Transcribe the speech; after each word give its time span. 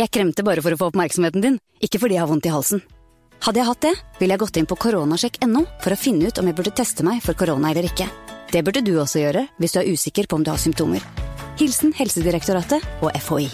Jeg 0.00 0.08
kremter 0.08 0.46
bare 0.46 0.62
for 0.64 0.72
å 0.72 0.78
få 0.80 0.86
oppmerksomheten 0.88 1.42
din, 1.44 1.56
ikke 1.84 1.98
fordi 2.00 2.14
jeg 2.16 2.22
har 2.22 2.28
vondt 2.30 2.46
i 2.48 2.52
halsen. 2.54 2.80
Hadde 3.44 3.60
jeg 3.60 3.68
hatt 3.68 3.82
det, 3.84 3.90
ville 4.16 4.32
jeg 4.32 4.40
gått 4.40 4.56
inn 4.56 4.68
på 4.68 4.78
koronasjekk.no 4.80 5.60
for 5.82 5.92
å 5.92 5.98
finne 6.00 6.28
ut 6.28 6.38
om 6.40 6.48
jeg 6.48 6.56
burde 6.56 6.72
teste 6.76 7.04
meg 7.04 7.20
for 7.24 7.36
korona 7.36 7.68
eller 7.68 7.84
ikke. 7.88 8.06
Det 8.48 8.62
burde 8.64 8.80
du 8.80 8.94
også 8.96 9.20
gjøre 9.20 9.42
hvis 9.60 9.76
du 9.76 9.80
er 9.82 9.90
usikker 9.92 10.24
på 10.24 10.38
om 10.38 10.46
du 10.46 10.50
har 10.52 10.60
symptomer. 10.60 11.04
Hilsen 11.60 11.92
Helsedirektoratet 11.98 13.04
og 13.04 13.12
FHI. 13.12 13.50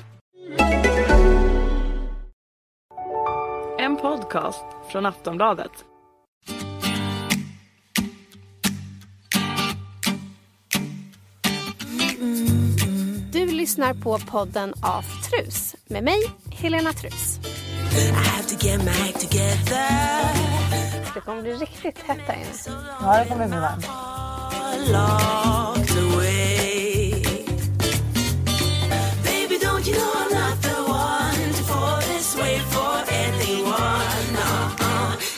En 3.83 3.99
podcast 3.99 4.79
från 4.93 5.11
Aftonbladet. 5.11 5.83
Du 12.17 12.66
lyssnar 13.57 13.95
på 13.95 14.19
podden 14.19 14.75
Aftrus 14.81 15.77
med 15.87 16.05
mig, 16.05 16.23
Helena 16.51 16.93
Trus. 16.93 17.39
Det 21.15 21.21
kommer 21.21 21.43
bli 21.43 21.53
riktigt 21.53 21.99
hett 21.99 22.19
här 22.27 22.35
inne. 22.35 22.77
Ja, 23.01 23.19
det 23.19 23.29
kommer 23.29 23.49
bli 23.49 23.59
varmt. 23.59 23.87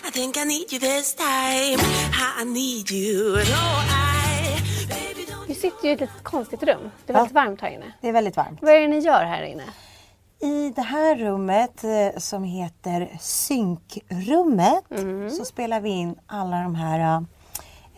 I 0.07 0.11
think 0.11 0.37
I 0.37 0.45
need 0.45 0.73
you 0.73 0.81
this 0.81 1.15
time. 1.15 1.79
I 2.41 2.45
need 2.45 2.91
you. 2.91 3.35
No, 3.35 3.41
I. 3.41 4.28
Sitter 5.61 5.85
ju 5.85 5.91
i 5.91 5.93
ett 5.93 6.01
litet 6.01 6.23
konstigt 6.23 6.63
rum. 6.63 6.91
Det 7.07 7.13
är 7.13 7.15
väldigt 7.17 7.35
varmt 7.35 7.61
här 7.61 7.71
inne. 7.71 7.93
Det 8.01 8.09
är 8.09 8.13
väldigt 8.13 8.37
varmt. 8.37 8.59
Vad 8.63 8.71
är 8.71 8.81
det 8.81 8.89
ni 8.89 8.99
gör 8.99 9.25
här 9.25 9.43
inne? 9.43 9.65
I 10.41 10.71
det 10.71 10.83
här 10.83 11.17
rummet 11.17 11.85
eh, 11.85 12.19
som 12.19 12.45
heter 12.45 13.17
synkrummet 13.21 14.85
så 15.39 15.45
spelar 15.45 15.81
vi 15.81 15.89
in 15.91 16.15
alla 16.27 16.63
de 16.63 16.75
här 16.75 17.25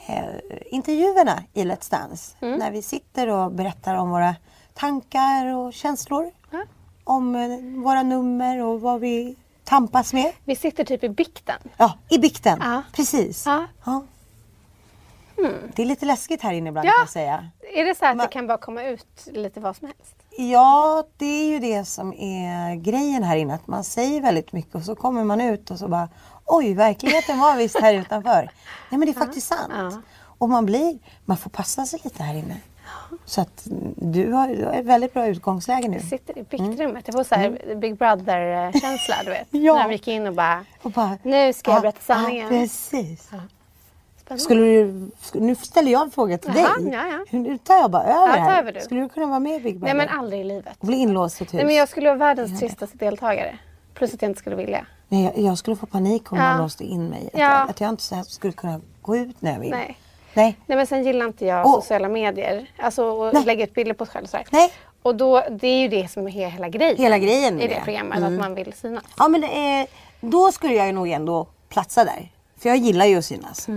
eh, 0.07 0.25
intervjuerna 0.67 1.43
i 1.53 1.65
Let's 1.65 1.91
Dance. 1.91 2.37
När 2.41 2.71
vi 2.71 2.83
sitter 2.83 3.29
och 3.29 3.53
berättar 3.53 3.95
om 3.95 4.11
våra 4.11 4.35
tankar 4.75 5.47
och 5.47 5.73
känslor. 5.73 6.31
Ja. 6.51 6.63
Om 7.05 7.35
eh, 7.35 7.83
våra 7.85 8.03
nummer 8.03 8.63
och 8.63 8.81
vad 8.81 9.01
vi 9.01 9.37
tampas 9.65 10.13
med. 10.13 10.33
Vi 10.45 10.57
sitter 10.57 10.85
typ 10.85 11.05
i 11.05 11.09
bikten. 11.09 11.59
Ja, 11.77 11.93
i 12.09 12.19
bikten. 12.19 12.59
Ja. 12.63 12.83
Precis. 12.93 13.47
Ja. 13.47 13.67
Ja. 13.85 14.03
Det 15.75 15.83
är 15.83 15.87
lite 15.87 16.07
läskigt 16.07 16.43
här 16.43 16.53
inne 16.53 16.69
ibland 16.69 16.87
Ja. 16.89 16.93
kan 16.93 17.01
jag 17.03 17.09
säga. 17.11 17.49
Är 17.75 17.85
det 17.85 17.95
så 17.95 18.05
att 18.07 18.17
Ma- 18.17 18.23
det 18.23 18.29
kan 18.29 18.47
bara 18.47 18.59
komma 18.59 18.85
ut 18.85 19.29
lite 19.33 19.61
vad 19.61 19.77
som 19.77 19.87
helst? 19.87 20.15
Ja, 20.37 21.05
det 21.17 21.25
är 21.27 21.47
ju 21.47 21.59
det 21.59 21.85
som 21.85 22.13
är 22.15 22.75
grejen 22.75 23.23
här 23.23 23.37
inne. 23.37 23.55
Att 23.55 23.67
man 23.67 23.85
säger 23.85 24.21
väldigt 24.21 24.53
mycket 24.53 24.75
och 24.75 24.83
så 24.83 24.95
kommer 24.95 25.25
man 25.25 25.41
ut 25.41 25.71
och 25.71 25.79
så 25.79 25.89
bara 25.89 26.09
Oj, 26.47 26.75
verkligheten 26.75 27.39
var 27.39 27.57
visst 27.57 27.81
här 27.81 27.95
utanför. 27.95 28.31
Nej 28.91 28.99
men 28.99 29.01
det 29.01 29.11
är 29.11 29.13
faktiskt 29.21 29.47
sant. 29.47 29.73
ja. 29.77 29.93
Och 30.39 30.49
man 30.49 30.67
blir, 30.67 30.99
man 31.25 31.37
får 31.37 31.51
passa 31.51 31.87
sig 31.87 32.01
lite 32.05 32.23
här 32.23 32.35
inne. 32.35 32.57
Så 33.25 33.41
att 33.41 33.63
du 33.97 34.33
har, 34.33 34.49
du 34.49 34.65
har 34.65 34.73
ett 34.73 34.85
väldigt 34.87 35.13
bra 35.13 35.27
utgångsläge 35.27 35.89
nu. 35.89 35.99
Vi 35.99 36.07
sitter 36.07 36.39
i 36.39 36.43
biktrummet. 36.43 37.05
Jag 37.07 37.15
får 37.15 37.25
så 37.25 37.35
här 37.35 37.75
Big 37.77 37.97
Brother-känsla, 37.99 39.15
du 39.25 39.31
vet. 39.31 39.47
Ja. 39.51 39.75
När 39.75 39.83
de 39.89 39.93
gick 39.93 40.09
in 40.09 40.27
och 40.27 40.35
bara, 40.35 40.65
Och 40.83 40.91
bara, 40.91 41.19
nu 41.23 41.53
ska 41.53 41.71
jag 41.71 41.77
ja, 41.79 41.81
berätta 41.81 42.01
sanningen. 42.01 42.43
Ja, 42.45 42.49
precis. 42.61 43.31
Skulle 44.39 44.61
du, 44.61 45.11
nu 45.35 45.55
ställer 45.55 45.93
jag 45.93 46.03
en 46.03 46.11
fråga 46.11 46.39
till 46.39 46.53
Jaha, 46.57 46.77
dig. 46.79 46.93
ja, 46.93 47.07
ja. 47.33 47.39
Nu 47.39 47.59
tar 47.59 47.75
jag 47.75 47.91
bara 47.91 48.03
över 48.03 48.37
Ja, 48.37 48.43
här. 48.43 48.59
över 48.63 48.73
du. 48.73 48.81
Skulle 48.81 49.01
du 49.01 49.09
kunna 49.09 49.27
vara 49.27 49.39
med 49.41 49.57
i 49.57 49.61
Big 49.61 49.79
Brother? 49.81 49.95
Nej 49.95 50.07
men 50.07 50.19
aldrig 50.19 50.41
i 50.41 50.45
livet. 50.45 50.77
Och 50.79 50.87
bli 50.87 50.97
inlåst 50.97 51.41
i 51.41 51.45
ett 51.45 51.49
hus? 51.49 51.53
Nej 51.55 51.65
men 51.65 51.75
jag 51.75 51.89
skulle 51.89 52.07
vara 52.09 52.19
världens 52.19 52.61
tristaste 52.61 52.97
deltagare. 52.99 53.59
Plus 53.95 54.15
att 54.15 54.23
jag 54.23 54.29
inte 54.31 54.39
skulle 54.41 54.57
vilja. 54.57 54.87
Nej, 55.09 55.25
jag, 55.25 55.39
jag 55.39 55.59
skulle 55.59 55.77
få 55.77 55.87
panik 55.87 56.33
om 56.33 56.39
Ja. 56.39 56.45
man 56.45 56.63
låste 56.63 56.85
in 56.85 57.09
mig. 57.09 57.31
Att, 57.35 57.41
Ja. 57.41 57.59
jag, 57.59 57.71
att 57.71 57.81
jag 57.81 57.91
inte 57.91 58.15
här 58.15 58.23
skulle 58.23 58.53
kunna 58.53 58.81
gå 59.03 59.17
ut 59.17 59.43
när 59.43 59.53
jag 59.53 59.61
vill. 59.61 59.71
Nej. 59.71 59.99
Nej. 60.35 60.59
Nej 60.67 60.77
men 60.77 60.87
sen 60.87 61.05
gillar 61.05 61.27
inte 61.27 61.47
jag 61.47 61.67
Åh. 61.67 61.75
sociala 61.75 62.09
medier. 62.09 62.71
Alltså 62.79 63.05
och 63.05 63.35
Nej. 63.35 63.45
lägga 63.45 63.65
ut 63.65 63.75
bilder 63.75 63.95
på 63.95 64.05
sig 64.07 64.13
själv 64.13 64.25
och 64.25 64.31
sådär. 64.31 64.47
Nej. 64.53 64.73
Och 65.03 65.15
då, 65.17 65.43
det 65.51 65.67
är 65.69 65.81
ju 65.81 65.89
det 65.89 66.09
som 66.09 66.27
är 66.27 66.31
he- 66.31 66.49
hela 66.51 66.69
grejen. 66.69 66.97
Hela 66.97 67.19
grejen 67.19 67.57
med 67.57 67.65
I 67.65 67.69
det 67.69 67.75
det. 67.75 67.81
programmet, 67.85 68.19
Mm. 68.19 68.33
att 68.35 68.41
man 68.41 68.55
vill 68.55 68.73
synas. 68.73 69.05
Ja 69.19 69.29
men 69.29 69.45
är, 69.45 69.87
då 70.21 70.53
skulle 70.53 70.75
jag 70.75 70.87
ju 70.87 70.93
nog 70.93 71.09
ändå 71.09 71.47
platsa 71.69 72.05
där. 72.05 72.33
För 72.59 72.69
jag 72.69 72.79
gillar 72.79 73.07
ju 73.07 73.19
att 73.19 73.25
synas. 73.25 73.69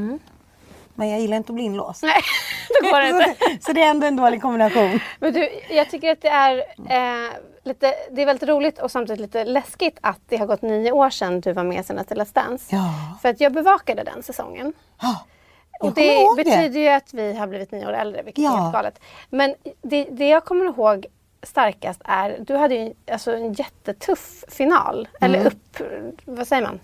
Men 0.96 1.10
jag 1.10 1.20
gillar 1.20 1.38
inte 1.38 1.52
att 1.52 1.56
bli 1.56 1.64
inlåst. 1.64 2.04
Nej, 2.04 2.22
då 2.84 2.90
går 2.90 3.02
det 3.02 3.10
så, 3.10 3.30
inte. 3.30 3.46
det, 3.50 3.64
så 3.66 3.74
det 3.74 3.82
är 3.82 3.90
ändå 3.90 4.08
en 4.08 4.16
dålig 4.16 4.42
kombination. 4.42 5.00
Men 5.20 5.34
du, 5.34 5.50
jag 5.70 5.90
tycker 5.90 6.12
att 6.12 6.22
det 6.22 6.28
är 6.30 6.58
eh, 6.90 7.30
lite, 7.64 7.94
det 8.12 8.22
är 8.22 8.26
väldigt 8.26 8.50
roligt 8.50 8.80
och 8.80 8.92
samtidigt 8.92 9.22
lite 9.22 9.46
läskigt 9.46 9.98
att 10.02 10.20
det 10.28 10.38
har 10.38 10.46
gått 10.46 10.62
nio 10.62 10.92
år 10.92 11.10
sedan 11.10 11.42
du 11.42 11.54
var 11.54 11.64
med 11.64 11.80
i 11.80 11.84
senaste 11.84 12.16
Let's 12.16 12.34
Dance. 12.34 12.76
Ja. 12.76 13.18
För 13.22 13.30
att 13.30 13.40
jag 13.42 13.52
bevakade 13.54 14.04
den 14.04 14.24
säsongen. 14.24 14.74
Ja, 15.02 15.26
Och 15.80 15.94
det 15.94 16.14
ihåg 16.14 16.38
det. 16.38 16.44
betyder 16.44 16.80
ju 16.80 16.88
att 16.90 17.14
vi 17.14 17.34
har 17.34 17.48
blivit 17.48 17.72
nio 17.72 17.88
år 17.88 17.94
äldre, 17.94 18.22
vilket 18.24 18.40
är 18.42 18.46
Ja. 18.46 18.56
helt 18.56 18.74
galet. 18.74 19.00
Men 19.30 19.56
det, 19.82 20.04
det 20.12 20.28
jag 20.28 20.46
kommer 20.46 20.66
ihåg 20.66 21.06
starkast 21.44 22.02
är, 22.06 22.38
du 22.40 22.56
hade 22.56 22.76
ju 22.76 22.94
alltså 23.12 23.32
en 23.36 23.54
jättetuff 23.54 24.44
final. 24.48 25.08
Mm. 25.22 25.36
Eller 25.36 25.48
upp, 25.48 25.78
vad 26.26 26.48
säger 26.48 26.62
man? 26.64 26.80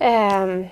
Ehm, 0.00 0.66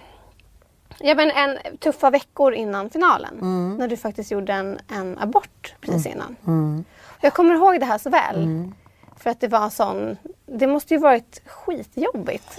ja 1.01 1.15
men 1.15 1.31
en 1.31 1.59
tuffa 1.79 2.11
veckor 2.11 2.55
innan 2.55 2.91
finalen. 2.91 3.39
Mm. 3.41 3.77
När 3.77 3.89
du 3.89 3.97
faktiskt 3.97 4.31
gjorde 4.31 4.53
en, 4.53 4.79
en 4.89 5.19
abort 5.19 5.75
precis 5.81 6.07
innan. 6.07 6.37
Jag 7.21 7.35
kommer 7.35 7.55
ihåg 7.55 7.81
det 7.81 7.87
här 7.87 7.99
så 7.99 8.11
väl. 8.11 8.37
Mm. 8.37 8.75
För 9.17 9.31
att 9.31 9.41
det 9.41 9.49
var 9.49 9.71
sån, 9.71 10.17
det 10.47 10.67
måste 10.67 10.95
ju 10.95 11.01
varit 11.01 11.41
skitjobbigt. 11.47 12.59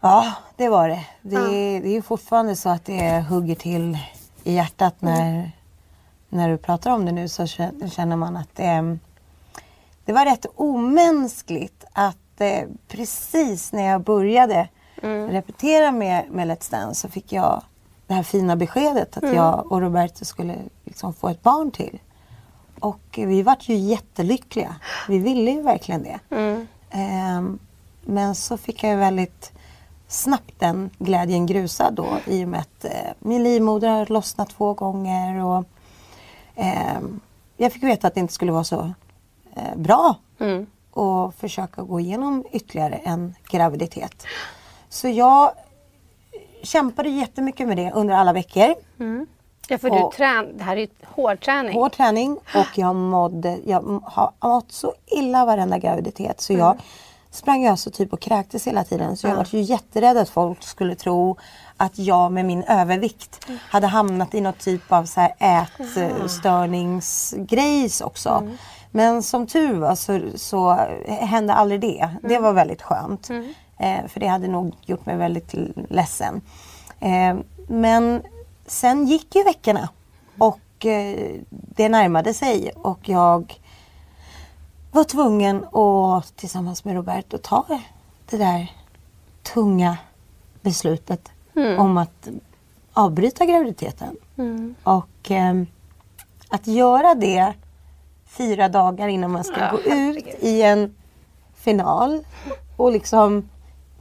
Ja, 0.00 0.32
det 0.56 0.68
var 0.68 0.88
det. 0.88 1.04
Det, 1.22 1.36
är- 1.36 1.80
det 1.80 1.88
är 1.88 1.92
ju 1.92 2.02
fortfarande 2.02 2.56
så 2.56 2.68
att 2.68 2.84
det 2.84 3.20
hugger 3.28 3.54
till 3.54 3.98
i 4.44 4.52
hjärtat 4.54 4.94
när, 4.98 5.50
när 6.28 6.48
du 6.48 6.56
pratar 6.58 6.90
om 6.90 7.04
det 7.06 7.12
nu 7.12 7.28
så 7.28 7.42
kä- 7.42 7.90
känner 7.90 8.16
man 8.16 8.36
att 8.36 8.56
det, 8.56 8.98
det 10.04 10.12
var 10.12 10.24
rätt 10.24 10.46
omänskligt 10.56 11.84
att 11.92 12.40
eh, 12.40 12.68
precis 12.88 13.72
när 13.72 13.82
jag 13.82 14.00
började 14.02 14.68
repetera 15.08 15.90
med, 15.90 16.24
med 16.30 16.48
Let's 16.48 16.70
Dance 16.70 17.00
så 17.00 17.08
fick 17.08 17.32
jag 17.32 17.62
det 18.06 18.14
här 18.14 18.22
fina 18.22 18.56
beskedet 18.56 19.16
att 19.16 19.34
jag 19.34 19.72
och 19.72 19.80
Roberto 19.80 20.24
skulle 20.24 20.56
liksom 20.84 21.14
få 21.14 21.28
ett 21.28 21.42
barn 21.42 21.70
till. 21.70 21.98
Och 22.80 23.18
eh, 23.18 23.26
vi 23.26 23.42
vart 23.42 23.68
ju 23.68 23.74
jättelyckliga. 23.74 24.76
Vi 25.08 25.18
ville 25.18 25.50
ju 25.50 25.62
verkligen 25.62 26.02
det. 26.02 26.18
Ehm, 26.90 27.58
men 28.04 28.34
så 28.34 28.56
fick 28.56 28.82
jag 28.84 28.96
väldigt 28.96 29.52
snabbt 30.08 30.54
den 30.58 30.90
glädjen 30.98 31.46
grusad 31.46 31.94
då 31.94 32.18
i 32.26 32.44
och 32.44 32.48
med 32.48 32.60
att 32.60 32.84
eh, 32.84 33.12
min 33.18 33.42
livmoder 33.42 33.88
har 33.88 34.06
lossnat 34.06 34.50
två 34.50 34.74
gånger 34.74 35.44
och 35.44 35.64
ehm, 36.54 37.20
jag 37.56 37.72
fick 37.72 37.82
veta 37.82 38.06
att 38.06 38.14
det 38.14 38.20
inte 38.20 38.34
skulle 38.34 38.52
vara 38.52 38.64
så 38.64 38.92
eh, 39.56 39.76
bra 39.76 40.16
att 40.94 41.34
försöka 41.34 41.82
gå 41.82 42.00
igenom 42.00 42.44
ytterligare 42.52 42.94
en 42.94 43.34
graviditet. 43.50 44.26
Så 44.90 45.08
jag 45.08 45.52
kämpade 46.62 47.08
jättemycket 47.08 47.68
med 47.68 47.76
det 47.76 47.92
under 47.92 48.14
alla 48.14 48.32
veckor. 48.32 48.74
Ja 49.68 49.78
för 49.78 49.90
Och- 49.90 50.10
du 50.12 50.16
trän, 50.16 50.58
det 50.58 50.64
här 50.64 50.76
är 50.76 50.80
ju 50.80 50.88
hård 51.06 51.40
träning. 51.40 51.74
Hård 51.74 51.92
träning 51.92 52.38
och 52.54 52.78
jag 52.78 52.96
mådde, 52.96 53.58
jag 53.66 54.00
har 54.04 54.32
mått 54.48 54.72
så 54.72 54.94
illa 55.06 55.44
varenda 55.44 55.78
graviditet 55.78 56.40
så 56.40 56.52
jag 56.52 56.76
sprang 57.30 57.62
ju 57.62 57.68
alltså 57.68 57.90
typ 57.90 58.12
och 58.12 58.20
kräktes 58.20 58.66
hela 58.66 58.84
tiden. 58.84 59.16
Så 59.16 59.26
jag 59.26 59.36
var 59.36 59.46
ju 59.50 59.60
jätterädd 59.60 60.16
att 60.16 60.28
folk 60.28 60.62
skulle 60.62 60.94
tro 60.94 61.36
att 61.76 61.98
jag 61.98 62.32
med 62.32 62.44
min 62.44 62.62
övervikt 62.62 63.46
hade 63.70 63.86
hamnat 63.86 64.34
i 64.34 64.40
något 64.40 64.58
typ 64.58 64.92
av 64.92 65.04
så 65.04 65.20
här 65.20 65.34
ätstörningsgrejs 65.38 68.00
också. 68.00 68.48
Men 68.90 69.22
som 69.22 69.46
tur 69.46 69.74
var 69.74 69.94
så, 69.94 70.20
så 70.36 70.70
hände 71.06 71.54
aldrig 71.54 71.80
det. 71.80 72.08
Det 72.22 72.38
var 72.38 72.52
väldigt 72.52 72.82
skönt. 72.82 73.28
Eh, 73.80 74.06
för 74.08 74.20
det 74.20 74.26
hade 74.26 74.48
nog 74.48 74.74
gjort 74.86 75.06
mig 75.06 75.16
väldigt 75.16 75.54
ledsen. 75.88 76.40
Eh, 77.00 77.36
men 77.68 78.22
sen 78.66 79.06
gick 79.06 79.34
ju 79.36 79.44
veckorna 79.44 79.88
och 80.38 80.86
eh, 80.86 81.34
det 81.50 81.88
närmade 81.88 82.34
sig 82.34 82.70
och 82.76 83.08
jag 83.08 83.60
var 84.92 85.04
tvungen 85.04 85.64
att 85.64 86.36
tillsammans 86.36 86.84
med 86.84 86.94
Roberto 86.94 87.38
ta 87.38 87.64
det 88.30 88.36
där 88.36 88.72
tunga 89.42 89.96
beslutet 90.62 91.28
om 91.78 91.96
att 91.98 92.28
avbryta 92.92 93.44
graviditeten. 93.46 94.16
Och 94.82 95.30
eh, 95.30 95.54
att 96.48 96.66
göra 96.66 97.14
det 97.14 97.52
fyra 98.26 98.68
dagar 98.68 99.08
innan 99.08 99.30
man 99.30 99.44
ska 99.44 99.60
Ja, 99.60 99.70
gå 99.70 99.78
ut 99.78 99.84
herregud. 99.88 100.34
i 100.40 100.62
en 100.62 100.94
final 101.54 102.24
och 102.76 102.92
liksom 102.92 103.48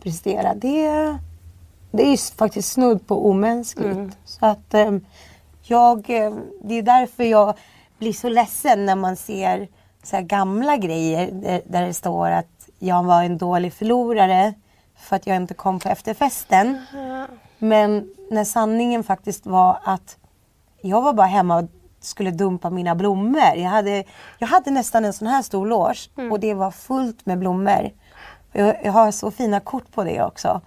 prestera. 0.04 0.54
Det, 0.54 0.88
det 1.92 2.04
är 2.04 2.12
ju 2.12 2.18
faktiskt 2.18 2.72
snudd 2.72 3.07
på 3.07 3.30
omänskligt. 3.30 4.18
Så 4.25 4.46
att 4.46 4.74
eh, 4.74 4.92
jag, 5.63 6.10
eh, 6.10 6.34
det 6.63 6.74
är 6.74 6.84
därför 6.84 7.24
jag 7.24 7.54
blir 7.98 8.13
så 8.13 8.30
ledsen 8.30 8.86
när 8.86 8.96
man 8.96 9.16
ser 9.16 9.68
så 10.04 10.22
gamla 10.22 10.78
grejer 10.78 11.31
där, 11.31 11.62
där 11.66 11.86
det 11.86 11.94
står 11.94 12.30
att 12.31 12.69
jag 12.80 13.04
var 13.04 13.24
en 13.24 13.38
dålig 13.38 13.74
förlorare 13.74 14.54
för 14.98 15.16
att 15.16 15.28
jag 15.28 15.36
inte 15.36 15.54
kom 15.54 15.80
på 15.80 15.90
efterfesten. 15.90 16.81
Men 17.57 18.16
när 18.31 18.44
sanningen 18.44 19.04
faktiskt 19.04 19.46
var 19.46 19.80
att 19.84 20.18
jag 20.81 21.01
var 21.01 21.13
bara 21.13 21.28
hemma 21.28 21.57
och 21.57 21.69
skulle 22.00 22.31
dumpa 22.31 22.69
mina 22.69 22.96
blommor. 22.96 23.56
Jag 23.56 23.69
hade, 23.69 24.04
jag 24.40 24.48
hade 24.48 24.72
nästan 24.72 25.06
en 25.06 25.13
sån 25.13 25.28
här 25.28 25.42
stor 25.42 25.66
loge 25.66 26.31
och 26.31 26.40
det 26.40 26.54
var 26.54 26.72
fullt 26.72 27.25
med 27.25 27.40
blommor. 27.40 27.90
Jag, 28.51 28.75
jag 28.84 28.92
har 28.92 29.12
så 29.12 29.31
fina 29.31 29.60
kort 29.60 29.92
på 29.92 30.04
det 30.04 30.24
också. 30.24 30.62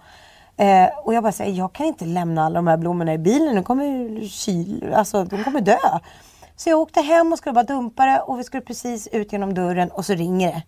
Eh, 0.57 0.87
och 1.03 1.13
jag 1.13 1.23
bara 1.23 1.31
säger, 1.31 1.53
jag 1.53 1.73
kan 1.73 1.85
inte 1.85 2.05
lämna 2.05 2.45
alla 2.45 2.55
de 2.55 2.67
här 2.67 2.77
blommorna 2.77 3.13
i 3.13 3.17
bilen, 3.17 3.55
de 3.55 3.63
kommer, 3.63 4.27
kyl, 4.27 4.93
alltså, 4.93 5.23
de 5.23 5.43
kommer 5.43 5.61
dö. 5.61 5.99
Så 6.55 6.69
jag 6.69 6.79
åkte 6.79 7.01
hem 7.01 7.31
och 7.31 7.37
skulle 7.37 7.53
bara 7.53 7.63
dumpa 7.63 8.05
det 8.05 8.19
och 8.19 8.39
vi 8.39 8.43
skulle 8.43 8.61
precis 8.61 9.07
ut 9.07 9.31
genom 9.31 9.53
dörren 9.53 9.89
och 9.89 10.05
så 10.05 10.13
ringer 10.13 10.51
det. 10.51 10.63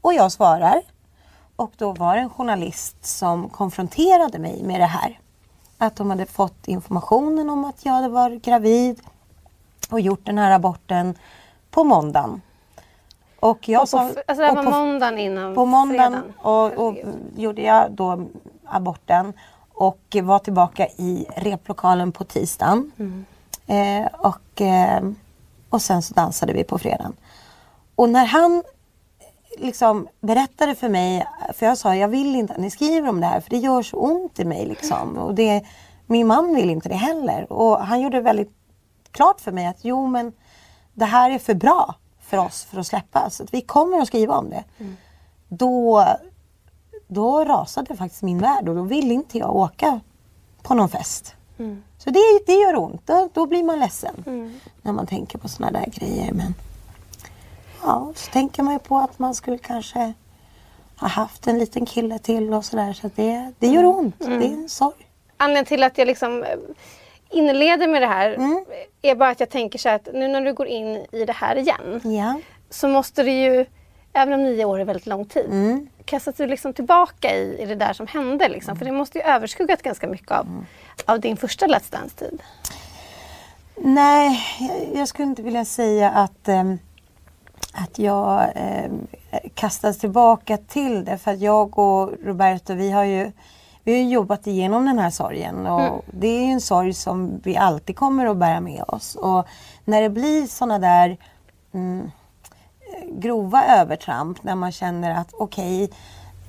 Och 0.00 0.14
jag 0.14 0.32
svarar. 0.32 0.82
Och 1.56 1.72
då 1.76 1.92
var 1.92 2.14
det 2.14 2.20
en 2.20 2.30
journalist 2.30 3.04
som 3.04 3.48
konfronterade 3.48 4.38
mig 4.38 4.62
med 4.62 4.80
det 4.80 4.86
här. 4.86 5.20
Att 5.78 5.96
de 5.96 6.10
hade 6.10 6.26
fått 6.26 6.68
informationen 6.68 7.50
om 7.50 7.64
att 7.64 7.84
jag 7.84 7.92
hade 7.92 8.08
varit 8.08 8.44
gravid 8.44 9.00
och 9.90 10.00
gjort 10.00 10.26
den 10.26 10.38
här 10.38 10.50
aborten 10.50 11.14
på 11.70 11.84
måndagen. 11.84 12.40
Och 13.40 13.68
jag 13.68 13.82
Och 13.82 13.90
på, 13.90 13.96
alltså 13.98 14.34
det 14.34 14.52
var 14.52 14.62
på- 14.64 14.70
måndagen 14.70 15.18
innan 15.18 15.54
på 15.54 15.64
måndagen 15.64 16.22
och, 16.38 16.72
och 16.72 16.96
gjorde 17.36 17.62
jag 17.62 17.92
då 17.92 18.26
aborten 18.64 19.32
och 19.72 20.16
var 20.22 20.38
tillbaka 20.38 20.86
i 20.86 21.26
replokalen 21.36 22.12
på 22.12 22.24
tisdagen. 22.24 22.92
Mm. 22.98 23.24
Eh, 23.66 24.08
och, 24.12 24.60
eh, 24.60 25.02
och 25.70 25.82
sen 25.82 26.02
så 26.02 26.14
dansade 26.14 26.52
vi 26.52 26.64
på 26.64 26.78
fredagen. 26.78 27.12
Och 27.94 28.08
när 28.08 28.24
han 28.24 28.62
liksom 29.58 30.08
berättade 30.20 30.74
för 30.74 30.88
mig, 30.88 31.26
för 31.54 31.66
jag 31.66 31.78
sa 31.78 31.96
jag 31.96 32.08
vill 32.08 32.36
inte 32.36 32.52
att 32.52 32.60
ni 32.60 32.70
skriver 32.70 33.08
om 33.08 33.20
det 33.20 33.26
här 33.26 33.40
för 33.40 33.50
det 33.50 33.56
gör 33.56 33.82
så 33.82 33.96
ont 33.96 34.40
i 34.40 34.44
mig 34.44 34.66
liksom. 34.66 35.18
Och 35.18 35.34
det, 35.34 35.64
min 36.06 36.26
man 36.26 36.54
vill 36.54 36.70
inte 36.70 36.88
det 36.88 36.94
heller. 36.94 37.52
Och 37.52 37.86
han 37.86 38.00
gjorde 38.00 38.20
väldigt 38.20 38.52
klart 39.10 39.40
för 39.40 39.52
mig 39.52 39.66
att 39.66 39.84
jo 39.84 40.06
men 40.06 40.32
det 40.94 41.04
här 41.04 41.30
är 41.30 41.38
för 41.38 41.54
bra 41.54 41.94
för 42.30 42.38
oss 42.38 42.64
för 42.64 42.80
att 42.80 42.86
släppa. 42.86 43.30
Så 43.30 43.42
att 43.42 43.54
vi 43.54 43.60
kommer 43.60 43.98
att 44.00 44.08
skriva 44.08 44.34
om 44.34 44.50
det. 44.50 44.64
Då, 45.48 46.04
då 47.06 47.44
rasade 47.44 47.96
faktiskt 47.96 48.22
min 48.22 48.38
värld 48.38 48.68
och 48.68 48.74
då 48.74 48.82
ville 48.82 49.14
inte 49.14 49.38
jag 49.38 49.56
åka 49.56 50.00
på 50.62 50.74
någon 50.74 50.88
fest. 50.88 51.34
Så 51.98 52.10
det, 52.10 52.20
det 52.46 52.52
gör 52.52 52.76
ont. 52.76 53.06
Då, 53.06 53.28
då 53.32 53.46
blir 53.46 53.62
man 53.64 53.80
ledsen 53.80 54.14
när 54.82 54.92
man 54.92 55.06
tänker 55.06 55.38
på 55.38 55.48
såna 55.48 55.70
där 55.70 55.86
grejer. 55.86 56.32
Men 56.32 56.54
ja, 57.82 58.12
så 58.16 58.30
tänker 58.30 58.62
man 58.62 58.72
ju 58.72 58.78
på 58.78 58.98
att 58.98 59.18
man 59.18 59.34
skulle 59.34 59.58
kanske 59.58 60.12
ha 60.96 61.08
haft 61.08 61.46
en 61.46 61.58
liten 61.58 61.86
kille 61.86 62.18
till 62.18 62.54
och 62.54 62.64
sådär. 62.64 62.92
Så 62.92 63.06
att 63.06 63.16
det, 63.16 63.52
det 63.58 63.66
gör 63.66 63.84
ont. 63.84 64.18
Det 64.18 64.26
är 64.26 64.42
en 64.42 64.68
sorg. 64.68 65.06
Anledningen 65.36 65.66
till 65.66 65.82
att 65.82 65.98
jag 65.98 66.06
liksom 66.06 66.42
eh, 66.42 66.58
inleder 67.30 67.88
med 67.88 68.02
det 68.02 68.06
här 68.06 68.30
Mm. 68.34 68.64
är 69.02 69.14
bara 69.14 69.30
att 69.30 69.40
jag 69.40 69.50
tänker 69.50 69.78
så 69.78 69.88
här 69.88 69.96
att 69.96 70.08
nu 70.14 70.28
när 70.28 70.40
du 70.40 70.52
går 70.52 70.66
in 70.66 71.06
i 71.12 71.24
det 71.24 71.32
här 71.32 71.56
igen 71.56 72.00
Ja. 72.04 72.40
så 72.70 72.88
måste 72.88 73.22
det 73.22 73.30
ju, 73.44 73.66
även 74.12 74.34
om 74.34 74.42
nio 74.44 74.64
år 74.64 74.80
är 74.80 74.84
väldigt 74.84 75.06
lång 75.06 75.24
tid, 75.24 75.46
Mm. 75.46 75.88
kastas 76.04 76.34
du 76.36 76.46
liksom 76.46 76.72
tillbaka 76.72 77.34
i, 77.36 77.56
i 77.62 77.66
det 77.66 77.74
där 77.74 77.92
som 77.92 78.06
hände. 78.06 78.48
Liksom. 78.48 78.76
För 78.76 78.84
det 78.84 78.92
måste 78.92 79.18
ju 79.18 79.24
överskuggat 79.24 79.82
ganska 79.82 80.06
mycket 80.06 80.30
av, 80.30 80.46
Mm. 80.46 80.66
av 81.06 81.20
din 81.20 81.36
första 81.36 81.66
Let's 81.66 81.92
Dance-tid. 81.92 82.42
Nej, 83.76 84.40
jag, 84.60 85.00
jag 85.00 85.08
skulle 85.08 85.28
inte 85.28 85.42
vilja 85.42 85.64
säga 85.64 86.10
att, 86.10 86.48
ehm, 86.48 86.78
att 87.74 87.98
jag 87.98 88.50
um, 88.86 89.06
kastas 89.54 89.98
tillbaka 89.98 90.56
till 90.56 91.04
det. 91.04 91.18
För 91.18 91.30
att 91.30 91.40
jag 91.40 91.78
och 91.78 92.10
Roberto, 92.24 92.74
vi 92.74 92.90
har 92.90 93.04
ju 93.04 93.32
vi 93.84 93.92
har 94.02 94.10
jobbat 94.10 94.46
igenom 94.46 94.84
den 94.84 94.98
här 94.98 95.10
sorgen 95.10 95.66
och 95.66 96.04
det 96.06 96.28
är 96.28 96.52
en 96.52 96.60
sorg 96.60 96.94
som 96.94 97.40
vi 97.42 97.56
alltid 97.56 97.96
kommer 97.96 98.26
att 98.26 98.36
bära 98.36 98.60
med 98.60 98.84
oss. 98.88 99.14
Och 99.14 99.46
när 99.84 100.02
det 100.02 100.10
blir 100.10 100.46
sådana 100.46 100.78
där 100.78 101.16
mm, 101.72 102.10
grova 103.08 103.64
övertramp 103.64 104.42
när 104.42 104.54
man 104.54 104.72
känner 104.72 105.20
att 105.20 105.34
okej, 105.34 105.90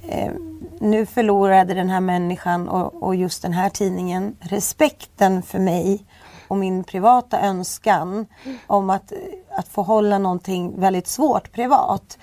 eh, 0.07 0.31
nu 0.79 1.05
förlorade 1.05 1.73
den 1.73 1.89
här 1.89 1.99
människan 1.99 2.69
och, 2.69 3.03
och 3.03 3.15
just 3.15 3.41
den 3.41 3.53
här 3.53 3.69
tidningen 3.69 4.35
respekten 4.39 5.41
för 5.41 5.59
mig 5.59 6.05
och 6.47 6.57
min 6.57 6.83
privata 6.83 7.41
önskan 7.41 8.25
om 8.67 8.89
att, 8.89 9.13
att 9.49 9.67
få 9.67 9.81
hålla 9.81 10.17
någonting 10.17 10.79
väldigt 10.79 11.07
svårt 11.07 11.51
privat. 11.51 12.17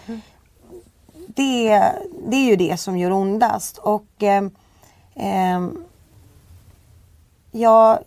Det, 1.27 1.83
det 2.27 2.37
är 2.37 2.51
ju 2.51 2.57
det 2.57 2.81
som 2.81 2.99
gör 2.99 3.13
ondast. 3.13 3.79
Och 3.79 4.23
eh, 4.23 4.43
jag 7.51 7.99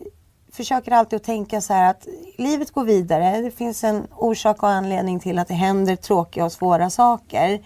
försöker 0.52 0.92
alltid 0.92 1.16
att 1.16 1.24
tänka 1.24 1.60
så 1.60 1.72
här 1.72 1.90
att 1.90 2.06
livet 2.38 2.70
går 2.70 2.84
vidare. 2.84 3.40
Det 3.40 3.50
finns 3.50 3.84
en 3.84 4.06
orsak 4.16 4.62
och 4.62 4.68
anledning 4.68 5.20
till 5.20 5.38
att 5.38 5.48
det 5.48 5.54
händer 5.54 5.96
tråkiga 5.96 6.44
och 6.44 6.52
svåra 6.52 6.90
saker. 6.90 7.60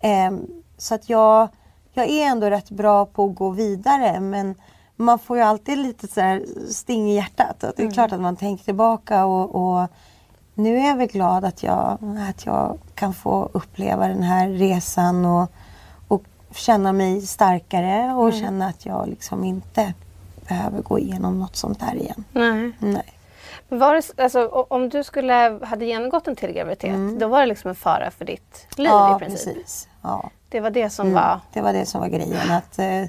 Ehm, 0.00 0.46
så 0.78 0.94
att 0.94 1.08
jag, 1.08 1.48
jag 1.92 2.08
är 2.08 2.26
ändå 2.26 2.50
rätt 2.50 2.70
bra 2.70 3.06
på 3.06 3.24
att 3.24 3.34
gå 3.34 3.50
vidare 3.50 4.20
men 4.20 4.54
man 4.96 5.18
får 5.18 5.36
ju 5.36 5.42
alltid 5.42 5.78
lite 5.78 6.08
så 6.08 6.20
här 6.20 6.44
sting 6.70 7.10
i 7.10 7.14
hjärtat. 7.14 7.64
Att 7.64 7.76
det 7.76 7.82
är 7.82 7.90
klart 7.90 8.12
att 8.12 8.20
man 8.20 8.36
tänker 8.36 8.64
tillbaka 8.64 9.24
och, 9.24 9.54
och 9.54 9.88
nu 10.54 10.78
är 10.78 10.88
jag 10.88 10.96
väl 10.96 11.08
glad 11.08 11.44
att 11.44 11.62
jag, 11.62 11.98
att 12.30 12.46
jag 12.46 12.78
kan 12.94 13.14
få 13.14 13.50
uppleva 13.52 14.08
den 14.08 14.22
här 14.22 14.48
resan 14.48 15.24
och 15.24 15.50
känna 16.54 16.92
mig 16.92 17.20
starkare 17.22 18.14
och 18.14 18.32
känna 18.32 18.66
att 18.66 18.86
jag 18.86 19.08
liksom 19.08 19.44
inte 19.44 19.94
behöver 20.48 20.82
gå 20.82 20.98
igenom 20.98 21.38
något 21.40 21.56
sånt 21.56 21.80
där 21.80 21.94
igen. 21.94 22.24
Nej. 22.32 22.72
Nej. 22.78 23.14
Var 23.68 23.94
det, 23.94 24.22
alltså, 24.22 24.46
om 24.48 24.88
du 24.88 25.04
skulle 25.04 25.58
hade 25.62 25.84
genomgått 25.84 26.28
en 26.28 26.36
till 26.36 26.52
graviditet, 26.52 27.20
då 27.20 27.28
var 27.28 27.40
det 27.40 27.46
liksom 27.46 27.68
en 27.68 27.74
fara 27.74 28.10
för 28.10 28.24
ditt 28.24 28.66
liv 28.76 28.86
Mm. 28.90 28.98
ja, 28.98 29.16
i 29.16 29.18
princip? 29.18 29.54
precis. 29.54 29.88
Ja. 30.02 30.30
Det 30.48 30.60
var 30.60 30.70
det 30.70 30.90
som 30.90 31.06
Mm, 31.06 31.14
var... 31.22 31.40
Det 31.52 31.60
var 31.60 31.72
det 31.72 31.86
som 31.86 32.00
var 32.00 32.08
grejen. 32.08 32.50
Att, 32.50 32.78
eh, 32.78 33.02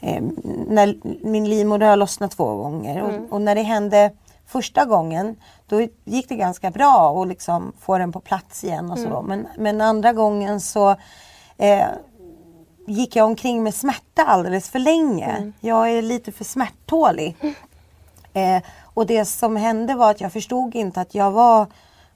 eh, 0.00 0.22
när 0.68 0.96
min 1.26 1.48
livmoder 1.48 1.86
har 1.86 1.96
lossnat 1.96 2.30
två 2.30 2.56
gånger 2.56 3.02
och, 3.02 3.32
och 3.32 3.40
när 3.40 3.54
det 3.54 3.62
hände 3.62 4.12
första 4.46 4.84
gången 4.84 5.36
då 5.68 5.86
gick 6.04 6.28
det 6.28 6.36
ganska 6.36 6.70
bra 6.70 7.22
att 7.22 7.28
liksom 7.28 7.72
få 7.80 7.98
den 7.98 8.12
på 8.12 8.20
plats 8.20 8.64
igen 8.64 8.90
och 8.90 8.98
så. 8.98 9.22
Men, 9.22 9.48
men 9.58 9.80
andra 9.80 10.12
gången 10.12 10.60
så 10.60 10.90
eh, 11.56 11.86
gick 12.86 13.16
jag 13.16 13.26
omkring 13.26 13.62
med 13.62 13.74
smärta 13.74 14.22
alldeles 14.24 14.70
för 14.70 14.78
länge. 14.78 15.52
Jag 15.60 15.90
är 15.90 16.02
lite 16.02 16.32
för 16.32 16.44
smärttålig. 16.44 17.36
Eh, 18.32 18.62
och 18.82 19.06
det 19.06 19.24
som 19.24 19.56
hände 19.56 19.94
var 19.94 20.10
att 20.10 20.20
jag 20.20 20.32
förstod 20.32 20.74
inte 20.74 21.00
att 21.00 21.14
jag 21.14 21.30
var 21.30 21.66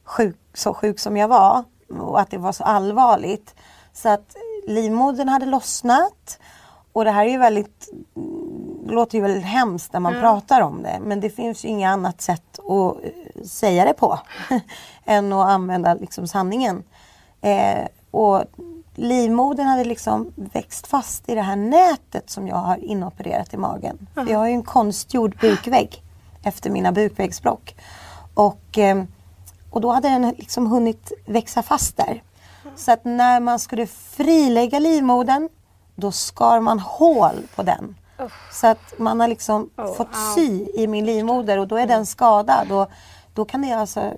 sjuk, 0.05 0.37
så 0.55 0.75
sjuk 0.75 0.99
som 0.99 1.17
jag 1.17 1.29
var 1.29 1.65
och 1.89 2.21
att 2.21 2.31
det 2.31 2.39
var 2.39 2.53
så 2.53 2.65
allvarligt. 2.65 3.55
Så 3.93 4.09
att 4.09 4.37
livmodern 4.67 5.29
hade 5.29 5.47
lossnat 5.47 6.39
och 6.93 7.05
det 7.05 7.11
här 7.11 7.27
är 7.27 7.31
ju 7.31 7.39
väldigt, 7.39 7.89
mm, 8.17 8.89
låter 8.91 9.19
ju 9.19 9.23
väldigt 9.23 9.45
hemskt 9.45 9.93
när 9.93 10.01
man 10.01 10.21
pratar 10.21 10.61
om 10.61 10.83
det 10.83 10.99
men 11.03 11.21
det 11.21 11.31
finns 11.31 11.65
ju 11.65 11.69
inget 11.69 11.89
annat 11.89 12.21
sätt 12.21 12.59
att 12.59 13.05
eh, 13.05 13.45
säga 13.45 13.85
det 13.85 13.95
på 13.95 14.19
än 15.05 15.33
att 15.33 15.49
använda 15.49 15.95
liksom 15.95 16.29
sanningen. 16.29 16.83
Eh, 17.41 17.87
och 18.11 18.45
livmodern 18.99 19.67
hade 19.67 19.85
liksom 19.85 20.33
växt 20.37 20.87
fast 20.87 21.29
i 21.29 21.35
det 21.35 21.43
här 21.43 21.57
nätet 21.57 22.31
som 22.31 22.49
jag 22.49 22.57
har 22.57 22.85
inopererat 22.85 23.55
i 23.55 23.57
magen. 23.57 24.07
För 24.15 24.31
jag 24.31 24.39
har 24.39 24.47
ju 24.47 24.53
en 24.53 24.63
konstgjord 24.63 25.39
bukvägg 25.41 26.03
efter 26.43 26.71
mina 26.71 26.93
bukväggsbråck. 26.93 27.77
Och, 28.35 28.79
eh, 28.79 29.05
och 29.71 29.81
då 29.81 29.93
hade 29.93 30.09
den 30.09 30.35
liksom 30.39 30.67
hunnit 30.67 31.13
växa 31.27 31.63
fast 31.63 31.97
där. 31.97 32.23
Så 32.77 32.93
att 32.93 33.05
när 33.05 33.41
man 33.41 33.59
skulle 33.59 33.87
frilägga 33.87 34.79
livmodern 34.79 35.49
då 35.95 36.13
skar 36.13 36.61
man 36.61 36.79
hål 36.79 37.43
på 37.57 37.63
den. 37.63 37.97
Så 38.53 38.67
att 38.67 38.99
man 38.99 39.21
har 39.21 39.29
liksom 39.29 39.71
Oh, 39.77 39.95
fått 39.95 40.17
sy 40.35 40.67
i 40.75 40.87
min 40.87 41.07
livmoder 41.07 41.59
och 41.59 41.69
då 41.69 41.77
är 41.77 41.87
den 41.87 42.07
skadad. 42.07 42.73
Och 42.73 42.91
då 43.35 43.45
kan 43.45 43.63
det 43.63 43.73
alltså 43.73 44.13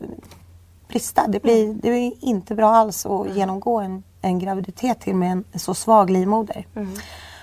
brista. 0.88 1.26
Det 1.28 1.42
blir, 1.42 1.74
det 1.74 1.88
är 1.88 2.24
inte 2.24 2.54
bra 2.54 2.70
alls 2.70 3.06
att 3.06 3.36
genomgå 3.36 3.80
en, 3.80 4.02
en 4.20 4.38
graviditet 4.38 5.00
till 5.00 5.14
med 5.14 5.32
en 5.32 5.44
så 5.58 5.74
svag 5.74 6.10
livmoder. 6.10 6.66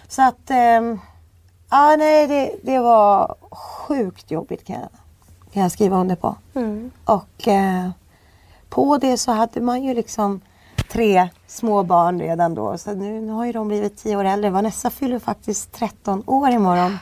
Så 0.08 0.22
att, 0.28 0.50
ehm, 0.50 1.00
ja 1.72 1.96
nej 1.98 2.28
det, 2.28 2.56
det 2.64 2.80
var 2.80 3.36
sjukt 3.52 4.32
jobbigt 4.32 4.66
kan 4.66 4.76
jag, 4.76 4.90
kan 5.54 5.62
jag 5.64 5.72
skriva 5.72 5.98
under 5.98 6.16
på. 6.16 6.36
Och 7.06 7.48
eh, 7.48 7.90
på 8.70 8.98
det 8.98 9.18
så 9.18 9.32
hade 9.32 9.62
man 9.62 9.84
ju 9.84 9.94
liksom 9.94 10.42
tre 10.92 11.30
små 11.48 11.84
barn 11.84 12.20
redan 12.20 12.56
då. 12.56 12.78
Så 12.78 12.94
nu, 12.96 13.22
nu 13.22 13.32
har 13.32 13.46
ju 13.46 13.52
de 13.52 13.68
blivit 13.68 13.98
tio 13.98 14.16
år 14.18 14.26
äldre. 14.26 14.50
Vanessa 14.50 14.90
fyller 14.90 15.20
faktiskt 15.20 15.72
13 15.72 16.24
år 16.26 16.50
imorgon. 16.50 16.98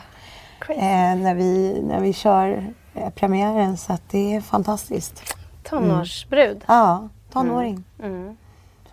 Eh, 0.70 1.15
när, 1.15 1.36
vi, 1.36 1.82
när 1.84 2.00
vi 2.00 2.13
kör 2.13 2.74
eh, 2.94 3.10
premiären 3.10 3.77
så 3.77 3.94
att 3.94 4.10
det 4.10 4.36
är 4.36 4.41
fantastiskt. 4.41 5.36
Tonårsbrud. 5.63 6.63
Ja, 6.67 7.10
tonåring. 7.32 7.84
Mm. 8.03 8.38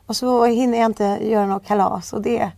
Och 0.06 0.16
så 0.16 0.44
hinner 0.44 0.78
jag 0.78 0.86
inte 0.86 1.04
göra 1.04 1.46
något 1.46 1.66
kalas 1.66 2.12
och 2.12 2.22
det, 2.22 2.50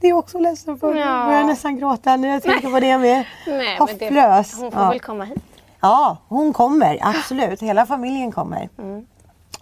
det 0.00 0.08
är 0.08 0.12
också 0.12 0.38
ledsen 0.38 0.78
för. 0.78 0.94
Ja. 0.94 1.00
Jag 1.00 1.26
börjar 1.26 1.44
nästan 1.44 1.78
gråta 1.78 2.16
när 2.16 2.28
jag 2.28 2.42
tänker 2.42 2.70
på 2.70 2.80
det 2.80 2.98
med. 2.98 3.24
Nej, 3.46 3.78
men 3.78 3.98
det, 3.98 4.44
hon 4.60 4.72
får 4.72 4.82
ja. 4.82 4.88
väl 4.88 5.00
komma 5.00 5.24
hit. 5.24 5.42
ja, 5.80 6.16
hon 6.28 6.52
kommer. 6.52 6.98
Absolut. 7.02 7.62
Hela 7.62 7.86
familjen 7.86 8.32
kommer. 8.32 8.68
Mm. 8.78 9.06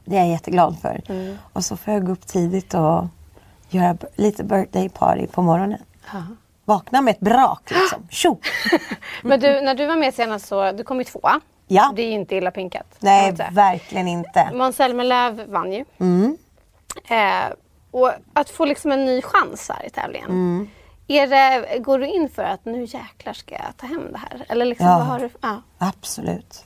Det 0.04 0.16
är 0.16 0.20
jag 0.20 0.28
jätteglad 0.28 0.78
för. 0.82 1.02
Och 1.52 1.64
så 1.64 1.76
får 1.76 1.94
jag 1.94 2.06
gå 2.06 2.12
upp 2.12 2.26
tidigt 2.26 2.74
och 2.74 3.04
göra 3.68 3.96
lite 4.16 4.44
birthday 4.44 4.88
party 4.88 5.26
på 5.26 5.42
morgonen. 5.42 5.78
Vakna 6.64 7.00
med 7.00 7.12
ett 7.12 7.20
brak 7.20 7.70
liksom. 7.70 8.06
Tjo! 8.10 8.38
Men 9.22 9.40
du, 9.40 9.60
när 9.60 9.74
du 9.74 9.86
var 9.86 9.96
med 9.96 10.14
senast 10.14 10.46
så, 10.46 10.72
du 10.72 10.84
kom 10.84 10.98
ju 10.98 11.04
tvåa. 11.04 11.40
Ja. 11.66 11.92
Det 11.96 12.02
är 12.02 12.06
ju 12.06 12.12
inte 12.12 12.36
illa 12.36 12.50
pinkat. 12.50 12.96
Nej, 12.98 13.32
verkligen 13.52 14.08
inte. 14.08 14.50
Måns 14.54 14.76
Zelmerlöw 14.76 15.44
vann 15.46 15.72
ju. 15.72 15.84
Mm. 15.98 16.36
Eh, 17.08 17.52
och 17.90 18.12
att 18.32 18.50
få 18.50 18.64
liksom 18.64 18.92
en 18.92 19.04
ny 19.04 19.22
chans 19.22 19.68
här 19.68 19.86
i 19.86 19.90
tävlingen. 19.90 20.30
Mm. 20.30 20.68
Är 21.10 21.26
det, 21.26 21.78
går 21.78 21.98
du 21.98 22.06
in 22.06 22.28
för 22.28 22.42
att 22.42 22.64
nu 22.64 22.84
jäklar 22.84 23.32
ska 23.32 23.54
jag 23.54 23.76
ta 23.76 23.86
hem 23.86 24.12
det 24.12 24.18
här? 24.18 24.46
Eller 24.48 24.64
liksom, 24.66 24.86
Ja. 24.86 24.98
vad 24.98 25.06
har 25.06 25.18
du? 25.18 25.30
Ja. 25.40 25.62
Absolut. 25.78 26.64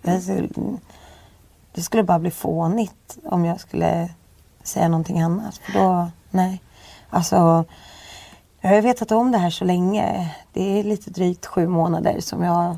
Det 1.74 1.82
skulle, 1.82 2.02
bara 2.02 2.18
bli 2.18 2.30
fånigt 2.30 3.18
om 3.24 3.44
jag 3.44 3.60
skulle 3.60 4.08
säga 4.62 4.88
någonting 4.88 5.20
annat. 5.20 5.56
För 5.56 5.72
då, 5.72 6.10
nej. 6.30 6.62
Alltså, 7.10 7.64
jag 8.60 8.68
har 8.68 8.74
ju 8.76 8.80
vetat 8.80 9.12
om 9.12 9.32
det 9.32 9.38
här 9.38 9.50
så 9.50 9.64
länge. 9.64 10.34
Det 10.52 10.78
är 10.78 10.84
lite 10.84 11.10
drygt 11.10 11.46
sju 11.46 11.66
månader 11.66 12.20
som 12.20 12.42
jag 12.42 12.52
har 12.52 12.76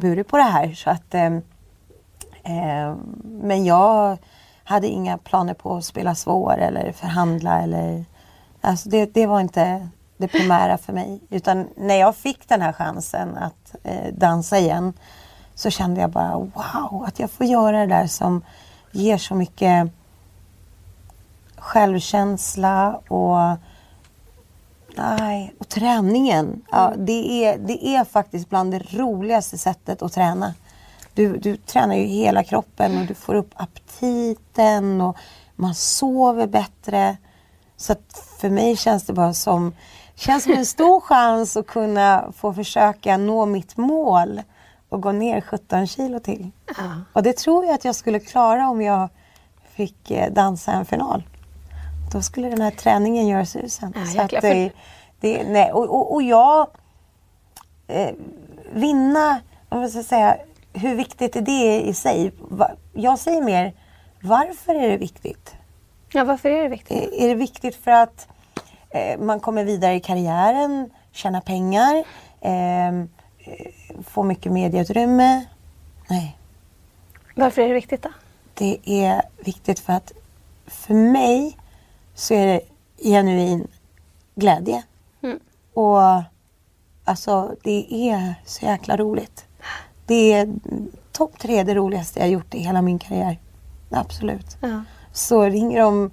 burit 0.00 0.28
på 0.28 0.36
det 0.36 0.42
här. 0.42 0.74
Så 0.74 0.90
att, 0.90 1.14
eh, 1.14 1.26
eh, 2.42 2.94
men 3.24 3.64
jag 3.64 4.18
hade 4.66 4.88
inga 4.88 5.18
planer 5.18 5.54
på 5.54 5.76
att 5.76 5.84
spela 5.84 6.14
svår 6.14 6.58
eller 6.58 6.92
förhandla. 6.92 7.62
Eller, 7.62 8.04
alltså 8.60 8.88
det, 8.88 9.14
det 9.14 9.26
var 9.26 9.40
inte 9.40 9.88
det 10.16 10.28
primära 10.28 10.78
för 10.78 10.92
mig. 10.92 11.20
Utan 11.30 11.68
när 11.76 11.94
jag 11.94 12.16
fick 12.16 12.48
den 12.48 12.62
här 12.62 12.72
chansen 12.72 13.36
att 13.36 13.76
eh, 13.82 14.12
dansa 14.12 14.58
igen 14.58 14.92
så 15.54 15.70
kände 15.70 16.00
jag 16.00 16.10
bara 16.10 16.38
wow, 16.38 17.04
att 17.06 17.18
jag 17.18 17.30
får 17.30 17.46
göra 17.46 17.80
det 17.80 17.86
där 17.86 18.06
som 18.06 18.42
ger 18.92 19.18
så 19.18 19.34
mycket 19.34 19.90
självkänsla 21.56 23.00
och 23.08 23.58
Nej, 24.98 25.54
och 25.58 25.68
träningen. 25.68 26.62
Ja, 26.70 26.92
det, 26.96 27.44
är, 27.44 27.58
det 27.58 27.86
är 27.86 28.04
faktiskt 28.04 28.48
bland 28.50 28.70
det 28.70 28.78
roligaste 28.78 29.58
sättet 29.58 30.02
att 30.02 30.12
träna. 30.12 30.54
Du, 31.16 31.36
du 31.36 31.56
tränar 31.56 31.94
ju 31.94 32.04
hela 32.04 32.44
kroppen 32.44 32.98
och 32.98 33.06
du 33.06 33.14
får 33.14 33.34
upp 33.34 33.50
aptiten 33.54 35.00
och 35.00 35.16
man 35.54 35.74
sover 35.74 36.46
bättre. 36.46 37.16
Så 37.76 37.92
att 37.92 38.26
för 38.40 38.50
mig 38.50 38.76
känns 38.76 39.06
det 39.06 39.12
bara 39.12 39.34
som, 39.34 39.74
känns 40.14 40.44
som 40.44 40.52
en 40.52 40.66
stor 40.66 41.00
chans 41.04 41.56
att 41.56 41.66
kunna 41.66 42.32
få 42.36 42.54
försöka 42.54 43.16
nå 43.16 43.46
mitt 43.46 43.76
mål 43.76 44.42
och 44.88 45.00
gå 45.00 45.12
ner 45.12 45.40
17 45.40 45.86
kilo 45.86 46.20
till. 46.20 46.50
Och 47.12 47.22
det 47.22 47.36
tror 47.36 47.64
jag 47.64 47.74
att 47.74 47.84
jag 47.84 47.94
skulle 47.94 48.20
klara 48.20 48.68
om 48.68 48.82
jag 48.82 49.08
fick 49.70 50.10
eh, 50.10 50.32
dansa 50.32 50.72
en 50.72 50.84
final. 50.84 51.22
Då 52.12 52.22
skulle 52.22 52.48
den 52.48 52.60
här 52.60 52.70
träningen 52.70 53.26
göra 53.26 53.46
susen. 53.46 53.92
Ja, 53.96 54.06
Så 54.06 54.20
att 54.20 54.42
det, 54.42 54.72
det, 55.20 55.48
nej, 55.48 55.72
och, 55.72 55.84
och, 55.84 56.14
och 56.14 56.22
jag... 56.22 56.66
Eh, 57.86 58.10
vinna, 58.72 59.40
om 59.68 59.80
jag 59.80 59.90
ska 59.90 60.02
säga, 60.02 60.36
hur 60.76 60.94
viktigt 60.94 61.36
är 61.36 61.40
det 61.40 61.80
i 61.80 61.94
sig? 61.94 62.32
Jag 62.92 63.18
säger 63.18 63.42
mer, 63.42 63.72
varför 64.20 64.74
är 64.74 64.88
det 64.88 64.96
viktigt? 64.96 65.56
ja, 66.16 66.24
varför 66.24 66.50
är 66.50 66.62
det 66.62 66.68
viktigt? 66.68 67.12
Är, 67.12 67.28
det 67.28 67.34
viktigt 67.34 67.74
för 67.74 67.90
att 67.90 68.28
eh, 68.90 69.20
man 69.20 69.40
kommer 69.40 69.64
vidare 69.64 69.94
i 69.94 70.00
karriären, 70.00 70.90
tjäna 71.12 71.40
pengar, 71.40 72.04
eh, 72.40 72.88
eh, 72.88 72.94
få 74.06 74.22
mycket 74.22 74.52
medieutrymme? 74.52 75.44
Nej. 76.08 76.38
Varför 77.34 77.62
är 77.62 77.68
det 77.68 77.74
viktigt 77.74 78.02
då? 78.02 78.12
Det 78.54 78.78
är 78.84 79.22
viktigt 79.44 79.78
för 79.78 79.92
att 79.92 80.12
för 80.66 80.94
mig 80.94 81.56
så 82.14 82.34
är 82.34 82.46
det 82.46 82.60
genuin 83.02 83.68
glädje. 84.34 84.82
Mm. 85.22 85.40
Och 85.74 85.98
alltså 87.04 87.54
det 87.62 88.10
är 88.10 88.34
så 88.44 88.66
jäkla 88.66 88.96
roligt. 88.96 89.45
Det 90.06 90.32
är 90.32 90.48
topp 91.12 91.38
tre 91.38 91.62
det 91.62 91.74
roligaste 91.74 92.20
jag 92.20 92.28
gjort 92.28 92.54
i 92.54 92.58
hela 92.58 92.82
min 92.82 92.98
karriär. 92.98 93.38
Absolut. 93.90 94.56
Ja. 94.60 94.82
Så 95.12 95.42
ringer 95.42 95.80
de 95.80 96.10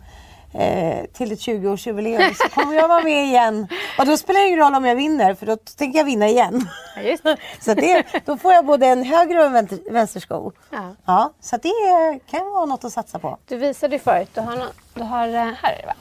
eh, 0.54 1.06
till 1.14 1.32
ett 1.32 1.40
20-årsjubileum 1.40 2.34
så 2.34 2.50
kommer 2.50 2.74
jag 2.76 2.88
vara 2.88 3.04
med 3.04 3.26
igen. 3.26 3.68
Och 4.00 4.06
då 4.06 4.18
spelar 4.18 4.40
det 4.40 4.48
ingen 4.48 4.60
roll 4.60 4.76
om 4.76 4.86
jag 4.86 4.96
vinner 4.96 5.34
för 5.34 5.46
då 5.46 5.58
tänker 5.78 6.00
jag 6.00 6.06
vinna 6.06 6.28
igen. 6.28 6.70
Ja, 6.96 7.02
just. 7.02 7.24
Så 7.62 7.74
det, 7.74 8.06
då 8.26 8.38
får 8.38 8.54
jag 8.54 8.66
både 8.66 8.88
en 8.88 9.04
höger 9.04 9.40
och 9.40 9.46
en 9.46 9.54
vänster, 9.54 9.80
vänstersko. 9.92 10.52
Ja. 10.72 10.96
Ja, 11.06 11.34
så 11.40 11.58
det 11.58 12.20
kan 12.32 12.50
vara 12.52 12.66
något 12.66 12.84
att 12.84 12.94
satsa 12.94 13.20
på. 13.20 13.38
Du 13.48 13.58
visade 13.58 13.96
ju 13.96 14.00
förut, 14.00 14.30
du 14.34 14.42
har, 14.42 14.56
nå- 14.56 14.72
du 14.94 15.04
har 15.04 15.28
eh, 15.28 15.34
här 15.62 15.86
va? 15.86 15.94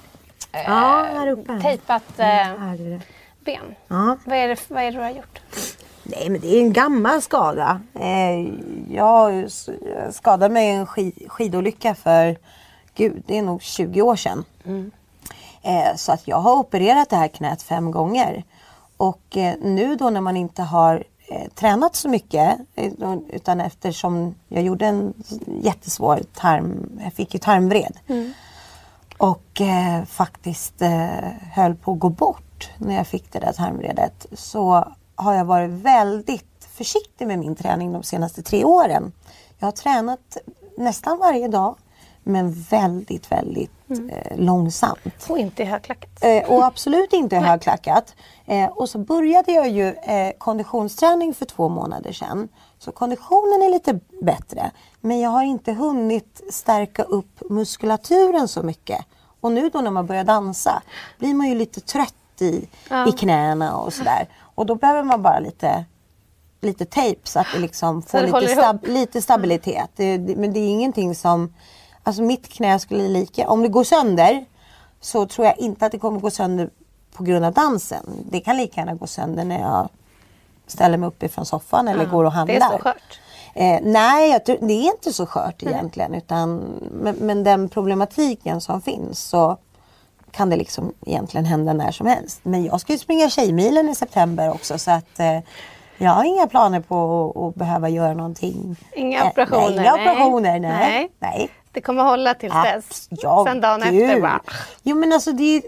Ja, 0.53 1.07
här 1.15 1.27
uppe. 1.29 1.61
Tejpat 1.63 2.19
eh, 2.19 2.49
ben. 3.45 3.75
Ja. 3.89 4.17
Vad 4.25 4.37
är, 4.39 4.49
det, 4.49 4.71
vad 4.71 4.83
är 4.83 4.93
det 4.93 4.99
du 4.99 5.03
har 5.03 5.11
gjort? 5.11 5.41
Nej, 6.03 6.31
men 6.31 6.41
det 6.41 6.57
är 6.57 6.61
en 6.61 6.73
gammal 6.73 7.23
skada. 7.23 7.81
Eh, 7.95 8.49
jag 8.91 9.51
skadade 10.13 10.55
mig 10.55 10.69
i 10.69 10.71
en 10.71 10.87
skid, 10.87 11.23
skidolycka 11.29 11.95
för, 11.95 12.37
gud, 12.95 13.23
det 13.27 13.39
är 13.39 13.43
nog 13.43 13.63
20 13.63 14.03
år 14.03 14.17
sedan. 14.17 14.45
Eh, 15.63 15.97
så 15.97 16.13
att 16.13 16.29
jag 16.29 16.37
har 16.37 16.57
opererat 16.57 17.11
det 17.11 17.17
här 17.17 17.29
knät 17.29 17.63
fem 17.63 17.91
gånger. 17.91 18.45
Och 18.97 19.37
eh, 19.37 19.55
nu 19.63 19.97
då 19.97 20.11
när 20.11 20.21
man 20.21 20.37
inte 20.37 20.63
har 20.63 21.05
tränat 21.55 21.97
så 21.97 22.09
mycket, 22.09 22.59
utan 23.33 23.61
eftersom 23.61 24.35
jag 24.49 24.63
gjorde 24.63 24.87
en 24.87 25.15
jättesvår 25.63 26.21
tarm, 26.35 27.01
jag 27.05 27.13
fick 27.13 27.35
ju 27.35 27.41
tarmvred. 27.41 27.99
Och 29.19 29.61
eh, 29.61 30.05
faktiskt 30.05 30.83
eh, 30.83 31.31
höll 31.53 31.75
på 31.75 31.93
att 31.93 31.99
gå 31.99 32.09
bort 32.09 32.71
när 32.79 32.97
jag 32.97 33.07
fick 33.07 33.33
det 33.33 33.39
där 33.39 33.53
tarmvredet. 33.53 34.27
Så 34.33 34.93
har 35.15 35.35
jag 35.35 35.45
varit 35.45 35.71
väldigt 35.71 36.69
försiktig 36.73 37.27
med 37.27 37.39
min 37.39 37.57
träning 37.57 37.93
de 37.93 38.03
senaste 38.03 38.43
tre 38.43 38.65
åren. 38.65 39.13
Jag 39.59 39.67
har 39.67 39.73
tränat 39.73 40.37
nästan 40.79 41.19
varje 41.19 41.49
dag. 41.49 41.77
Men 42.25 42.53
väldigt, 42.53 43.33
väldigt 43.33 43.71
eh, 43.91 44.37
långsamt. 44.39 45.27
Och 45.29 45.39
inte 45.39 45.63
i 45.63 45.67
högklackat. 45.67 46.11
Eh, 46.25 46.51
och 46.51 46.65
absolut 46.65 47.13
inte 47.13 47.37
högklackat. 47.37 48.15
Eh, 48.47 48.69
och 48.69 48.89
så 48.89 48.99
började 48.99 49.53
jag 49.53 49.69
ju 49.69 49.89
eh, 49.89 50.33
konditionsträning 50.39 51.35
för 51.35 51.45
två 51.47 51.69
månader 51.69 52.13
sedan. 52.13 52.49
Så 52.79 52.93
konditionen 52.93 53.63
är 53.63 53.71
lite 53.71 54.01
bättre. 54.23 54.71
Men 55.01 55.21
jag 55.21 55.31
har 55.31 55.43
inte 55.43 55.73
hunnit 55.73 56.41
stärka 56.51 57.03
upp 57.03 57.43
muskulaturen 57.51 58.49
så 58.49 58.63
mycket. 58.63 59.05
Och 59.41 59.53
nu 59.53 59.69
då 59.69 59.81
när 59.81 59.91
man 59.91 60.07
börjar 60.07 60.25
dansa 60.25 60.83
blir 61.19 61.35
man 61.35 61.49
ju 61.49 61.55
lite 61.55 61.81
trött 61.81 62.15
i, 62.39 62.69
Ja. 62.91 63.09
i 63.09 63.13
knäna 63.13 63.77
och 63.77 63.93
sådär. 63.93 64.29
Och 64.55 64.67
då 64.67 64.75
behöver 64.75 65.03
man 65.03 65.23
bara 65.23 65.39
lite 65.39 65.85
lite 66.63 66.85
tejp 66.85 67.21
så 67.25 67.41
att 67.41 67.47
det 67.55 67.59
liksom 67.61 68.03
får 68.03 68.21
lite, 68.21 68.55
stab- 68.55 68.89
lite 68.89 69.23
stabilitet. 69.23 69.91
Det, 69.97 70.19
det, 70.19 70.37
men 70.37 70.53
det 70.53 70.61
är 70.61 70.69
ingenting 70.69 71.15
som... 71.15 71.55
Alltså 72.03 72.23
mitt 72.23 72.49
knä 72.49 72.79
skulle 72.79 73.09
lika... 73.09 73.49
Om 73.49 73.63
det 73.63 73.69
går 73.69 73.85
sönder 73.85 74.45
så 75.01 75.27
tror 75.27 75.47
jag 75.47 75.59
inte 75.59 75.87
att 75.87 75.93
det 75.93 75.99
kommer 75.99 76.21
gå 76.21 76.31
sönder 76.31 76.71
på 77.17 77.25
grund 77.25 77.45
av 77.45 77.53
dansen. 77.53 78.07
Det 78.31 78.41
kan 78.41 78.57
lika 78.57 78.81
gärna 78.81 78.95
gå 78.95 79.07
sönder 79.07 79.45
när 79.45 79.61
jag 79.61 79.89
ställer 80.67 80.99
mig 80.99 81.07
upp 81.07 81.23
ifrån 81.23 81.47
soffan 81.47 81.89
eller 81.89 82.05
går 82.05 82.25
och 82.25 82.33
handlar. 82.33 82.55
Det 82.55 82.65
är 82.65 82.71
så 82.71 82.79
skört. 82.79 83.21
Eh, 83.55 83.81
nej, 83.83 84.41
tror, 84.41 84.59
det 84.61 84.73
är 84.73 84.93
inte 84.93 85.13
så 85.13 85.27
skört 85.27 85.63
egentligen. 85.63 86.15
Utan, 86.15 86.57
men, 86.93 87.15
men 87.15 87.45
den 87.45 87.69
problematiken 87.69 88.61
som 88.61 88.83
finns 88.83 89.21
så 89.21 89.59
kan 90.33 90.51
det 90.51 90.57
liksom 90.57 90.93
egentligen 91.07 91.45
hända 91.45 91.73
när 91.73 91.93
som 91.93 92.07
helst. 92.07 92.41
Men 92.43 92.65
jag 92.65 92.81
ska 92.81 92.93
ju 92.93 92.99
springa 92.99 93.31
Tjejmilen 93.31 93.89
i 93.89 93.95
september 93.95 94.51
också 94.51 94.79
så 94.79 94.91
att 94.91 95.19
eh, 95.21 95.39
jag 95.99 96.11
har 96.11 96.25
inga 96.25 96.47
planer 96.47 96.81
på 96.81 97.31
att, 97.37 97.43
att 97.43 97.55
behöva 97.55 97.89
göra 97.89 98.15
någonting. 98.15 98.77
Inga 98.97 99.21
Eh, 99.21 99.27
operationer, 99.27 99.71
Nej, 99.71 99.73
inga 99.81 99.83
nej. 99.97 100.03
operationer, 100.03 100.61
nej. 100.61 100.61
Nej. 100.61 101.11
nej. 101.19 101.49
Det 101.73 101.81
kommer 101.81 102.03
hålla 102.03 102.35
tills 102.35 102.55
dess. 102.65 103.09
Ja, 103.11 103.45
Sen 103.49 103.61
dagen 103.61 103.81
gud. 103.91 104.03
efter 104.03 104.21
bara... 104.21 104.41
Jo 104.83 104.97
men 104.97 105.13
alltså 105.13 105.33
det 105.33 105.57
är, 105.57 105.63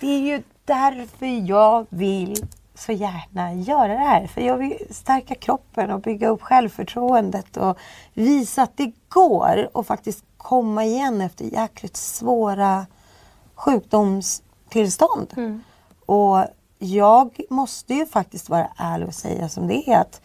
det 0.00 0.06
är 0.06 0.18
ju 0.20 0.42
därför 0.64 1.48
jag 1.48 1.86
vill 1.88 2.36
så 2.74 2.92
gärna 2.92 3.54
göra 3.54 3.88
det 3.88 3.98
här. 3.98 4.26
För 4.26 4.40
jag 4.40 4.56
vill 4.56 4.76
stärka 4.90 5.34
kroppen 5.34 5.90
och 5.90 6.00
bygga 6.00 6.28
upp 6.28 6.42
självförtroendet 6.42 7.56
och 7.56 7.78
visa 8.14 8.62
att 8.62 8.76
det 8.76 8.92
går 9.08 9.68
och 9.72 9.86
faktiskt 9.86 10.24
komma 10.36 10.84
igen 10.84 11.20
efter 11.20 11.44
jäkligt 11.44 11.96
svåra 11.96 12.86
sjukdomstillstånd. 13.60 15.32
Mm. 15.36 15.62
Och 16.06 16.44
jag 16.78 17.40
måste 17.50 17.94
ju 17.94 18.06
faktiskt 18.06 18.48
vara 18.48 18.68
ärlig 18.76 19.08
och 19.08 19.14
säga 19.14 19.48
som 19.48 19.66
det 19.66 19.90
är 19.90 20.00
att 20.00 20.20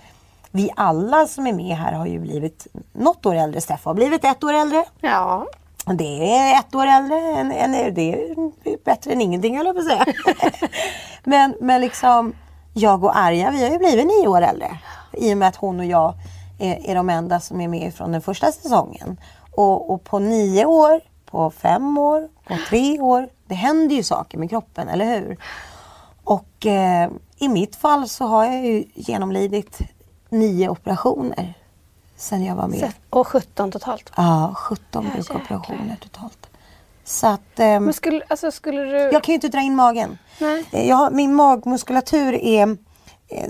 vi 0.52 0.70
alla 0.76 1.28
som 1.28 1.48
är 1.48 1.54
med 1.54 1.78
här 1.78 1.92
har 1.92 2.06
ju 2.06 2.20
blivit 2.20 2.68
något 2.94 3.26
år 3.26 3.36
äldre. 3.36 3.62
Steffo 3.62 3.90
har 3.90 3.94
blivit 3.94 4.26
ett 4.26 4.44
år 4.44 4.54
äldre. 4.54 4.86
Ja. 5.02 5.48
Det 5.86 6.38
är 6.38 6.60
ett 6.60 6.76
år 6.76 6.88
äldre, 6.88 7.18
än, 7.18 7.52
än, 7.52 7.94
det 7.94 8.14
är 8.14 8.86
bättre 8.86 9.12
än 9.12 9.22
ingenting 9.22 9.58
höll 9.58 9.66
jag 9.66 9.76
på 9.76 9.82
att 9.82 9.88
säga. 9.88 10.06
men, 11.24 11.56
men 11.62 11.82
liksom, 11.82 12.34
jag 12.74 13.04
och 13.04 13.18
Arja 13.18 13.52
vi 13.52 13.64
har 13.64 13.72
ju 13.72 13.78
blivit 13.78 14.08
nio 14.08 14.28
år 14.28 14.42
äldre. 14.42 14.78
I 15.14 15.34
och 15.34 15.38
med 15.38 15.48
att 15.48 15.56
hon 15.56 15.80
och 15.80 15.86
jag 15.86 16.14
är, 16.60 16.90
är 16.90 16.96
de 16.96 17.10
enda 17.10 17.40
som 17.40 17.62
är 17.62 17.68
med 17.68 17.94
från 17.94 18.12
den 18.12 18.22
första 18.22 18.52
säsongen. 18.52 19.18
Och, 19.52 19.94
och 19.94 20.04
på 20.04 20.20
nio 20.20 20.66
år, 20.66 21.02
på 21.26 21.52
fem 21.52 21.98
år, 21.98 22.28
på 22.48 22.58
tre 22.70 23.00
år. 23.00 23.30
Det 23.48 23.56
händer 23.56 23.96
ju 23.96 24.04
saker 24.04 24.38
med 24.38 24.50
kroppen, 24.50 24.90
eller 24.90 25.06
hur? 25.06 25.38
Och 26.24 26.66
eh, 26.66 27.10
i 27.38 27.48
mitt 27.48 27.76
fall 27.76 28.10
så 28.10 28.26
har 28.26 28.46
jag 28.46 28.66
ju 28.66 28.84
genomlidit 28.94 29.80
nio 30.30 30.70
operationer 30.70 31.54
sen 32.16 32.46
jag 32.46 32.56
var 32.56 32.68
med. 32.68 32.94
Och 33.10 33.28
17 33.28 33.72
totalt. 33.72 34.12
Ja, 34.18 34.54
17 34.58 35.06
Ja, 35.06 35.18
bukoperationer 35.18 35.98
totalt. 36.02 36.48
Så 37.04 37.28
att 37.28 37.60
ehm, 37.60 37.84
Men 37.84 37.94
skulle, 37.94 38.24
alltså, 38.28 38.52
skulle 38.52 38.82
du... 38.82 38.98
jag 38.98 39.24
kan 39.24 39.34
ju 39.34 39.34
inte 39.34 39.48
dra 39.48 39.60
in 39.62 39.76
magen. 39.76 40.18
Nej. 40.40 40.66
Eh, 40.72 40.88
Jag 40.88 41.14
min 41.14 41.34
magmuskulatur 41.36 42.34
är 42.34 42.68
eh, 43.28 43.48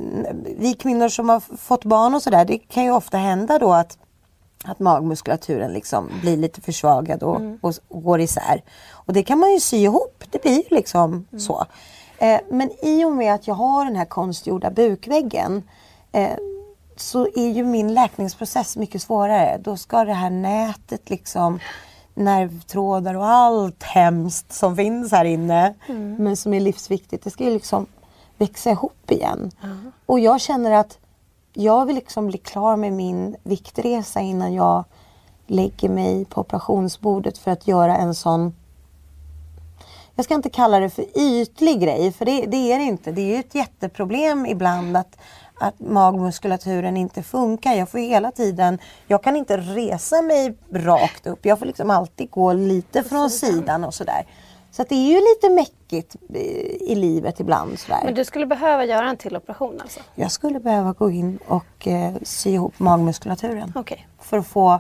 vi 0.58 0.74
kvinnor 0.74 1.10
som 1.10 1.30
har 1.30 1.58
fått 1.58 1.86
barn 1.86 2.16
och 2.16 2.22
sådär, 2.24 2.46
det 2.46 2.58
kan 2.58 2.84
ju 2.84 2.92
ofta 2.92 3.18
hända 3.18 3.60
då 3.60 3.74
att, 3.74 3.98
att 4.68 4.80
magmuskulaturen 4.80 5.74
liksom 5.74 6.10
blir 6.22 6.38
lite 6.38 6.62
försvagad 6.62 7.24
och, 7.24 7.42
och, 7.62 7.74
och 7.88 8.04
går 8.04 8.22
isär. 8.22 8.64
Och 8.92 9.14
det 9.14 9.24
kan 9.24 9.40
man 9.40 9.52
ju 9.52 9.60
sy 9.60 9.78
ihop, 9.78 10.24
det 10.32 10.42
blir 10.42 10.56
ju 10.56 10.76
liksom 10.76 11.28
så. 11.38 11.66
Eh, 12.18 12.40
men 12.50 12.72
i 12.82 13.06
och 13.06 13.12
med 13.12 13.34
att 13.34 13.48
jag 13.48 13.56
har 13.56 13.86
den 13.86 13.96
här 13.96 14.06
konstgjorda 14.06 14.72
bukväggen 14.72 15.64
eh, 16.12 16.38
så 16.96 17.28
är 17.36 17.52
ju 17.52 17.64
min 17.64 17.94
läkningsprocess 17.94 18.78
mycket 18.78 19.02
svårare. 19.02 19.58
Då 19.58 19.78
ska 19.78 20.06
det 20.06 20.14
här 20.14 20.30
nätet 20.30 21.10
liksom 21.10 21.60
nervtrådar 22.14 23.16
och 23.16 23.28
allt 23.28 23.84
hemskt 23.84 24.54
som 24.54 24.76
finns 24.76 25.12
här 25.12 25.26
inne 25.26 25.74
men 26.20 26.38
som 26.38 26.54
är 26.54 26.60
livsviktigt. 26.60 27.24
Det 27.24 27.30
ska 27.30 27.44
ju 27.44 27.52
liksom 27.52 27.86
växa 28.38 28.70
ihop 28.70 29.12
igen. 29.12 29.52
Och 30.06 30.20
jag 30.20 30.42
känner 30.42 30.72
att 30.72 30.98
jag 31.56 31.86
vill 31.86 31.96
liksom 31.96 32.28
bli 32.28 32.38
klar 32.38 32.76
med 32.76 32.94
min 32.94 33.36
viktresa 33.44 34.20
innan 34.20 34.54
jag 34.54 34.84
lägger 35.48 35.90
mig 35.90 36.26
på 36.26 36.42
operationsbordet 36.42 37.38
för 37.38 37.52
att 37.52 37.68
göra 37.68 37.98
en 37.98 38.16
sån 38.16 38.54
jag 40.16 40.26
ska 40.26 40.34
inte 40.34 40.50
kalla 40.50 40.80
det 40.80 40.90
för 40.90 41.06
ytlig 41.18 41.82
grej, 41.82 42.12
för 42.12 42.26
det, 42.26 42.46
det 42.46 42.74
är 42.74 42.80
det 42.80 42.84
inte. 42.84 43.12
Det 43.12 43.22
är 43.22 43.26
ju 43.26 43.40
ett 43.40 43.56
jätteproblem 43.56 44.46
ibland 44.46 44.98
att, 44.98 45.18
att 45.60 45.80
magmuskulaturen 45.80 46.98
inte 46.98 47.24
funkar. 47.24 47.74
Jag 47.74 47.90
får 47.90 48.00
hela 48.00 48.32
tiden, 48.32 48.80
jag 49.08 49.24
kan 49.24 49.36
inte 49.36 49.58
resa 49.58 50.22
mig 50.22 50.58
rakt 50.74 51.28
upp. 51.28 51.46
Jag 51.46 51.60
får 51.60 51.66
liksom 51.66 51.90
alltid 51.90 52.32
gå 52.32 52.54
lite 52.54 53.04
från 53.04 53.30
sidan 53.30 53.84
och 53.84 53.94
sådär. 53.94 54.26
Så 54.76 54.82
att 54.82 54.90
det 54.90 54.96
är 54.96 55.08
ju 55.08 55.20
lite 55.20 55.50
mäckigt 55.50 56.16
i 56.82 56.96
livet 56.96 57.40
ibland. 57.40 57.80
Sådär. 57.80 58.02
Men 58.06 58.14
du 58.14 58.26
skulle 58.26 58.46
behöva 58.46 58.86
göra 58.86 59.10
en 59.10 59.18
till 59.18 59.36
operation 59.36 59.82
alltså? 59.82 60.00
Jag 60.16 60.32
skulle 60.32 60.60
behöva 60.60 60.94
gå 60.94 61.10
in 61.12 61.40
och 61.48 61.88
eh, 61.88 62.14
sy 62.24 62.50
ihop 62.50 62.80
magmuskulaturen 62.80 63.74
Okej. 63.76 64.08
för 64.20 64.38
att 64.38 64.48
få 64.48 64.80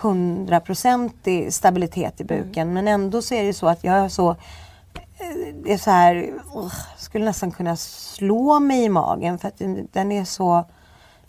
100% 0.00 1.50
stabilitet 1.50 2.20
i 2.20 2.24
buken. 2.24 2.72
Men 2.72 2.88
ändå 2.88 3.22
så 3.22 3.34
är 3.34 3.44
det 3.44 3.54
så 3.54 3.66
att 3.68 3.84
jag 3.84 3.94
är 3.94 4.08
så 4.08 4.30
eh, 4.30 5.54
det 5.64 5.72
är 5.72 5.78
så 5.78 5.90
här, 5.90 6.14
uh, 6.56 6.72
skulle 6.96 7.24
nästan 7.24 7.50
kunna 7.50 7.76
slå 7.76 8.60
mig 8.60 8.84
i 8.84 8.88
magen 8.88 9.38
för 9.38 9.48
att 9.48 9.62
den, 9.92 10.12
är 10.12 10.24
så 10.24 10.64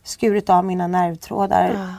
skurit 0.03 0.49
av 0.49 0.65
mina 0.65 0.87
nervtrådar 0.87 1.71
Ja. 1.73 1.95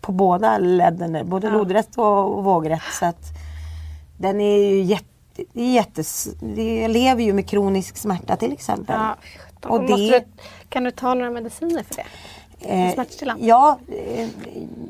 på 0.00 0.12
båda 0.12 0.58
ledden, 0.58 1.28
både 1.28 1.46
Ja. 1.46 1.52
lodrätt 1.52 1.98
och, 1.98 2.38
och 2.38 2.44
vågrätt. 2.44 2.82
Så 2.92 3.06
att 3.06 3.39
den 4.20 4.40
är 4.40 4.56
ju 4.58 4.82
jätte, 4.82 5.06
jättes, 5.52 6.28
jag 6.56 6.90
lever 6.90 7.22
ju 7.22 7.32
med 7.32 7.48
kronisk 7.48 7.96
smärta 7.96 8.36
till 8.36 8.52
exempel. 8.52 8.96
Ja, 8.98 9.16
Och 9.68 9.80
det- 9.80 9.96
du, 9.96 10.24
kan 10.68 10.84
du 10.84 10.90
ta 10.90 11.14
några 11.14 11.30
mediciner 11.30 11.82
för 11.82 11.94
det? 11.94 12.04
Eh, 12.60 12.94
Smärtstillande? 12.94 13.44
Ja, 13.46 13.78
eh, 13.88 14.28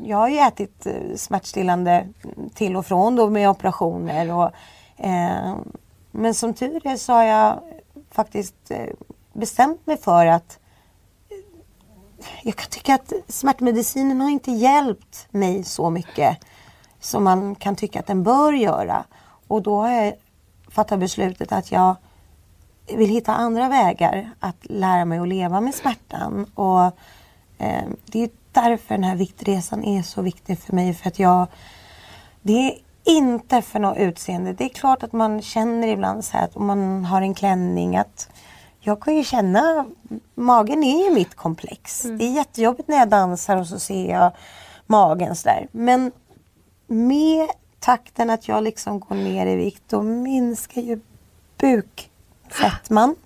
jag 0.05 0.17
har 0.17 0.29
ju 0.29 0.39
ätit 0.39 0.87
eh, 0.87 0.95
smärtstillande 1.17 2.09
till 2.55 2.77
och 2.77 2.87
från 2.87 3.17
då 3.17 3.31
med 3.31 3.51
operationer. 3.51 4.33
Och, 4.33 4.51
eh, 5.05 5.57
men 6.11 6.35
som 6.35 6.55
tur 6.55 6.87
är 6.87 6.97
så 6.97 7.13
har 7.13 7.25
jag 7.25 7.61
faktiskt 8.11 8.71
bestämt 9.33 9.87
mig 9.87 9.97
för 9.97 10.27
att 10.27 10.59
jag 12.43 12.57
kan 12.57 12.71
tycka 12.71 12.95
att 12.95 13.13
smärtmedicinen 13.29 14.21
har 14.21 14.31
inte 14.31 14.51
hjälpt 14.53 15.27
mig 15.31 15.65
så 15.65 15.91
mycket 15.91 16.39
som 17.01 17.25
man 17.25 17.55
kan 17.55 17.77
tycka 17.77 18.01
att 18.01 18.07
den 18.07 18.23
bör 18.23 18.53
göra. 18.53 19.05
Och 19.51 19.63
då 19.63 19.81
har 19.81 19.91
jag 19.91 20.15
fattat 20.69 21.01
beslutet 21.01 21.53
att 21.53 21.73
jag 21.73 21.97
vill 22.97 23.11
hitta 23.11 23.33
andra 23.33 23.69
vägar 23.69 24.31
att 24.41 24.57
lära 24.61 25.05
mig 25.05 25.19
att 25.19 25.29
leva 25.29 25.61
med 25.61 25.75
smärtan. 25.75 26.47
Och 26.55 26.85
eh, 27.59 27.85
Det 28.07 28.23
är 28.23 28.31
därför 28.53 28.95
den 28.95 29.05
här 29.05 29.17
viktresan 29.17 29.85
är 29.85 30.03
så 30.03 30.23
viktig 30.23 30.59
för 30.59 30.73
mig. 30.73 30.95
För 30.95 31.09
att 31.09 31.19
jag, 31.19 31.47
det 32.43 32.53
är 32.53 32.79
inte 33.05 33.63
för 33.63 33.79
något 33.79 33.99
utseende. 33.99 34.53
Det 34.53 34.65
är 34.65 34.69
klart 34.69 35.03
att 35.03 35.13
man 35.13 35.43
känner 35.43 35.89
ibland 35.89 36.25
så 36.25 36.37
här 36.37 36.45
att 36.45 36.57
om 36.57 36.67
man 36.67 37.05
har 37.05 37.23
en 37.23 37.35
klänning 37.35 37.97
att 37.97 38.29
jag 38.81 39.03
kan 39.03 39.17
ju 39.17 39.25
känna, 39.25 39.87
magen 40.35 40.85
är 40.85 41.09
ju 41.09 41.15
mitt 41.15 41.35
komplex. 41.35 42.03
Det 42.03 42.25
är 42.25 42.33
jättejobbigt 42.33 42.89
när 42.89 42.97
jag 42.97 43.09
dansar 43.09 43.57
och 43.57 43.67
så 43.67 43.79
ser 43.79 44.11
jag 44.11 44.33
magen 44.87 45.37
sådär. 45.37 45.69
Men 45.73 46.13
med 46.87 47.49
takten 47.81 48.31
att 48.31 48.49
jag 48.49 48.63
liksom 48.65 49.01
går 49.01 49.17
ner 49.17 49.47
i 49.47 49.57
vikt 49.57 49.83
då 49.89 50.03
minskar 50.03 50.83
ju 50.83 51.01
bukfettman. 51.57 53.17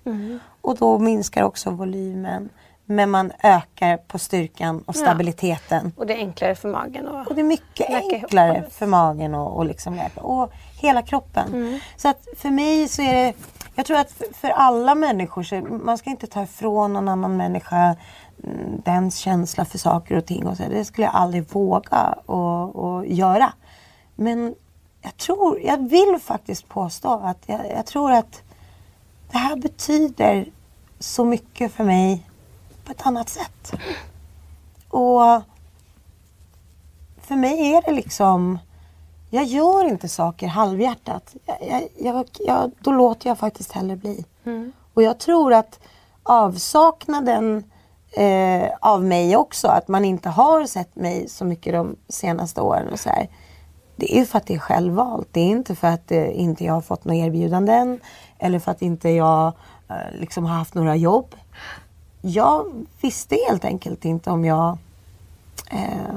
Och 0.61 0.75
då 0.77 0.99
minskar 0.99 1.43
också 1.43 1.69
volymen. 1.69 2.49
Men 2.87 3.09
man 3.11 3.31
ökar 3.43 3.97
på 3.97 4.19
styrkan 4.19 4.77
och 4.85 4.95
Ja. 4.95 5.01
stabiliteten. 5.01 5.91
Och 5.97 6.07
det 6.07 6.13
är 6.13 6.17
enklare 6.17 6.55
för 6.55 6.69
magen 6.69 7.07
att... 7.07 7.27
Och 7.27 7.35
det 7.35 7.41
är 7.41 7.45
mycket 7.45 7.89
ihop 7.89 8.13
enklare 8.13 8.57
allt. 8.63 8.73
för 8.73 8.85
magen 8.85 9.35
och, 9.35 9.57
och 9.57 9.65
liksom 9.65 9.95
läka. 9.95 10.21
Och 10.21 10.51
hela 10.81 11.01
kroppen. 11.01 11.79
Så 11.97 12.09
att 12.09 12.27
för 12.37 12.49
mig 12.49 12.87
så 12.87 13.01
är 13.01 13.13
det, 13.13 13.33
jag 13.75 13.85
tror 13.85 13.97
att 13.97 14.21
för, 14.33 14.49
alla 14.49 14.95
människor 14.95 15.43
så 15.43 15.55
man 15.61 15.97
ska 15.97 16.09
inte 16.09 16.27
ta 16.27 16.43
ifrån 16.43 16.93
någon 16.93 17.07
annan 17.07 17.37
människa 17.37 17.95
mm, 18.43 18.81
dens 18.85 19.17
känsla 19.17 19.65
för 19.65 19.77
saker 19.77 20.17
och 20.17 20.25
ting. 20.25 20.47
Och 20.47 20.57
så. 20.57 20.63
Det 20.69 20.85
skulle 20.85 21.07
jag 21.07 21.15
aldrig 21.15 21.51
våga 21.53 22.15
och, 22.25 22.75
och 22.75 23.05
göra. 23.05 23.53
Men 24.15 24.55
jag 25.01 25.17
tror, 25.17 25.59
jag 25.59 25.89
vill 25.89 26.19
faktiskt 26.21 26.69
påstå 26.69 27.13
att 27.23 27.43
jag, 27.45 27.71
jag 27.71 27.85
tror 27.85 28.11
att 28.11 28.41
det 29.31 29.37
här 29.37 29.55
betyder 29.55 30.51
så 30.99 31.25
mycket 31.25 31.71
för 31.71 31.83
mig 31.83 32.29
på 32.85 32.91
ett 32.91 33.05
annat 33.07 33.29
sätt. 33.29 33.73
Och 34.89 35.41
för 37.21 37.35
mig 37.35 37.73
är 37.73 37.81
det 37.81 37.91
liksom, 37.91 38.59
jag 39.29 39.43
gör 39.43 39.85
inte 39.85 40.09
saker 40.09 40.47
halvhjärtat. 40.47 41.35
Jag, 41.45 41.87
jag, 41.99 42.25
jag, 42.39 42.71
då 42.79 42.91
låter 42.91 43.29
jag 43.29 43.37
faktiskt 43.37 43.71
hellre 43.71 43.95
bli. 43.95 44.25
Och 44.93 45.03
jag 45.03 45.19
tror 45.19 45.53
att 45.53 45.79
avsaknaden 46.23 47.63
eh, 48.11 48.69
av 48.81 49.03
mig 49.03 49.37
också, 49.37 49.67
att 49.67 49.87
man 49.87 50.05
inte 50.05 50.29
har 50.29 50.65
sett 50.65 50.95
mig 50.95 51.29
så 51.29 51.45
mycket 51.45 51.73
de 51.73 51.95
senaste 52.07 52.61
åren 52.61 52.89
och 52.91 52.99
så 52.99 53.09
här. 53.09 53.29
Det 53.95 54.19
är 54.19 54.25
för 54.25 54.37
att 54.37 54.47
det 54.47 54.53
är 54.55 54.59
självvalt. 54.59 55.27
Det 55.31 55.39
är 55.39 55.45
inte 55.49 55.75
för 55.75 55.87
att 55.87 56.11
eh, 56.11 56.39
inte 56.39 56.63
jag 56.65 56.73
har 56.73 56.81
fått 56.81 57.05
några 57.05 57.25
erbjudanden 57.25 57.99
eller 58.39 58.59
för 58.59 58.71
att 58.71 58.81
inte 58.81 59.09
jag 59.09 59.53
eh, 59.89 60.19
liksom 60.19 60.45
har 60.45 60.55
haft 60.55 60.73
några 60.73 60.95
jobb. 60.95 61.35
Jag 62.21 62.85
visste 63.01 63.37
helt 63.47 63.65
enkelt 63.65 64.05
inte 64.05 64.29
om 64.29 64.45
jag 64.45 64.77
eh, 65.71 66.15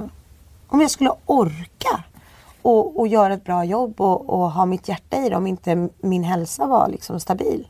om 0.68 0.80
jag 0.80 0.90
skulle 0.90 1.10
orka 1.26 2.04
och, 2.62 3.00
och 3.00 3.08
göra 3.08 3.34
ett 3.34 3.44
bra 3.44 3.64
jobb 3.64 4.00
och, 4.00 4.30
och 4.30 4.50
ha 4.52 4.66
mitt 4.66 4.88
hjärta 4.88 5.16
i 5.16 5.28
det 5.28 5.36
om 5.36 5.46
inte 5.46 5.88
min 5.98 6.24
hälsa 6.24 6.66
var 6.66 6.88
liksom 6.88 7.20
stabil. 7.20 7.68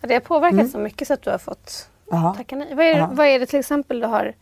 Ja, 0.00 0.08
det 0.08 0.14
har 0.14 0.20
påverkat 0.20 0.70
så 0.70 0.78
mycket 0.78 1.08
så 1.08 1.14
att 1.14 1.22
du 1.22 1.30
har 1.30 1.38
fått 1.38 1.88
Ja. 2.10 2.34
tacka 2.36 2.56
nej. 2.56 2.74
Vad 2.74 2.84
är, 2.86 2.98
Ja. 2.98 3.10
vad 3.12 3.26
är 3.26 3.38
det 3.40 3.46
till 3.46 3.58
exempel 3.58 4.00
du 4.00 4.06
har 4.06 4.34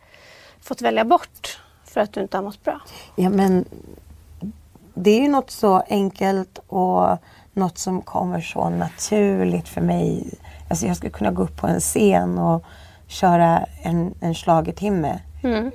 fått 0.61 0.83
välja 0.83 1.05
bort 1.05 1.61
för 1.85 2.01
att 2.01 2.13
du 2.13 2.21
inte 2.23 2.37
har 2.37 2.45
mått 2.45 2.65
bra? 2.65 2.81
Ja 3.17 3.31
men 3.31 3.65
det 4.95 5.11
är 5.11 5.21
ju 5.21 5.29
något 5.29 5.51
så 5.51 5.83
enkelt 5.89 6.59
och 6.67 7.19
något 7.53 7.79
som 7.79 8.03
kommer 8.03 8.41
så 8.41 8.69
naturligt 8.69 9.69
för 9.69 9.81
mig. 9.81 10.35
Alltså 10.71 10.87
jag 10.87 10.97
skulle 10.97 11.13
kunna 11.13 11.31
gå 11.31 11.43
upp 11.43 11.57
på 11.57 11.67
en 11.67 11.81
scen 11.81 12.39
och 12.39 12.65
köra 13.07 13.67
en, 13.83 14.15
en 14.21 14.35
schlagertimme. 14.35 15.21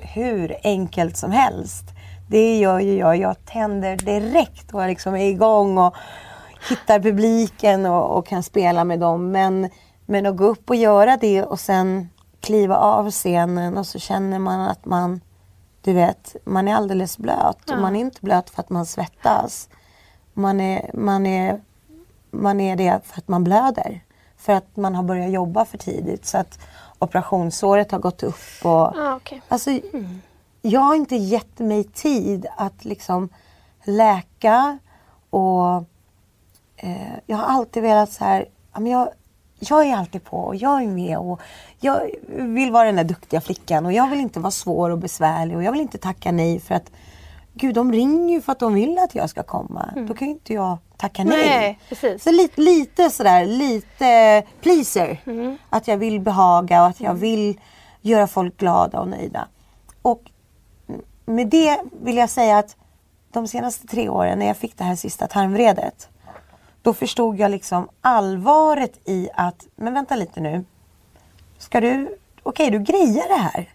Hur 0.00 0.56
enkelt 0.62 1.16
som 1.16 1.30
helst. 1.30 1.84
Det 2.28 2.58
gör 2.58 2.80
ju 2.80 2.96
jag. 2.96 3.16
Jag 3.16 3.44
tänder 3.44 3.96
direkt 3.96 4.74
och 4.74 4.86
liksom 4.86 5.14
är 5.14 5.28
igång 5.28 5.78
och 5.78 5.94
hittar 6.68 7.00
publiken 7.00 7.86
och, 7.86 8.18
och 8.18 8.26
kan 8.26 8.42
spela 8.42 8.84
med 8.84 9.00
dem. 9.00 9.30
Men, 9.30 9.70
men 10.06 10.26
att 10.26 10.36
gå 10.36 10.44
upp 10.44 10.70
och 10.70 10.76
göra 10.76 11.16
det 11.16 11.42
och 11.42 11.60
sen 11.60 12.08
kliva 12.40 12.76
av 12.76 13.10
scenen 13.10 13.78
och 13.78 13.86
så 13.86 13.98
känner 13.98 14.38
man 14.38 14.60
att 14.60 14.84
man 14.84 15.20
Du 15.82 15.92
vet, 15.92 16.36
man 16.44 16.68
är 16.68 16.74
alldeles 16.74 17.18
blöt 17.18 17.70
och 17.70 17.78
man 17.78 17.96
är 17.96 18.00
inte 18.00 18.20
blöt 18.20 18.50
för 18.50 18.60
att 18.62 18.70
man 18.70 18.86
svettas. 18.86 19.68
Man 20.32 20.60
är, 20.60 20.90
man 20.94 21.26
är, 21.26 21.60
man 22.30 22.60
är 22.60 22.76
det 22.76 23.00
för 23.04 23.18
att 23.18 23.28
man 23.28 23.44
blöder. 23.44 24.00
För 24.36 24.52
att 24.52 24.76
man 24.76 24.94
har 24.94 25.02
börjat 25.02 25.30
jobba 25.30 25.64
för 25.64 25.78
tidigt 25.78 26.26
så 26.26 26.38
att 26.38 26.58
operationsåret 26.98 27.92
har 27.92 27.98
gått 27.98 28.22
upp. 28.22 28.64
Och, 28.64 28.98
Ah, 28.98 29.14
okej. 29.16 29.42
Alltså, 29.48 29.70
Jag 30.62 30.80
har 30.80 30.94
inte 30.94 31.16
gett 31.16 31.58
mig 31.58 31.84
tid 31.84 32.46
att 32.56 32.84
liksom 32.84 33.28
läka 33.84 34.78
och 35.30 35.76
eh, 36.76 37.14
jag 37.26 37.36
har 37.36 37.44
alltid 37.44 37.82
velat 37.82 38.12
så 38.12 38.24
här, 38.24 38.46
ja, 38.74 38.80
jag, 38.80 39.08
jag 39.60 39.86
är 39.86 39.96
alltid 39.96 40.24
på 40.24 40.36
och 40.36 40.56
jag 40.56 40.82
är 40.82 40.86
med 40.86 41.18
och 41.18 41.40
jag 41.80 42.10
vill 42.28 42.72
vara 42.72 42.86
den 42.86 42.96
där 42.96 43.04
duktiga 43.04 43.40
flickan 43.40 43.86
och 43.86 43.92
jag 43.92 44.10
vill 44.10 44.20
inte 44.20 44.40
vara 44.40 44.50
svår 44.50 44.90
och 44.90 44.98
besvärlig 44.98 45.56
och 45.56 45.62
jag 45.62 45.72
vill 45.72 45.80
inte 45.80 45.98
tacka 45.98 46.32
nej 46.32 46.60
för 46.60 46.74
att 46.74 46.90
Gud, 47.54 47.74
de 47.74 47.92
ringer 47.92 48.34
ju 48.34 48.40
för 48.40 48.52
att 48.52 48.58
de 48.58 48.74
vill 48.74 48.98
att 48.98 49.14
jag 49.14 49.30
ska 49.30 49.42
komma. 49.42 49.88
Då 50.08 50.14
kan 50.14 50.28
ju 50.28 50.34
inte 50.34 50.54
jag 50.54 50.78
tacka 50.96 51.24
nej. 51.24 51.48
Nej, 51.48 51.78
precis. 51.88 52.22
Så 52.22 52.30
lite, 52.30 52.60
lite 52.60 53.10
sådär, 53.10 53.46
lite 53.46 54.42
pleaser. 54.60 55.20
Att 55.70 55.88
jag 55.88 55.96
vill 55.96 56.20
behaga 56.20 56.82
och 56.82 56.88
att 56.88 57.00
jag 57.00 57.14
vill 57.14 57.60
göra 58.00 58.26
folk 58.26 58.56
glada 58.56 59.00
och 59.00 59.08
nöjda. 59.08 59.48
Och 60.02 60.30
med 61.24 61.46
det 61.48 61.80
vill 62.02 62.16
jag 62.16 62.30
säga 62.30 62.58
att 62.58 62.76
de 63.32 63.48
senaste 63.48 63.86
tre 63.86 64.08
åren 64.08 64.38
när 64.38 64.46
jag 64.46 64.56
fick 64.56 64.78
det 64.78 64.84
här 64.84 64.96
sista 64.96 65.26
tarmvredet. 65.26 66.08
Då 66.82 66.94
förstod 66.94 67.38
jag 67.38 67.50
liksom 67.50 67.88
allvaret 68.00 69.08
i 69.08 69.28
att, 69.34 69.66
men 69.76 69.94
vänta 69.94 70.16
lite 70.16 70.40
nu. 70.40 70.64
Ska 71.58 71.80
du, 71.80 72.16
okej 72.42 72.70
du 72.70 72.78
grejar 72.78 73.28
det 73.28 73.42
här. 73.42 73.74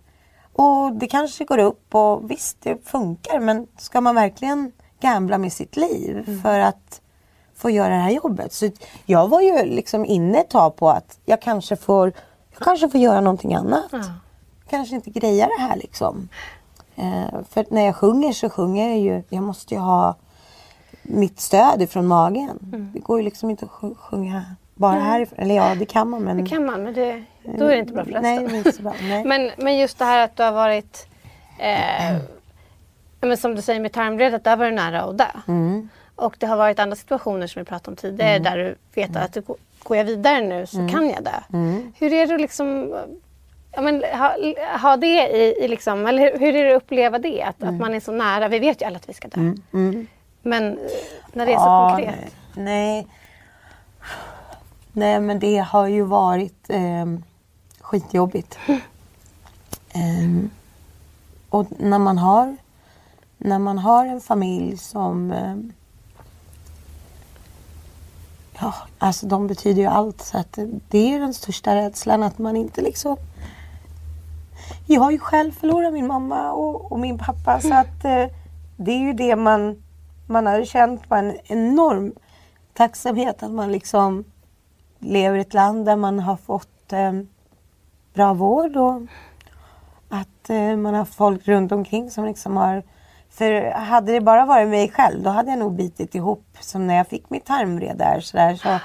Och 0.53 0.93
det 0.93 1.07
kanske 1.07 1.45
går 1.45 1.57
upp 1.57 1.95
och 1.95 2.31
visst 2.31 2.57
det 2.61 2.87
funkar 2.87 3.39
men 3.39 3.67
ska 3.77 4.01
man 4.01 4.15
verkligen 4.15 4.71
gambla 4.99 5.37
med 5.37 5.53
sitt 5.53 5.77
liv 5.77 6.41
för 6.43 6.59
att 6.59 7.01
få 7.55 7.69
göra 7.69 7.89
det 7.89 8.01
här 8.01 8.11
jobbet? 8.11 8.53
Så 8.53 8.69
jag 9.05 9.27
var 9.27 9.41
ju 9.41 9.65
liksom 9.65 10.05
inne 10.05 10.37
ett 10.37 10.49
tag 10.49 10.75
på 10.75 10.89
att 10.89 11.19
jag 11.25 11.41
kanske 11.41 11.75
får, 11.75 12.13
jag 12.51 12.61
kanske 12.61 12.89
får 12.89 13.01
göra 13.01 13.21
någonting 13.21 13.53
annat. 13.53 13.91
Kanske 14.69 14.95
inte 14.95 15.09
greja 15.09 15.47
det 15.47 15.61
här 15.61 15.75
liksom. 15.75 16.29
Eh, 16.95 17.41
för 17.49 17.65
när 17.69 17.85
jag 17.85 17.95
sjunger 17.95 18.33
så 18.33 18.49
sjunger 18.49 18.89
jag 18.89 18.99
ju, 18.99 19.23
jag 19.29 19.43
måste 19.43 19.73
ju 19.73 19.79
ha 19.79 20.15
mitt 21.07 21.39
stöd 21.39 21.81
ifrån 21.81 22.07
magen. 22.07 22.57
Det 22.93 22.99
går 22.99 23.17
ju 23.19 23.23
liksom 23.25 23.49
inte 23.49 23.65
att 23.65 23.71
sj- 23.71 23.95
sjunga 23.95 24.43
bara 24.75 24.99
härifrån. 24.99 25.39
Eller 25.39 25.55
ja, 25.55 25.75
det 25.79 25.85
kan 25.85 26.09
man 26.09 26.23
men... 26.23 26.43
Det 26.43 26.49
kan 26.49 26.65
man, 26.65 26.83
men 26.83 26.93
det, 26.93 27.23
då 27.57 27.65
är 27.65 27.69
det 27.71 27.79
inte 27.79 27.93
bra 27.93 28.03
för 28.05 28.11
rösten. 28.11 28.35
Nej, 28.35 28.47
det 28.47 28.53
är 28.53 28.57
inte 28.57 28.71
så 28.71 28.81
bra. 28.81 28.93
Men, 29.25 29.51
men 29.57 29.77
just 29.77 29.99
det 29.99 30.05
här 30.05 30.23
att 30.23 30.35
du 30.37 30.43
har 30.43 30.51
varit, 30.51 31.07
eh, 31.59 32.15
men 33.21 33.37
som 33.37 33.55
du 33.55 33.61
säger 33.61 33.79
med 33.79 33.91
tarmvredet, 33.91 34.43
där 34.43 34.55
var 34.57 34.65
du 34.65 34.71
nära 34.71 35.01
att 35.01 35.17
dö. 35.17 35.25
Mm. 35.47 35.89
Och 36.15 36.35
det 36.39 36.45
har 36.45 36.57
varit 36.57 36.79
andra 36.79 36.95
situationer 36.95 37.47
som 37.47 37.59
vi 37.59 37.65
pratade 37.65 37.91
om 37.91 37.95
tidigare 37.95 38.39
där 38.39 38.57
du 38.57 38.75
vet 39.01 39.15
att 39.15 39.33
det 39.33 39.45
går- 39.45 39.97
jag 39.97 40.05
vidare 40.05 40.41
nu 40.41 40.65
så 40.65 40.77
Mm. 40.77 40.89
kan 40.91 41.09
jag 41.09 41.23
dö. 41.23 41.31
Hur 41.99 42.13
är 42.13 42.27
det 42.27 42.35
att 42.35 42.41
liksom 42.41 42.95
Ja, 43.77 43.81
men 43.81 44.03
ha, 44.13 44.35
ha 44.81 44.97
det 44.97 45.27
i, 45.37 45.55
i 45.65 45.67
liksom, 45.67 46.05
eller 46.05 46.31
hur, 46.31 46.39
hur 46.39 46.55
är 46.55 46.63
det 46.63 46.75
att 46.75 46.83
uppleva 46.83 47.19
det? 47.19 47.41
Att, 47.43 47.63
att 47.63 47.73
man 47.73 47.93
är 47.93 47.99
så 47.99 48.11
nära. 48.11 48.47
Vi 48.47 48.59
vet 48.59 48.81
ju 48.81 48.85
alla 48.85 48.95
att 48.97 49.09
vi 49.09 49.13
ska 49.13 49.27
dö. 49.27 49.53
Men 50.45 50.77
eh, 50.77 50.85
när 51.33 51.45
det 51.45 51.53
är 51.53 51.57
så 51.57 51.65
Ja, 51.65 51.89
konkret. 51.89 52.35
Nej. 52.53 52.65
nej. 52.65 53.07
Nej 54.93 55.19
men 55.19 55.39
det 55.39 55.57
har 55.57 55.87
ju 55.87 56.01
varit 56.01 56.69
eh, 56.69 57.05
skitjobbigt. 57.81 58.57
Ehm, 59.93 60.49
och 61.49 61.67
när 61.79 61.99
man 61.99 62.17
har 62.17 62.57
när 63.37 63.59
man 63.59 63.77
har 63.77 64.05
en 64.05 64.21
familj 64.21 64.77
som 64.77 65.31
ehm, 65.31 65.73
Ja, 68.59 68.73
alltså 68.97 69.25
de 69.27 69.47
betyder 69.47 69.81
ju 69.81 69.87
allt. 69.87 70.21
Så 70.21 70.37
att 70.37 70.59
det 70.89 71.13
är 71.13 71.19
den 71.19 71.33
största 71.33 71.75
rädslan 71.75 72.23
att 72.23 72.37
man 72.37 72.55
inte 72.55 72.81
liksom 72.81 73.17
jag 74.85 75.01
har 75.01 75.11
ju 75.11 75.19
själv 75.19 75.51
förlorat 75.51 75.93
min 75.93 76.07
mamma 76.07 76.51
och, 76.51 76.91
och 76.91 76.99
min 76.99 77.17
pappa 77.17 77.61
så 77.61 77.73
att 77.73 78.05
eh, 78.05 78.25
det 78.77 78.91
är 78.91 78.99
ju 78.99 79.13
det 79.13 79.35
man, 79.35 79.83
man 80.27 80.45
har 80.45 80.65
känt 80.65 81.09
på 81.09 81.15
en 81.15 81.37
enorm 81.43 82.13
tacksamhet 82.73 83.43
att 83.43 83.51
man 83.51 83.71
liksom 83.71 84.23
lever 84.99 85.37
i 85.37 85.41
ett 85.41 85.53
land 85.53 85.85
där 85.85 85.95
man 85.95 86.19
har 86.19 86.37
fått 86.37 86.93
eh, 86.93 87.13
bra 88.13 88.33
vård 88.33 88.75
och 88.75 89.01
att 90.09 90.49
eh, 90.49 90.75
man 90.75 90.93
har 90.93 91.05
folk 91.05 91.47
runt 91.47 91.71
omkring 91.71 92.11
som 92.11 92.25
liksom 92.25 92.57
har 92.57 92.83
för 93.29 93.71
hade 93.71 94.11
det 94.11 94.21
bara 94.21 94.45
varit 94.45 94.67
mig 94.67 94.89
själv 94.89 95.23
då 95.23 95.29
hade 95.29 95.49
jag 95.49 95.59
nog 95.59 95.75
bitit 95.75 96.15
ihop 96.15 96.45
som 96.59 96.87
när 96.87 96.95
jag 96.95 97.07
fick 97.07 97.29
mitt 97.29 97.45
tarmvred 97.45 97.97
där 97.97 98.19
så, 98.19 98.37
där, 98.37 98.55
så 98.55 98.79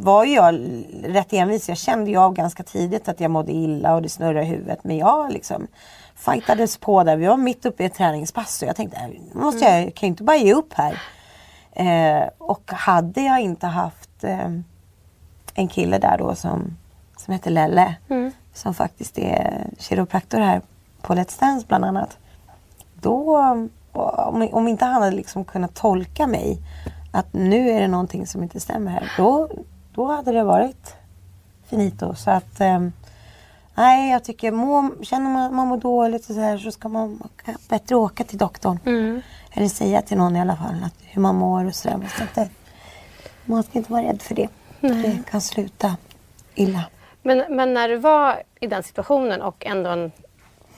var 0.00 0.24
jag 0.24 0.54
rätt 1.02 1.32
envis. 1.32 1.68
Jag 1.68 1.78
kände 1.78 2.10
ju 2.10 2.16
av 2.16 2.34
ganska 2.34 2.62
tidigt 2.62 3.08
att 3.08 3.20
jag 3.20 3.30
mådde 3.30 3.52
illa 3.52 3.94
och 3.94 4.02
det 4.02 4.08
snurrade 4.08 4.42
i 4.42 4.48
huvudet. 4.48 4.84
Men 4.84 4.96
jag 4.96 5.32
liksom 5.32 5.66
fightades 6.24 6.76
på 6.78 7.04
där. 7.04 7.16
Vi 7.16 7.26
var 7.26 7.36
mitt 7.36 7.66
uppe 7.66 7.82
i 7.82 7.86
ett 7.86 7.94
träningspass 7.94 8.62
och 8.62 8.68
jag 8.68 8.76
tänkte, 8.76 8.98
"Nej, 9.00 9.22
nu 9.34 9.40
måste 9.40 9.64
jag, 9.64 9.82
jag 9.82 9.94
kan 9.94 10.06
inte 10.06 10.22
bara 10.22 10.36
ge 10.36 10.54
upp 10.54 10.72
här. 10.74 11.02
Eh, 11.72 12.28
och 12.38 12.72
hade 12.72 13.20
jag 13.20 13.40
inte 13.40 13.66
haft 13.66 14.24
eh, 14.24 14.48
en 15.54 15.68
kille 15.68 15.98
där 15.98 16.18
då 16.18 16.34
som, 16.34 16.76
som 17.16 17.32
heter 17.32 17.50
Lelle. 17.50 17.94
Som 18.54 18.74
faktiskt 18.74 19.18
är 19.18 19.66
kiropraktor 19.78 20.38
här 20.38 20.60
på 21.02 21.14
Let's 21.14 21.40
Dance 21.40 21.66
bland 21.68 21.84
annat. 21.84 22.18
Då, 23.00 23.38
om, 23.92 24.48
om 24.52 24.68
inte 24.68 24.84
han 24.84 25.02
hade 25.02 25.16
liksom 25.16 25.44
kunnat 25.44 25.74
tolka 25.74 26.26
mig 26.26 26.58
att 27.12 27.32
nu 27.32 27.70
är 27.70 27.80
det 27.80 27.88
någonting 27.88 28.26
som 28.26 28.42
inte 28.42 28.60
stämmer 28.60 28.90
här. 28.90 29.12
Då, 29.16 29.48
då 29.94 30.04
hade 30.12 30.32
det 30.32 30.44
varit 30.44 30.94
finito. 31.66 32.14
Så 32.14 32.30
att 32.30 32.60
ehm, 32.60 32.92
nej, 33.74 34.10
jag 34.10 34.24
tycker 34.24 34.50
må, 34.52 34.90
känner 35.02 35.30
man 35.30 35.54
man 35.54 35.66
mår 35.68 35.76
dåligt 35.76 36.28
och 36.28 36.34
så 36.34 36.40
här 36.40 36.58
så 36.58 36.72
ska 36.72 36.88
man 36.88 37.22
bättre 37.68 37.96
åka 37.96 38.24
till 38.24 38.38
doktorn. 38.38 38.78
Eller 39.52 39.68
säga 39.68 40.02
till 40.02 40.16
någon 40.16 40.36
i 40.36 40.40
alla 40.40 40.56
fall 40.56 40.74
att 40.84 40.94
hur 41.02 41.22
man 41.22 41.34
mår 41.34 41.66
och 41.66 41.74
sådär. 41.74 41.96
Man 41.96 42.08
ska 42.08 42.22
inte, 42.22 42.48
man 43.44 43.62
ska 43.62 43.78
inte 43.78 43.92
vara 43.92 44.02
rädd 44.02 44.22
för 44.22 44.34
det. 44.34 44.48
Det 44.80 45.18
kan 45.30 45.40
sluta 45.40 45.96
illa. 46.54 46.84
Men, 47.22 47.44
men 47.48 47.74
när 47.74 47.88
du 47.88 47.96
var 47.96 48.42
i 48.60 48.66
den 48.66 48.82
situationen 48.82 49.42
och 49.42 49.66
ändå 49.66 49.90
en, 49.90 50.12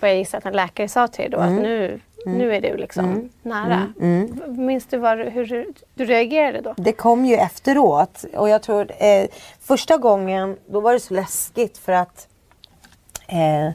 vad 0.00 0.10
jag 0.10 0.16
gissar 0.18 0.38
att 0.38 0.46
en 0.46 0.52
läkare 0.52 0.88
sa 0.88 1.08
till 1.08 1.22
dig 1.22 1.30
då 1.30 1.38
Mm. 1.38 1.54
att 1.56 1.62
nu, 1.62 2.00
nu 2.26 2.54
är 2.54 2.60
du 2.60 2.76
liksom 2.76 3.30
nära. 3.42 3.92
Minns 4.48 4.86
du 4.86 4.98
var, 4.98 5.16
hur 5.16 5.66
du 5.94 6.04
reagerade 6.04 6.60
då? 6.60 6.74
Det 6.76 6.92
kom 6.92 7.24
ju 7.24 7.34
efteråt 7.34 8.24
och 8.36 8.48
jag 8.48 8.62
tror 8.62 8.90
eh, 8.98 9.26
första 9.60 9.96
gången 9.96 10.56
då 10.66 10.80
var 10.80 10.92
det 10.92 11.00
så 11.00 11.14
läskigt 11.14 11.78
för 11.78 11.92
att 11.92 12.28
eh, 13.26 13.70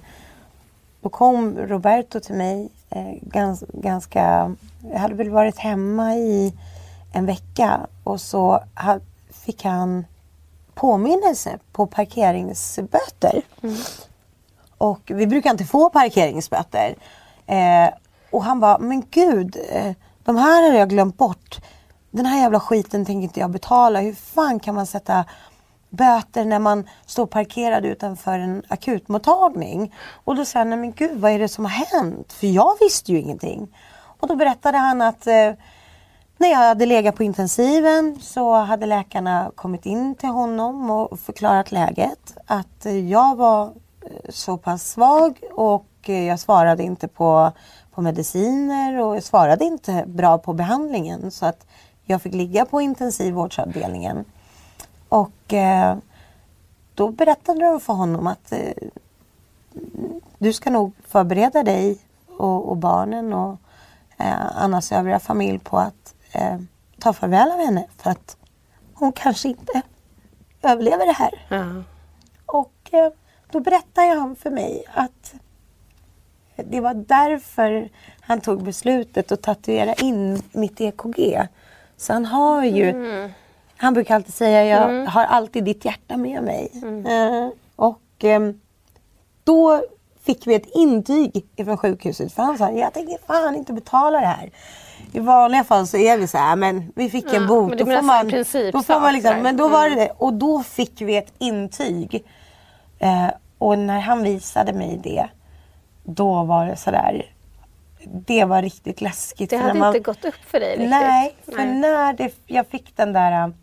då 1.02 1.10
kom 1.10 1.58
Roberto 1.58 2.20
till 2.20 2.36
mig 2.36 2.70
eh, 2.90 3.14
gans, 3.22 3.64
ganska, 3.74 4.56
jag 4.92 5.00
hade 5.00 5.16
väl 5.16 5.30
varit 5.30 5.58
hemma 5.58 6.16
i 6.16 6.54
en 7.14 7.26
vecka 7.26 7.88
och 8.04 8.22
så 8.22 8.64
ha, 8.76 9.00
fick 9.30 9.64
han 9.64 10.06
påminnelse 10.74 11.60
på 11.72 11.88
parkeringsböter. 11.88 13.42
Och 14.78 15.02
vi 15.06 15.28
brukar 15.28 15.52
inte 15.52 15.66
få 15.66 15.90
parkeringsböter. 15.90 16.96
Eh, 17.48 17.90
och 18.32 18.44
han 18.44 18.60
bara, 18.60 18.78
men 18.78 19.04
gud, 19.12 19.58
eh, 19.70 19.94
de 20.24 20.36
här 20.36 20.72
har 20.72 20.80
jag 20.80 20.90
glömt 20.90 21.18
bort. 21.18 21.60
Den 22.12 22.26
här 22.26 22.42
jävla 22.42 22.60
skiten 22.60 23.06
tänker 23.06 23.24
inte 23.24 23.40
jag 23.40 23.52
betala. 23.52 24.00
Hur 24.00 24.14
fan 24.14 24.60
kan 24.60 24.76
man 24.76 24.86
sätta 24.86 25.26
böter 25.90 26.46
när 26.46 26.60
man 26.60 26.90
står 27.06 27.26
parkerad 27.26 27.86
utanför 27.86 28.40
en 28.40 28.64
akutmottagning? 28.68 29.96
Och 30.24 30.36
då 30.36 30.46
sa 30.46 30.60
han, 30.60 30.70
nej 30.70 30.80
men 30.80 30.92
gud 30.92 31.20
vad 31.20 31.32
är 31.32 31.40
det 31.40 31.50
som 31.50 31.66
har 31.66 32.02
hänt? 32.02 32.34
För 32.34 32.48
jag 32.48 32.78
visste 32.80 33.12
ju 33.12 33.20
ingenting. 33.20 33.76
Och 34.20 34.28
då 34.28 34.36
berättade 34.36 34.78
han 34.78 35.02
att 35.02 35.28
eh, 35.28 35.54
när 36.42 36.50
jag 36.50 36.58
hade 36.58 36.86
legat 36.86 37.16
på 37.16 37.24
intensiven 37.24 38.20
så 38.22 38.54
hade 38.54 38.86
läkarna 38.86 39.52
kommit 39.56 39.86
in 39.86 40.16
till 40.16 40.30
honom 40.30 40.90
och 40.90 41.20
förklarat 41.20 41.72
läget. 41.72 42.38
Att 42.46 42.86
eh, 42.86 43.10
jag 43.10 43.36
var 43.36 43.64
eh, 43.66 43.72
så 44.30 44.58
pass 44.58 44.90
svag 44.90 45.40
och 45.52 45.86
eh, 46.06 46.24
jag 46.24 46.40
svarade 46.40 46.84
inte 46.84 47.08
på, 47.08 47.52
på 47.92 48.02
mediciner 48.02 49.02
och 49.02 49.16
jag 49.16 49.24
svarade 49.24 49.66
inte 49.66 50.04
bra 50.08 50.38
på 50.38 50.54
behandlingen. 50.54 51.32
Så 51.32 51.46
att 51.46 51.66
jag 52.06 52.22
fick 52.22 52.34
ligga 52.34 52.66
på 52.66 52.82
intensivvårdsavdelningen. 52.82 54.26
Och 55.10 55.54
eh, 55.54 55.98
då 56.96 57.12
berättade 57.12 57.66
de 57.66 57.80
för 57.80 57.94
honom 57.94 58.28
att 58.28 58.52
eh, 58.52 58.90
du 60.38 60.54
ska 60.54 60.70
nog 60.70 60.94
förbereda 61.08 61.64
dig 61.64 61.98
och, 62.28 62.70
och 62.70 62.78
barnen 62.78 63.34
och 63.34 63.58
eh, 64.18 64.58
Annas 64.58 64.92
övriga 64.92 65.20
familj 65.20 65.60
på 65.60 65.78
att 65.78 66.16
eh, 66.32 66.58
ta 67.00 67.14
farväl 67.14 67.52
av 67.52 67.60
henne 67.60 67.88
för 67.98 68.10
att 68.10 68.38
hon 68.94 69.12
kanske 69.12 69.48
inte 69.48 69.82
överlever 70.62 71.06
det 71.06 71.12
här. 71.12 71.46
Ja. 71.50 71.84
Och 72.46 72.74
eh, 72.92 73.12
då 73.52 73.60
berättade 73.60 74.20
han 74.20 74.36
för 74.36 74.52
mig 74.52 74.84
att 74.94 75.34
det 76.56 76.82
var 76.82 76.94
därför 76.94 77.90
han 78.22 78.42
tog 78.42 78.64
beslutet 78.64 79.32
att 79.32 79.42
tatuera 79.42 79.94
in 79.94 80.44
mitt 80.52 80.82
EKG. 80.82 81.48
Så 81.98 82.14
han 82.14 82.26
har 82.26 82.64
ju, 82.64 82.94
han 83.82 83.94
brukar 83.94 84.16
alltid 84.16 84.34
säga 84.34 84.66
jag 84.66 85.06
har 85.06 85.24
alltid 85.26 85.64
ditt 85.64 85.86
hjärta 85.86 86.18
med 86.18 86.44
mig. 86.44 86.72
Eh, 87.08 87.50
och 87.76 88.02
ehm, 88.20 88.60
då 89.44 89.82
fick 90.24 90.48
vi 90.48 90.56
ett 90.56 90.66
intyg 90.76 91.46
från 91.58 91.78
sjukhuset 91.78 92.34
för 92.34 92.44
han 92.44 92.58
sa 92.58 92.72
jag 92.72 92.94
tänker 92.94 93.18
fan 93.28 93.56
inte 93.56 93.74
betala 93.74 94.20
det 94.20 94.26
här. 94.28 94.52
I 95.12 95.20
vanliga 95.20 95.64
fall 95.64 95.88
så 95.88 95.98
är 95.98 96.18
vi 96.18 96.28
så 96.28 96.38
här, 96.38 96.56
men 96.56 96.92
vi 96.96 97.10
fick 97.10 97.34
en 97.34 97.48
bot. 97.48 97.70
men 97.70 97.78
det 97.78 97.84
Då 97.84 97.86
blir 97.86 97.96
får, 97.96 98.02
nästan 98.02 98.06
man, 98.06 98.26
en 98.26 98.32
principsak 98.32 98.74
då 98.88 98.94
får 98.94 99.00
man 99.00 99.14
liksom, 99.14 99.36
men 99.42 99.58
då 99.58 99.68
var 99.68 99.90
det 99.90 99.96
det. 99.96 100.12
Och 100.18 100.34
då 100.34 100.64
fick 100.64 101.02
vi 101.02 101.18
ett 101.18 101.34
intyg. 101.38 102.24
Eh, 103.00 103.28
och 103.58 103.80
när 103.80 104.00
han 104.00 104.24
visade 104.24 104.74
mig 104.74 105.00
det, 105.04 105.28
då 106.04 106.44
var 106.44 106.66
det 106.66 106.76
sådär, 106.76 107.26
det 108.04 108.46
var 108.46 108.62
riktigt 108.62 109.02
läskigt. 109.02 109.50
Det 109.50 109.58
hade 109.58 109.80
man- 109.80 109.88
inte 109.96 110.00
gått 110.12 110.26
upp 110.26 110.44
för 110.48 110.60
dig 110.60 110.70
riktigt. 110.72 110.90
Nej, 110.90 111.36
för 111.46 111.56
Nej. 111.56 111.76
när 111.76 112.14
det, 112.14 112.34
jag 112.46 112.68
fick 112.68 112.98
den 112.98 113.14
där, 113.14 113.54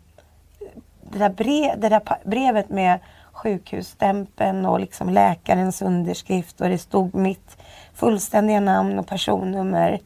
det 1.17 1.23
där, 1.23 1.29
brev, 1.29 1.79
det 1.79 1.89
där 1.89 2.01
brevet 2.25 2.69
med 2.69 2.99
sjukhusstämpeln 3.31 4.65
och 4.65 4.79
liksom 4.79 5.09
läkarens 5.09 5.81
underskrift 5.81 6.61
och 6.61 6.69
det 6.69 6.77
stod 6.77 7.15
mitt 7.15 7.57
fullständiga 7.93 8.59
namn 8.59 8.99
och 8.99 9.07
personnummer 9.07 9.99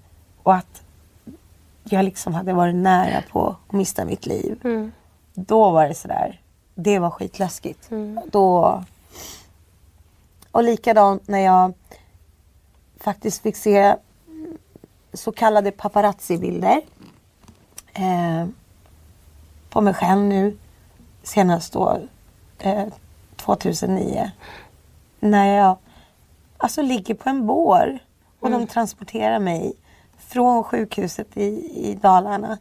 och 0.44 0.56
att 0.56 0.82
jag 1.84 2.06
liksom 2.06 2.34
hade 2.34 2.54
varit 2.54 2.76
nära 2.76 3.22
på 3.32 3.56
att 3.68 3.74
mista 3.74 4.06
mitt 4.06 4.26
liv. 4.26 4.60
Mm. 4.64 4.92
Då 5.34 5.72
var 5.72 5.88
det 5.88 5.96
sådär, 5.96 6.42
det 6.76 7.00
var 7.00 7.10
skitläskigt. 7.10 7.90
Då... 8.32 8.84
Och 10.52 10.64
likadant 10.64 11.28
när 11.28 11.40
jag 11.40 11.74
faktiskt 12.98 13.42
fick 13.42 13.56
se 13.56 13.96
så 15.14 15.32
kallade 15.32 15.72
paparazzi-bilder 15.72 16.82
eh, 17.94 18.48
på 19.70 19.82
mig 19.82 19.94
själv 19.94 20.22
nu 20.22 20.58
senast 21.24 21.74
då 21.74 22.00
eh, 22.60 22.86
2009. 23.36 24.32
När 25.20 25.58
jag 25.58 25.78
alltså 26.58 26.82
ligger 26.82 27.14
på 27.16 27.30
en 27.30 27.48
bår 27.48 28.00
och 28.40 28.52
de 28.52 28.68
transporterar 28.68 29.40
mig 29.40 29.74
från 30.18 30.64
sjukhuset 30.64 31.38
i, 31.38 31.46
i 31.90 31.98
Dalarna 32.02 32.58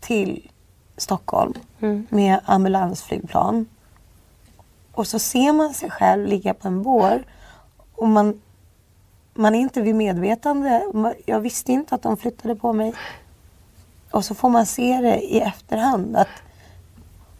till 0.00 0.50
Stockholm 0.96 1.54
med 2.08 2.40
ambulansflygplan. 2.44 3.66
Och 4.92 5.06
så 5.06 5.18
ser 5.18 5.52
man 5.52 5.74
sig 5.74 5.90
själv 5.90 6.26
ligga 6.26 6.54
på 6.54 6.68
en 6.68 6.82
bår 6.82 7.24
och 7.94 8.08
man 8.08 8.40
man 9.34 9.54
är 9.54 9.58
inte 9.58 9.82
vid 9.82 9.94
medvetande. 9.94 10.82
Jag 11.26 11.40
visste 11.40 11.72
inte 11.72 11.94
att 11.94 12.02
de 12.02 12.16
flyttade 12.16 12.56
på 12.56 12.72
mig. 12.72 12.94
Och 14.10 14.24
så 14.24 14.34
får 14.34 14.48
man 14.48 14.66
se 14.66 15.00
det 15.00 15.20
i 15.20 15.40
efterhand 15.40 16.16
att 16.16 16.28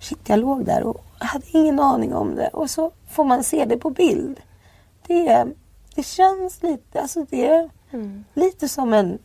shit, 0.05 0.29
jag 0.29 0.39
låg 0.39 0.65
där 0.65 0.83
och 0.83 1.05
hade 1.19 1.47
ingen 1.51 1.81
aning 1.81 2.15
om 2.15 2.35
det. 2.35 2.49
Och 2.49 2.71
så 2.71 2.91
får 3.11 3.25
man 3.25 3.45
se 3.45 3.65
det 3.65 3.77
på 3.77 3.91
bild. 3.91 4.41
Det, 5.07 5.47
det 5.95 6.03
känns 6.03 6.63
lite, 6.63 7.01
alltså 7.01 7.27
det 7.31 7.47
är 7.47 7.71
lite 8.35 8.69
som 8.69 8.93
en 8.93 9.19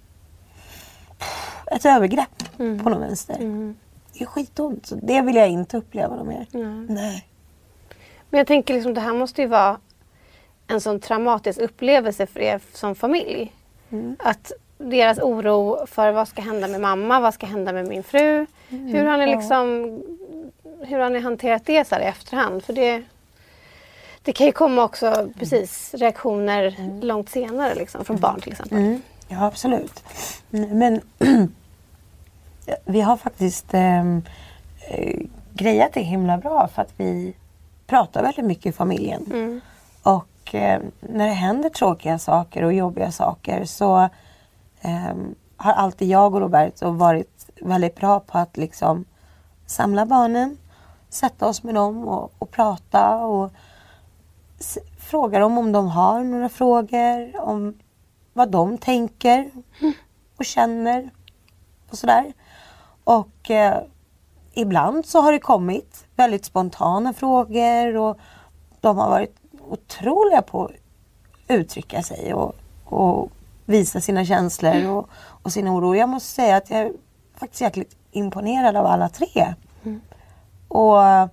ett 1.72 1.86
övergrepp 1.86 2.58
på 2.58 2.90
något 2.90 3.02
vänster. 3.02 3.38
Det 4.14 4.22
är 4.22 4.26
skitont. 4.26 4.86
Så 4.86 4.96
det 4.96 5.22
vill 5.22 5.36
jag 5.36 5.50
inte 5.50 5.78
uppleva 5.78 6.16
något 6.16 6.28
mer. 6.28 6.48
Nej. 6.90 7.28
Men 8.30 8.38
jag 8.38 8.48
tänker 8.48 8.74
liksom 8.74 8.94
det 8.94 9.02
här 9.02 9.14
måste 9.14 9.42
ju 9.42 9.48
vara 9.48 9.78
en 10.68 10.82
sån 10.82 11.00
traumatisk 11.00 11.60
upplevelse 11.60 12.26
för 12.26 12.40
er 12.40 12.62
som 12.74 12.96
familj. 12.96 13.54
Mm. 13.90 14.16
Att 14.20 14.52
deras 14.78 15.20
oro 15.20 15.86
för 15.86 16.12
vad 16.12 16.28
ska 16.28 16.42
hända 16.42 16.68
med 16.68 16.82
mamma, 16.82 17.20
vad 17.20 17.34
ska 17.34 17.46
hända 17.46 17.74
med 17.74 17.88
min 17.88 18.04
fru. 18.04 18.46
Mm. 18.70 18.88
Hur 18.88 19.06
har 19.06 19.18
ni 19.18 19.28
liksom 19.28 19.90
hur 20.82 21.00
har 21.00 21.10
ni 21.10 21.20
hanterat 21.20 21.66
det 21.66 21.88
så 21.88 21.96
här 21.96 22.02
i 22.02 22.06
efterhand? 22.06 22.64
För 22.64 22.74
det, 22.74 23.04
det 24.22 24.34
kan 24.34 24.46
ju 24.46 24.52
komma 24.52 24.84
också 24.84 25.30
precis 25.40 25.94
reaktioner 25.94 26.76
långt 27.02 27.30
senare 27.30 27.76
liksom, 27.76 28.06
från 28.06 28.18
barn 28.18 28.42
till 28.42 28.52
exempel. 28.52 28.78
Mm, 28.78 29.02
ja, 29.28 29.46
absolut. 29.46 30.04
Mm, 30.52 30.78
Men 30.78 31.02
vi 32.86 33.02
har 33.02 33.18
faktiskt 33.18 33.66
ehm, 33.72 34.22
eh, 34.90 35.20
grejat 35.54 35.94
det 35.94 36.02
himla 36.02 36.38
bra 36.38 36.70
för 36.76 36.82
att 36.82 36.94
vi 36.98 37.34
pratar 37.88 38.24
väldigt 38.24 38.46
mycket 38.46 38.66
i 38.66 38.72
familjen. 38.72 39.26
Mm. 39.26 39.62
Och 40.04 40.56
eh, 40.56 40.82
när 41.00 41.28
det 41.28 41.34
händer 41.34 41.70
tråkiga 41.70 42.20
saker 42.20 42.64
och 42.64 42.74
jobbiga 42.74 43.12
saker 43.12 43.66
så 43.66 44.10
ehm, 44.82 45.36
har 45.58 45.74
alltid 45.74 46.08
jag 46.08 46.36
och 46.36 46.42
Roberto 46.42 46.92
varit 46.92 47.50
väldigt 47.62 47.96
bra 47.96 48.20
på 48.20 48.38
att 48.38 48.58
liksom 48.58 49.06
samla 49.66 50.06
barnen, 50.06 50.58
sätta 51.10 51.48
oss 51.48 51.64
med 51.64 51.76
dem 51.76 52.08
och, 52.08 52.32
och 52.40 52.52
prata 52.52 53.16
och 53.18 53.52
s- 54.60 54.78
fråga 55.00 55.40
dem 55.40 55.58
om 55.58 55.72
de 55.72 55.88
har 55.88 56.24
några 56.24 56.50
frågor, 56.50 57.42
om 57.42 57.78
vad 58.34 58.52
de 58.52 58.78
tänker 58.78 59.52
och 60.38 60.46
känner 60.46 61.10
och 61.90 61.98
sådär. 61.98 62.34
Och 63.04 63.52
eh, 63.52 63.82
ibland 64.54 65.06
så 65.06 65.22
har 65.22 65.32
det 65.32 65.40
kommit 65.40 66.06
väldigt 66.16 66.46
spontana 66.46 67.14
frågor 67.14 67.98
och 67.98 68.18
de 68.82 68.98
har 68.98 69.10
varit 69.10 69.36
otroliga 69.70 70.42
på 70.42 70.66
att 70.66 70.72
uttrycka 71.48 72.04
sig 72.04 72.34
och, 72.34 72.56
och 72.86 73.32
visa 73.66 74.02
sina 74.02 74.26
känslor 74.26 74.88
och, 74.88 75.10
och 75.44 75.52
sin 75.52 75.70
oro. 75.70 75.96
Jag 75.96 76.10
måste 76.10 76.30
säga 76.30 76.56
att 76.58 76.70
jag 76.70 76.80
är 76.80 76.94
faktiskt 77.36 77.62
jäkligt 77.62 77.96
imponerad 78.12 78.76
av 78.76 78.86
alla 78.86 79.10
tre. 79.10 79.54
Och 80.70 81.30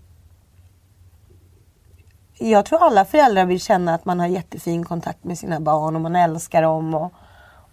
jag 2.38 2.64
tror 2.64 2.83
alla 2.83 3.05
föräldrar 3.05 3.46
vill 3.46 3.61
känna 3.61 3.94
att 3.94 4.05
man 4.05 4.20
har 4.20 4.27
jättefin 4.27 4.85
kontakt 4.85 5.25
med 5.25 5.38
sina 5.38 5.61
barn 5.61 5.96
och 5.96 6.03
man 6.03 6.16
älskar 6.16 6.62
dem 6.62 6.94
och, 6.94 7.12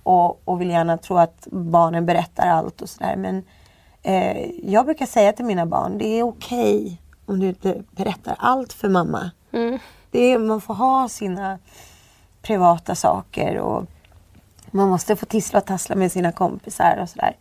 och, 0.04 0.48
och 0.48 0.62
vill 0.62 0.70
gärna 0.70 0.98
tro 0.98 1.18
att 1.18 1.48
barnen 1.52 2.06
berättar 2.06 2.48
allt 2.48 2.82
och 2.82 2.90
sådär. 2.90 3.16
Men 3.16 3.44
eh, 4.02 4.52
jag 4.64 4.86
brukar 4.86 5.06
säga 5.06 5.34
till 5.34 5.46
mina 5.46 5.66
barn, 5.66 5.98
det 5.98 6.06
är 6.06 6.24
okej 6.24 7.02
om 7.26 7.40
du 7.40 7.48
inte 7.48 7.84
berättar 7.92 8.36
allt 8.40 8.74
för 8.74 8.90
mamma. 8.90 9.32
Mm. 9.52 9.80
Det 10.12 10.20
är, 10.20 10.40
man 10.40 10.62
får 10.62 10.74
ha 10.74 11.10
sina 11.10 11.60
privata 12.42 12.96
saker 12.96 13.58
och 13.58 13.86
man 14.72 14.90
måste 14.90 15.16
få 15.16 15.26
tissla 15.26 15.60
och 15.60 15.66
tassla 15.66 15.96
med 15.96 16.12
sina 16.12 16.32
kompisar 16.32 16.98
och 17.02 17.10
sådär. 17.10 17.36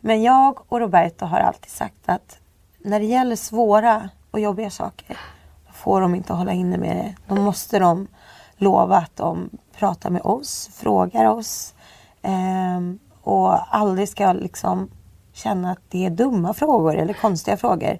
Men 0.00 0.22
jag 0.22 0.58
och 0.68 0.80
Roberto 0.80 1.24
har 1.24 1.40
alltid 1.40 1.70
sagt 1.70 2.02
att 2.06 2.41
när 2.84 3.00
det 3.00 3.06
gäller 3.06 3.36
svåra 3.36 4.08
och 4.30 4.40
jobbiga 4.40 4.70
saker 4.70 5.18
då 5.66 5.72
får 5.72 6.00
de 6.00 6.14
inte 6.14 6.32
hålla 6.32 6.52
inne 6.52 6.78
med 6.78 6.96
det. 6.96 7.34
Då 7.34 7.40
måste 7.40 7.78
de 7.78 8.08
lova 8.56 8.96
att 8.96 9.16
de 9.16 9.50
pratar 9.78 10.10
med 10.10 10.22
oss, 10.22 10.70
frågar 10.74 11.24
oss 11.24 11.74
eh, 12.22 12.80
och 13.22 13.74
aldrig 13.76 14.08
ska 14.08 14.32
liksom 14.32 14.90
känna 15.32 15.70
att 15.70 15.80
det 15.88 16.06
är 16.06 16.10
dumma 16.10 16.54
frågor 16.54 16.96
eller 16.96 17.14
konstiga 17.14 17.56
frågor. 17.56 17.98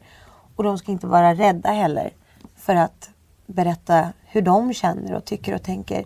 Och 0.56 0.64
de 0.64 0.78
ska 0.78 0.92
inte 0.92 1.06
vara 1.06 1.34
rädda 1.34 1.70
heller 1.70 2.12
för 2.56 2.74
att 2.76 3.10
berätta 3.46 4.08
hur 4.24 4.42
de 4.42 4.72
känner 4.72 5.14
och 5.14 5.24
tycker 5.24 5.54
och 5.54 5.62
tänker. 5.62 6.04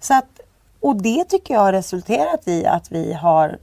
Så 0.00 0.14
att, 0.14 0.40
och 0.80 1.02
det 1.02 1.24
tycker 1.24 1.54
jag 1.54 1.60
har 1.60 1.72
resulterat 1.72 2.48
i 2.48 2.66
att 2.66 2.92
vi 2.92 3.12
har 3.12 3.58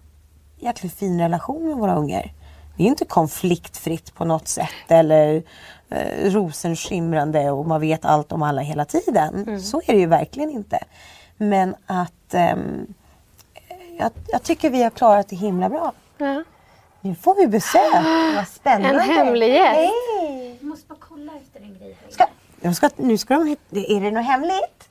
jäkligt 0.58 0.94
fin 0.94 1.20
relation 1.20 1.68
med 1.68 1.76
våra 1.76 1.96
ungar. 1.96 2.34
Det 2.82 2.86
är 2.86 2.90
inte 2.90 3.06
konfliktfritt 3.06 4.14
på 4.16 4.26
något 4.26 4.48
sätt 4.48 4.70
eller 4.88 5.44
eh, 5.90 6.32
rosenskimrande 6.32 7.52
och 7.52 7.66
man 7.68 7.82
vet 7.82 8.06
allt 8.06 8.32
om 8.32 8.42
alla 8.44 8.62
hela 8.62 8.86
tiden. 8.86 9.62
Så 9.62 9.82
är 9.86 9.94
det 9.94 10.00
ju 10.00 10.06
verkligen 10.06 10.50
inte. 10.50 10.80
Men 11.38 11.76
att 11.86 12.34
ehm, 12.34 12.94
jag, 14.00 14.12
jag 14.28 14.44
tycker 14.44 14.70
vi 14.70 14.84
har 14.84 14.90
klarat 14.90 15.28
det 15.30 15.36
himla 15.36 15.70
bra. 15.70 15.94
Ja. 16.18 16.44
Nu 17.02 17.16
får 17.16 17.36
vi 17.36 17.48
besök. 17.48 17.94
Vad 18.36 18.48
spännande. 18.48 19.02
En 19.02 19.10
hemlig 19.10 19.54
gäst. 19.54 19.92
Jag 20.60 20.68
måste 20.68 20.88
bara 20.88 21.00
kolla 21.00 21.32
efter 21.46 21.62
en 21.62 21.78
grej 21.80 21.98
Ska, 22.10 22.26
jag 22.62 22.76
ska, 22.76 22.90
nu 22.96 23.18
ska 23.18 23.34
de 23.34 23.48
hitta, 23.48 23.78
är 23.78 24.02
det 24.02 24.12
något 24.12 24.26
hemligt? 24.26 24.90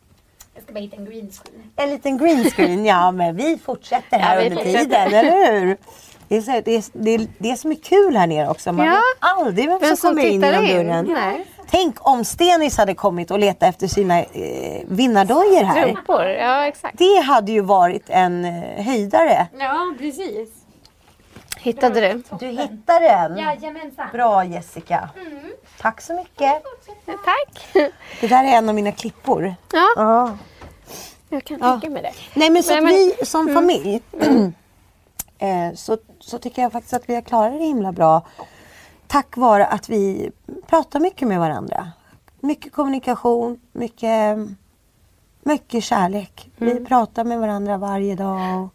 Jag 0.55 0.63
ska 0.63 0.73
bara 0.73 0.81
hitta 0.81 0.97
en 0.97 1.05
green 1.05 1.31
screen. 1.31 1.71
En 1.77 1.91
liten 1.91 2.19
green 2.19 2.45
screen, 2.51 2.85
ja 2.85 3.11
men 3.11 3.37
vi 3.37 3.59
fortsätter 3.59 4.19
här 4.19 4.35
Ja, 4.37 4.41
vi 4.41 4.51
under 4.51 4.65
fortsätter. 4.65 4.85
tiden, 5.07 5.27
eller 5.27 5.61
hur? 5.61 5.77
Det 6.31 6.37
är, 6.37 6.41
så, 6.41 6.51
det, 6.65 6.75
är, 6.77 6.85
det, 6.93 7.11
är, 7.11 7.27
det 7.39 7.57
som 7.57 7.71
är 7.73 7.77
kul 7.77 8.17
här 8.17 8.27
nere 8.27 8.49
också. 8.51 8.73
Man 8.73 8.87
Ja. 8.87 8.93
vet 8.93 9.01
aldrig 9.19 9.69
vem, 9.69 9.79
Vem 9.81 9.97
som 9.97 10.11
kommer 10.11 10.27
in 10.27 10.41
genom 10.41 10.67
dörren. 10.67 11.05
Nej. 11.07 11.47
Tänk 11.71 11.97
om 12.09 12.25
Stenis 12.25 12.77
hade 12.79 12.95
kommit 12.95 13.31
och 13.31 13.39
letat 13.39 13.69
efter 13.69 13.87
sina 13.87 14.19
eh, 14.23 14.83
vinnardojor 14.89 15.65
här. 15.65 15.83
Strumpor, 15.83 16.25
ja 16.27 16.67
exakt. 16.67 16.99
Det 16.99 17.21
hade 17.21 17.53
ju 17.53 17.61
varit 17.61 18.05
en 18.11 18.45
eh, 18.45 18.85
höjdare. 18.85 19.47
Ja, 19.59 19.95
precis. 19.99 20.49
Hittade 21.59 22.01
du? 22.01 22.23
Du 22.39 22.47
hittade 22.47 23.01
den. 23.09 23.37
Jajamensan. 23.39 24.07
Bra 24.13 24.45
Jessica. 24.45 25.09
Tack 25.81 26.01
så 26.01 26.15
mycket. 26.15 26.63
Tack. 27.07 27.69
Det 28.21 28.27
där 28.27 28.45
är 28.45 28.49
en 28.49 28.69
av 28.69 28.75
mina 28.75 28.93
klippor. 28.93 29.55
Ja. 29.73 29.87
Ja. 29.97 30.37
Jag 31.29 31.45
kan 31.45 31.59
Ja. 31.61 31.71
tänka 31.71 31.91
mig 31.91 32.03
det. 32.03 32.13
Nej 32.35 32.51
men 32.51 32.63
så 32.63 32.71
Nej, 32.71 32.79
att 32.79 32.85
men- 32.85 32.95
Mm. 32.95 33.13
vi 33.21 33.27
som 33.27 33.55
familj 33.55 34.03
eh, 35.41 35.75
så, 35.75 35.97
så 36.21 36.39
tycker 36.39 36.63
jag 36.63 36.73
faktiskt 36.73 36.95
att 36.95 37.09
vi 37.09 37.15
har 37.15 37.23
klarat 37.23 37.59
det 37.59 37.65
himla 37.65 37.93
bra. 37.93 38.27
Tack 39.07 39.37
vare 39.37 39.67
att 39.67 39.89
vi 39.89 40.31
pratar 40.67 41.01
mycket 41.01 41.29
med 41.29 41.41
varandra. 41.41 41.93
Mycket 42.41 42.73
kommunikation, 42.73 43.61
mycket, 43.73 44.39
mycket 45.43 45.85
kärlek. 45.85 46.51
Mm. 46.61 46.75
Vi 46.75 46.85
pratar 46.85 47.25
med 47.25 47.41
varandra 47.41 47.77
varje 47.77 48.15
dag. 48.15 48.65
Och 48.65 48.75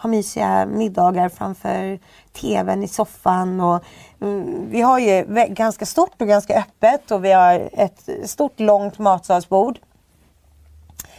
har 0.00 0.10
mysiga 0.10 0.66
middagar 0.66 1.28
framför 1.28 1.98
tvn 2.32 2.82
i 2.82 2.88
soffan. 2.88 3.60
Och, 3.60 3.84
mm, 4.20 4.70
vi 4.70 4.80
har 4.80 4.98
ju 4.98 5.24
ganska 5.48 5.86
stort 5.86 6.22
och 6.22 6.28
ganska 6.28 6.58
öppet 6.58 7.10
och 7.10 7.24
vi 7.24 7.32
har 7.32 7.68
ett 7.72 8.08
stort 8.24 8.60
långt 8.60 8.98
matsalsbord. 8.98 9.78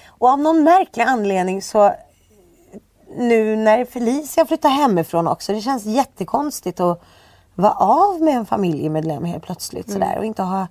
Och 0.06 0.30
av 0.30 0.40
någon 0.40 0.64
märklig 0.64 1.04
anledning 1.04 1.62
så 1.62 1.94
nu 3.18 3.56
när 3.56 3.86
Felicia 3.86 4.46
flyttar 4.46 4.70
hemifrån 4.70 5.28
också, 5.28 5.54
det 5.54 5.62
känns 5.62 5.86
jättekonstigt 5.86 6.80
att 6.80 7.02
vara 7.56 7.74
av 7.74 8.22
med 8.22 8.36
en 8.36 8.46
familjemedlem 8.46 9.26
helt 9.26 9.44
plötsligt 9.44 9.92
sådär 9.92 10.18
och 10.18 10.26
inte 10.26 10.42
ha 10.42 10.68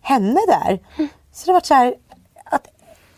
henne 0.00 0.40
där. 0.48 0.78
Så 1.32 1.46
det 1.46 1.52
var 1.52 1.60
så 1.60 1.74
här 1.74 1.94
att 2.44 2.66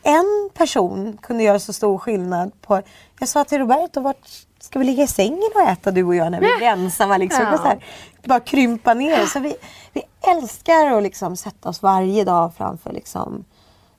en 0.02 0.50
person 0.54 1.18
kunde 1.22 1.42
göra 1.42 1.58
så 1.58 1.72
stor 1.72 1.98
skillnad 1.98 2.52
på... 2.60 2.82
Jag 3.18 3.28
sa 3.28 3.44
till 3.44 3.58
Roberto, 3.58 4.00
vart 4.00 4.28
ska 4.60 4.78
vi 4.78 4.84
ligga 4.84 5.02
i 5.04 5.06
sängen 5.06 5.50
och 5.54 5.60
äta 5.60 5.90
du 5.90 6.04
och 6.04 6.14
jag 6.14 6.30
när 6.30 6.40
vi 6.40 6.56
blir 6.56 6.66
ensamma? 6.66 7.16
Liksom. 7.16 7.42
Ja. 7.42 7.56
Så 7.56 7.62
här, 7.62 7.84
bara 8.24 8.40
krympa 8.40 8.94
ner. 8.94 9.26
Så 9.26 9.40
vi, 9.40 9.56
vi 9.92 10.02
älskar 10.20 10.96
att 10.96 11.02
liksom 11.02 11.36
sätta 11.36 11.68
oss 11.68 11.82
varje 11.82 12.24
dag 12.24 12.54
framför 12.56 12.92
liksom, 12.92 13.44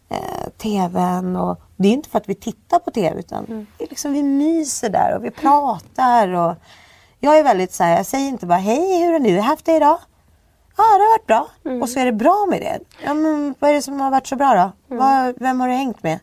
eh, 0.10 0.50
tvn. 0.58 1.36
Och, 1.36 1.62
det 1.82 1.88
är 1.88 1.92
inte 1.94 2.10
för 2.10 2.18
att 2.18 2.30
vi 2.30 2.36
tittar 2.36 2.80
på 2.80 2.92
tv 2.92 3.20
utan 3.20 3.68
det 3.78 3.84
är 3.84 3.90
liksom, 3.90 4.14
vi 4.14 4.24
myser 4.24 4.90
där 4.90 5.16
och 5.18 5.26
vi 5.26 5.32
pratar. 5.32 6.28
Och, 6.28 6.56
jag 7.20 7.38
är 7.40 7.44
väldigt 7.44 7.74
så 7.74 7.84
här, 7.84 7.98
jag 7.98 8.06
säger 8.06 8.28
inte 8.28 8.46
bara 8.46 8.60
hej 8.60 9.04
hur 9.04 9.12
har 9.14 9.20
du 9.20 9.40
haft 9.40 9.66
det 9.66 9.76
idag? 9.76 9.98
Ja 10.78 10.84
det 10.84 11.04
har 11.04 11.10
varit 11.18 11.28
bra. 11.28 11.48
Och 11.82 11.90
så 11.90 12.00
är 12.00 12.06
det 12.06 12.12
bra 12.12 12.46
med 12.50 12.62
det. 12.62 12.80
Ja, 13.04 13.14
men, 13.14 13.56
vad 13.60 13.70
är 13.70 13.74
det 13.74 13.82
som 13.82 14.02
har 14.02 14.12
varit 14.12 14.28
så 14.28 14.36
bra 14.36 14.54
då? 14.54 14.96
Vad, 14.96 15.34
vem 15.40 15.60
har 15.60 15.68
du 15.68 15.74
hängt 15.74 16.04
med? 16.04 16.20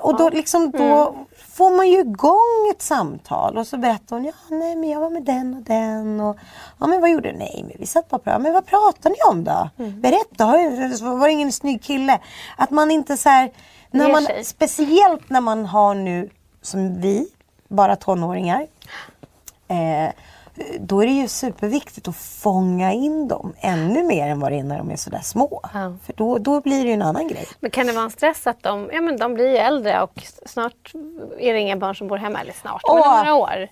Och 0.00 0.16
då, 0.18 0.28
liksom, 0.30 0.70
då 0.70 1.14
får 1.48 1.70
man 1.76 1.88
ju 1.88 2.00
igång 2.00 2.70
ett 2.70 2.82
samtal 2.82 3.58
och 3.58 3.66
så 3.66 3.76
berättar 3.76 4.16
hon, 4.16 4.24
ja 4.24 4.32
nej 4.50 4.76
men 4.76 4.90
jag 4.90 5.00
var 5.00 5.10
med 5.10 5.22
den 5.24 5.54
och 5.54 5.62
den 5.62 6.20
och 6.20 6.36
ja 6.80 6.86
men 6.86 7.00
vad 7.00 7.10
gjorde 7.10 7.32
du? 7.32 7.38
Nej 7.38 7.64
men 7.68 7.76
vi 7.78 7.86
satt 7.86 8.08
bara 8.08 8.16
och 8.16 8.24
pratade. 8.24 8.42
Men 8.42 8.52
vad 8.52 8.66
pratade 8.66 9.08
ni 9.08 9.30
om 9.30 9.44
då? 9.44 9.70
Berätta, 9.90 10.44
har 10.44 10.58
du- 10.58 11.04
var 11.18 11.26
det 11.26 11.32
ingen 11.32 11.52
snygg 11.52 11.82
kille? 11.82 12.20
Att 12.56 12.70
man 12.70 12.90
inte 12.90 13.16
så 13.16 13.28
här, 13.28 13.50
när 13.92 14.12
man, 14.12 14.22
sig. 14.22 14.44
speciellt 14.44 15.30
när 15.30 15.40
man 15.40 15.66
har 15.66 15.94
nu 15.94 16.30
som 16.62 17.00
vi, 17.00 17.28
bara 17.68 17.96
tonåringar. 17.96 18.66
Eh, 19.68 20.12
då 20.80 21.02
är 21.02 21.06
det 21.06 21.12
ju 21.12 21.28
superviktigt 21.28 22.08
att 22.08 22.16
fånga 22.16 22.92
in 22.92 23.28
dem 23.28 23.52
ännu 23.60 24.02
mer 24.04 24.26
än 24.28 24.40
vad 24.40 24.52
det 24.52 24.58
är 24.58 24.62
när 24.62 24.78
de 24.78 24.90
är 24.90 24.96
sådär 24.96 25.20
små. 25.22 25.60
Ja. 25.74 25.94
För 26.06 26.12
då, 26.12 26.38
då 26.38 26.60
blir 26.60 26.82
det 26.82 26.88
ju 26.88 26.94
en 26.94 27.02
annan 27.02 27.28
grej. 27.28 27.46
Men 27.60 27.70
kan 27.70 27.86
det 27.86 27.92
vara 27.92 28.04
en 28.04 28.10
stress 28.10 28.46
att 28.46 28.62
de, 28.62 28.90
ja, 28.92 29.00
men 29.00 29.16
de 29.16 29.34
blir 29.34 29.54
äldre 29.54 30.02
och 30.02 30.22
snart 30.46 30.92
är 31.38 31.52
det 31.52 31.58
inga 31.60 31.76
barn 31.76 31.96
som 31.96 32.08
bor 32.08 32.16
hemma. 32.16 32.40
Eller 32.40 32.52
snart, 32.52 32.82
men 32.88 32.96
Åh. 32.98 33.12
om 33.12 33.18
några 33.18 33.34
år. 33.34 33.68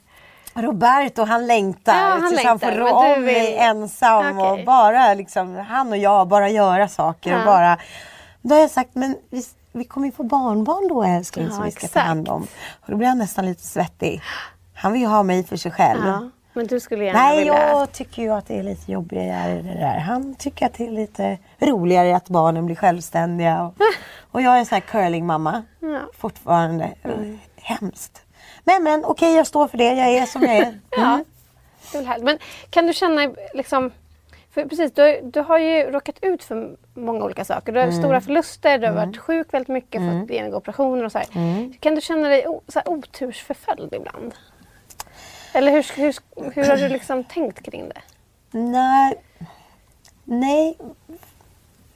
Roberto 0.54 1.22
han 1.24 1.46
längtar 1.46 1.92
Ja, 1.98 1.98
han 2.20 2.28
tills 2.30 2.44
han 2.44 2.59
får 2.59 2.70
rå 2.72 2.85
men 3.02 3.14
om 3.16 3.24
mig 3.24 3.50
vill- 3.50 3.59
ensam 3.59 4.38
och 4.38 4.52
Okej. 4.52 4.64
bara 4.64 5.14
liksom, 5.14 5.56
han 5.56 5.88
och 5.90 5.96
jag 5.98 6.28
bara 6.28 6.48
göra 6.48 6.88
saker 6.88 7.35
och 7.35 7.40
Ja. 7.40 7.44
bara 7.44 7.78
Då 8.42 8.54
har 8.54 8.61
jag 8.61 8.70
sagt, 8.70 8.90
men 8.94 9.16
vi, 9.30 9.42
vi 9.72 9.85
kommer 9.85 10.06
ju 10.06 10.12
få 10.12 10.22
barnbarn 10.22 10.88
då 10.88 11.02
älskling 11.02 11.44
Ja, 11.46 11.52
som 11.52 11.64
vi 11.64 11.70
ska 11.70 11.80
ta 11.80 11.87
exakt. 11.87 12.06
hand 12.06 12.28
om. 12.28 12.42
Och 12.80 12.90
då 12.90 12.96
blir 12.96 13.09
han 13.09 13.18
nästan 13.18 13.46
lite 13.46 13.62
svettig. 13.62 14.22
Han 14.74 14.92
vill 14.92 15.00
ju 15.02 15.09
ha 15.09 15.22
mig 15.22 15.44
för 15.44 15.56
sig 15.56 15.70
själv. 15.72 16.06
Ja. 16.06 16.30
Men 16.52 16.66
du 16.66 16.80
skulle 16.80 17.04
gärna 17.04 17.18
Nej, 17.18 17.38
vilja... 17.38 17.68
jag 17.68 17.92
tycker 17.92 18.22
ju 18.22 18.30
att 18.33 18.46
det 18.46 18.59
är 18.59 18.62
lite 18.62 18.92
jobbigare 18.92 19.54
det 19.62 19.74
där. 19.74 19.98
Han 19.98 20.35
tycker 20.35 20.66
att 20.66 20.74
det 20.74 20.87
är 20.87 20.90
lite 20.90 21.38
roligare 21.59 22.16
att 22.16 22.28
barnen 22.28 22.66
blir 22.66 22.76
självständiga. 22.76 23.62
Och, 23.62 23.74
och 24.30 24.42
jag 24.42 24.54
är 24.54 24.59
en 24.59 24.66
sån 24.66 24.74
här 24.76 24.80
curlingmamma 24.80 25.62
Ja. 25.80 26.00
fortfarande. 26.18 26.90
Hemskt. 27.56 28.22
Men 28.64 28.83
men 28.83 29.04
okej, 29.04 29.35
jag 29.37 29.46
står 29.46 29.68
för 29.68 29.78
det. 29.78 29.85
Jag 29.94 30.09
är 30.09 30.26
som 30.26 30.42
jag 30.42 30.56
är. 30.56 30.80
Ja, 30.90 31.24
det 31.92 31.98
är 31.98 32.02
väl 32.02 32.06
härligt. 32.09 32.24
Men 32.24 32.38
kan 32.70 32.87
du 32.87 32.92
känna 32.92 33.30
liksom... 33.54 33.90
För 34.50 34.64
precis, 34.66 34.92
du, 34.92 35.02
har- 35.02 35.20
du 35.22 35.40
har 35.40 35.58
ju 35.58 35.90
råkat 35.90 36.16
ut 36.22 36.44
för 36.44 36.76
många 36.94 37.24
olika 37.24 37.44
saker. 37.44 37.72
Du 37.72 37.80
har 37.80 37.90
stora 37.90 38.20
förluster, 38.20 38.78
du 38.78 38.86
har 38.86 38.94
varit 38.94 39.16
sjuk 39.18 39.54
väldigt 39.54 39.68
mycket, 39.68 40.00
fått 40.20 40.30
genomgå 40.30 40.56
operationer 40.56 41.04
och 41.04 41.12
så 41.12 41.18
här. 41.18 41.26
Kan 41.80 41.94
du 41.94 42.00
känna 42.00 42.28
dig 42.28 42.46
o, 42.48 42.62
så 42.68 42.80
otursförföljd 42.86 43.94
ibland? 43.94 44.34
Eller 45.52 45.72
hur, 45.72 45.96
hur, 45.96 46.14
hur 46.54 46.64
har 46.68 46.76
du 46.76 46.88
liksom 46.88 47.24
tänkt 47.34 47.62
kring 47.62 47.88
det? 47.88 48.00
Nej, 48.58 49.14
nej. 50.24 50.78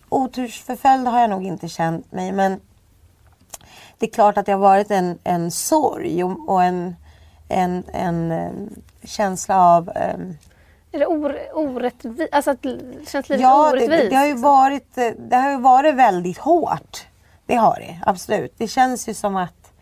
Otursförföljd 0.09 1.07
har 1.09 1.21
jag 1.21 1.31
nog 1.31 1.45
inte 1.45 1.69
känt 1.69 2.13
mig 2.13 2.33
men 2.33 2.61
det 3.99 4.07
är 4.07 4.11
klart 4.11 4.37
att 4.39 4.47
det 4.47 4.53
har 4.53 4.59
varit 4.59 4.91
en, 4.91 5.19
en 5.25 5.51
sorg 5.51 6.25
och, 6.25 6.63
en, 6.63 6.97
en, 7.49 7.85
en 7.93 8.31
eh, 8.33 8.51
känsla 9.05 9.61
av 9.61 9.89
eh, 9.89 10.17
Är 10.95 10.99
det 10.99 11.07
or, 11.07 11.37
orättvist? 11.55 12.29
Alltså 12.33 12.51
att 12.51 12.63
det 12.63 13.09
känns 13.09 13.29
lite 13.29 13.43
Ja, 13.43 13.65
det, 13.65 13.71
orättvist? 13.71 14.11
det, 14.11 14.17
har 14.17 14.27
ju 14.27 14.33
liksom? 14.33 14.51
varit, 14.51 14.99
eh, 14.99 15.11
det 15.19 15.37
har 15.37 15.51
ju 15.51 15.61
varit 15.61 15.95
väldigt 15.95 16.39
hårt. 16.39 17.07
Det 17.47 17.55
har 17.55 17.77
det, 17.77 18.01
absolut. 18.07 18.55
Det 18.59 18.69
känns 18.69 19.09
ju 19.09 19.15
som 19.15 19.37
att 19.37 19.73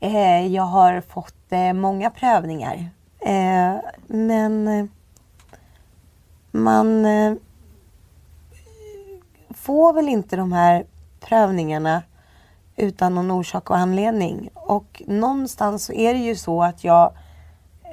eh, 0.00 0.46
jag 0.46 0.62
har 0.62 1.00
fått 1.00 1.52
eh, 1.52 1.72
många 1.72 2.10
prövningar. 2.10 2.90
Eh, 3.20 3.74
men 4.06 4.68
eh, 4.68 4.86
man 6.50 7.04
eh, 7.04 7.34
får 9.50 9.92
väl 9.92 10.08
inte 10.08 10.36
de 10.36 10.52
här 10.52 10.84
prövningarna 11.20 12.02
utan 12.76 13.14
någon 13.14 13.30
orsak 13.30 13.70
och 13.70 13.76
anledning. 13.76 14.50
Och 14.54 15.02
någonstans 15.06 15.84
så 15.84 15.92
är 15.92 16.14
det 16.14 16.20
ju 16.20 16.36
så 16.36 16.62
att 16.62 16.84
jag 16.84 17.12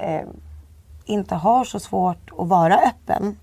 eh, 0.01 0.27
inte 1.11 1.35
har 1.35 1.63
så 1.63 1.79
svårt 1.79 2.31
att 2.37 2.47
vara 2.47 2.77
öppen 2.77 3.37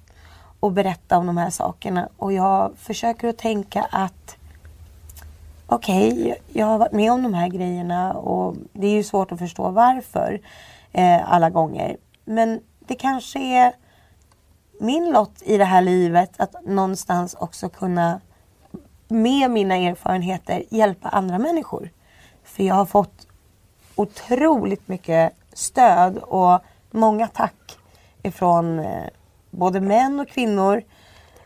och 0.60 0.72
berätta 0.72 1.18
om 1.18 1.26
de 1.26 1.36
här 1.36 1.50
sakerna. 1.50 2.08
Och 2.16 2.32
jag 2.32 2.72
försöker 2.76 3.28
att 3.28 3.38
tänka 3.38 3.86
att 3.90 4.36
okej, 5.66 6.36
jag 6.52 6.66
har 6.66 6.78
varit 6.78 6.92
med 6.92 7.12
om 7.12 7.22
de 7.22 7.34
här 7.34 7.48
grejerna 7.48 8.12
och 8.12 8.56
det 8.72 8.86
är 8.86 8.92
ju 8.92 9.04
svårt 9.04 9.32
att 9.32 9.38
förstå 9.38 9.70
varför 9.70 10.40
eh, 10.92 11.32
alla 11.32 11.50
gånger. 11.50 11.96
Men 12.24 12.60
det 12.78 12.94
kanske 12.94 13.38
är 13.38 13.72
min 14.80 15.10
lott 15.10 15.42
i 15.42 15.56
det 15.56 15.64
här 15.64 15.82
livet 15.82 16.30
att 16.36 16.54
någonstans 16.64 17.34
också 17.34 17.68
kunna 17.68 18.20
med 19.08 19.50
mina 19.50 19.76
erfarenheter 19.76 20.64
hjälpa 20.68 21.08
andra 21.08 21.38
människor. 21.38 21.90
För 22.44 22.62
jag 22.62 22.74
har 22.74 22.86
fått 22.86 23.26
otroligt 23.94 24.88
mycket 24.88 25.32
stöd 25.52 26.18
och 26.18 26.60
många 26.90 27.28
tack 27.28 27.78
ifrån 28.22 28.78
eh, 28.78 29.06
både 29.50 29.80
män 29.80 30.20
och 30.20 30.28
kvinnor, 30.28 30.82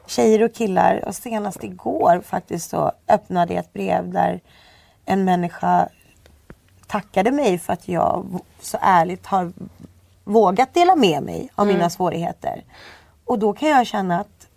tjejer 0.07 0.43
och 0.43 0.55
killar. 0.55 1.05
Och 1.07 1.15
senast 1.15 1.65
igår 1.65 2.21
faktiskt 2.21 2.71
så 2.71 2.93
öppnade 3.09 3.55
jag 3.55 3.65
ett 3.65 3.73
brev 3.73 4.13
där 4.13 4.41
en 5.05 5.25
människa 5.25 5.89
tackade 6.87 7.33
mig 7.33 7.59
för 7.59 7.73
att 7.73 7.89
jag 7.89 8.41
så 8.61 8.79
ärligt 8.81 9.27
har 9.27 9.53
vågat 10.25 10.75
dela 10.75 10.97
med 10.97 11.23
mig 11.23 11.51
av 11.55 11.67
mina 11.67 11.91
svårigheter. 11.91 12.65
Och 13.25 13.39
då 13.39 13.53
kan 13.53 13.69
jag 13.69 13.87
känna 13.87 14.21
att 14.21 14.49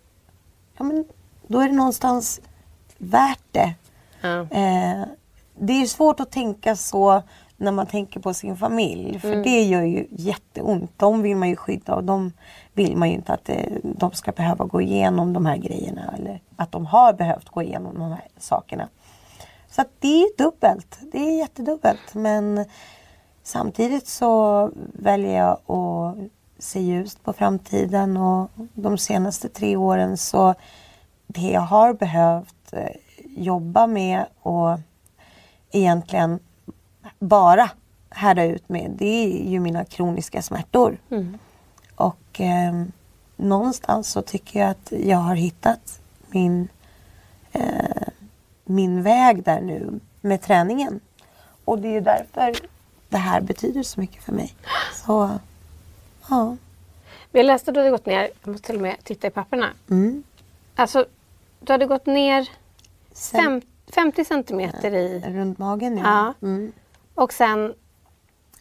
ja, 0.76 0.84
men 0.84 1.04
då 1.46 1.60
är 1.60 1.68
det 1.68 1.74
någonstans 1.74 2.40
värt 2.98 3.44
det. 3.52 3.74
Ja. 4.20 4.40
Eh, 4.40 5.04
det 5.58 5.72
är 5.72 5.86
svårt 5.86 6.20
att 6.20 6.30
tänka 6.30 6.76
så 6.76 7.22
när 7.56 7.72
man 7.72 7.86
tänker 7.86 8.20
på 8.20 8.34
sin 8.34 8.56
familj. 8.56 9.20
För 9.20 9.36
det 9.36 9.62
gör 9.62 9.82
ju 9.82 10.06
jätteont. 10.10 10.90
De 10.96 11.22
vill 11.22 11.36
man 11.36 11.48
ju 11.48 11.56
skydda 11.56 11.94
och 11.94 12.04
de 12.04 12.32
vill 12.74 12.96
man 12.96 13.08
ju 13.08 13.14
inte 13.14 13.32
att 13.32 13.48
eh, 13.48 13.72
de 13.82 14.12
ska 14.12 14.32
behöva 14.32 14.64
gå 14.64 14.80
igenom 14.80 15.32
de 15.32 15.46
här 15.46 15.56
grejerna. 15.56 16.14
Eller 16.18 16.40
att 16.56 16.72
de 16.72 16.86
har 16.86 17.12
behövt 17.12 17.48
gå 17.48 17.62
igenom 17.62 17.94
de 17.94 18.10
här 18.10 18.28
sakerna. 18.38 18.88
Så 19.70 19.80
att 19.80 19.90
det 19.98 20.22
är 20.22 20.38
dubbelt. 20.38 20.98
Det 21.12 21.18
är 21.18 21.38
jättedubbelt. 21.38 22.14
Men 22.14 22.64
samtidigt 23.42 24.06
så 24.06 24.70
väljer 24.92 25.36
jag 25.36 25.76
att 25.76 26.16
se 26.58 26.80
ljust 26.80 27.24
på 27.24 27.32
framtiden. 27.32 28.16
Och 28.16 28.50
de 28.74 28.98
senaste 28.98 29.48
tre 29.48 29.76
åren 29.76 30.16
så 30.16 30.54
det 31.26 31.50
jag 31.50 31.60
har 31.60 31.94
behövt 31.94 32.72
eh, 32.72 32.96
jobba 33.36 33.86
med 33.86 34.26
och 34.42 34.78
egentligen 35.70 36.38
bara 37.18 37.70
härda 38.10 38.44
ut 38.44 38.68
med 38.68 38.90
det 38.98 39.24
är 39.24 39.50
ju 39.50 39.60
mina 39.60 39.84
kroniska 39.84 40.42
smärtor. 40.42 40.98
Och 41.94 42.40
eh, 42.40 42.84
någonstans 43.36 44.10
så 44.10 44.22
tycker 44.22 44.60
jag 44.60 44.70
att 44.70 44.92
jag 45.04 45.18
har 45.18 45.34
hittat 45.34 46.00
min, 46.30 46.68
eh, 47.52 48.08
min 48.64 49.02
väg 49.02 49.42
där 49.44 49.60
nu. 49.60 50.00
med 50.20 50.42
träningen. 50.42 51.00
Och 51.64 51.78
det 51.78 51.88
är 51.88 51.92
ju 51.92 52.00
därför 52.00 52.56
det 53.08 53.16
här 53.16 53.40
betyder 53.40 53.82
så 53.82 54.00
mycket 54.00 54.22
för 54.22 54.32
mig. 54.32 54.54
Så, 55.04 55.30
ja. 56.28 56.56
Jag 57.32 57.46
läste 57.46 57.70
att 57.70 57.74
du 57.74 57.80
hade 57.80 57.90
gått 57.90 58.06
ner, 58.06 58.30
jag 58.42 58.52
måste 58.52 58.66
till 58.66 58.76
och 58.76 58.82
med 58.82 58.96
titta 59.02 59.26
i 59.26 59.30
papperna. 59.30 59.70
Mm. 59.90 60.22
Alltså, 60.74 61.06
du 61.60 61.72
hade 61.72 61.86
gått 61.86 62.06
ner 62.06 62.48
Sen, 63.12 63.40
fem, 63.40 63.62
50 63.94 64.24
centimeter 64.24 64.94
i... 64.94 65.20
Runt 65.26 65.58
magen, 65.58 65.96
ja. 65.96 66.04
Ja. 66.04 66.46
Mm. 66.48 66.72
Och 67.16 67.32
sen... 67.32 67.74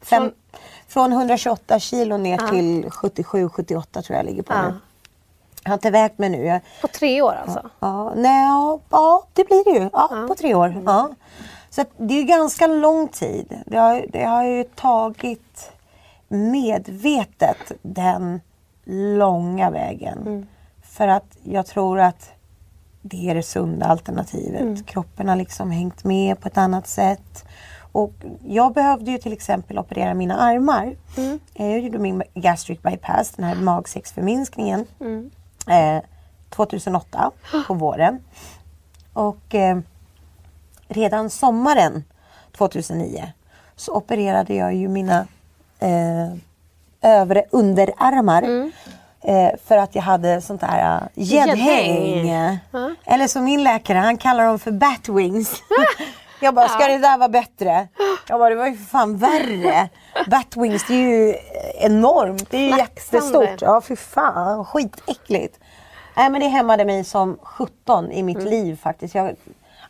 Fem, 0.02 0.24
Från- 0.24 0.32
från 0.88 1.12
128 1.14 1.80
kilo 1.80 2.18
ner 2.18 2.38
Ja. 2.42 2.48
till 2.48 2.86
77-78 2.90 4.02
tror 4.02 4.18
jag 4.18 4.26
ligger 4.26 4.44
på 4.44 4.54
Ja. 4.54 4.62
nu. 4.68 4.74
Jag 5.64 5.70
har 5.70 5.74
inte 5.74 5.92
vägt 5.92 6.18
mig 6.20 6.30
nu. 6.30 6.46
Jag, 6.46 6.62
På 6.82 6.88
tre 6.88 7.22
år 7.22 7.34
alltså? 7.34 7.70
Ja, 7.80 8.14
nej, 8.16 8.46
ja, 8.46 8.80
ja, 8.90 9.24
det 9.34 9.44
blir 9.44 9.64
det 9.64 9.80
ju. 9.80 9.90
Ja. 9.94 10.26
På 10.28 10.36
tre 10.36 10.56
år. 10.56 10.84
Ja. 10.86 11.10
Så 11.70 11.86
det 11.98 12.14
är 12.20 12.24
ganska 12.24 12.68
lång 12.68 13.08
tid. 13.08 13.58
Det 13.66 13.78
har, 13.78 14.06
det 14.10 14.24
har 14.24 14.44
ju 14.44 14.64
tagit 14.64 15.72
medvetet 16.28 17.72
den 17.82 18.42
långa 19.18 19.70
vägen. 19.70 20.48
För 20.84 21.08
att 21.08 21.38
jag 21.44 21.66
tror 21.66 22.00
att 22.00 22.30
det 23.02 23.30
är 23.30 23.36
det 23.36 23.44
sunda 23.44 23.86
alternativet. 23.86 24.86
Kroppen 24.86 25.30
har 25.30 25.36
liksom 25.36 25.72
hängt 25.72 26.04
med 26.04 26.40
på 26.42 26.48
ett 26.48 26.58
annat 26.58 26.88
sätt. 26.88 27.46
Och 27.96 28.14
jag 28.48 28.74
behövde 28.74 29.12
ju 29.12 29.18
till 29.18 29.34
exempel 29.34 29.80
operera 29.80 30.14
mina 30.14 30.38
armar. 30.38 30.96
Jag 31.54 31.80
gjorde 31.80 32.00
min 32.00 32.24
gastric 32.34 32.82
bypass, 32.82 33.32
den 33.32 33.46
här 33.46 33.56
magsäcksförminskningen. 33.56 34.86
Eh, 35.68 36.04
2008 36.50 37.32
på 37.68 37.74
våren. 37.74 38.20
Och 39.14 39.56
eh, 39.56 39.80
redan 40.88 41.30
sommaren 41.30 42.04
2009 42.58 43.32
så 43.76 43.94
opererade 43.94 44.56
jag 44.56 44.74
ju 44.76 44.88
mina 44.88 45.28
eh, 45.80 46.34
övre 47.02 47.46
underarmar. 47.52 48.72
Eh, 49.22 49.50
för 49.64 49.78
att 49.78 49.96
jag 49.96 50.04
hade 50.04 50.42
sånt 50.42 50.62
där 50.62 50.96
uh, 50.96 51.08
gäddhäng. 51.14 52.28
Gäddhäng. 52.28 52.60
Eller 53.06 53.28
som 53.28 53.44
min 53.44 53.64
läkare, 53.64 53.98
han 53.98 54.18
kallar 54.18 54.46
dem 54.46 54.60
för 54.60 54.72
batwings. 54.72 55.62
jag 56.40 56.54
bara, 56.56 56.68
ska 56.70 56.88
det 56.88 56.98
där 56.98 57.18
vara 57.18 57.30
bättre? 57.30 57.88
Jag 58.28 58.40
bara, 58.40 58.50
det 58.50 58.56
var 58.56 58.68
ju 58.68 58.78
för 58.78 58.86
fan 58.86 59.18
värre. 59.18 59.90
Batwings, 60.28 60.88
det 60.88 60.94
är 60.94 60.98
ju 60.98 61.36
enormt. 61.80 62.50
Det 62.52 62.58
är 62.58 62.62
ju 62.62 62.74
Flaxande. 62.74 63.26
jättestort. 63.28 63.62
Ja, 63.62 63.82
fy 63.82 63.96
fan. 63.96 64.66
Skitäckligt. 64.66 65.60
Nej, 66.18 66.30
men 66.30 66.42
det 66.42 66.48
hämmade 66.48 66.86
mig 66.86 67.04
som 67.04 67.38
17 67.42 68.12
i 68.12 68.24
mitt 68.24 68.44
liv 68.44 68.80
faktiskt. 68.84 69.16
Jag, 69.16 69.36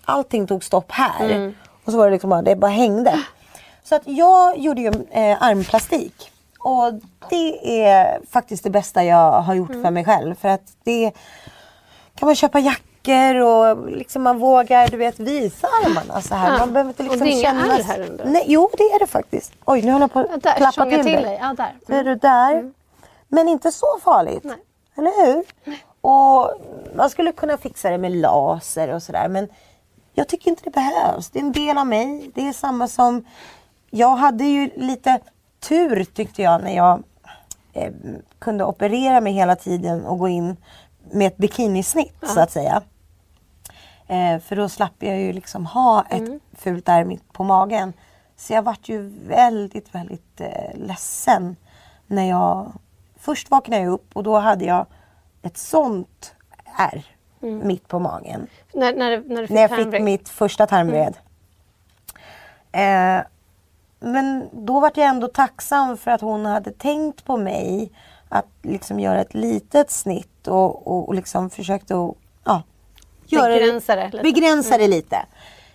allting 0.05 0.47
tog 0.47 0.63
stopp 0.63 0.91
här. 0.91 1.53
Och 1.85 1.91
så 1.91 1.97
var 1.97 2.05
det 2.05 2.11
liksom 2.11 2.29
bara, 2.29 2.41
det 2.41 2.55
bara 2.55 2.71
hängde. 2.71 3.23
Så 3.83 3.95
att 3.95 4.01
jag 4.05 4.57
gjorde 4.57 4.81
ju 4.81 4.91
eh, 5.11 5.43
armplastik. 5.43 6.31
Och 6.59 6.93
det 7.29 7.81
är 7.83 8.19
faktiskt 8.31 8.63
det 8.63 8.69
bästa 8.69 9.03
jag 9.03 9.41
har 9.41 9.53
gjort 9.55 9.71
för 9.71 9.91
mig 9.91 10.05
själv. 10.05 10.35
För 10.35 10.49
att 10.49 10.73
det 10.83 11.11
kan 12.15 12.25
man 12.25 12.35
köpa 12.35 12.59
jackor 12.59 12.94
och 13.41 13.89
liksom 13.91 14.23
man 14.23 14.39
vågar 14.39 14.87
du 14.87 14.97
vet 14.97 15.19
visa 15.19 15.67
armarna 15.67 16.21
så 16.21 16.35
här. 16.35 16.51
Ja. 16.51 16.57
Man 16.59 16.73
behöver 16.73 16.89
inte 16.89 17.03
Och 17.03 17.09
liksom 17.09 17.27
det 17.27 17.33
är 17.33 17.39
inga 17.39 17.61
känna... 17.61 17.75
ärr 17.77 17.83
här 17.83 18.09
under? 18.09 18.25
Nej, 18.25 18.43
jo 18.47 18.69
det 18.77 18.83
är 18.83 18.99
det 18.99 19.07
faktiskt. 19.07 19.53
Oj 19.65 19.81
nu 19.81 19.91
håller 19.91 20.03
jag 20.03 20.13
på 20.13 20.19
Ja, 20.19 20.35
att 20.35 20.43
där, 20.43 20.55
klappa 20.55 20.85
till, 20.85 21.03
till 21.03 21.13
dig. 21.23 21.39
Ja, 21.41 21.53
där. 21.57 21.75
Ser 21.87 22.03
du 22.03 22.15
där? 22.15 22.71
Men 23.27 23.47
inte 23.47 23.71
så 23.71 23.87
farligt. 24.03 24.43
Nej. 24.43 24.57
Eller 24.97 25.25
hur? 25.25 25.43
Och 26.01 26.51
man 26.95 27.09
skulle 27.09 27.31
kunna 27.31 27.57
fixa 27.57 27.89
det 27.89 27.97
med 27.97 28.11
laser 28.11 28.93
och 28.93 29.03
sådär 29.03 29.27
men 29.29 29.47
jag 30.13 30.27
tycker 30.27 30.49
inte 30.49 30.61
det 30.63 30.71
behövs. 30.71 31.29
Det 31.29 31.39
är 31.39 31.43
en 31.43 31.51
del 31.51 31.77
av 31.77 31.87
mig. 31.87 32.31
Det 32.35 32.47
är 32.47 32.53
samma 32.53 32.87
som 32.87 33.25
jag 33.89 34.15
hade 34.15 34.43
ju 34.43 34.69
lite 34.75 35.19
tur 35.59 36.03
tyckte 36.03 36.41
jag 36.41 36.63
när 36.63 36.75
jag 36.75 37.03
eh, 37.73 37.91
kunde 38.39 38.63
operera 38.65 39.21
mig 39.21 39.33
hela 39.33 39.55
tiden 39.55 40.05
och 40.05 40.19
gå 40.19 40.27
in 40.27 40.57
med 41.11 41.27
ett 41.27 41.37
bikinisnitt 41.37 42.15
så 42.27 42.39
att 42.39 42.51
säga. 42.51 42.81
Eh, 44.07 44.39
för 44.39 44.55
då 44.55 44.69
slapp 44.69 44.93
jag 44.99 45.19
ju 45.19 45.33
liksom 45.33 45.65
ha 45.65 46.05
ett 46.09 46.29
fult 46.53 46.89
ärr 46.89 47.03
mitt 47.03 47.33
på 47.33 47.43
magen. 47.43 47.93
Så 48.35 48.53
jag 48.53 48.61
vart 48.61 48.89
ju 48.89 49.09
väldigt, 49.27 49.95
väldigt 49.95 50.41
eh, 50.41 50.75
ledsen 50.75 51.55
när 52.07 52.29
jag... 52.29 52.71
Först 53.19 53.51
vaknade 53.51 53.83
jag 53.83 53.91
upp 53.91 54.15
och 54.15 54.23
då 54.23 54.39
hade 54.39 54.65
jag 54.65 54.85
ett 55.41 55.57
sånt 55.57 56.35
ärr 56.77 57.05
mitt 57.39 57.87
på 57.87 57.99
magen. 57.99 58.47
När, 58.73 58.95
när, 58.95 59.23
när 59.27 59.41
du 59.41 59.47
fick 59.47 59.55
När 59.55 59.61
jag 59.61 59.69
fick 59.69 59.79
tarmvred. 59.79 60.01
mitt 60.01 60.29
första 60.29 60.67
tarmvred. 60.67 61.17
Eh, 62.71 63.21
men 63.99 64.49
då 64.51 64.79
var 64.79 64.91
jag 64.95 65.07
ändå 65.07 65.27
tacksam 65.27 65.97
för 65.97 66.11
att 66.11 66.21
hon 66.21 66.45
hade 66.45 66.71
tänkt 66.71 67.25
på 67.25 67.37
mig. 67.37 67.91
Att 68.29 68.47
liksom 68.61 68.99
göra 68.99 69.21
ett 69.21 69.33
litet 69.33 69.91
snitt 69.91 70.47
och, 70.47 70.87
och, 70.87 71.07
och 71.07 71.15
liksom 71.15 71.49
försökte 71.49 71.95
att 71.95 72.15
ja, 72.43 72.63
göra 73.31 73.53
Begränsa 73.53 73.95
det 73.95 74.05
lite. 74.05 74.17
Mm. 74.19 74.33
Begränsa 74.33 74.77
det 74.77 74.87
lite. 74.87 75.25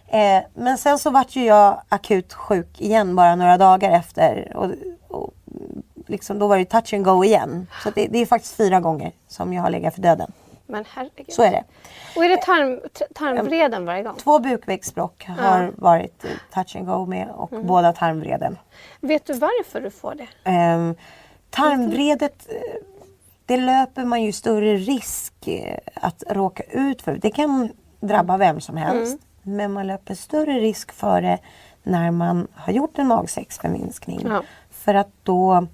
Eh, 0.08 0.42
men 0.54 0.78
sen 0.78 0.98
så 0.98 1.10
vart 1.10 1.36
ju 1.36 1.44
jag 1.44 1.82
akut 1.88 2.32
sjuk 2.32 2.80
igen 2.80 3.16
bara 3.16 3.36
några 3.36 3.58
dagar 3.58 3.90
efter. 3.90 4.52
Och, 4.56 4.70
och 5.08 5.30
liksom, 6.06 6.38
då 6.38 6.46
var 6.48 6.58
det 6.58 6.64
touch 6.64 6.94
and 6.94 7.04
go 7.04 7.24
igen. 7.24 7.66
Så 7.82 7.90
det, 7.90 8.06
det 8.06 8.18
är 8.18 8.26
faktiskt 8.26 8.56
fyra 8.56 8.80
gånger 8.80 9.12
som 9.28 9.52
jag 9.52 9.62
har 9.62 9.70
legat 9.70 9.94
för 9.94 10.02
döden. 10.02 10.32
Men 10.66 10.84
herregud. 10.88 11.32
Så 11.32 11.42
är 11.42 11.50
det. 11.50 11.64
Och 12.16 12.24
är 12.24 12.28
det 12.28 12.42
tarm, 12.42 12.80
tarmvreden 13.14 13.86
varje 13.86 14.02
gång? 14.02 14.16
Två 14.16 14.38
bukvägsbråck 14.38 15.24
har 15.38 15.72
varit 15.76 16.24
touch 16.54 16.76
and 16.76 16.86
go 16.86 17.06
med 17.06 17.28
och 17.28 17.52
Mm. 17.52 17.66
båda 17.66 17.92
tarmvreden. 17.92 18.58
Vet 19.00 19.26
du 19.26 19.32
varför 19.32 19.80
du 19.80 19.90
får 19.90 20.14
det? 20.14 20.26
Tarmvredet, 21.50 22.46
eh, 22.48 22.56
det 23.50 23.56
löper 23.56 24.04
man 24.04 24.22
ju 24.22 24.32
större 24.32 24.76
risk 24.76 25.32
eh, 25.46 25.76
att 25.94 26.22
råka 26.28 26.62
ut 26.62 27.02
för. 27.02 27.18
Det 27.22 27.30
kan 27.30 27.68
drabba 28.00 28.36
vem 28.36 28.60
som 28.60 28.76
helst. 28.76 29.18
Mm. 29.44 29.56
Men 29.56 29.72
man 29.72 29.86
löper 29.86 30.14
större 30.14 30.60
risk 30.60 30.92
för 30.92 31.22
det 31.22 31.38
när 31.82 32.10
man 32.10 32.46
har 32.54 32.72
gjort 32.72 32.98
en 32.98 33.06
magsäcksförminskning. 33.06 34.20
Ja. 34.24 34.42
För 34.70 34.94
att 34.94 35.10
då 35.22 35.66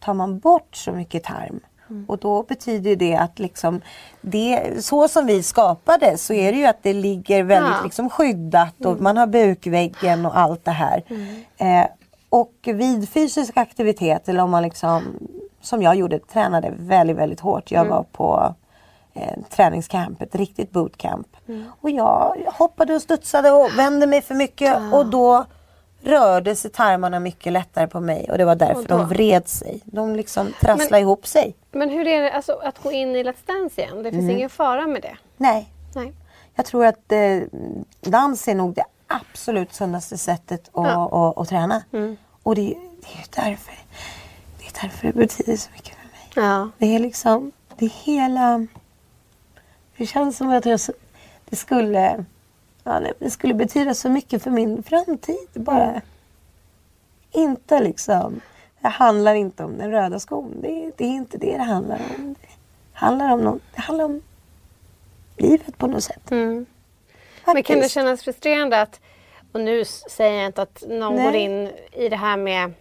tar 0.00 0.14
man 0.14 0.38
bort 0.38 0.76
så 0.76 0.92
mycket 0.92 1.24
tarm. 1.24 1.60
Mm. 1.90 2.04
Och 2.08 2.18
då 2.18 2.42
betyder 2.42 2.96
det 2.96 3.16
att 3.16 3.38
liksom 3.38 3.80
det, 4.20 4.84
så 4.84 5.08
som 5.08 5.26
vi 5.26 5.42
skapade 5.42 6.18
så 6.18 6.32
är 6.32 6.52
det 6.52 6.58
ju 6.58 6.66
att 6.66 6.82
det 6.82 6.92
ligger 6.92 7.42
väldigt 7.42 7.70
Ja. 7.70 7.74
Mm. 7.74 7.84
liksom 7.84 8.10
skyddat 8.10 8.84
och 8.84 9.00
man 9.00 9.16
har 9.16 9.26
bukväggen 9.26 10.26
och 10.26 10.38
allt 10.38 10.64
det 10.64 10.70
här. 10.70 11.02
Eh, 11.56 11.86
och 12.28 12.54
vid 12.64 13.08
fysisk 13.08 13.56
aktivitet 13.56 14.28
eller 14.28 14.42
om 14.42 14.50
man 14.50 14.62
liksom 14.62 15.02
som 15.64 15.82
jag 15.82 15.94
gjorde 15.94 16.18
tränade 16.18 16.72
väldigt 16.78 17.16
väldigt 17.16 17.40
hårt. 17.40 17.72
Mm. 17.72 17.84
Jag 17.84 17.90
var 17.96 18.02
på 18.02 18.54
eh, 19.14 19.38
träningscamp, 19.50 20.22
ett 20.22 20.34
riktigt 20.34 20.70
bootcamp. 20.70 21.26
Mm. 21.48 21.64
Och 21.80 21.90
jag 21.90 22.36
hoppade 22.46 22.94
och 22.94 23.02
studsade 23.02 23.50
och 23.50 23.78
vände 23.78 24.06
mig 24.06 24.22
för 24.22 24.34
mycket 24.34 24.76
och 24.92 25.06
då 25.06 25.44
rörde 26.02 26.56
sig 26.56 26.70
tarmarna 26.70 27.20
mycket 27.20 27.52
lättare 27.52 27.86
på 27.86 28.00
mig 28.00 28.30
och 28.30 28.38
det 28.38 28.44
var 28.44 28.54
därför 28.54 28.80
Och 28.80 28.86
de 28.86 29.08
vred 29.08 29.48
sig. 29.48 29.80
De 29.84 30.16
liksom 30.16 30.52
trasslade 30.60 30.90
Men- 30.90 31.00
ihop 31.00 31.26
sig. 31.26 31.54
Men 31.72 31.90
hur 31.90 32.06
är 32.06 32.22
det 32.22 32.32
alltså, 32.32 32.52
att 32.52 32.82
gå 32.82 32.92
in 32.92 33.16
i 33.16 33.22
Let's 33.24 33.46
Dance 33.46 33.80
igen? 33.82 34.02
Det 34.02 34.10
finns 34.10 34.22
Mm. 34.22 34.36
ingen 34.36 34.50
fara 34.50 34.86
med 34.86 35.02
det? 35.02 35.16
Nej, 35.36 35.68
Nej. 35.94 36.12
jag 36.54 36.66
tror 36.66 36.86
att 36.86 37.12
eh, 37.12 37.40
dans 38.00 38.48
är 38.48 38.54
nog 38.54 38.74
det 38.74 38.84
absolut 39.06 39.72
sundaste 39.74 40.18
sättet 40.18 40.60
att, 40.60 40.70
Ja. 40.86 41.30
att, 41.30 41.38
att 41.38 41.48
träna. 41.48 41.82
Och 42.42 42.54
det, 42.54 42.62
det 42.62 42.66
är 43.42 43.46
ju 43.46 43.50
därför 43.50 43.74
det 44.74 44.78
är 44.78 44.82
därför 44.82 45.06
det 45.06 45.12
betyder 45.12 45.56
så 45.56 45.70
mycket 45.72 45.94
för 45.96 46.04
mig. 46.04 46.46
Ja. 46.48 46.70
Det 46.78 46.86
är 46.94 46.98
liksom, 46.98 47.52
det 47.76 47.84
är 47.84 47.88
hela... 48.04 48.66
Det 49.96 50.06
känns 50.06 50.36
som 50.36 50.48
att 50.50 50.66
jag, 50.66 50.80
det 51.48 51.56
skulle, 51.56 52.24
ja, 52.84 53.00
det- 53.00 53.12
det 53.18 53.30
skulle 53.30 53.54
betyda 53.54 53.94
så 53.94 54.08
mycket 54.08 54.42
för 54.42 54.50
min 54.50 54.82
framtid. 54.82 55.48
Bara 55.52 56.00
inte 57.30 57.80
liksom, 57.80 58.40
det 58.80 58.88
handlar 58.88 59.34
inte 59.34 59.64
om 59.64 59.78
den 59.78 59.90
röda 59.90 60.20
skon. 60.20 60.54
Det, 60.62 60.90
det 60.96 61.04
är 61.04 61.08
inte 61.10 61.38
det 61.38 61.56
det 61.56 61.62
handlar 61.62 62.00
om. 62.18 62.34
Det 62.40 62.48
handlar 62.98 63.32
om, 63.32 63.40
något, 63.40 63.62
det 63.74 63.80
handlar 63.80 64.04
om 64.04 64.22
livet 65.36 65.78
på 65.78 65.86
något 65.86 66.04
sätt. 66.04 66.30
Mm. 66.30 66.66
Men 67.46 67.62
kan 67.62 67.80
det 67.80 67.88
kännas 67.88 68.22
frustrerande 68.22 68.80
att, 68.80 69.00
och 69.52 69.60
nu 69.60 69.84
säger 69.84 70.38
jag 70.38 70.46
inte 70.46 70.62
att 70.62 70.82
någon 70.88 71.14
Nej. 71.14 71.24
går 71.24 71.34
in 71.34 71.70
i 71.92 72.08
det 72.08 72.16
här 72.16 72.36
med 72.36 72.72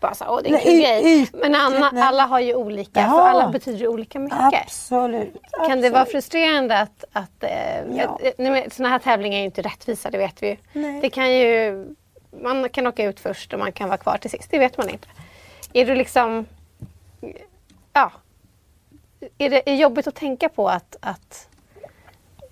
bara 0.00 0.14
så, 0.14 0.24
åh 0.28 0.40
det 0.44 0.50
är 0.50 0.54
en 0.54 0.60
kul 0.60 0.80
grej. 0.80 1.28
Men 1.32 1.54
alla, 1.54 1.92
alla 1.94 2.22
har 2.26 2.40
ju 2.40 2.54
olika, 2.54 3.00
Ja. 3.00 3.08
för 3.10 3.20
alla 3.20 3.48
betyder 3.48 3.78
ju 3.78 3.88
olika 3.88 4.18
mycket. 4.18 4.38
Absolut. 4.64 5.36
Kan 5.66 5.80
det 5.80 5.90
vara 5.90 6.02
absolut. 6.02 6.24
frustrerande 6.24 6.78
att, 6.78 7.04
att 7.12 7.42
eh, 7.44 7.96
Ja. 7.96 8.18
eh, 8.38 8.68
såna 8.70 8.88
här 8.88 8.98
tävlingar 8.98 9.36
är 9.36 9.40
ju 9.40 9.46
inte 9.46 9.62
rättvisa, 9.62 10.10
det 10.10 10.18
vet 10.18 10.42
vi 10.42 10.48
ju. 10.48 10.56
Nej. 10.72 11.00
Det 11.00 11.10
kan 11.10 11.30
ju, 11.34 11.86
man 12.42 12.68
kan 12.68 12.86
åka 12.86 13.04
ut 13.04 13.20
först 13.20 13.52
och 13.52 13.58
man 13.58 13.72
kan 13.72 13.88
vara 13.88 13.98
kvar 13.98 14.18
till 14.18 14.30
sist, 14.30 14.50
det 14.50 14.58
vet 14.58 14.78
man 14.78 14.88
inte. 14.90 15.08
Är 15.72 15.86
du 15.86 15.94
liksom, 15.94 16.46
ja, 17.92 18.12
är 19.38 19.50
det 19.50 19.70
är 19.70 19.74
jobbigt 19.74 20.06
att 20.06 20.14
tänka 20.14 20.48
på 20.48 20.68
att, 20.68 20.96
att 21.00 21.48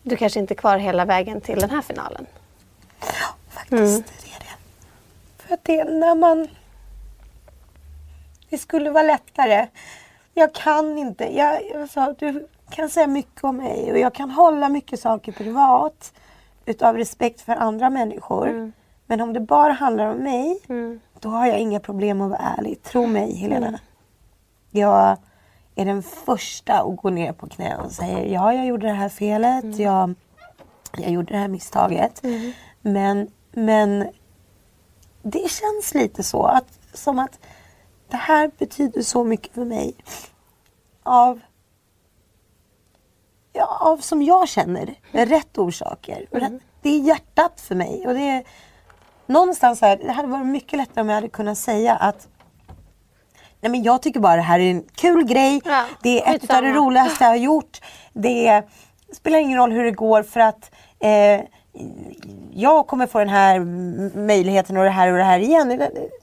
du 0.02 0.16
kanske 0.16 0.40
inte 0.40 0.54
är 0.54 0.56
kvar 0.56 0.78
hela 0.78 1.04
vägen 1.04 1.40
till 1.40 1.58
den 1.58 1.70
här 1.70 1.82
finalen? 1.82 2.26
faktiskt. 3.50 4.04
Det 4.22 4.30
är 4.36 4.40
det. 4.40 4.56
För 5.46 5.54
att 5.54 5.64
det 5.64 5.78
är 5.80 5.84
när 5.84 6.14
man... 6.14 6.48
Det 8.50 8.58
skulle 8.58 8.90
vara 8.90 9.02
lättare. 9.02 9.68
Jag 10.34 10.54
kan 10.54 10.98
inte. 10.98 11.36
Jag, 11.36 11.70
jag 11.70 11.90
sa, 11.90 12.12
du 12.18 12.46
kan 12.70 12.88
säga 12.88 13.06
mycket 13.06 13.44
om 13.44 13.56
mig 13.56 13.92
och 13.92 13.98
jag 13.98 14.14
kan 14.14 14.30
hålla 14.30 14.68
mycket 14.68 15.00
saker 15.00 15.32
privat 15.32 16.12
utav 16.66 16.96
respekt 16.96 17.40
för 17.40 17.52
andra 17.52 17.90
människor. 17.90 18.72
Men 19.06 19.20
om 19.20 19.32
det 19.32 19.40
bara 19.40 19.72
handlar 19.72 20.06
om 20.06 20.16
mig, 20.16 20.60
då 21.20 21.28
har 21.28 21.46
jag 21.46 21.58
inga 21.58 21.80
problem 21.80 22.20
att 22.20 22.30
vara 22.30 22.54
ärlig. 22.58 22.82
Tro 22.82 23.06
mig 23.06 23.34
Helena. 23.34 23.80
Jag 24.70 25.16
är 25.74 25.84
den 25.84 26.02
första 26.02 26.80
att 26.80 26.96
gå 26.96 27.10
ner 27.10 27.32
på 27.32 27.48
knä 27.48 27.76
och 27.76 27.92
säga 27.92 28.26
ja, 28.26 28.54
jag 28.54 28.66
gjorde 28.66 28.86
det 28.86 28.92
här 28.92 29.08
felet. 29.08 29.78
Jag, 29.78 30.14
jag 30.96 31.10
gjorde 31.10 31.32
det 31.32 31.38
här 31.38 31.48
misstaget. 31.48 32.22
Men, 32.80 33.30
men 33.52 34.08
det 35.22 35.50
känns 35.50 35.94
lite 35.94 36.22
så 36.22 36.42
att 36.44 36.78
som 36.94 37.18
att 37.18 37.38
det 38.08 38.16
här 38.16 38.50
betyder 38.58 39.02
så 39.02 39.24
mycket 39.24 39.54
för 39.54 39.64
mig. 39.64 39.94
Av, 41.02 41.40
ja, 43.52 43.78
av 43.80 43.98
som 43.98 44.22
jag 44.22 44.48
känner, 44.48 44.94
rätt 45.12 45.58
orsaker. 45.58 46.26
Rätt, 46.30 46.62
det 46.82 46.88
är 46.88 47.00
hjärtat 47.00 47.60
för 47.60 47.74
mig. 47.74 48.06
Och 48.06 48.14
det 48.14 48.28
är 48.30 48.44
någonstans 49.26 49.80
här, 49.80 49.96
det 49.96 50.12
hade 50.12 50.28
varit 50.28 50.46
mycket 50.46 50.76
lättare 50.76 51.00
om 51.00 51.08
jag 51.08 51.14
hade 51.14 51.28
kunnat 51.28 51.58
säga 51.58 51.96
att 51.96 52.28
Nej 53.60 53.70
men 53.70 53.82
jag 53.82 54.02
tycker 54.02 54.20
bara 54.20 54.36
det 54.36 54.42
här 54.42 54.60
är 54.60 54.70
en 54.70 54.82
kul 54.94 55.24
grej. 55.24 55.60
Ja, 55.64 55.84
det 56.02 56.22
är 56.22 56.34
ett 56.34 56.54
av 56.54 56.62
det 56.62 56.72
roligaste 56.72 57.24
jag 57.24 57.30
har 57.30 57.36
gjort. 57.36 57.80
Det 58.12 58.62
spelar 59.12 59.38
ingen 59.38 59.58
roll 59.58 59.72
hur 59.72 59.84
det 59.84 59.90
går 59.90 60.22
för 60.22 60.40
att 60.40 60.70
eh, 60.98 61.40
jag 62.52 62.86
kommer 62.86 63.06
få 63.06 63.18
den 63.18 63.28
här 63.28 63.60
möjligheten 64.18 64.76
och 64.76 64.84
det 64.84 64.90
här 64.90 65.12
och 65.12 65.18
det 65.18 65.24
här 65.24 65.38
igen. 65.38 65.68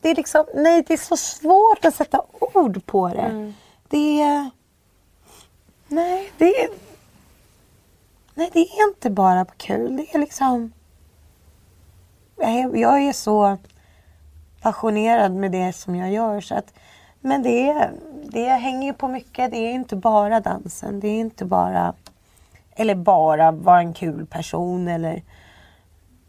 Det, 0.01 0.09
är 0.09 0.15
liksom, 0.15 0.45
nej 0.55 0.83
det 0.87 0.93
är 0.93 0.97
så 0.97 1.17
svårt 1.17 1.85
att 1.85 1.95
sätta 1.95 2.21
ord 2.39 2.85
på 2.85 3.07
det. 3.07 3.21
Mm. 3.21 3.53
Det 3.89 4.21
är... 4.21 4.49
Nej, 5.87 6.31
det 6.37 6.45
är... 6.45 6.69
Nej, 8.33 8.49
det 8.53 8.59
är 8.59 8.87
inte 8.87 9.09
bara 9.09 9.45
kul. 9.45 9.97
Det 9.97 10.15
är 10.15 10.19
liksom... 10.19 10.73
Jag 12.37 12.49
är, 12.49 12.75
jag 12.75 13.01
är 13.01 13.13
så 13.13 13.57
passionerad 14.61 15.31
med 15.31 15.51
det 15.51 15.73
som 15.73 15.95
jag 15.95 16.11
gör. 16.11 16.41
Så 16.41 16.55
att, 16.55 16.73
men 17.19 17.43
det, 17.43 17.69
är, 17.69 17.91
det 18.23 18.49
hänger 18.49 18.87
ju 18.87 18.93
på 18.93 19.07
mycket. 19.07 19.51
Det 19.51 19.57
är 19.57 19.73
inte 19.73 19.95
bara 19.95 20.39
dansen. 20.39 20.99
Det 20.99 21.07
är 21.07 21.19
inte 21.19 21.45
bara... 21.45 21.93
Eller 22.75 22.95
bara 22.95 23.51
vara 23.51 23.79
en 23.79 23.93
kul 23.93 24.25
person 24.25 24.87
eller 24.87 25.23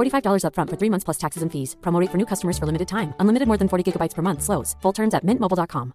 $45 0.00 0.44
upfront 0.44 0.70
for 0.70 0.76
three 0.76 0.90
months 0.90 1.04
plus 1.04 1.18
taxes 1.18 1.42
and 1.42 1.52
fees. 1.52 1.76
Promo 1.80 2.00
rate 2.00 2.10
for 2.10 2.18
new 2.18 2.26
customers 2.26 2.58
for 2.58 2.66
limited 2.66 2.88
time. 2.88 3.12
Unlimited 3.20 3.46
more 3.46 3.58
than 3.58 3.68
40 3.68 3.84
gigabytes 3.84 4.14
per 4.14 4.22
month. 4.22 4.42
Slows. 4.42 4.76
Full 4.82 4.94
terms 4.94 5.14
at 5.14 5.24
mintmobile.com. 5.24 5.92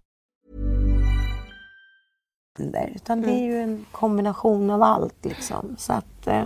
Utan 2.94 3.22
det 3.22 3.30
är 3.30 3.44
ju 3.44 3.60
en 3.60 3.86
kombination 3.92 4.70
av 4.70 4.82
allt 4.82 5.24
liksom. 5.24 5.76
Så 5.78 5.92
att... 5.92 6.26
Eh, 6.26 6.44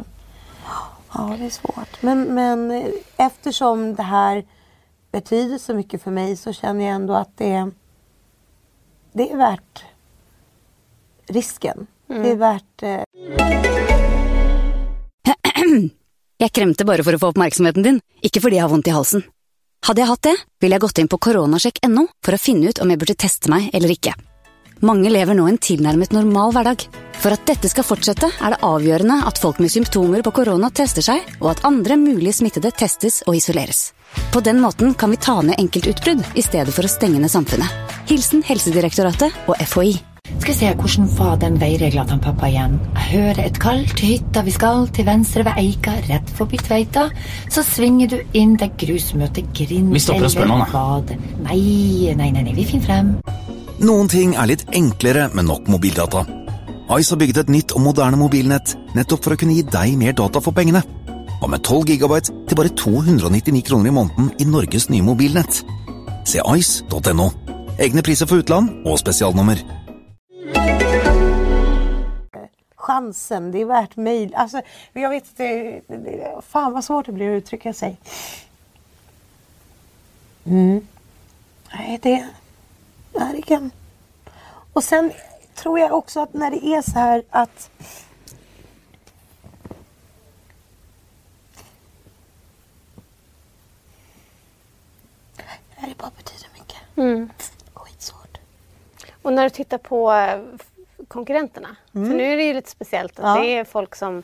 ja, 1.14 1.36
det 1.38 1.44
är 1.44 1.50
svårt. 1.50 2.02
Men, 2.02 2.34
men 2.34 2.70
eh, 2.70 2.88
eftersom 3.16 3.94
det 3.94 4.02
här 4.02 4.44
betyder 5.12 5.58
så 5.58 5.74
mycket 5.74 6.02
för 6.02 6.10
mig 6.10 6.36
så 6.36 6.52
känner 6.52 6.84
jag 6.84 6.94
ändå 6.94 7.14
att 7.14 7.36
det, 7.36 7.70
det 9.12 9.32
är 9.32 9.36
värt 9.36 9.84
risken. 11.26 11.86
Det 12.06 12.30
är 12.30 12.36
värt... 12.36 12.82
Eh, 12.82 13.02
Jeg 16.40 16.54
kremte 16.56 16.86
bare 16.88 17.04
for 17.04 17.12
å 17.12 17.20
få 17.20 17.30
oppmerksomheten 17.34 17.84
din, 17.84 18.00
ikke 18.24 18.40
fordi 18.40 18.56
jeg 18.56 18.64
har 18.64 18.72
vondt 18.72 18.88
i 18.88 18.96
halsen. 18.96 19.26
Hadde 19.84 20.00
jeg 20.00 20.08
hatt 20.08 20.24
det, 20.24 20.34
ville 20.60 20.76
jeg 20.76 20.84
gått 20.86 21.00
inn 21.02 21.10
på 21.12 21.18
koronasjekk.no 21.20 22.06
for 22.24 22.36
å 22.36 22.40
finne 22.40 22.72
ut 22.72 22.80
om 22.80 22.88
jeg 22.88 23.00
burde 23.00 23.16
teste 23.20 23.52
meg 23.52 23.68
eller 23.76 23.92
ikke. 23.92 24.14
Mange 24.80 25.12
lever 25.12 25.36
nå 25.36 25.44
en 25.48 25.60
tilnærmet 25.60 26.14
normal 26.16 26.54
hverdag. 26.56 26.86
For 27.20 27.36
at 27.36 27.44
dette 27.44 27.68
skal 27.68 27.84
fortsette, 27.84 28.30
er 28.32 28.54
det 28.54 28.62
avgjørende 28.64 29.18
at 29.28 29.40
folk 29.40 29.60
med 29.60 29.72
symptomer 29.72 30.24
på 30.24 30.32
korona 30.40 30.70
tester 30.72 31.04
seg, 31.04 31.26
og 31.42 31.50
at 31.52 31.64
andre 31.68 32.00
mulig 32.00 32.32
smittede 32.38 32.72
testes 32.72 33.20
og 33.26 33.36
isoleres. 33.36 33.90
På 34.32 34.40
den 34.40 34.62
måten 34.64 34.96
kan 34.96 35.12
vi 35.12 35.20
ta 35.20 35.36
ned 35.44 35.60
enkeltutbrudd 35.60 36.24
i 36.32 36.44
stedet 36.44 36.72
for 36.72 36.88
å 36.88 36.92
stenge 36.92 37.20
ned 37.20 37.32
samfunnet. 37.32 37.92
Hilsen 38.08 38.40
Helsedirektoratet 38.48 39.44
og 39.44 39.60
FHI. 39.60 39.98
Skal 40.38 40.54
vi 40.54 40.58
se, 40.58 40.70
hvordan 40.78 41.08
var 41.18 41.36
den 41.42 41.58
veiregla 41.60 42.04
til 42.08 42.20
pappa 42.22 42.48
igjen? 42.48 42.78
Jeg 42.94 43.06
hører 43.10 43.40
et 43.44 43.58
kall 43.60 43.82
til 43.92 44.14
hytta 44.14 44.42
vi 44.46 44.54
skal, 44.54 44.86
til 44.94 45.06
venstre 45.08 45.44
ved 45.48 45.58
Eika, 45.60 45.96
rett 46.06 46.30
forbi 46.36 46.60
Tveita. 46.62 47.08
Så 47.50 47.64
svinger 47.66 48.12
du 48.12 48.18
inn 48.38 48.54
der 48.60 48.70
grus 48.80 49.10
møter 49.18 49.44
grind. 49.56 49.92
Vi 49.92 50.02
stopper 50.02 50.28
og 50.28 50.34
spør 50.34 50.50
noen, 50.52 50.66
da. 50.70 51.18
Nei, 51.48 52.14
nei, 52.16 52.30
nei, 52.30 52.44
nei, 52.46 52.54
vi 52.56 52.68
finner 52.68 52.86
frem. 52.86 53.10
Noen 53.80 54.10
ting 54.12 54.36
er 54.36 54.48
litt 54.50 54.66
enklere 54.76 55.30
med 55.34 55.48
nok 55.48 55.68
mobildata. 55.72 56.24
Ice 56.98 57.14
har 57.14 57.20
bygget 57.20 57.44
et 57.44 57.52
nytt 57.54 57.74
og 57.76 57.84
moderne 57.84 58.18
mobilnett 58.18 58.74
nettopp 58.96 59.22
for 59.24 59.34
å 59.34 59.38
kunne 59.40 59.54
gi 59.54 59.66
deg 59.66 59.94
mer 59.98 60.16
data 60.18 60.42
for 60.42 60.56
pengene. 60.56 60.82
Og 61.40 61.48
med 61.48 61.62
12 61.62 61.92
gigabyte 61.92 62.34
til 62.48 62.58
bare 62.58 62.72
299 62.76 63.62
kroner 63.68 63.88
i 63.88 63.94
måneden 63.94 64.32
i 64.38 64.48
Norges 64.48 64.90
nye 64.92 65.04
mobilnett. 65.06 65.62
Se 66.28 66.42
ice.no. 66.42 67.30
Egne 67.80 68.02
priser 68.04 68.28
for 68.28 68.42
utland 68.42 68.82
og 68.84 68.98
spesialnummer. 69.00 69.62
Chansen, 72.90 73.52
det 73.52 73.58
är 73.60 73.64
värt 73.64 73.96
mejl. 73.96 74.34
Alltså, 74.34 74.62
jag 74.92 75.10
vet 75.10 75.26
inte, 75.26 75.44
det- 75.44 75.96
det- 75.96 76.42
fan 76.48 76.72
vad 76.72 76.84
svårt 76.84 77.06
det 77.06 77.12
blir 77.12 77.30
att 77.36 77.38
uttrycka 77.42 77.72
sig. 77.72 78.00
Mm. 80.44 80.86
Nej, 81.74 81.98
det 82.02 82.28
verkligen. 83.12 83.70
Och 84.72 84.84
sen 84.84 85.12
tror 85.54 85.78
jag 85.78 85.92
också 85.92 86.20
att 86.20 86.34
när 86.34 86.50
det 86.50 86.64
är 86.66 86.82
så 86.82 86.98
här 86.98 87.22
att 87.30 87.70
det 95.80 95.96
bara 95.98 96.10
betyder 96.16 96.48
mycket. 96.58 96.76
Skitsvårt. 97.74 98.38
Och 99.22 99.32
när 99.32 99.44
du 99.44 99.50
tittar 99.50 99.78
på 99.78 100.10
eh, 101.10 101.12
konkurrenterna. 101.12 101.76
För 101.92 101.98
nu 101.98 102.32
är 102.32 102.36
det 102.36 102.42
ju 102.44 102.54
lite 102.54 102.70
speciellt 102.70 103.12
att 103.18 103.24
Mm. 103.24 103.36
Ja. 103.36 103.42
det 103.42 103.58
är 103.58 103.64
folk 103.64 103.94
som 103.94 104.22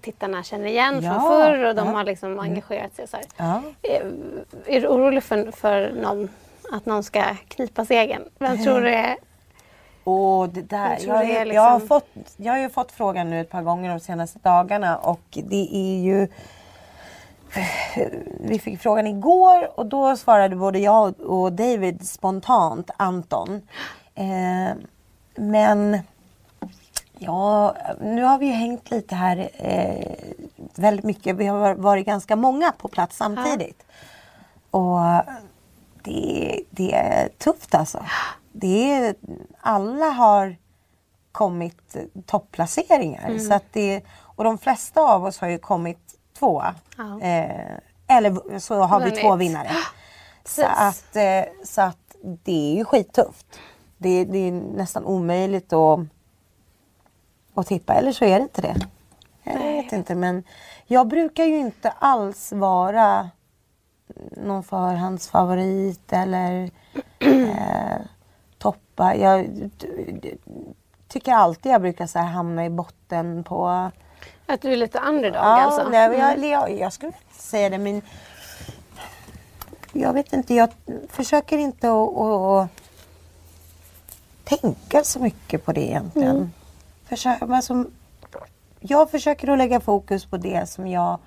tittarna 0.00 0.42
känner 0.42 0.66
igen 0.66 1.00
Ja, 1.02 1.10
från 1.12 1.20
förr 1.22 1.64
och 1.64 1.74
de 1.74 1.78
ja. 1.78 1.82
Mm. 1.82 1.94
har 1.94 2.04
liksom 2.04 2.38
engagerat 2.38 2.94
sig. 2.94 3.08
Så. 3.08 3.16
Ja. 3.36 3.62
Eh, 3.82 4.06
Är 4.66 4.80
du 4.80 4.86
orolig 4.88 5.22
för, 5.22 5.50
för 5.52 5.92
någon, 6.02 6.28
att 6.72 6.86
någon 6.86 7.02
ska 7.04 7.22
knipa 7.48 7.84
segern? 7.84 8.22
Vem 8.38 8.64
tror 8.64 8.80
du 8.80 8.90
är... 8.94 9.16
Och 10.04 10.48
det 10.48 10.62
där, 10.62 10.98
Jag 11.00 11.16
jag, 11.16 11.26
det 11.26 11.36
är 11.36 11.46
jag, 11.54 11.62
har 11.62 11.78
liksom- 11.80 11.88
fått, 11.88 12.08
jag 12.36 12.52
har 12.52 12.58
ju 12.60 12.70
fått 12.70 12.92
frågan 12.92 13.30
nu 13.30 13.40
ett 13.40 13.50
par 13.50 13.62
gånger 13.62 13.90
de 13.90 14.00
senaste 14.00 14.38
dagarna 14.38 14.96
och 14.96 15.20
det 15.30 15.68
är 15.76 15.98
ju 16.04 16.28
vi 18.40 18.58
fick 18.58 18.80
frågan 18.80 19.06
igår 19.06 19.78
och 19.80 19.86
då 19.86 20.16
svarade 20.16 20.56
både 20.56 20.78
jag 20.78 21.20
och 21.20 21.52
David 21.52 22.08
spontant 22.08 22.90
Anton. 22.96 23.62
Eh, 24.14 24.76
men 25.36 25.98
ja, 27.18 27.76
nu 28.00 28.22
har 28.22 28.38
vi 28.38 28.46
ju 28.46 28.52
hängt 28.52 28.90
lite 28.90 29.14
här 29.14 29.50
eh, 29.54 30.14
väldigt 30.74 31.04
mycket. 31.04 31.36
Vi 31.36 31.46
har 31.46 31.74
varit 31.74 32.06
ganska 32.06 32.36
många 32.36 32.72
på 32.72 32.88
plats 32.88 33.16
samtidigt. 33.16 33.86
Och 34.70 35.00
det, 36.02 36.62
det 36.70 36.94
är 36.94 37.28
tufft 37.28 37.74
alltså. 37.74 38.04
Det 38.52 38.92
är, 38.92 39.14
alla 39.60 40.06
har 40.06 40.56
kommit 41.32 41.96
topplaceringar. 42.26 43.38
Så 43.38 43.54
att 43.54 43.72
det, 43.72 44.02
och 44.20 44.44
de 44.44 44.58
flesta 44.58 45.00
av 45.00 45.24
oss 45.24 45.38
har 45.38 45.48
ju 45.48 45.58
kommit 45.58 45.98
tvåa. 46.38 46.74
Ja. 46.96 47.20
Eh, 47.20 47.76
eller 48.06 48.58
så 48.58 48.80
har 48.80 48.98
vi 48.98 49.04
Vunnit. 49.04 49.20
två 49.20 49.36
vinnare. 49.36 49.70
Så 50.44 50.64
att, 50.64 51.16
eh, 51.16 51.44
så 51.64 51.82
att 51.82 52.16
det 52.22 52.72
är 52.72 52.76
ju 52.76 52.84
skittufft. 52.84 53.46
Det, 53.98 54.24
det 54.24 54.38
är 54.38 54.52
nästan 54.52 55.04
omöjligt 55.04 55.72
att, 55.72 56.00
att 57.54 57.66
tippa. 57.66 57.94
Eller 57.94 58.12
så 58.12 58.24
är 58.24 58.38
det 58.38 58.42
inte 58.42 58.62
det. 58.62 58.76
Jag 59.44 59.58
vet 59.58 59.92
inte 59.92 60.14
men 60.14 60.44
jag 60.86 61.08
brukar 61.08 61.44
ju 61.44 61.58
inte 61.58 61.90
alls 61.90 62.52
vara 62.52 63.30
någon 64.36 64.62
förhandsfavorit 64.62 66.12
eller 66.12 66.70
eh, 67.18 68.00
toppa. 68.58 69.16
Jag 69.16 69.46
tycker 71.08 71.32
alltid 71.32 71.72
jag 71.72 71.80
brukar 71.80 72.06
så 72.06 72.18
här 72.18 72.26
hamna 72.26 72.64
i 72.66 72.70
botten 72.70 73.44
på... 73.44 73.90
Att 74.46 74.62
du 74.62 74.72
är 74.72 74.76
lite 74.76 74.98
underdog 75.00 75.36
Ja, 75.42 75.62
alltså? 75.62 75.88
nej, 75.88 76.08
men 76.08 76.18
jag, 76.18 76.32
Mm. 76.38 76.50
jag, 76.50 76.70
jag 76.78 76.92
skulle 76.92 77.12
inte 77.28 77.42
säga 77.42 77.68
det 77.70 77.78
men 77.78 78.02
jag 79.92 80.12
vet 80.12 80.32
inte, 80.32 80.54
jag 80.54 80.68
försöker 81.08 81.58
inte 81.58 81.88
att 81.88 82.68
tänka 84.46 85.04
så 85.04 85.20
mycket 85.20 85.64
på 85.64 85.72
det 85.72 85.80
egentligen. 85.80 86.36
Mm. 86.36 86.52
Försök, 87.04 87.42
alltså, 87.42 87.84
jag 88.80 89.10
försöker 89.10 89.48
att 89.48 89.58
lägga 89.58 89.80
fokus 89.80 90.24
på 90.24 90.36
det 90.36 90.68
som 90.68 90.86
jag 90.86 91.18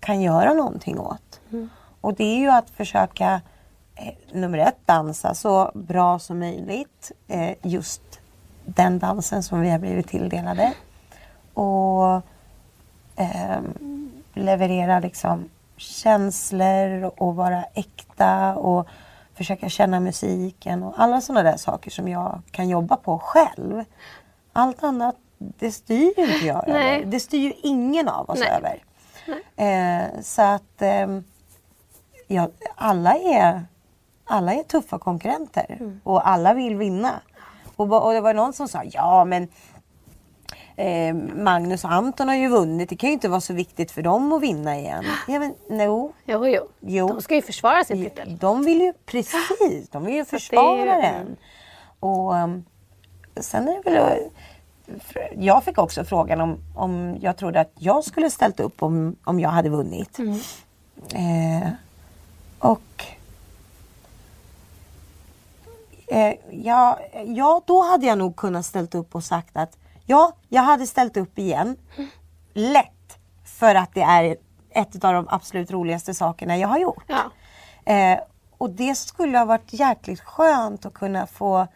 kan 0.00 0.20
göra 0.20 0.52
någonting 0.52 0.98
åt. 0.98 1.40
Mm. 1.52 1.70
Och 2.00 2.14
det 2.14 2.24
är 2.24 2.38
ju 2.38 2.50
att 2.50 2.70
försöka, 2.70 3.40
eh, 3.94 4.14
nummer 4.32 4.58
ett, 4.58 4.78
dansa 4.86 5.34
så 5.34 5.70
bra 5.74 6.18
som 6.18 6.38
möjligt. 6.38 7.12
Eh, 7.28 7.54
just 7.62 8.02
den 8.64 8.98
dansen 8.98 9.42
som 9.42 9.60
vi 9.60 9.70
har 9.70 9.78
blivit 9.78 10.08
tilldelade. 10.08 10.72
Och 11.54 12.22
ehm, 13.16 14.12
leverera 14.34 15.00
liksom 15.00 15.48
känslor 15.76 17.12
och 17.16 17.36
vara 17.36 17.64
äkta 17.74 18.54
och 18.54 18.88
försöka 19.34 19.68
känna 19.68 20.00
musiken 20.00 20.82
och 20.82 20.94
alla 20.96 21.20
sådana 21.20 21.50
där 21.50 21.56
saker 21.56 21.90
som 21.90 22.08
jag 22.08 22.42
kan 22.50 22.68
jobba 22.68 22.96
på 22.96 23.18
själv. 23.18 23.84
Allt 24.52 24.84
annat, 24.84 25.16
det 25.38 25.72
styr 25.72 26.12
ju 26.16 26.34
inte 26.34 26.46
jag 26.46 26.64
Nej. 26.68 26.96
över. 26.96 27.10
Det 27.10 27.20
styr 27.20 27.40
ju 27.40 27.52
ingen 27.62 28.08
av 28.08 28.30
oss 28.30 28.40
Nej. 28.40 28.48
över. 28.48 28.82
Eh, 29.56 30.20
så 30.22 30.42
att 30.42 30.82
ehm, 30.82 31.24
ja, 32.26 32.48
alla, 32.74 33.14
är, 33.14 33.64
alla 34.24 34.54
är 34.54 34.62
tuffa 34.62 34.98
konkurrenter 34.98 35.98
och 36.04 36.28
alla 36.28 36.54
vill 36.54 36.76
vinna. 36.76 37.20
Och, 37.76 38.06
och 38.06 38.12
det 38.12 38.20
var 38.20 38.34
någon 38.34 38.52
som 38.52 38.68
sa, 38.68 38.82
ja 38.84 39.24
men 39.24 39.48
eh, 40.76 41.14
Magnus 41.34 41.84
och 41.84 41.92
Anton 41.92 42.28
har 42.28 42.34
ju 42.34 42.48
vunnit. 42.48 42.88
Det 42.88 42.96
kan 42.96 43.08
ju 43.08 43.12
inte 43.12 43.28
vara 43.28 43.40
så 43.40 43.52
viktigt 43.52 43.90
för 43.90 44.02
dem 44.02 44.32
att 44.32 44.42
vinna 44.42 44.78
igen. 44.78 45.04
Ja, 45.28 45.38
men, 45.38 45.54
no. 45.68 46.12
Jo, 46.24 46.46
jo. 46.48 46.68
jo. 46.80 47.08
De 47.08 47.22
ska 47.22 47.34
ju 47.34 47.42
försvara 47.42 47.84
sin 47.84 48.04
titel. 48.04 48.36
De 48.40 48.64
vill 48.64 48.80
ju 48.80 48.92
precis, 49.06 49.88
de 49.90 50.04
vill 50.04 50.14
ju 50.14 50.24
försvara 50.24 50.96
ju- 50.96 51.02
den. 51.02 51.36
Och 52.00 52.34
um, 52.34 52.64
sen 53.36 53.68
är 53.68 53.82
det 53.84 53.90
väl... 53.90 54.18
Jag 55.36 55.64
fick 55.64 55.78
också 55.78 56.04
frågan 56.04 56.40
om, 56.40 56.58
om 56.74 57.16
jag 57.20 57.36
trodde 57.36 57.60
att 57.60 57.72
jag 57.78 58.04
skulle 58.04 58.30
ställt 58.30 58.60
upp 58.60 58.82
om, 58.82 59.16
om 59.24 59.40
jag 59.40 59.50
hade 59.50 59.68
vunnit. 59.68 60.18
Mm. 60.18 60.40
Eh, 61.14 61.68
och 62.58 63.04
eh, 66.06 66.34
ja, 66.50 66.98
ja, 67.26 67.62
då 67.64 67.82
hade 67.82 68.06
jag 68.06 68.18
nog 68.18 68.36
kunnat 68.36 68.66
ställt 68.66 68.94
upp 68.94 69.14
och 69.14 69.24
sagt 69.24 69.56
att 69.56 69.76
ja, 70.06 70.32
jag 70.48 70.62
hade 70.62 70.86
ställt 70.86 71.16
upp 71.16 71.38
igen. 71.38 71.76
Lätt. 72.54 73.18
För 73.44 73.74
att 73.74 73.94
det 73.94 74.02
är 74.02 74.36
ett 74.70 75.04
av 75.04 75.14
de 75.14 75.26
absolut 75.30 75.70
roligaste 75.70 76.14
sakerna 76.14 76.56
jag 76.56 76.68
har 76.68 76.78
gjort. 76.78 77.04
Ja. 77.06 77.30
Eh, 77.92 78.18
och 78.58 78.70
det 78.70 78.94
skulle 78.94 79.38
ha 79.38 79.44
varit 79.44 79.72
jäkligt 79.72 80.20
skönt 80.20 80.86
att 80.86 80.94
kunna 80.94 81.26
få 81.26 81.66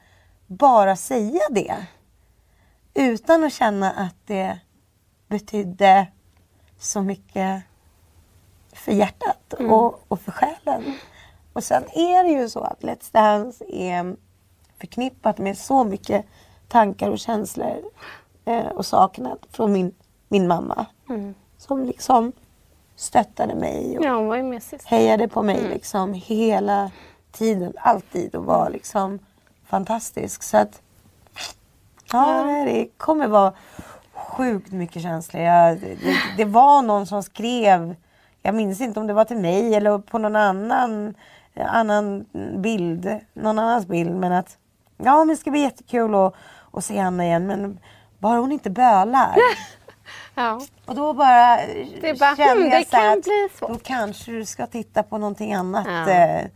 bara 0.47 0.97
säga 0.97 1.41
det. 1.51 1.87
Utan 2.95 3.45
att 3.45 3.53
känna 3.53 3.91
att 3.91 4.16
det 4.26 4.59
betydde 5.29 6.07
så 6.79 7.03
mycket 7.03 7.62
för 8.72 8.93
hjärtat 8.93 9.55
Mm. 9.59 9.72
och, 9.72 10.01
och 10.09 10.20
för 10.20 10.33
själen. 10.33 10.85
Och 11.53 11.64
sen 11.64 11.85
är 11.93 12.24
det 12.24 12.31
ju 12.31 12.49
så 12.49 12.61
att 12.61 12.83
Let's 12.83 13.12
Dance 13.12 13.64
är 13.68 14.16
förknippat 14.81 15.39
med 15.39 15.59
så 15.59 15.85
mycket 15.85 16.26
tankar 16.69 17.11
och 17.11 17.19
känslor 17.19 17.77
eh, 18.45 18.66
och 18.66 18.87
saknad 18.87 19.39
från 19.51 19.73
min, 19.73 19.95
min 20.29 20.49
mamma. 20.49 20.87
Mm. 21.09 21.35
Som 21.59 21.85
liksom 21.85 22.33
stöttade 22.97 23.55
mig 23.55 23.99
och 23.99 24.05
Ja, 24.05 24.14
hon 24.14 24.27
var 24.27 24.37
ju 24.37 24.43
med 24.43 24.62
sist. 24.62 24.87
hejade 24.87 25.29
på 25.29 25.43
mig 25.43 25.59
Mm. 25.59 25.71
liksom 25.71 26.12
hela 26.14 26.91
tiden, 27.33 27.73
alltid 27.77 28.35
och 28.35 28.45
var 28.45 28.71
liksom 28.71 29.19
fantastisk. 29.66 30.43
Så 30.43 30.57
att 30.57 30.83
ja, 32.12 32.45
nej, 32.45 32.64
det 32.64 32.89
kommer 32.97 33.27
vara 33.27 33.53
sjukt 34.12 34.73
mycket 34.73 35.03
känslor. 35.03 35.43
Jag, 35.43 35.81
det, 35.81 35.97
det, 36.37 36.45
var 36.45 36.83
någon 36.83 37.07
som 37.07 37.23
skrev, 37.23 37.95
jag 38.43 38.55
minns 38.55 38.81
inte 38.81 39.01
om 39.01 39.07
det 39.07 39.12
var 39.12 39.25
till 39.25 39.37
mig 39.37 39.75
eller 39.75 39.99
på 39.99 40.19
någon 40.19 40.37
annan, 40.37 41.14
annan 41.57 42.25
bild, 42.57 43.19
någon 43.33 43.59
annans 43.59 43.87
bild 43.87 44.14
men 44.14 44.33
att 44.33 44.59
ja 44.97 45.19
men 45.19 45.29
det 45.29 45.37
ska 45.37 45.51
bli 45.51 45.61
jättekul 45.61 46.14
att, 46.14 46.35
att 46.73 46.85
se 46.85 46.99
Anna 46.99 47.25
igen 47.25 47.47
men 47.47 47.79
bara 48.19 48.39
hon 48.41 48.53
inte 48.53 48.71
bölar. 48.71 49.37
Ja. 50.35 50.61
Och 50.87 50.95
då 50.95 51.12
bara 51.12 51.57
Det 52.01 52.19
bara, 52.19 52.35
hmm, 52.35 52.71
jag 52.71 52.71
det 52.71 52.85
så 52.85 52.91
kan 52.97 53.19
att 53.19 53.25
bli 53.25 53.49
svårt. 53.59 53.71
Då 53.71 53.79
kanske 53.83 54.31
du 54.33 54.45
ska 54.45 54.66
titta 54.66 55.03
på 55.03 55.19
någonting 55.19 55.55
annat. 55.55 55.87
Ja. 55.89 56.11
Eh, 56.11 56.45
I 56.45 56.49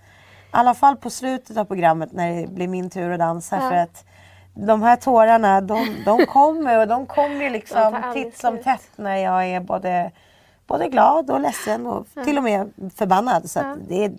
alla 0.51 0.75
fall 0.75 0.97
på 0.97 1.11
slutet 1.11 1.57
av 1.57 1.65
programmet 1.65 2.13
när 2.13 2.41
det 2.41 2.47
blir 2.49 2.69
min 2.69 2.91
tur 2.91 3.11
att 3.13 3.19
dansa. 3.19 3.57
Ja. 3.63 3.69
För 3.71 3.77
att 3.77 4.05
de 4.55 4.83
här 4.83 4.97
tårarna 4.97 5.61
de, 5.61 5.97
de 6.05 6.27
kommer 6.29 6.79
och 6.79 6.89
de 6.89 7.07
kommer 7.07 7.51
liksom 7.51 8.03
titt 8.15 8.39
som 8.39 8.59
tätt 8.63 8.89
när 8.97 9.17
jag 9.17 9.47
är 9.47 9.61
både, 9.61 10.11
både 10.67 10.89
glad 10.89 11.31
och 11.31 11.41
ledsen 11.41 11.87
och 11.87 12.07
Ja. 12.15 12.25
till 12.25 12.37
och 12.39 12.45
med 12.45 12.73
förbannad. 12.97 13.51
Så 13.51 13.59
Ja. 13.59 13.77
det 13.89 14.05
är, 14.05 14.13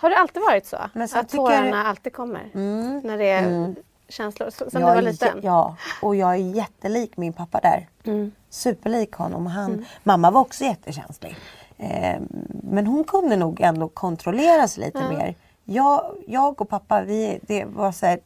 Har 0.00 0.10
det 0.10 0.16
alltid 0.16 0.42
varit 0.42 0.66
så? 0.66 0.76
Men 0.92 1.08
sen 1.08 1.20
att 1.20 1.28
tycker 1.28 1.44
tårarna 1.44 1.66
jag- 1.76 1.86
alltid 1.86 2.12
kommer? 2.12 2.50
Mm. 2.54 2.98
När 3.04 3.18
det 3.18 3.30
är 3.30 3.42
Mm. 3.46 3.74
Känslor? 4.12 4.50
Sen 4.50 4.68
jag 4.72 4.80
du 4.80 4.94
var 4.94 5.02
liten? 5.02 5.40
Ja, 5.42 5.76
och 6.02 6.16
jag 6.16 6.30
är 6.30 6.36
jättelik 6.36 7.16
min 7.16 7.32
pappa 7.32 7.60
där. 7.60 7.88
Mm. 8.04 8.32
Superlik 8.50 9.12
honom. 9.14 9.46
Han, 9.46 9.72
Mm. 9.72 9.84
Mamma 10.02 10.30
var 10.30 10.40
också 10.40 10.64
jättekänslig. 10.64 11.36
Eh, 11.78 12.20
men 12.62 12.86
hon 12.86 13.04
kunde 13.04 13.36
nog 13.36 13.60
ändå 13.60 13.88
kontrollera 13.88 14.68
sig 14.68 14.84
lite 14.84 14.98
Ja. 14.98 15.08
mer. 15.08 15.34
Jag, 15.64 16.14
jag 16.26 16.60
och 16.60 16.68
pappa, 16.68 17.00
vi, 17.02 17.38
det 17.42 17.64
var 17.64 17.92
så 17.92 18.06
här, 18.06 18.20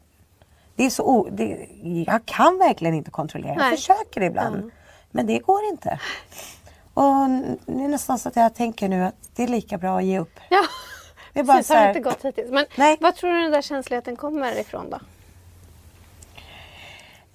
det 0.75 0.83
är 0.85 0.89
så 0.89 1.03
o, 1.03 1.27
det, 1.31 1.67
Jag 2.07 2.25
kan 2.25 2.57
verkligen 2.57 2.95
inte 2.95 3.11
kontrollera. 3.11 3.49
Jag 3.53 3.57
Nej. 3.57 3.75
försöker 3.77 4.21
ibland. 4.23 4.55
Mm. 4.55 4.71
Men 5.11 5.27
det 5.27 5.39
går 5.39 5.63
inte. 5.71 5.99
Och 6.93 7.29
det 7.65 7.83
är 7.83 7.87
nästan 7.87 8.19
så 8.19 8.29
att 8.29 8.35
jag 8.35 8.55
tänker 8.55 8.89
nu 8.89 9.03
att 9.05 9.15
det 9.35 9.43
är 9.43 9.47
lika 9.47 9.77
bra 9.77 9.97
att 9.97 10.03
ge 10.03 10.19
upp. 10.19 10.39
Ja, 10.49 10.61
Det 11.33 11.39
är 11.39 11.43
bara 11.43 11.57
precis. 11.57 11.67
så 11.67 11.73
Har 11.73 11.81
här, 11.81 11.87
inte 11.87 11.99
gått 11.99 12.25
hittills. 12.25 12.51
Men 12.51 12.65
vad 12.99 13.15
tror 13.15 13.31
du 13.33 13.41
den 13.41 13.51
där 13.51 13.61
känsligheten 13.61 14.15
kommer 14.15 14.59
ifrån 14.59 14.89
då? 14.89 14.99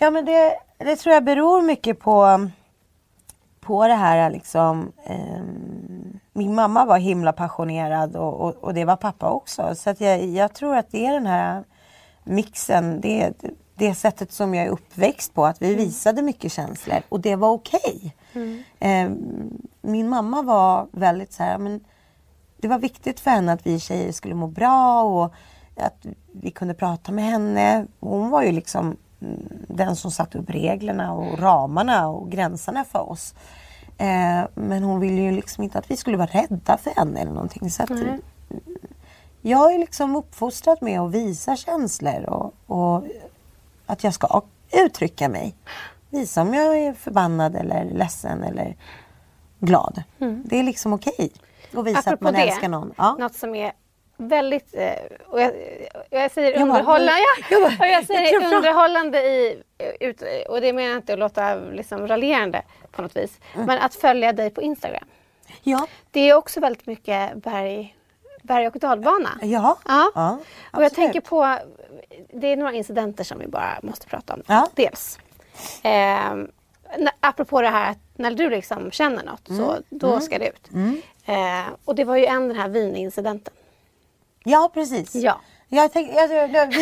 Ja 0.02 0.10
men 0.10 0.24
det, 0.24 0.56
det 0.78 0.96
tror 0.96 1.14
jag 1.14 1.24
beror 1.24 1.62
mycket 1.62 2.00
på, 2.00 2.48
på 3.60 3.86
det 3.88 3.94
här 3.94 4.30
liksom. 4.30 4.92
ehm, 5.04 6.18
min 6.32 6.54
mamma 6.54 6.84
var 6.84 6.98
himla 6.98 7.32
passionerad 7.32 8.16
och, 8.16 8.40
och, 8.40 8.54
och 8.54 8.74
det 8.74 8.84
var 8.84 8.96
pappa 8.96 9.30
också. 9.30 9.74
Så 9.74 9.94
jag, 9.98 10.24
jag 10.24 10.54
tror 10.54 10.76
att 10.76 10.90
det 10.90 11.06
är 11.06 11.12
den 11.12 11.26
här 11.26 11.64
mixen, 12.24 13.00
det, 13.00 13.32
det 13.74 13.94
sättet 13.94 14.32
som 14.32 14.54
jag 14.54 14.66
är 14.66 14.70
uppväxt 14.70 15.34
på. 15.34 15.46
Att 15.46 15.62
vi 15.62 15.74
visade 15.74 16.22
mycket 16.22 16.52
känslor 16.52 16.98
och 17.08 17.20
det 17.20 17.36
var 17.36 17.50
okej. 17.50 18.14
Ehm, 18.78 19.50
min 19.82 20.08
mamma 20.08 20.42
var 20.42 20.86
väldigt 20.92 21.32
så 21.32 21.42
här, 21.42 21.58
men 21.58 21.84
det 22.56 22.68
var 22.68 22.78
viktigt 22.78 23.20
för 23.20 23.30
henne 23.30 23.52
att 23.52 23.66
vi 23.66 23.80
tjejer 23.80 24.12
skulle 24.12 24.34
må 24.34 24.46
bra 24.46 25.02
och 25.02 25.34
att 25.76 26.06
vi 26.32 26.50
kunde 26.50 26.74
prata 26.74 27.12
med 27.12 27.24
henne. 27.24 27.86
Hon 28.00 28.30
var 28.30 28.42
ju 28.42 28.52
liksom 28.52 28.86
mm, 28.86 28.96
den 29.68 29.96
som 29.96 30.10
satte 30.10 30.38
upp 30.38 30.50
reglerna 30.50 31.12
och 31.12 31.38
ramarna 31.38 32.08
och 32.08 32.30
gränserna 32.30 32.84
för 32.84 33.10
oss. 33.10 33.34
Eh, 33.98 34.44
men 34.54 34.82
hon 34.82 35.00
ville 35.00 35.22
ju 35.22 35.30
liksom 35.30 35.64
inte 35.64 35.78
att 35.78 35.90
vi 35.90 35.96
skulle 35.96 36.16
vara 36.16 36.30
rädda 36.32 36.76
för 36.76 36.90
henne 36.90 37.20
eller 37.20 37.32
någonting. 37.32 37.70
Så 37.70 37.82
att, 37.82 37.90
Nej. 37.90 38.20
jag 39.40 39.74
är 39.74 39.78
liksom 39.78 40.16
uppfostrad 40.16 40.78
med 40.80 41.00
att 41.00 41.10
visa 41.10 41.56
känslor 41.56 42.24
och, 42.24 42.54
och 42.66 43.04
att 43.86 44.04
jag 44.04 44.14
ska 44.14 44.42
uttrycka 44.72 45.28
mig. 45.28 45.54
Visa 46.10 46.42
om 46.42 46.54
jag 46.54 46.78
är 46.78 46.92
förbannad 46.92 47.56
eller 47.56 47.84
ledsen 47.84 48.42
eller 48.42 48.76
glad. 49.58 50.02
Mm. 50.18 50.42
Det 50.46 50.58
är 50.58 50.62
liksom 50.62 50.92
okej 50.92 51.32
att 51.74 51.86
visa 51.86 51.98
att 51.98 52.06
Apropå 52.06 52.24
man 52.24 52.34
det, 52.34 52.40
älskar 52.40 52.68
någon. 52.68 52.92
Ja. 52.96 53.16
Något 53.18 53.34
som 53.34 53.54
är 53.54 53.72
väldigt, 54.28 54.74
eh, 54.74 54.92
och 55.26 55.40
jag, 55.40 55.52
jag 56.10 56.30
säger 56.30 56.62
underhållande, 56.62 57.12
ja, 57.50 57.56
och 57.80 57.86
jag 57.86 58.04
säger 58.06 58.54
underhållande 58.54 59.18
i, 59.22 59.62
ut, 60.00 60.22
och 60.48 60.60
det 60.60 60.72
menar 60.72 60.88
jag 60.88 60.98
inte 60.98 61.12
att 61.12 61.18
låta 61.18 61.54
liksom, 61.54 62.08
raljerande 62.08 62.62
på 62.90 63.02
något 63.02 63.16
vis. 63.16 63.38
Men 63.54 63.70
att 63.78 63.94
följa 63.94 64.32
dig 64.32 64.50
på 64.50 64.62
Instagram. 64.62 65.04
Ja. 65.62 65.86
Det 66.10 66.20
är 66.20 66.34
också 66.34 66.60
väldigt 66.60 66.86
mycket 66.86 67.34
berg, 67.34 67.96
berg 68.42 68.66
och 68.68 68.78
dalbana. 68.78 69.30
Ja. 69.42 69.78
Ja. 69.86 70.10
ja 70.14 70.38
och 70.72 70.84
jag 70.84 70.94
tänker 70.94 71.20
på, 71.20 71.58
det 72.32 72.46
är 72.46 72.56
några 72.56 72.72
incidenter 72.72 73.24
som 73.24 73.38
vi 73.38 73.46
bara 73.46 73.78
måste 73.82 74.06
prata 74.06 74.34
om. 74.34 74.42
Ja. 74.46 74.68
Dels, 74.74 75.18
eh, 75.82 76.32
apropå 77.20 77.62
det 77.62 77.68
här 77.68 77.90
att 77.90 77.98
när 78.14 78.30
du 78.30 78.50
liksom 78.50 78.90
känner 78.90 79.22
något 79.24 79.46
så 79.46 79.70
Mm. 79.70 79.82
då 79.88 80.06
Mm. 80.08 80.20
ska 80.20 80.38
det 80.38 80.48
ut. 80.48 80.70
Mm. 80.72 81.02
Eh, 81.26 81.72
och 81.84 81.94
det 81.94 82.04
var 82.04 82.16
ju 82.16 82.26
en 82.26 82.48
den 82.48 82.56
här 82.56 82.68
vinincidenten. 82.68 83.54
Ja, 84.44 84.70
precis. 84.74 85.14
Ja. 85.14 85.40
Jag 85.68 85.92
tänk, 85.92 86.10
jag, 86.14 86.32
jag, 86.32 86.50
jag, 86.54 86.74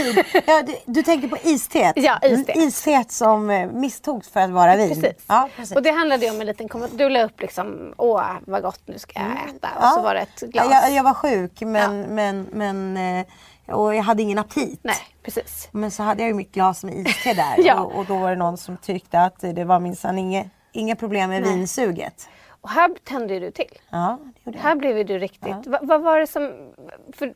ja, 0.46 0.62
du, 0.62 0.76
du 0.86 1.02
tänker 1.02 1.28
på 1.28 1.36
isteet? 1.42 1.92
Ja, 1.96 2.18
isteet. 2.22 2.56
Mm, 2.56 2.68
isteet 2.68 3.12
som 3.12 3.50
eh, 3.50 3.66
misstogs 3.70 4.28
för 4.28 4.40
att 4.40 4.50
vara 4.50 4.76
vin? 4.76 4.88
Precis. 4.88 5.24
Ja, 5.26 5.48
precis. 5.56 5.76
Och 5.76 5.82
det 5.82 5.90
handlade 5.90 6.24
ju 6.24 6.30
om 6.30 6.40
en 6.40 6.46
liten 6.46 6.68
kommentar. 6.68 6.98
Du 6.98 7.08
la 7.08 7.22
upp 7.24 7.40
liksom, 7.40 7.94
åh 7.96 8.32
vad 8.46 8.62
gott 8.62 8.80
nu 8.84 8.98
ska 8.98 9.20
jag 9.20 9.26
äta. 9.32 9.68
Och 9.76 9.82
Ja. 9.84 9.90
så 9.90 10.02
var 10.02 10.14
det 10.14 10.20
ett 10.20 10.40
glas. 10.40 10.90
Jag, 10.90 11.02
var 11.02 11.14
sjuk 11.14 11.60
men, 11.60 12.02
men, 12.02 12.42
men, 12.52 12.96
eh, 12.96 13.74
och 13.74 13.94
jag 13.94 14.02
hade 14.02 14.22
ingen 14.22 14.38
aptit. 14.38 14.80
Nej, 14.82 14.96
precis. 15.22 15.68
Men 15.72 15.90
så 15.90 16.02
hade 16.02 16.22
jag 16.22 16.28
ju 16.28 16.34
mitt 16.34 16.52
glas 16.52 16.84
med 16.84 16.94
iste 16.94 17.34
där 17.34 17.54
Ja. 17.58 17.80
och, 17.80 17.94
och 17.98 18.06
då 18.06 18.18
var 18.18 18.30
det 18.30 18.36
någon 18.36 18.56
som 18.58 18.76
tyckte 18.76 19.20
att 19.20 19.40
det 19.40 19.64
var 19.64 19.80
minsann 19.80 20.18
inga, 20.18 20.44
inga 20.72 20.96
problem 20.96 21.30
med 21.30 21.42
Nej. 21.42 21.54
vinsuget. 21.56 22.28
Och 22.60 22.70
här 22.70 22.90
tände 23.04 23.38
du 23.38 23.50
till. 23.50 23.78
Ja, 23.90 24.18
det 24.34 24.40
gjorde 24.44 24.58
jag. 24.58 24.62
Här 24.62 24.76
blev 24.76 25.06
du 25.06 25.18
riktigt... 25.18 25.66
Va, 25.66 25.78
vad 25.82 26.02
var 26.02 26.18
det 26.18 26.26
som... 26.26 26.72
För, 27.12 27.34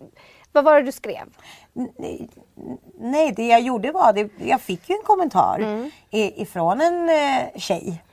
vad 0.53 0.65
var 0.65 0.75
det 0.75 0.83
du 0.83 0.93
skrev? 0.93 1.25
Nej, 1.73 2.29
nej, 2.99 3.33
det 3.33 3.47
jag 3.47 3.61
gjorde 3.61 3.93
var 3.93 4.13
det, 4.13 4.31
jag 4.39 4.61
fick 4.61 4.89
ju 4.91 4.95
en 4.97 5.03
kommentar 5.05 5.59
Mm. 5.59 5.91
ifrån 6.11 6.81
en 6.81 7.09
eh, 7.09 7.43
tjej. 7.61 8.05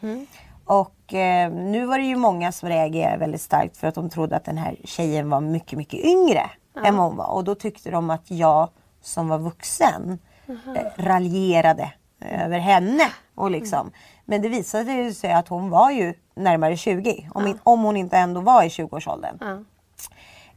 Och 0.66 1.14
eh, 1.14 1.52
nu 1.52 1.86
var 1.86 1.98
det 1.98 2.04
ju 2.06 2.16
många 2.16 2.52
som 2.52 2.70
reagerade 2.70 3.18
väldigt 3.18 3.42
starkt 3.42 3.78
för 3.78 3.88
att 3.88 3.96
de 3.96 4.10
trodde 4.10 4.36
att 4.36 4.46
den 4.46 4.58
här 4.58 4.76
tjejen 4.84 5.30
var 5.30 5.42
mycket, 5.42 5.78
mycket 5.78 6.00
yngre 6.06 6.50
än 6.86 6.98
vad 6.98 7.06
hon 7.08 7.18
var. 7.18 7.28
Och 7.32 7.44
då 7.44 7.56
tyckte 7.56 7.92
de 7.92 8.10
att 8.10 8.32
jag 8.32 8.70
som 9.02 9.28
var 9.28 9.40
vuxen 9.40 10.20
eh, 10.48 11.04
raljerade 11.04 11.94
över 12.22 12.60
henne. 12.60 13.04
Och 13.36 13.52
liksom. 13.52 13.92
Men 14.26 14.42
det 14.42 14.50
visade 14.50 14.92
ju 14.94 15.14
sig 15.14 15.32
att 15.34 15.48
hon 15.48 15.70
var 15.70 15.92
ju 15.92 16.14
närmare 16.42 16.78
20. 16.78 17.30
Om, 17.34 17.48
in, 17.48 17.60
om 17.64 17.82
hon 17.82 17.98
inte 17.98 18.18
ändå 18.18 18.42
var 18.42 18.64
i 18.64 18.68
20-årsåldern. 18.68 19.38
Ja. 19.42 19.58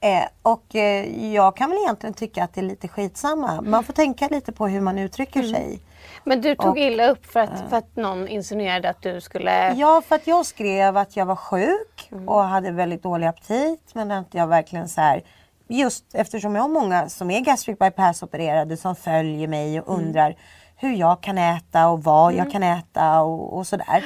Eh, 0.05 0.25
och 0.43 0.77
eh, 0.77 1.33
jag 1.33 1.57
kan 1.57 1.71
väl 1.71 1.79
egentligen 1.79 2.15
tycka 2.15 2.45
att 2.45 2.55
det 2.55 2.61
är 2.61 2.63
lite 2.63 2.89
skitsamma. 2.89 3.61
Man 3.61 3.85
får 3.85 3.93
tänka 3.93 4.29
lite 4.29 4.53
på 4.53 4.67
hur 4.69 4.81
man 4.81 4.99
uttrycker 4.99 5.43
sig. 5.43 5.81
Men 6.25 6.41
du 6.41 6.55
tog 6.55 6.71
Och, 6.71 6.79
illa 6.79 7.09
upp 7.11 7.27
för 7.27 7.41
att, 7.41 7.65
för 7.71 7.77
att 7.77 7.97
någon 7.97 8.29
insinuerade 8.29 8.91
att 8.91 9.03
du 9.03 9.21
skulle... 9.21 9.75
Ja, 9.75 10.03
för 10.09 10.17
att 10.17 10.27
jag 10.27 10.47
skrev 10.47 10.97
att 10.97 11.17
jag 11.17 11.27
var 11.27 11.37
sjuk 11.37 12.11
och 12.27 12.45
hade 12.45 12.71
väldigt 12.71 13.03
dålig 13.03 13.27
aptit. 13.27 13.91
Men 13.95 14.11
att 14.11 14.35
jag 14.35 14.47
verkligen 14.47 14.89
så 14.89 15.01
här, 15.01 15.23
just 15.69 16.05
eftersom 16.15 16.55
jag 16.55 16.63
har 16.63 16.69
många 16.69 17.09
som 17.09 17.31
är 17.31 17.41
gastric 17.41 17.79
bypass 17.79 18.23
opererade 18.23 18.77
som 18.77 18.97
följer 18.97 19.49
mig 19.49 19.81
och 19.81 19.95
undrar 19.95 20.37
hur 20.77 20.95
jag 20.95 21.21
kan 21.21 21.39
äta 21.39 21.89
och 21.89 22.03
vad 22.05 22.35
jag 22.35 22.53
kan 22.53 22.63
äta 22.63 23.21
och, 23.21 23.57
och 23.57 23.67
sådär. 23.67 24.05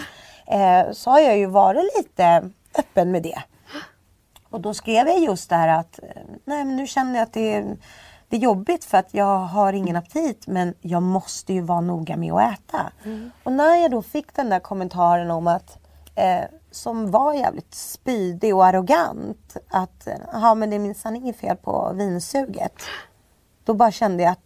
Eh, 0.51 0.93
så 0.93 1.11
har 1.11 1.21
jag 1.21 1.39
ju 1.39 1.47
varit 1.47 1.91
lite 1.99 2.51
öppen 2.79 3.11
med 3.11 3.23
det. 3.23 3.43
Och 4.51 4.61
då 4.61 4.75
skrev 4.75 5.09
jag 5.09 5.19
just 5.19 5.51
det 5.51 5.57
här 5.57 5.69
att 5.81 5.99
eh, 6.03 6.23
nej, 6.45 6.65
men 6.65 6.77
nu 6.77 6.87
känner 6.87 7.15
jag 7.15 7.23
att 7.23 7.33
det 7.33 7.55
är, 7.55 7.77
det 8.29 8.37
är 8.37 8.41
jobbigt 8.41 8.85
för 8.85 8.99
att 8.99 9.15
jag 9.15 9.39
har 9.39 9.73
ingen 9.73 9.97
aptit 9.97 10.47
men 10.47 10.75
jag 10.81 11.03
måste 11.03 11.53
ju 11.53 11.61
vara 11.61 11.81
noga 11.81 12.17
med 12.17 12.33
att 12.33 12.53
äta. 12.53 12.93
Och 13.43 13.53
när 13.53 13.77
jag 13.77 13.91
då 13.91 14.03
fick 14.03 14.35
den 14.35 14.49
där 14.49 14.61
kommentaren 14.61 15.31
om 15.31 15.47
att 15.47 15.79
eh, 16.15 16.45
som 16.71 17.11
var 17.11 17.35
jävligt 17.35 17.75
spydig 17.75 18.55
och 18.55 18.67
arrogant 18.67 19.57
att 19.69 20.07
eh, 20.07 20.15
ja 20.33 20.55
men 20.55 20.71
det 20.71 20.77
är 20.77 20.81
minsann 20.81 21.17
inget 21.17 21.37
fel 21.37 21.57
på 21.57 21.93
vinsuget. 21.95 22.75
Då 23.65 23.75
bara 23.75 23.93
kände 23.93 24.23
jag 24.23 24.33
att 24.33 24.43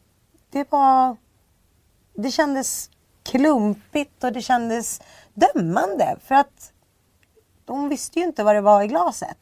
det 0.50 0.72
var 0.72 1.16
det 2.14 2.30
kändes 2.30 2.90
klumpigt 3.22 4.24
och 4.24 4.32
det 4.32 4.42
kändes 4.42 5.00
dömande 5.34 6.16
för 6.24 6.34
att 6.34 6.72
de 7.64 7.88
visste 7.88 8.18
ju 8.18 8.24
inte 8.24 8.44
vad 8.44 8.54
det 8.54 8.60
var 8.60 8.82
i 8.82 8.86
glaset. 8.86 9.36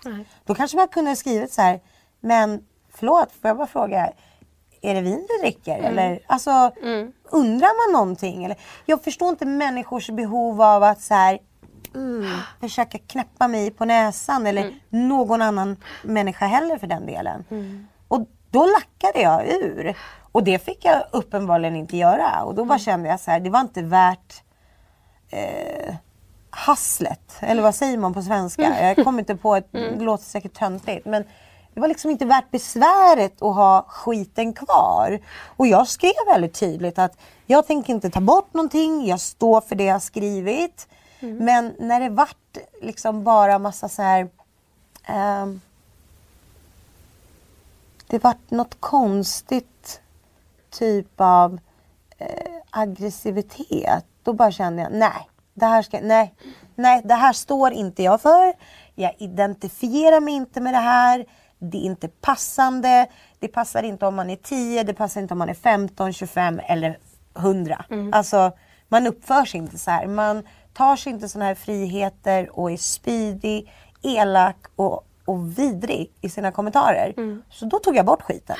Då 0.44 0.54
kanske 0.54 0.76
man 0.76 0.88
kunde 0.88 1.10
ha 1.10 1.16
skrivit 1.16 1.52
så 1.52 1.62
här, 1.62 1.80
men 2.20 2.64
förlåt, 2.94 3.32
får 3.32 3.48
jag 3.48 3.56
bara 3.56 3.66
fråga, 3.66 4.12
är 4.82 4.94
det 4.94 5.00
vin 5.00 5.26
du 5.28 5.38
dricker? 5.42 5.78
Eller, 5.78 6.20
alltså, 6.26 6.72
undrar 7.30 7.92
man 7.92 8.00
någonting? 8.00 8.44
Eller, 8.44 8.56
jag 8.86 9.04
förstår 9.04 9.28
inte 9.28 9.46
människors 9.46 10.10
behov 10.10 10.62
av 10.62 10.82
att 10.82 11.00
så 11.00 11.14
här, 11.14 11.38
mm, 11.94 12.30
försöka 12.60 12.98
knäppa 12.98 13.48
mig 13.48 13.70
på 13.70 13.84
näsan 13.84 14.46
eller 14.46 14.74
någon 14.88 15.42
annan 15.42 15.76
människa 16.02 16.46
heller 16.46 16.78
för 16.78 16.86
den 16.86 17.06
delen. 17.06 17.44
Och 18.08 18.26
då 18.50 18.66
lackade 18.66 19.22
jag 19.22 19.48
ur. 19.48 19.94
Och 20.32 20.44
det 20.44 20.64
fick 20.64 20.84
jag 20.84 21.02
uppenbarligen 21.12 21.76
inte 21.76 21.96
göra. 21.96 22.42
Och 22.44 22.54
då 22.54 22.64
bara 22.64 22.78
kände 22.78 23.08
jag 23.08 23.20
så 23.20 23.30
här, 23.30 23.40
det 23.40 23.50
var 23.50 23.60
inte 23.60 23.82
värt 23.82 24.42
eh, 25.30 25.94
hasslet. 26.50 27.36
Eller 27.40 27.62
vad 27.62 27.74
säger 27.74 27.98
man 27.98 28.14
på 28.14 28.22
svenska? 28.22 28.86
Jag 28.94 29.04
kommer 29.04 29.18
inte 29.18 29.36
på 29.36 29.56
ett, 29.56 29.68
det 29.72 30.00
låter 30.00 30.24
säkert 30.24 30.54
töntigt. 30.54 31.06
Men 31.06 31.24
det 31.74 31.80
var 31.80 31.88
liksom 31.88 32.10
inte 32.10 32.24
värt 32.24 32.50
besväret 32.50 33.42
att 33.42 33.54
ha 33.54 33.86
skiten 33.88 34.52
kvar. 34.52 35.18
Och 35.56 35.66
jag 35.66 35.88
skrev 35.88 36.12
väldigt 36.32 36.54
tydligt 36.54 36.98
att 36.98 37.18
jag 37.46 37.66
tänker 37.66 37.92
inte 37.92 38.10
ta 38.10 38.20
bort 38.20 38.54
någonting. 38.54 39.06
Jag 39.06 39.20
står 39.20 39.60
för 39.60 39.74
det 39.74 39.84
jag 39.84 40.02
skrivit. 40.02 40.88
Men 41.20 41.74
när 41.78 42.00
det 42.00 42.08
vart 42.08 42.58
liksom 42.82 43.24
bara 43.24 43.58
massa 43.58 43.88
så 43.88 44.02
här 44.02 44.28
ehm, 45.04 45.60
det 48.06 48.24
vart 48.24 48.50
något 48.50 48.80
konstigt 48.80 50.00
typ 50.70 51.12
av 51.16 51.58
eh, 52.18 52.56
aggressivitet. 52.70 54.06
Då 54.22 54.32
bara 54.32 54.50
kände 54.50 54.82
jag, 54.82 54.92
nej, 54.92 55.28
det 55.54 55.66
här 55.66 55.82
ska, 55.82 56.00
nej, 56.00 56.34
nej, 56.74 57.00
det 57.04 57.14
här 57.14 57.32
står 57.32 57.72
inte 57.72 58.02
jag 58.02 58.20
för. 58.20 58.52
Jag 58.94 59.14
identifierar 59.18 60.20
mig 60.20 60.34
inte 60.34 60.60
med 60.60 60.74
det 60.74 60.78
här. 60.78 61.26
Det 61.58 61.78
är 61.78 61.82
inte 61.82 62.08
passande. 62.08 63.06
Det 63.38 63.48
passar 63.48 63.82
inte 63.82 64.06
om 64.06 64.14
man 64.14 64.30
är 64.30 64.36
10, 64.36 64.82
det 64.82 64.94
passar 64.94 65.20
inte 65.20 65.34
om 65.34 65.38
man 65.38 65.48
är 65.48 65.54
15, 65.54 66.12
25 66.12 66.60
eller 66.68 66.98
100. 67.38 67.84
Alltså, 68.12 68.52
man 68.88 69.06
uppför 69.06 69.44
sig 69.44 69.58
inte 69.58 69.78
så 69.78 69.90
här. 69.90 70.06
Man 70.06 70.42
tar 70.72 70.96
sig 70.96 71.12
inte 71.12 71.28
sådana 71.28 71.46
här 71.46 71.54
friheter 71.54 72.58
och 72.58 72.70
är 72.70 72.76
spydig, 72.76 73.72
elak 74.02 74.56
och, 74.76 75.04
och 75.24 75.58
vidrig 75.58 76.12
i 76.20 76.28
sina 76.28 76.52
kommentarer. 76.52 77.14
Så 77.50 77.64
då 77.64 77.78
tog 77.78 77.96
jag 77.96 78.06
bort 78.06 78.22
skiten. 78.22 78.56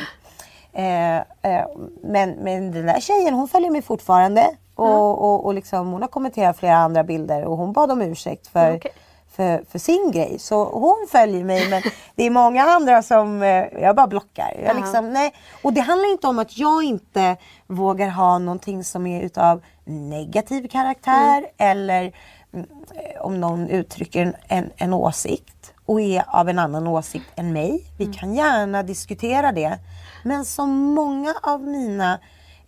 Eh, 0.73 1.17
eh, 1.17 1.67
men, 2.03 2.31
men 2.31 2.73
den 2.73 2.87
där 2.87 3.01
tjejen 3.01 3.35
hon 3.35 3.49
följer 3.49 3.71
mig 3.71 3.83
fortfarande. 3.83 4.51
Och, 4.81 5.25
och, 5.25 5.45
och 5.45 5.55
liksom, 5.55 5.93
hon 5.93 6.03
har 6.03 6.09
kommenterat 6.09 6.59
flera 6.59 6.77
andra 6.77 7.05
bilder 7.05 7.45
och 7.45 7.57
hon 7.57 7.73
bad 7.73 7.91
om 7.91 8.03
ursäkt 8.03 8.47
för, 8.47 8.77
Okej. 8.77 8.93
för, 9.31 9.65
för 9.71 9.79
sin 9.79 10.11
grej. 10.11 10.39
Så 10.39 10.65
hon 10.65 11.07
följer 11.11 11.45
mig 11.45 11.71
men 11.71 11.83
det 12.15 12.25
är 12.27 12.31
många 12.31 12.65
andra 12.65 13.03
som 13.03 13.43
eh, 13.43 13.65
jag 13.83 13.97
bara 13.97 14.07
blockar. 14.07 14.61
Jag 14.65 14.77
liksom, 14.77 15.13
nej. 15.13 15.35
Och 15.63 15.73
det 15.73 15.81
handlar 15.81 16.13
inte 16.13 16.27
om 16.27 16.39
att 16.39 16.59
jag 16.59 16.83
inte 16.83 17.37
vågar 17.67 18.09
ha 18.09 18.39
någonting 18.39 18.85
som 18.85 19.07
är 19.07 19.23
utav 19.23 19.63
negativ 19.85 20.69
karaktär 20.69 21.47
eller 21.57 22.13
mm, 22.53 22.67
eh, 22.95 23.21
om 23.21 23.41
någon 23.41 23.69
uttrycker 23.69 24.23
en, 24.23 24.35
en, 24.49 24.71
en 24.77 24.93
åsikt 24.93 25.73
och 25.87 26.01
är 26.01 26.25
av 26.27 26.49
en 26.49 26.59
annan 26.59 26.87
åsikt 26.87 27.27
än 27.37 27.53
mig. 27.53 27.85
Vi 27.99 28.07
kan 28.07 28.35
gärna 28.35 28.83
diskutera 28.83 29.53
det. 29.53 29.79
Men 30.25 30.45
som 30.45 30.71
många 30.71 31.35
av 31.43 31.63
mina 31.63 32.19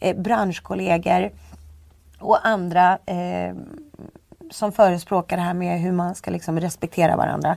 eh, 0.01 0.17
branschkollegor 0.17 1.31
och 2.23 2.47
andra 2.47 2.99
eh, 3.07 3.55
som 4.51 4.73
förespråkar 4.73 5.37
det 5.37 5.43
här 5.43 5.55
med 5.55 5.81
hur 5.81 5.93
man 5.93 6.15
ska 6.15 6.31
liksom 6.31 6.61
respektera 6.61 7.17
varandra. 7.17 7.57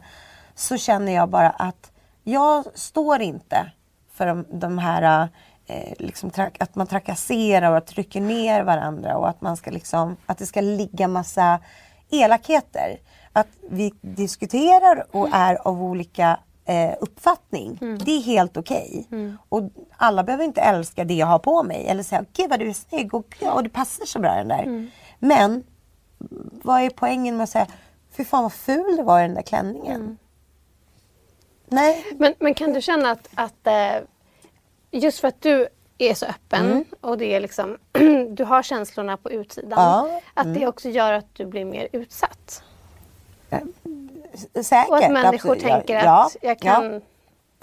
Så 0.56 0.78
känner 0.78 1.12
jag 1.12 1.30
bara 1.30 1.50
att 1.50 1.92
jag 2.24 2.66
står 2.74 3.22
inte 3.22 3.72
för 4.14 4.26
de, 4.26 4.46
de 4.52 4.78
här 4.78 5.30
eh, 5.66 5.94
liksom 6.00 6.30
tra- 6.30 6.56
att 6.60 6.76
man 6.76 6.88
trakasserar 6.88 7.78
och 7.78 7.86
trycker 7.86 8.22
ner 8.22 8.64
varandra 8.64 9.18
och 9.18 9.30
att 9.30 9.42
man 9.42 9.58
ska 9.58 9.72
liksom, 9.72 10.18
att 10.26 10.38
det 10.38 10.46
ska 10.46 10.62
ligga 10.62 11.08
massa 11.08 11.60
elakheter. 12.10 12.98
Att 13.34 13.48
vi 13.70 13.94
diskuterar 14.02 15.06
och 15.12 15.30
är 15.34 15.68
av 15.68 15.84
olika 15.84 16.40
eh, 16.66 16.94
uppfattning. 17.00 17.78
Det 18.06 18.12
är 18.12 18.22
helt 18.22 18.58
okej. 18.58 19.08
Och 19.50 19.62
alla 19.98 20.24
behöver 20.24 20.44
inte 20.44 20.62
älska 20.62 21.04
det 21.04 21.14
jag 21.14 21.28
har 21.28 21.40
på 21.40 21.64
mig 21.64 21.88
eller 21.88 22.04
säga 22.04 22.26
gud 22.34 22.50
vad 22.50 22.60
du 22.60 22.70
är 22.70 22.74
snygg 22.74 23.14
och, 23.14 23.36
och 23.54 23.64
det 23.64 23.70
passar 23.70 24.06
så 24.06 24.20
bra 24.20 24.36
den 24.36 24.48
där. 24.48 24.90
Men 25.20 25.64
vad 26.64 26.82
är 26.82 26.90
poängen 26.90 27.38
med 27.38 27.44
att 27.44 27.50
säga 27.50 27.68
fy 28.12 28.26
fan 28.26 28.44
vad 28.44 28.54
ful 28.54 28.96
det 28.98 29.04
var 29.04 29.20
i 29.20 29.24
den 29.24 29.34
där 29.36 29.42
klänningen. 29.42 30.18
Nej. 31.68 32.06
Men, 32.18 32.34
men 32.40 32.54
kan 32.54 32.74
du 32.74 32.82
känna 32.82 33.12
att, 33.12 33.30
att 33.36 33.68
eh, 33.68 34.04
just 34.92 35.20
för 35.20 35.28
att 35.28 35.42
du 35.42 35.68
är 35.98 36.14
så 36.14 36.26
öppen 36.26 36.66
Mm. 36.66 36.86
och 37.02 37.18
det 37.18 37.26
är 37.36 37.40
liksom, 37.40 37.78
du 38.30 38.44
har 38.44 38.64
känslorna 38.64 39.18
på 39.18 39.32
utsidan. 39.32 39.72
Ja, 39.72 40.08
mm. 40.08 40.22
Att 40.34 40.54
det 40.60 40.68
också 40.68 40.90
gör 40.90 41.14
att 41.14 41.36
du 41.36 41.46
blir 41.46 41.66
mer 41.66 41.88
utsatt. 41.92 42.64
Säkert. 44.64 44.90
Och 44.90 44.98
att 44.98 45.12
människor 45.12 45.32
absolut. 45.34 45.64
tänker 45.64 46.06
Ja, 46.06 46.26
att 46.26 46.36
jag 46.42 46.58
ja, 46.62 46.74
kan 46.76 47.02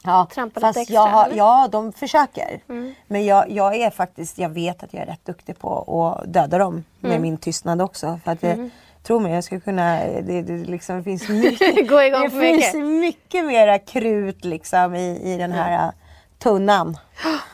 Ja, 0.04 0.28
trampa 0.34 0.60
lite 0.60 0.66
fast 0.66 0.78
extra, 0.78 0.94
jag 0.94 1.06
har, 1.06 1.28
ja, 1.34 1.68
de 1.72 1.92
försöker. 1.92 2.60
Men 3.06 3.24
jag, 3.24 3.50
jag 3.50 3.74
är 3.76 3.90
faktiskt, 3.90 4.38
jag 4.38 4.48
vet 4.48 4.82
att 4.82 4.94
jag 4.94 5.02
är 5.02 5.06
rätt 5.06 5.24
duktig 5.24 5.58
på 5.58 5.78
att 6.20 6.32
döda 6.32 6.58
dem 6.58 6.84
med 7.00 7.20
min 7.20 7.36
tystnad 7.36 7.82
också. 7.82 8.20
För 8.24 8.32
att 8.32 8.40
det, 8.40 8.70
Tro 9.02 9.18
mig, 9.20 9.32
jag 9.34 9.44
skulle 9.44 9.60
kunna... 9.60 9.96
Det, 10.04 10.42
det, 10.42 10.56
liksom, 10.56 10.96
det 10.96 11.02
finns 11.02 11.28
mycket, 11.28 11.88
Gå 11.88 12.02
igång 12.02 12.22
det 12.22 12.30
för 12.30 12.40
finns 12.40 12.74
mycket. 12.74 12.86
mycket 12.86 13.44
mera 13.44 13.78
krut 13.78 14.44
liksom, 14.44 14.94
i, 14.94 15.32
i 15.34 15.36
den 15.36 15.52
här 15.52 15.86
äh, 15.86 15.92
tunnan. 16.38 16.96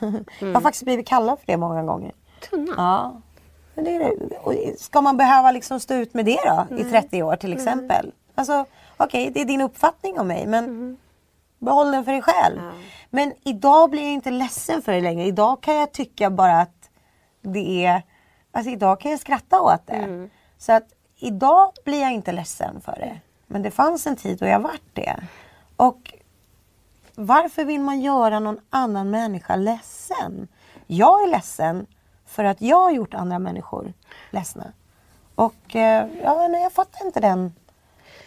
Jag 0.40 0.54
har 0.54 0.60
faktiskt 0.60 0.84
blivit 0.84 1.08
kallad 1.08 1.38
för 1.38 1.46
det 1.46 1.56
många 1.56 1.82
gånger. 1.82 2.12
Tunnan? 2.50 2.74
Ja. 2.76 3.20
Men 3.74 3.84
det 3.84 4.80
ska 4.80 5.00
man 5.00 5.16
behöva 5.16 5.50
liksom 5.52 5.80
stå 5.80 5.94
ut 5.94 6.14
med 6.14 6.24
det 6.24 6.38
då 6.44 6.66
i 6.76 6.80
Mm. 6.80 6.90
30 6.92 7.22
år 7.22 7.36
till 7.36 7.52
exempel? 7.52 8.12
Alltså, 8.34 8.64
okej, 8.98 9.30
det 9.30 9.40
är 9.40 9.44
din 9.44 9.60
uppfattning 9.60 10.20
om 10.20 10.26
mig 10.28 10.46
men 10.46 10.64
Mm. 10.64 10.96
behåll 11.58 11.90
den 11.92 12.04
för 12.04 12.12
dig 12.12 12.22
själv. 12.22 12.60
Men 13.10 13.32
idag 13.44 13.90
blir 13.90 14.02
jag 14.02 14.12
inte 14.12 14.30
ledsen 14.30 14.82
för 14.82 14.92
det 14.92 15.00
längre. 15.00 15.24
Idag 15.26 15.60
kan 15.60 15.74
jag 15.74 15.92
tycka 15.92 16.30
bara 16.30 16.60
att 16.60 16.90
det 17.42 17.84
är... 17.86 18.02
Alltså 18.52 18.70
idag 18.70 19.00
kan 19.00 19.10
jag 19.10 19.20
skratta 19.20 19.60
åt 19.60 19.86
det. 19.86 19.92
Mm. 19.92 20.30
Så 20.58 20.72
att 20.72 20.84
idag 21.18 21.72
blir 21.84 22.00
jag 22.00 22.12
inte 22.12 22.32
ledsen 22.32 22.80
för 22.80 22.92
det. 22.92 23.20
Men 23.46 23.62
det 23.62 23.70
fanns 23.70 24.06
en 24.06 24.16
tid 24.16 24.38
då 24.38 24.46
jag 24.46 24.60
vart 24.60 24.82
det. 24.94 25.16
Och 25.76 26.14
varför 27.14 27.64
vill 27.64 27.80
man 27.80 28.00
göra 28.00 28.38
någon 28.38 28.60
annan 28.70 29.10
människa 29.10 29.56
ledsen? 29.56 30.48
Jag 30.86 31.22
är 31.22 31.28
ledsen 31.28 31.86
för 32.26 32.44
att 32.44 32.60
jag 32.60 32.76
har 32.82 32.90
gjort 32.90 33.14
andra 33.14 33.38
människor 33.38 33.92
ledsna. 34.30 34.72
Och 35.34 35.76
eh, 35.76 36.06
ja, 36.22 36.48
nej, 36.48 36.62
jag 36.62 36.72
fattar 36.72 37.06
inte 37.06 37.20
den. 37.20 37.54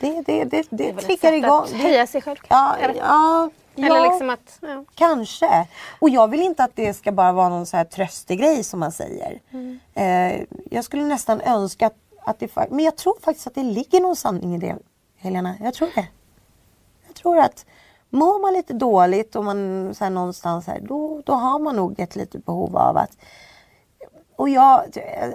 Det, 0.01 0.21
det, 0.21 0.43
det, 0.43 0.67
det, 0.69 0.89
är 0.89 0.93
ett 0.93 1.05
triggar 1.05 1.33
igång. 1.33 1.63
att 1.63 1.71
höja 1.71 2.07
sig 2.07 2.21
själv 2.21 2.37
Ja, 2.49 2.75
ja, 2.95 3.49
Eller 3.75 4.01
liksom 4.01 4.29
att... 4.29 4.59
Ja. 4.61 4.85
kanske. 4.95 5.67
Och 5.99 6.09
jag 6.09 6.27
vill 6.27 6.41
inte 6.41 6.63
att 6.63 6.75
det 6.75 6.93
ska 6.93 7.11
bara 7.11 7.31
vara 7.31 7.49
någon 7.49 7.65
så 7.65 7.77
här 7.77 7.83
tröstegrej 7.83 8.63
som 8.63 8.79
man 8.79 8.91
säger. 8.91 9.39
Mm. 9.51 9.79
Eh, 9.93 10.45
jag 10.71 10.83
skulle 10.83 11.03
nästan 11.03 11.41
önska 11.41 11.87
att, 11.87 11.95
att 12.23 12.39
det... 12.39 12.55
Men 12.55 12.79
jag 12.79 12.95
tror 12.95 13.15
faktiskt 13.21 13.47
att 13.47 13.55
det 13.55 13.63
ligger 13.63 13.99
någon 13.99 14.15
sanning 14.15 14.55
i 14.55 14.57
det, 14.57 14.77
Helena. 15.17 15.55
Jag 15.59 15.73
tror 15.73 15.89
det. 15.95 16.07
Jag 17.07 17.15
tror 17.15 17.39
att 17.39 17.65
mår 18.09 18.41
man 18.41 18.53
lite 18.53 18.73
dåligt 18.73 19.35
och 19.35 19.43
man 19.43 19.91
så 19.95 20.03
här, 20.03 20.11
någonstans 20.11 20.67
här, 20.67 20.79
då, 20.81 21.21
då 21.25 21.33
har 21.33 21.59
man 21.59 21.75
nog 21.75 21.99
ett 21.99 22.15
litet 22.15 22.45
behov 22.45 22.77
av 22.77 22.97
att 22.97 23.17
och 24.35 24.49
jag, 24.49 24.83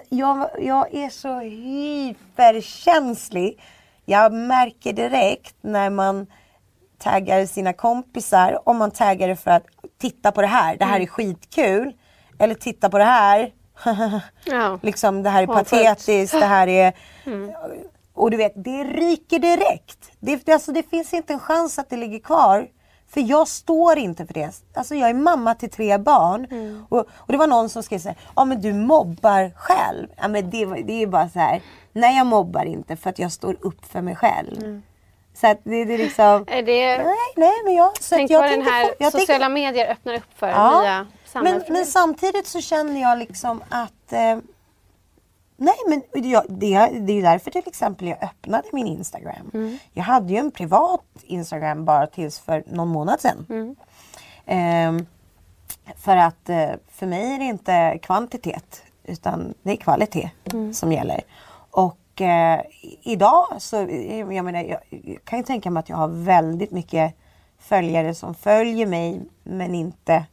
jag, 0.09 0.49
jag 0.59 0.95
är 0.95 1.11
så 1.11 1.39
hyperkänslig. 1.39 3.61
Jag 4.09 4.33
märker 4.33 4.93
direkt 4.93 5.55
när 5.61 5.91
man 5.91 6.27
taggar 6.99 7.47
sina 7.47 7.73
kompisar, 7.73 8.69
om 8.69 8.77
man 8.77 8.91
taggar 8.91 9.29
det 9.29 9.37
för 9.37 9.51
att 9.51 9.67
titta 10.01 10.33
på 10.33 10.41
det 10.41 10.47
här, 10.47 10.77
det 10.77 10.85
här 10.85 11.01
är 11.01 11.07
skitkul. 11.07 11.93
Eller 12.39 12.55
titta 12.55 12.91
på 12.91 12.99
det 12.99 13.05
här, 13.05 13.53
Ja. 14.45 14.79
liksom 14.83 15.23
det 15.23 15.31
här 15.31 15.43
är 15.43 15.47
patetiskt, 15.47 16.41
det 16.41 16.47
här 16.47 16.69
är... 16.69 16.93
Mm. 17.27 17.51
Och 18.15 18.31
du 18.31 18.37
vet, 18.37 18.53
det 18.65 18.85
ryker 18.85 19.39
direkt. 19.39 20.11
Det, 20.21 20.49
alltså, 20.49 20.73
det 20.73 20.83
finns 20.91 21.13
inte 21.15 21.33
en 21.33 21.41
chans 21.41 21.79
att 21.79 21.91
det 21.91 21.97
ligger 21.97 22.19
kvar. 22.19 22.69
För 23.09 23.21
jag 23.21 23.49
står 23.49 23.99
inte 23.99 24.27
för 24.27 24.35
det. 24.35 24.51
Alltså 24.75 24.95
jag 24.95 25.11
är 25.11 25.15
mamma 25.15 25.55
till 25.55 25.71
tre 25.71 25.99
barn. 25.99 26.47
Mm. 26.51 26.87
Och, 26.89 26.99
och 26.99 27.33
det 27.33 27.37
var 27.37 27.47
någon 27.47 27.69
som 27.69 27.83
skrev 27.83 27.99
så 27.99 28.09
här, 28.09 28.17
ja 28.37 28.45
men 28.45 28.61
du 28.61 28.73
mobbar 28.73 29.51
själv. 29.57 30.09
Ja 30.17 30.29
men 30.29 30.51
det, 30.51 30.65
det 30.67 31.03
är 31.03 31.07
bara 31.07 31.29
så 31.29 31.39
här, 31.39 31.61
nej 31.97 32.17
jag 32.17 32.27
mobbar 32.27 32.65
inte 32.65 32.97
för 32.97 33.11
att 33.11 33.19
jag 33.19 33.33
står 33.33 33.57
upp 33.61 33.85
för 33.87 34.01
mig 34.01 34.17
själv. 34.17 34.83
Så 35.35 35.47
att 35.47 35.59
det, 35.65 35.85
det 35.85 35.95
är 35.95 35.99
liksom, 35.99 36.45
Är 36.47 36.63
det... 36.63 36.99
nej, 37.05 37.17
nej 37.37 37.53
men 37.65 37.75
jag... 37.75 37.97
Så 38.03 38.15
Tänk 38.15 38.31
jag 38.31 38.41
vad 38.41 38.51
den 38.51 38.55
tänker 38.59 38.71
här 38.73 38.83
jag 38.85 39.13
tänker- 39.13 39.19
sociala 39.19 39.49
medier 39.49 39.91
öppnar 39.93 40.15
upp 40.15 40.39
för 40.39 40.49
Ja, 40.49 40.81
nya 40.83 41.07
men, 41.43 41.63
men 41.69 41.87
samtidigt 41.87 42.47
så 42.47 42.61
känner 42.61 43.01
jag 43.01 43.19
liksom 43.19 43.63
att 43.69 44.13
eh, 44.13 44.39
Nej 45.59 45.75
men 45.89 46.03
jag, 46.31 46.45
det, 46.49 46.89
det 47.01 47.13
är 47.19 47.23
därför 47.23 47.51
till 47.51 47.63
exempel 47.67 48.09
jag 48.09 48.23
öppnade 48.25 48.69
min 48.73 48.87
Instagram. 48.87 49.51
Mm. 49.55 49.79
Jag 49.93 50.05
hade 50.05 50.33
ju 50.33 50.39
en 50.39 50.51
privat 50.51 51.05
Instagram 51.23 51.85
bara 51.85 52.07
tills 52.07 52.39
för 52.41 52.65
någon 52.67 52.89
månad 52.89 53.21
sedan. 53.21 53.47
Mm. 53.49 53.77
Ehm, 54.47 55.07
för 55.97 56.17
att 56.17 56.49
eh, 56.49 56.71
för 56.91 57.07
mig 57.07 57.35
är 57.35 57.39
det 57.39 57.45
inte 57.45 57.99
kvantitet 58.03 58.83
utan 59.05 59.55
det 59.63 59.71
är 59.73 59.77
kvalitet 59.77 60.31
Mm. 60.53 60.75
som 60.75 60.93
gäller. 60.93 61.21
Och 61.77 62.21
eh, 62.21 62.61
idag 63.03 63.47
så, 63.59 63.77
jag 64.31 64.45
menar, 64.45 64.63
jag, 64.63 64.81
jag 64.91 65.25
kan 65.25 65.39
ju 65.39 65.45
tänka 65.45 65.71
mig 65.71 65.81
att 65.81 65.89
jag 65.89 65.97
har 65.97 66.09
väldigt 66.09 66.71
mycket 66.71 67.15
följare 67.59 68.15
som 68.15 68.35
följer 68.35 68.87
mig 68.87 69.21
men 69.43 69.75
inte 69.75 70.25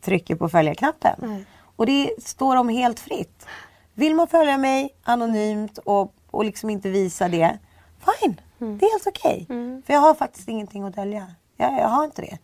trycker 0.00 0.36
på 0.36 0.48
följarknappen. 0.48 1.44
Och 1.76 1.86
det 1.86 2.10
står 2.24 2.56
dem 2.56 2.68
helt 2.68 3.00
fritt. 3.00 3.46
Vill 3.94 4.14
man 4.14 4.26
följa 4.28 4.58
mig 4.58 4.94
anonymt 5.02 5.78
och, 5.78 6.14
och 6.30 6.44
liksom 6.44 6.70
inte 6.70 6.88
visa 6.90 7.28
det, 7.28 7.58
fine. 7.98 8.40
Det 8.58 8.86
är 8.86 8.92
helt 8.92 9.06
okej. 9.06 9.46
För 9.86 9.92
jag 9.92 10.00
har 10.00 10.14
faktiskt 10.14 10.48
ingenting 10.48 10.84
att 10.84 10.94
dölja. 10.96 11.26
Jag, 11.56 11.72
jag 11.72 11.88
har 11.88 12.04
inte 12.04 12.22
det. 12.22 12.38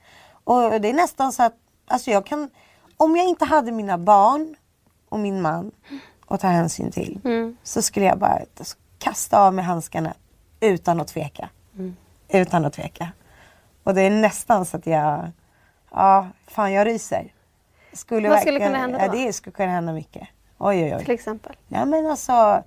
Och 0.45 0.80
det 0.80 0.91
är 0.91 0.95
nästan 0.95 1.32
så 1.32 1.43
att, 1.43 1.55
alltså 1.87 2.11
jag 2.11 2.26
kan, 2.26 2.51
om 2.97 3.16
jag 3.16 3.26
inte 3.26 3.45
hade 3.45 3.72
mina 3.72 3.99
barn 3.99 4.57
och 5.09 5.18
min 5.20 5.43
man 5.43 5.70
att 6.27 6.41
ta 6.41 6.49
hänsyn 6.49 6.91
till 6.91 7.20
så 7.62 7.83
skulle 7.83 8.07
jag 8.07 8.18
bara 8.18 8.39
kasta 8.99 9.41
av 9.41 9.55
mig 9.55 9.64
handskarna 9.64 10.14
utan 10.61 11.01
att 11.01 11.09
tveka. 11.09 11.49
Utan 12.29 12.64
att 12.64 12.72
tveka. 12.72 13.12
Och 13.83 13.95
det 13.95 14.03
är 14.03 14.11
nästan 14.11 14.64
så 14.66 14.77
att 14.77 14.87
jag, 14.87 15.31
ja, 15.91 16.29
fan 16.47 16.72
jag 16.72 16.87
ryser. 16.87 17.33
Skulle 17.93 18.29
Vad 18.29 18.41
skulle 18.41 18.61
kunna 18.61 18.79
hända 18.79 18.99
Ja, 19.01 19.07
då? 19.07 19.12
det 19.12 19.33
skulle 19.33 19.55
kunna 19.55 19.72
hända 19.72 19.93
mycket. 19.93 20.29
Oj, 20.59 20.85
oj, 20.85 20.95
oj. 20.97 21.05
Till 21.05 21.14
exempel. 21.14 21.57
Ja, 21.68 21.85
men 21.85 22.07
alltså, 22.07 22.62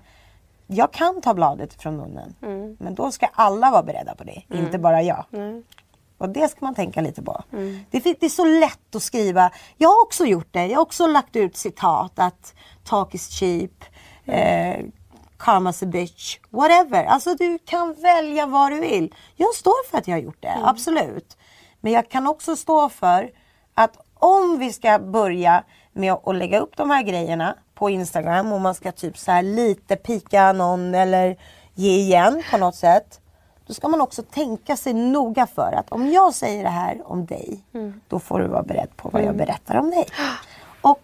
jag 0.68 0.92
kan 0.92 1.22
ta 1.22 1.34
bladet 1.34 1.74
från 1.74 1.98
munnen. 1.98 2.36
Mm. 2.42 2.78
Men 2.80 2.96
då 2.96 3.12
ska 3.12 3.26
alla 3.34 3.72
vara 3.72 3.84
beredda 3.84 4.16
på 4.16 4.24
det, 4.24 4.44
inte 4.50 4.78
bara 4.80 5.02
jag. 5.02 5.26
Mm. 6.20 6.30
Och 6.30 6.30
det 6.30 6.50
ska 6.50 6.66
man 6.66 6.76
tänka 6.76 7.02
lite 7.02 7.22
på. 7.22 7.44
Det, 7.92 8.02
fin- 8.02 8.16
det 8.20 8.26
är 8.26 8.30
så 8.30 8.46
lätt 8.46 8.96
att 8.96 9.04
skriva. 9.04 9.52
Jag 9.78 9.90
har 9.90 10.02
också 10.02 10.26
gjort 10.26 10.48
det. 10.52 10.66
Jag 10.68 10.76
har 10.76 10.82
också 10.82 11.08
lagt 11.08 11.36
ut 11.36 11.58
citat 11.58 12.20
att 12.20 12.54
talk 12.84 13.16
is 13.16 13.30
cheap. 13.30 13.72
Eh, 14.26 14.86
karma's 15.38 15.84
a 15.84 15.88
bitch. 15.88 16.38
Whatever. 16.50 17.06
Alltså 17.06 17.36
du 17.36 17.60
kan 17.66 17.94
välja 17.94 18.46
vad 18.46 18.72
du 18.72 18.80
vill. 18.80 19.16
Jag 19.36 19.54
står 19.56 19.90
för 19.90 19.98
att 19.98 20.08
jag 20.08 20.16
har 20.16 20.22
gjort 20.22 20.42
det. 20.42 20.58
Absolut. 20.64 21.38
Men 21.82 21.92
jag 21.94 22.10
kan 22.10 22.28
också 22.28 22.56
stå 22.56 22.90
för 22.90 23.30
att 23.74 23.98
om 24.14 24.60
vi 24.60 24.74
ska 24.74 25.00
börja 25.00 25.64
med 25.94 26.14
att 26.14 26.36
lägga 26.36 26.60
upp 26.60 26.78
de 26.78 26.90
här 26.92 27.04
grejerna 27.04 27.56
på 27.76 27.90
Instagram 27.90 28.52
och 28.52 28.62
man 28.62 28.76
ska 28.76 28.92
typ 28.92 29.18
så 29.18 29.32
här 29.32 29.42
lite 29.42 29.96
pika 29.96 30.54
någon 30.54 30.96
eller 30.96 31.38
ge 31.76 31.92
igen 31.92 32.44
på 32.52 32.58
något 32.58 32.76
sätt. 32.76 33.20
Då 33.68 33.74
ska 33.74 33.88
man 33.88 34.02
också 34.02 34.24
tänka 34.24 34.78
sig 34.78 34.94
noga 34.94 35.48
för 35.48 35.72
att 35.72 35.92
om 35.92 36.12
jag 36.12 36.34
säger 36.34 36.64
det 36.64 36.70
här 36.70 37.02
om 37.12 37.26
dig, 37.26 37.64
då 38.08 38.20
får 38.20 38.40
du 38.40 38.48
vara 38.48 38.64
beredd 38.64 38.98
på 38.98 39.10
vad 39.10 39.24
jag 39.24 39.36
berättar 39.38 39.76
om 39.76 39.90
dig. 39.92 40.06
Och 40.82 41.00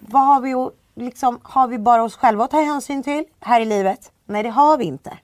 vad 0.00 0.22
har 0.26 0.40
vi, 0.40 0.54
att- 0.54 0.72
liksom, 0.94 1.40
har 1.42 1.68
vi 1.68 1.78
bara 1.78 2.02
oss 2.02 2.16
själva 2.16 2.44
att 2.44 2.50
ta 2.50 2.60
hänsyn 2.60 3.02
till 3.02 3.24
här 3.40 3.60
i 3.60 3.64
livet? 3.64 4.12
Nej, 4.26 4.42
det 4.42 4.48
har 4.48 4.76
vi 4.78 4.84
inte. 4.84 5.18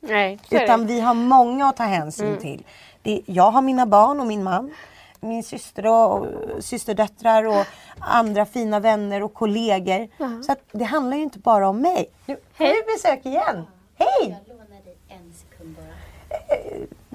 Nej, 0.00 0.38
så 0.48 0.56
är 0.56 0.64
Utan 0.64 0.86
vi 0.86 1.00
har 1.00 1.14
många 1.14 1.68
att 1.68 1.76
ta 1.76 1.82
hänsyn 1.84 2.26
Mm. 2.26 2.40
till. 2.40 2.64
Det, 3.02 3.22
jag 3.26 3.50
har 3.50 3.62
mina 3.62 3.86
barn 3.86 4.20
och 4.20 4.26
min 4.26 4.42
man. 4.42 4.74
Min 5.20 5.42
syster 5.42 5.86
och, 5.86 6.18
och 6.18 6.64
systerdöttrar 6.64 7.44
och 7.46 7.66
andra 8.00 8.46
fina 8.46 8.80
vänner 8.80 9.22
och 9.22 9.34
kollegor. 9.34 10.08
Så 10.42 10.52
att 10.52 10.58
det 10.72 10.84
handlar 10.84 11.16
ju 11.16 11.22
inte 11.22 11.38
bara 11.38 11.68
om 11.68 11.78
mig. 11.80 12.06
Nu 12.26 12.36
Hej. 12.56 12.74
vi 12.86 12.92
besök 12.92 13.26
igen. 13.26 13.66
Hej! 13.98 14.36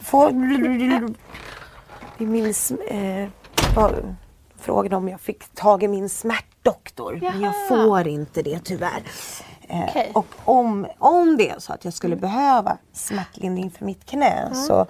Får... 0.01 0.31
Det 2.17 2.23
är 2.23 2.27
min... 2.27 2.45
sm- 2.51 3.27
Eh, 3.77 3.87
frågade 4.59 4.95
om 4.95 5.09
jag 5.09 5.21
fick 5.21 5.55
tag 5.55 5.83
i 5.83 5.87
min 5.87 6.09
smärtdoktor. 6.09 7.19
Men 7.21 7.41
jag 7.41 7.53
Jaha. 7.53 7.67
får 7.67 8.07
inte 8.07 8.41
det 8.41 8.59
tyvärr. 8.63 9.03
Eh, 9.67 9.83
Okej. 9.89 10.11
Och 10.13 10.25
om, 10.45 10.87
om 10.97 11.37
det 11.37 11.49
är 11.49 11.59
så 11.59 11.73
att 11.73 11.85
jag 11.85 11.93
skulle 11.93 12.15
behöva 12.15 12.77
smärtlindring 12.93 13.71
för 13.71 13.85
mitt 13.85 14.05
knä 14.05 14.49
så, 14.53 14.85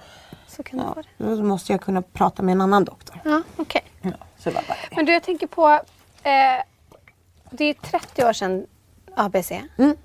Så 0.48 0.62
kan 0.62 0.78
ja, 0.78 1.02
då 1.18 1.42
måste 1.42 1.72
jag 1.72 1.80
kunna 1.80 2.02
prata 2.02 2.42
med 2.42 2.52
en 2.52 2.60
annan 2.60 2.84
doktor. 2.84 3.16
Ja, 3.24 3.42
okej. 3.56 3.84
Ja, 4.02 4.10
så 4.38 4.50
var 4.50 4.62
det. 4.68 4.96
Men 4.96 5.04
du, 5.06 5.12
jag 5.12 5.22
tänker 5.22 5.46
på... 5.46 5.68
Eh, 6.22 6.62
det 7.50 7.64
är 7.64 7.74
30 7.74 8.24
år 8.24 8.32
sedan 8.32 8.66
ABC. 9.16 9.50
Mm. 9.78 9.96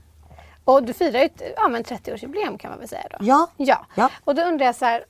Och 0.67 0.83
du 0.83 0.93
firar 0.93 1.19
ju 1.19 1.25
ett 1.25 1.41
ja, 1.55 1.67
men 1.67 1.83
30-årsjubileum 1.83 2.57
kan 2.57 2.71
man 2.71 2.79
väl 2.79 2.87
säga 2.87 3.03
då? 3.09 3.17
Ja. 3.19 3.47
ja. 3.57 3.85
Ja. 3.95 4.09
Och 4.23 4.35
då 4.35 4.41
undrar 4.41 4.65
jag 4.65 4.75
så 4.75 4.85
här, 4.85 5.05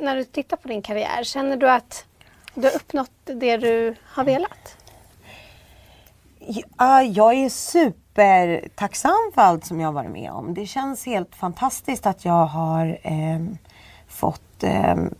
när 0.00 0.16
du 0.16 0.24
tittar 0.24 0.56
på 0.56 0.68
din 0.68 0.82
karriär, 0.82 1.24
känner 1.24 1.56
du 1.56 1.70
att 1.70 2.04
du 2.54 2.62
har 2.66 2.76
uppnått 2.76 3.10
det 3.24 3.56
du 3.56 3.94
har 4.04 4.24
velat? 4.24 4.76
Ja, 6.38 7.02
jag 7.02 7.34
är 7.34 7.48
supertacksam 7.48 9.32
för 9.34 9.42
allt 9.42 9.64
som 9.66 9.80
jag 9.80 9.88
har 9.88 9.92
varit 9.92 10.10
med 10.10 10.30
om. 10.30 10.54
Det 10.54 10.66
känns 10.66 11.06
helt 11.06 11.36
fantastiskt 11.36 12.06
att 12.06 12.24
jag 12.24 12.46
har 12.46 12.98
ehm, 13.02 13.58
fått 14.08 14.62
ehm, 14.62 15.14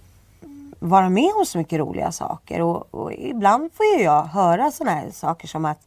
vara 0.79 1.09
med 1.09 1.31
om 1.39 1.47
så 1.47 1.59
mycket 1.59 1.79
roliga 1.79 2.13
saker. 2.13 2.63
Och, 2.63 2.95
och 2.95 3.13
ibland 3.13 3.73
får 3.73 3.87
ju 3.87 4.03
jag 4.03 4.25
höra 4.25 4.71
sådana 4.71 4.97
här 4.97 5.11
saker 5.11 5.49
som 5.49 5.65
att 5.65 5.81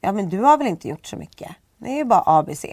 ja 0.00 0.12
men 0.12 0.28
du 0.28 0.38
har 0.38 0.58
väl 0.58 0.66
inte 0.66 0.88
gjort 0.88 1.06
så 1.06 1.16
mycket. 1.16 1.50
Det 1.76 1.90
är 1.90 1.96
ju 1.96 2.04
bara 2.04 2.22
ABC. 2.26 2.64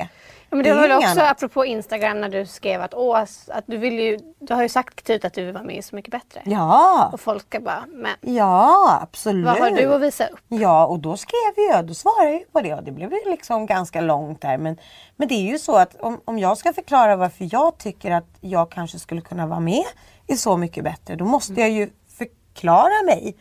Men 0.55 0.63
det 0.63 0.69
är 0.69 0.75
var 0.75 0.81
väl 0.81 0.97
också 0.97 1.21
apropå 1.21 1.65
Instagram 1.65 2.21
när 2.21 2.29
du 2.29 2.45
skrev 2.45 2.81
att, 2.81 2.93
åh, 2.93 3.19
att 3.47 3.63
du 3.65 3.77
vill 3.77 3.99
ju, 3.99 4.19
du 4.39 4.53
har 4.53 4.63
ju 4.63 4.69
sagt 4.69 5.05
tydligt 5.05 5.25
att 5.25 5.33
du 5.33 5.45
vill 5.45 5.53
vara 5.53 5.63
med 5.63 5.75
i 5.77 5.81
Så 5.81 5.95
mycket 5.95 6.11
bättre. 6.11 6.41
Ja, 6.45 7.09
Och 7.13 7.19
folk 7.19 7.43
ska 7.43 7.59
bara, 7.59 7.85
men 7.87 8.11
ja 8.21 8.99
absolut. 9.01 9.45
vad 9.45 9.57
har 9.57 9.71
du 9.71 9.93
att 9.93 10.01
visa 10.01 10.27
upp? 10.27 10.39
Ja, 10.47 10.85
och 10.85 10.99
då 10.99 11.17
skrev 11.17 11.65
jag, 11.71 11.85
då 11.85 11.93
svarade 11.93 12.31
jag 12.31 12.51
på 12.51 12.61
det 12.61 12.73
och 12.73 12.83
det 12.83 12.91
blev 12.91 13.13
ju 13.13 13.19
liksom 13.31 13.65
ganska 13.65 14.01
långt 14.01 14.41
där. 14.41 14.57
Men, 14.57 14.77
men 15.15 15.27
det 15.27 15.35
är 15.35 15.51
ju 15.51 15.59
så 15.59 15.75
att 15.75 15.95
om, 16.01 16.21
om 16.25 16.39
jag 16.39 16.57
ska 16.57 16.73
förklara 16.73 17.15
varför 17.15 17.47
jag 17.51 17.77
tycker 17.77 18.11
att 18.11 18.27
jag 18.41 18.71
kanske 18.71 18.99
skulle 18.99 19.21
kunna 19.21 19.47
vara 19.47 19.59
med 19.59 19.83
i 20.27 20.37
Så 20.37 20.57
mycket 20.57 20.83
bättre, 20.83 21.15
då 21.15 21.25
måste 21.25 21.61
jag 21.61 21.69
ju 21.69 21.89
förklara 22.17 23.03
mig. 23.05 23.35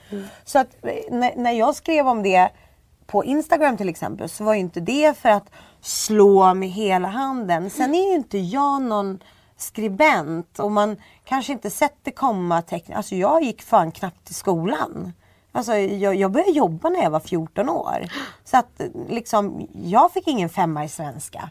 Så 0.44 0.58
att 0.58 0.68
eh, 0.82 0.90
när, 1.10 1.32
när 1.36 1.52
jag 1.52 1.74
skrev 1.74 2.08
om 2.08 2.22
det 2.22 2.50
på 3.06 3.24
Instagram 3.24 3.76
till 3.76 3.88
exempel 3.88 4.28
så 4.28 4.44
var 4.44 4.54
ju 4.54 4.60
inte 4.60 4.80
det 4.80 5.18
för 5.18 5.28
att 5.28 5.50
slå 5.80 6.54
med 6.54 6.68
hela 6.68 7.08
handen. 7.08 7.70
Sen 7.70 7.94
är 7.94 8.08
ju 8.08 8.14
inte 8.14 8.38
jag 8.38 8.82
någon 8.82 9.18
skribent 9.56 10.58
och 10.58 10.72
man 10.72 10.96
kanske 11.24 11.52
inte 11.52 11.70
sätter 11.70 12.10
kommatecken. 12.10 12.96
Alltså 12.96 13.14
jag 13.14 13.42
gick 13.42 13.62
fan 13.62 13.92
knappt 13.92 14.24
till 14.24 14.34
skolan. 14.34 15.12
Alltså 15.52 15.74
jag, 15.76 16.14
jag 16.14 16.30
började 16.30 16.50
jobba 16.50 16.88
när 16.88 17.02
jag 17.02 17.10
var 17.10 17.20
14 17.20 17.68
år. 17.68 18.04
Så 18.44 18.56
att 18.56 18.80
liksom, 19.08 19.68
jag 19.72 20.12
fick 20.12 20.28
ingen 20.28 20.48
femma 20.48 20.84
i 20.84 20.88
svenska. 20.88 21.50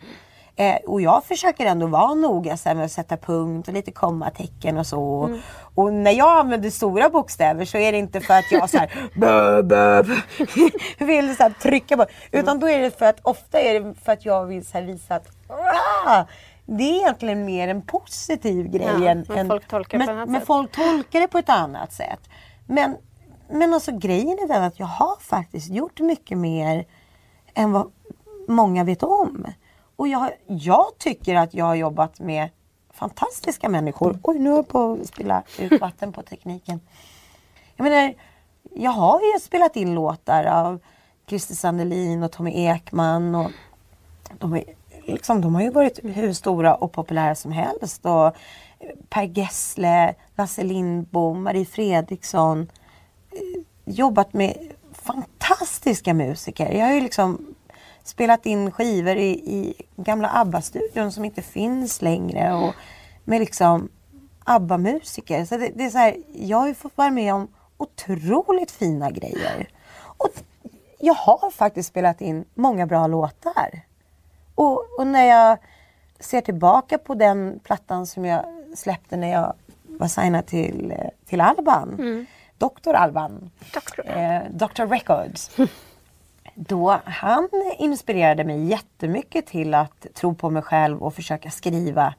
Eh, 0.55 0.75
och 0.75 1.01
jag 1.01 1.23
försöker 1.23 1.65
ändå 1.65 1.87
vara 1.87 2.13
noga 2.13 2.57
så 2.57 2.73
med 2.73 2.85
att 2.85 2.91
sätta 2.91 3.17
punkt 3.17 3.67
och 3.67 3.73
lite 3.73 3.91
kommatecken 3.91 4.77
och 4.77 4.87
så. 4.87 5.29
Och 5.75 5.93
när 5.93 6.11
jag 6.11 6.39
använder 6.39 6.69
stora 6.69 7.09
bokstäver 7.09 7.65
så 7.65 7.77
är 7.77 7.91
det 7.91 7.97
inte 7.97 8.21
för 8.21 8.33
att 8.33 8.51
jag 8.51 8.69
så 8.69 8.77
här, 8.77 9.09
bö, 9.19 9.63
bö, 9.63 10.03
vill 11.05 11.35
så 11.35 11.43
här, 11.43 11.49
trycka 11.61 11.97
på. 11.97 12.05
Utan 12.31 12.59
då 12.59 12.69
är 12.69 12.79
det 12.79 12.99
för 12.99 13.05
att 13.05 13.19
ofta 13.21 13.59
är 13.59 13.79
det 13.79 13.93
för 13.93 14.11
att 14.11 14.25
jag 14.25 14.45
vill 14.45 14.65
så 14.65 14.77
här, 14.77 14.85
visa 14.85 15.15
att 15.15 15.27
ah, 16.05 16.23
det 16.65 16.83
är 16.83 16.95
egentligen 16.95 17.45
mer 17.45 17.67
en 17.67 17.81
positiv 17.81 18.67
grej. 18.67 18.87
Ja, 18.99 19.09
än, 19.09 19.25
men 19.27 19.47
folk 19.47 19.67
tolkar 19.67 19.99
det 19.99 20.05
på 20.05 20.11
men, 20.11 20.17
ett 20.17 20.21
annat 20.21 20.29
men 20.29 20.41
sätt. 20.41 20.47
folk 20.47 20.71
tolkar 20.71 21.19
det 21.19 21.27
på 21.27 21.37
ett 21.37 21.49
annat 21.49 21.93
sätt. 21.93 22.29
Men, 22.67 22.97
men 23.49 23.73
alltså 23.73 23.91
grejen 23.97 24.39
är 24.39 24.47
den 24.47 24.63
att 24.63 24.79
jag 24.79 24.85
har 24.85 25.15
faktiskt 25.19 25.69
gjort 25.69 25.99
mycket 25.99 26.37
mer 26.37 26.85
än 27.53 27.71
vad 27.71 27.91
många 28.47 28.83
vet 28.83 29.03
om. 29.03 29.45
Och 29.95 30.07
jag, 30.07 30.31
jag 30.47 30.85
tycker 30.97 31.35
att 31.35 31.53
jag 31.53 31.65
har 31.65 31.75
jobbat 31.75 32.19
med 32.19 32.49
fantastiska 32.93 33.69
människor. 33.69 34.19
Oj, 34.23 34.39
nu 34.39 34.51
är 34.51 34.55
jag 34.55 34.67
på 34.67 34.97
att 35.01 35.07
spilla 35.07 35.43
ut 35.59 35.81
vatten 35.81 36.13
på 36.13 36.21
tekniken. 36.21 36.79
Jag 37.75 37.83
menar, 37.83 38.13
jag 38.75 38.91
har 38.91 39.21
ju 39.21 39.39
spelat 39.39 39.75
in 39.75 39.95
låtar 39.95 40.45
av 40.45 40.79
Christer 41.27 41.55
Sandelin 41.55 42.23
och 42.23 42.31
Tommy 42.31 42.51
Ekman. 42.51 43.35
Och 43.35 43.51
de, 44.39 44.53
är, 44.53 44.63
liksom, 45.05 45.41
de 45.41 45.55
har 45.55 45.61
ju 45.61 45.69
varit 45.69 45.99
hur 46.03 46.33
stora 46.33 46.75
och 46.75 46.91
populära 46.91 47.35
som 47.35 47.51
helst. 47.51 48.05
Och 48.05 48.35
per 49.09 49.23
Gessle, 49.23 50.15
Lasse 50.35 50.63
Lindbom, 50.63 51.43
Marie 51.43 51.65
Fredriksson. 51.65 52.71
Eh, 53.31 53.61
jobbat 53.85 54.33
med 54.33 54.71
fantastiska 54.91 56.13
musiker. 56.13 56.71
Jag 56.71 56.85
har 56.85 56.93
ju 56.93 57.01
liksom 57.01 57.55
spelat 58.03 58.45
in 58.45 58.71
skivor 58.71 59.15
i, 59.15 59.29
i 59.29 59.73
gamla 59.95 60.29
ABBA-studion 60.29 61.11
som 61.11 61.25
inte 61.25 61.41
finns 61.41 62.01
längre. 62.01 62.53
Och 62.53 62.73
med 63.23 63.39
liksom 63.39 63.89
ABBA-musiker. 64.43 65.45
Så 65.45 65.57
det, 65.57 65.71
det 65.75 65.85
är 65.85 65.89
så 65.89 65.97
här, 65.97 66.17
jag 66.33 66.57
har 66.57 66.67
ju 66.67 66.73
fått 66.73 66.97
vara 66.97 67.09
med 67.11 67.33
om 67.33 67.47
otroligt 67.77 68.71
fina 68.71 69.11
grejer. 69.11 69.69
Och 70.17 70.31
jag 70.99 71.13
har 71.13 71.51
faktiskt 71.51 71.89
spelat 71.89 72.21
in 72.21 72.45
många 72.53 72.85
bra 72.85 73.07
låtar. 73.07 73.81
Och, 74.55 74.99
och 74.99 75.07
när 75.07 75.25
jag 75.25 75.57
ser 76.19 76.41
tillbaka 76.41 76.97
på 76.97 77.15
den 77.15 77.59
plattan 77.63 78.07
som 78.07 78.25
jag 78.25 78.45
släppte 78.75 79.17
när 79.17 79.31
jag 79.31 79.53
var 79.83 80.07
signad 80.07 80.45
till, 80.45 80.93
till 81.25 81.41
Alban. 81.41 81.97
Dr. 82.57 82.93
Alban. 82.93 83.51
Eh, 84.05 84.41
Dr. 84.51 84.85
Records. 84.85 85.51
Då 86.55 86.99
han 87.05 87.49
inspirerade 87.77 88.43
mig 88.43 88.65
jättemycket 88.65 89.45
till 89.45 89.73
att 89.73 90.07
tro 90.13 90.35
på 90.35 90.49
mig 90.49 90.61
själv 90.61 91.03
och 91.03 91.15
försöka 91.15 91.49
skriva 91.49 92.13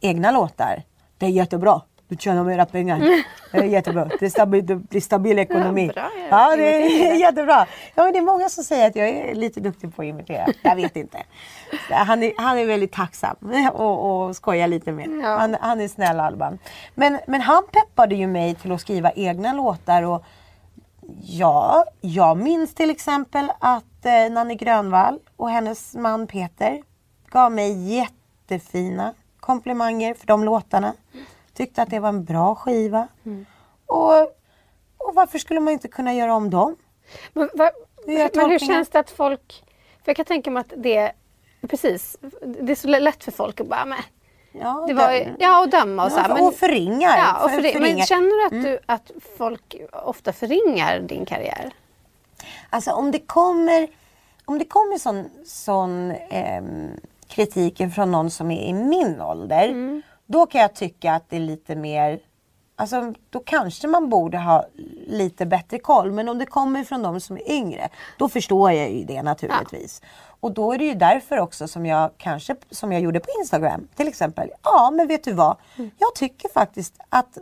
egna 0.00 0.30
låtar. 0.30 0.82
Det 1.18 1.26
är 1.26 1.30
jättebra. 1.30 1.80
Du 2.08 2.16
tjänar 2.16 2.44
mera 2.44 2.66
pengar. 2.66 2.98
Det 3.52 3.58
är 3.58 3.64
jättebra. 3.64 4.04
Det 4.20 4.26
är 4.26 4.30
stabil, 4.30 4.66
det 4.66 4.76
blir 4.76 5.00
stabil 5.00 5.38
ekonomi. 5.38 5.90
Ja, 5.96 6.02
bra, 6.02 6.10
Ja, 6.30 6.56
det 6.56 6.62
är 6.62 7.14
jättebra. 7.20 7.66
Ja, 7.94 8.04
men 8.04 8.12
det 8.12 8.18
är 8.18 8.22
många 8.22 8.48
som 8.48 8.64
säger 8.64 8.86
att 8.86 8.96
jag 8.96 9.08
är 9.08 9.34
lite 9.34 9.60
duktig 9.60 9.96
på 9.96 10.02
att 10.02 10.08
imitera. 10.08 10.46
Jag 10.62 10.76
vet 10.76 10.96
inte. 10.96 11.18
Han 11.90 12.22
är, 12.22 12.32
han 12.36 12.58
är 12.58 12.66
väldigt 12.66 12.92
tacksam 12.92 13.36
och, 13.72 14.26
och 14.26 14.36
skojar 14.36 14.68
lite 14.68 14.92
med. 14.92 15.08
Ja. 15.22 15.38
Han, 15.38 15.56
han 15.60 15.80
är 15.80 15.88
snäll 15.88 16.20
Alban. 16.20 16.58
Men, 16.94 17.18
men 17.26 17.40
han 17.40 17.62
peppade 17.72 18.14
ju 18.14 18.26
mig 18.26 18.54
till 18.54 18.72
att 18.72 18.80
skriva 18.80 19.10
egna 19.10 19.52
låtar. 19.52 20.02
Och 20.02 20.24
Ja, 21.16 21.84
jag 22.00 22.36
minns 22.36 22.74
till 22.74 22.90
exempel 22.90 23.52
att 23.60 24.04
eh, 24.04 24.30
Nanne 24.30 24.54
Grönvall 24.54 25.18
och 25.36 25.50
hennes 25.50 25.94
man 25.94 26.26
Peter 26.26 26.82
gav 27.30 27.52
mig 27.52 27.94
jättefina 27.96 29.14
komplimanger 29.40 30.14
för 30.14 30.26
de 30.26 30.44
låtarna. 30.44 30.94
Tyckte 31.54 31.82
att 31.82 31.90
det 31.90 31.98
var 32.00 32.08
en 32.08 32.24
bra 32.24 32.54
skiva. 32.54 33.08
Och, 33.86 34.20
och 34.98 35.14
varför 35.14 35.38
skulle 35.38 35.60
man 35.60 35.72
inte 35.72 35.88
kunna 35.88 36.14
göra 36.14 36.34
om 36.34 36.50
dem? 36.50 36.76
Men, 37.32 37.50
va, 37.54 37.70
Hur 38.06 38.36
men 38.36 38.50
hur 38.50 38.58
känns 38.58 38.88
det 38.88 38.98
att 38.98 39.10
folk... 39.10 39.64
För 40.04 40.10
jag 40.10 40.16
kan 40.16 40.24
tänka 40.24 40.50
mig 40.50 40.60
att 40.60 40.72
det... 40.76 41.12
Precis. 41.60 42.16
Det 42.42 42.72
är 42.72 42.76
så 42.76 42.88
lätt 42.88 43.24
för 43.24 43.32
folk 43.32 43.60
att 43.60 43.68
bara, 43.68 43.84
men, 43.84 43.98
Ja, 44.60 44.84
det 44.88 44.94
var, 44.94 45.36
ja 45.38 45.60
och 45.62 45.68
döma 45.68 46.04
och 46.04 46.12
så. 46.12 46.18
Ja, 46.18 46.34
Men, 46.34 46.46
och 46.46 46.54
förringar. 46.54 47.16
ja, 47.16 47.44
och 47.44 47.50
För- 47.50 47.56
förring, 47.56 47.72
förringar. 47.72 47.96
Men 47.96 48.06
känner 48.06 48.50
du 48.50 48.56
att, 48.56 48.64
du 48.64 48.78
att 48.86 49.10
folk 49.38 49.76
ofta 49.92 50.32
förringar 50.32 51.00
din 51.00 51.26
karriär? 51.26 51.70
Alltså 52.70 52.90
om 52.90 53.10
det 53.10 53.18
kommer, 53.18 53.88
om 54.44 54.58
det 54.58 54.64
kommer 54.64 54.98
sån, 54.98 55.24
sån 55.44 56.10
ehm, 56.30 56.90
kritik 57.28 57.82
från 57.94 58.12
någon 58.12 58.30
som 58.30 58.50
är 58.50 58.62
i 58.62 58.72
min 58.72 59.20
ålder. 59.20 59.68
Mm. 59.68 60.02
Då 60.26 60.46
kan 60.46 60.60
jag 60.60 60.74
tycka 60.74 61.12
att 61.12 61.30
det 61.30 61.36
är 61.36 61.40
lite 61.40 61.76
mer 61.76 62.20
Alltså 62.80 63.14
då 63.30 63.40
kanske 63.40 63.88
man 63.88 64.08
borde 64.08 64.38
ha 64.38 64.66
lite 65.06 65.46
bättre 65.46 65.78
koll. 65.78 66.12
Men 66.12 66.28
om 66.28 66.38
det 66.38 66.46
kommer 66.46 66.84
från 66.84 67.02
de 67.02 67.20
som 67.20 67.36
är 67.36 67.50
yngre. 67.50 67.88
Då 68.18 68.28
förstår 68.28 68.72
jag 68.72 68.90
ju 68.90 69.04
det 69.04 69.22
naturligtvis. 69.22 70.02
Och 70.40 70.52
då 70.52 70.72
är 70.72 70.78
det 70.78 70.84
ju 70.84 70.94
därför 70.94 71.38
också 71.38 71.68
som 71.68 71.86
jag 71.86 72.10
kanske, 72.16 72.56
som 72.70 72.92
jag 72.92 73.02
gjorde 73.02 73.20
på 73.20 73.28
Instagram 73.40 73.88
till 73.94 74.08
exempel. 74.08 74.50
Ja 74.62 74.90
men 74.90 75.08
vet 75.08 75.24
du 75.24 75.32
vad. 75.32 75.56
Jag 75.76 76.14
tycker 76.14 76.48
faktiskt 76.48 76.94
att 77.08 77.38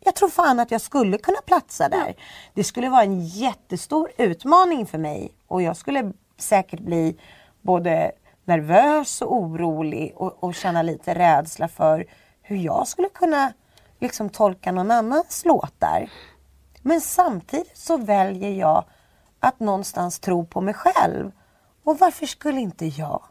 jag 0.00 0.14
tror 0.14 0.28
fan 0.28 0.60
att 0.60 0.70
jag 0.70 0.80
skulle 0.80 1.18
kunna 1.18 1.40
platsa 1.46 1.88
där. 1.88 2.14
Det 2.54 2.64
skulle 2.64 2.88
vara 2.88 3.02
en 3.02 3.20
jättestor 3.20 4.10
utmaning 4.16 4.86
för 4.86 4.98
mig 4.98 5.32
och 5.46 5.62
jag 5.62 5.76
skulle 5.76 6.12
säkert 6.38 6.80
bli 6.80 7.16
både 7.62 8.12
nervös 8.44 9.22
och 9.22 9.36
orolig 9.36 10.12
och, 10.16 10.44
och 10.44 10.54
känna 10.54 10.82
lite 10.82 11.14
rädsla 11.14 11.68
för 11.68 12.06
hur 12.42 12.56
jag 12.56 12.88
skulle 12.88 13.08
kunna 13.08 13.52
liksom 13.98 14.28
tolka 14.30 14.72
någon 14.72 14.90
annans 14.90 15.44
låtar. 15.44 16.10
Men 16.82 17.00
samtidigt 17.00 17.78
så 17.78 17.96
väljer 17.96 18.50
jag 18.50 18.84
att 19.40 19.60
någonstans 19.60 20.18
tro 20.18 20.46
på 20.46 20.60
mig 20.60 20.74
själv. 20.74 21.30
Och 21.90 21.98
varför 21.98 22.26
skulle 22.26 22.60
inte 22.60 22.86
jag 22.86 23.22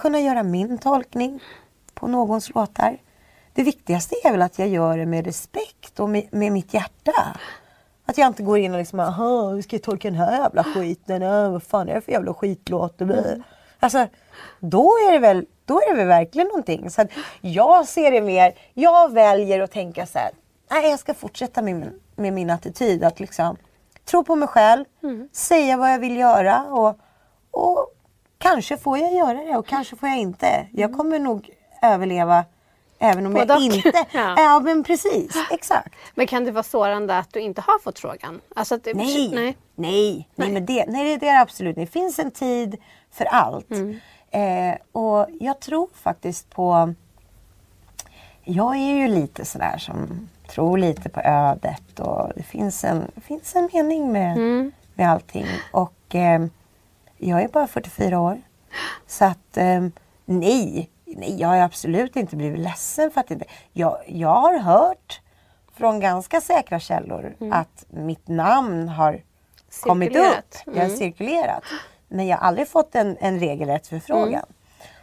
kunna 0.00 0.20
göra 0.20 0.42
min 0.42 0.78
tolkning 0.78 1.40
på 1.94 2.06
någons 2.06 2.54
låtar? 2.54 2.98
Det 3.54 3.62
viktigaste 3.62 4.14
är 4.24 4.30
väl 4.32 4.42
att 4.42 4.58
jag 4.58 4.68
gör 4.68 4.98
det 4.98 5.06
med 5.06 5.24
respekt 5.24 6.00
och 6.00 6.08
med, 6.08 6.28
med 6.30 6.52
mitt 6.52 6.74
hjärta. 6.74 7.36
Att 8.06 8.18
jag 8.18 8.26
inte 8.26 8.42
går 8.42 8.58
in 8.58 8.72
och 8.72 8.78
liksom, 8.78 9.00
aha, 9.00 9.48
hur 9.48 9.62
ska 9.62 9.76
jag 9.76 9.82
tolka 9.82 10.10
den 10.10 10.18
här 10.18 10.38
jävla 10.38 10.64
skiten? 10.64 11.22
Vad 11.52 11.62
fan 11.62 11.88
är 11.88 11.94
det 11.94 12.00
för 12.00 12.12
jävla 12.12 12.34
skitlåt? 12.34 13.00
Mm. 13.00 13.42
Alltså, 13.80 14.06
då 14.60 14.84
är 15.08 15.12
det 15.12 15.18
väl, 15.18 15.46
då 15.64 15.80
är 15.80 15.90
det 15.90 15.96
väl 15.96 16.06
verkligen 16.08 16.48
någonting. 16.48 16.90
Så 16.90 17.06
jag 17.40 17.88
ser 17.88 18.10
det 18.10 18.20
mer, 18.20 18.54
jag 18.74 19.12
väljer 19.12 19.60
att 19.60 19.70
tänka 19.72 20.06
så 20.06 20.18
här, 20.18 20.30
nej 20.70 20.90
jag 20.90 20.98
ska 20.98 21.14
fortsätta 21.14 21.62
med, 21.62 21.74
min- 21.74 22.00
med 22.16 22.32
min 22.32 22.50
attityd. 22.50 23.04
Att 23.04 23.20
liksom 23.20 23.56
tro 24.04 24.24
på 24.24 24.36
mig 24.36 24.48
själv, 24.48 24.84
säga 25.32 25.76
vad 25.76 25.92
jag 25.92 25.98
vill 25.98 26.16
göra 26.16 26.64
och, 26.64 26.98
och 27.50 27.88
kanske 28.42 28.76
får 28.76 28.98
jag 28.98 29.12
göra 29.14 29.34
det 29.44 29.56
och 29.56 29.66
kanske 29.66 29.96
får 29.96 30.08
jag 30.08 30.18
inte. 30.18 30.66
Jag 30.72 30.92
kommer 30.96 31.18
nog 31.18 31.50
överleva 31.82 32.44
även 32.98 33.26
om 33.26 33.32
Både 33.32 33.46
jag 33.46 33.56
och. 33.56 33.62
inte... 33.62 33.92
Ja. 34.12 34.34
ja 34.38 34.60
men 34.60 34.84
precis, 34.84 35.36
exakt. 35.50 35.94
Men 36.14 36.26
kan 36.26 36.44
det 36.44 36.50
vara 36.50 36.62
sårande 36.62 37.18
att 37.18 37.32
du 37.32 37.40
inte 37.40 37.60
har 37.60 37.78
fått 37.78 37.98
frågan? 37.98 38.40
Alltså 38.56 38.74
att, 38.74 38.84
Nej, 38.94 39.30
nej. 39.34 39.56
nej, 39.74 40.28
nej, 40.34 40.50
men 40.52 40.66
det, 40.66 40.84
nej 40.88 41.04
det, 41.04 41.16
det 41.16 41.28
är 41.28 41.32
det 41.34 41.40
absolut. 41.40 41.76
Det 41.76 41.86
finns 41.86 42.18
en 42.18 42.30
tid 42.30 42.76
för 43.10 43.24
allt. 43.24 43.70
Mm. 43.70 43.98
Eh, 44.30 44.76
och 44.92 45.26
jag 45.40 45.60
tror 45.60 45.88
faktiskt 45.94 46.50
på... 46.50 46.94
Jag 48.44 48.76
är 48.76 48.94
ju 48.94 49.08
lite 49.08 49.44
sådär 49.44 49.78
som 49.78 50.28
tror 50.48 50.78
lite 50.78 51.08
på 51.08 51.20
ödet 51.20 52.00
och 52.00 52.32
det 52.36 52.42
finns 52.42 52.84
en, 52.84 53.10
det 53.14 53.20
finns 53.20 53.56
en 53.56 53.68
mening 53.72 54.12
med, 54.12 54.32
Mm. 54.36 54.72
med 54.94 55.10
allting. 55.10 55.46
Och 55.72 56.14
eh, 56.14 56.46
jag 57.28 57.42
är 57.42 57.48
bara 57.48 57.66
44 57.66 58.20
år. 58.20 58.40
Så 59.06 59.24
att 59.24 59.56
ehm, 59.56 59.92
nej, 60.24 60.90
nej, 61.04 61.36
jag 61.40 61.48
har 61.48 61.56
absolut 61.56 62.16
inte 62.16 62.36
blivit 62.36 62.58
ledsen 62.60 63.10
för 63.10 63.20
att 63.20 63.28
det, 63.28 63.44
jag, 63.72 63.96
jag 64.06 64.28
har 64.34 64.58
hört 64.58 65.20
från 65.76 66.00
ganska 66.00 66.40
säkra 66.40 66.80
källor 66.80 67.34
att 67.52 67.84
mitt 67.90 68.28
namn 68.28 68.88
har 68.88 69.20
kommit 69.82 70.10
upp. 70.10 70.16
Cirkulerat. 70.16 70.62
Jag 70.66 70.72
har 70.74 70.84
Mm. 70.84 70.96
cirkulerat. 70.96 71.62
Men 72.08 72.26
jag 72.26 72.36
har 72.36 72.46
aldrig 72.46 72.68
fått 72.68 72.94
en, 72.94 73.16
en 73.20 73.40
regelrätt 73.40 73.86
förfrågan. 73.86 74.28
Mm. 74.32 74.44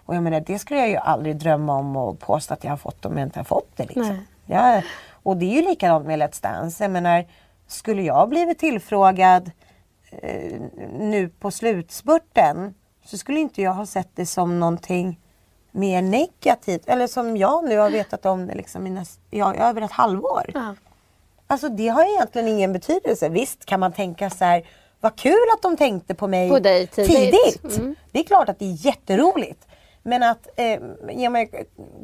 Och 0.06 0.16
jag 0.16 0.24
menar, 0.24 0.40
det 0.40 0.60
skulle 0.60 0.80
jag 0.80 0.90
ju 0.90 0.96
aldrig 0.98 1.38
drömma 1.38 1.74
om 1.78 1.96
att 1.98 2.20
påstå 2.20 2.54
att 2.54 2.64
jag 2.64 2.72
har 2.72 2.78
fått 2.78 3.06
om 3.06 3.18
jag 3.18 3.28
inte 3.28 3.40
har 3.40 3.44
fått 3.44 3.78
det. 3.78 3.84
Liksom. 3.86 4.26
Jag, 4.46 4.84
och 5.24 5.38
det 5.38 5.46
är 5.46 5.56
ju 5.56 5.62
likadant 5.62 6.06
med 6.06 6.20
Let's 6.20 6.44
Dance. 6.44 6.84
Jag 6.84 6.92
menar, 6.92 7.26
skulle 7.68 8.02
jag 8.02 8.30
blivit 8.30 8.60
tillfrågad 8.60 9.48
eh, 9.48 9.52
nu 10.92 11.30
på 11.40 11.52
slutspurten 11.52 12.74
så 13.06 13.18
skulle 13.18 13.40
inte 13.40 13.62
jag 13.62 13.74
ha 13.74 13.86
sett 13.86 14.10
det 14.16 14.26
som 14.26 14.60
någonting 14.60 15.20
mer 15.72 16.02
negativt. 16.02 16.90
Eller 16.90 17.08
som 17.08 17.38
jag 17.38 17.70
nu 17.70 17.78
har 17.78 17.90
vetat 17.90 18.26
om 18.26 18.48
det 18.48 18.56
liksom 18.56 18.88
i 18.88 18.90
näst, 18.90 19.20
ja, 19.30 19.56
över 19.56 19.82
ett 19.82 19.92
halvår. 19.92 20.52
Ja. 20.54 20.76
Alltså 21.48 21.70
det 21.70 21.88
har 21.88 22.16
egentligen 22.16 22.48
ingen 22.48 22.74
betydelse. 22.74 23.30
Visst 23.30 23.66
kan 23.66 23.80
man 23.80 23.92
tänka 23.92 24.30
så 24.30 24.46
här, 24.46 24.68
vad 25.00 25.16
kul 25.16 25.46
att 25.54 25.62
de 25.62 25.78
tänkte 25.78 26.16
på 26.16 26.28
mig 26.28 26.50
På 26.50 26.60
dig 26.60 26.88
tidigt. 26.88 27.78
Mm. 27.78 27.96
Det 28.12 28.20
är 28.20 28.24
klart 28.24 28.50
att 28.50 28.60
det 28.60 28.66
är 28.66 28.86
jätteroligt. 28.86 29.68
Men 30.04 30.24
att 30.24 30.48
eh, 30.56 30.80
ja, 31.10 31.30
men, 31.30 31.48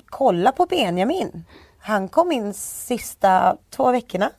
kolla 0.05 0.51
på 0.51 0.65
Benjamin. 0.65 1.45
Han 1.79 2.07
kom 2.07 2.31
in 2.31 2.53
sista 2.53 3.57
två 3.69 3.91
veckorna 3.91 4.31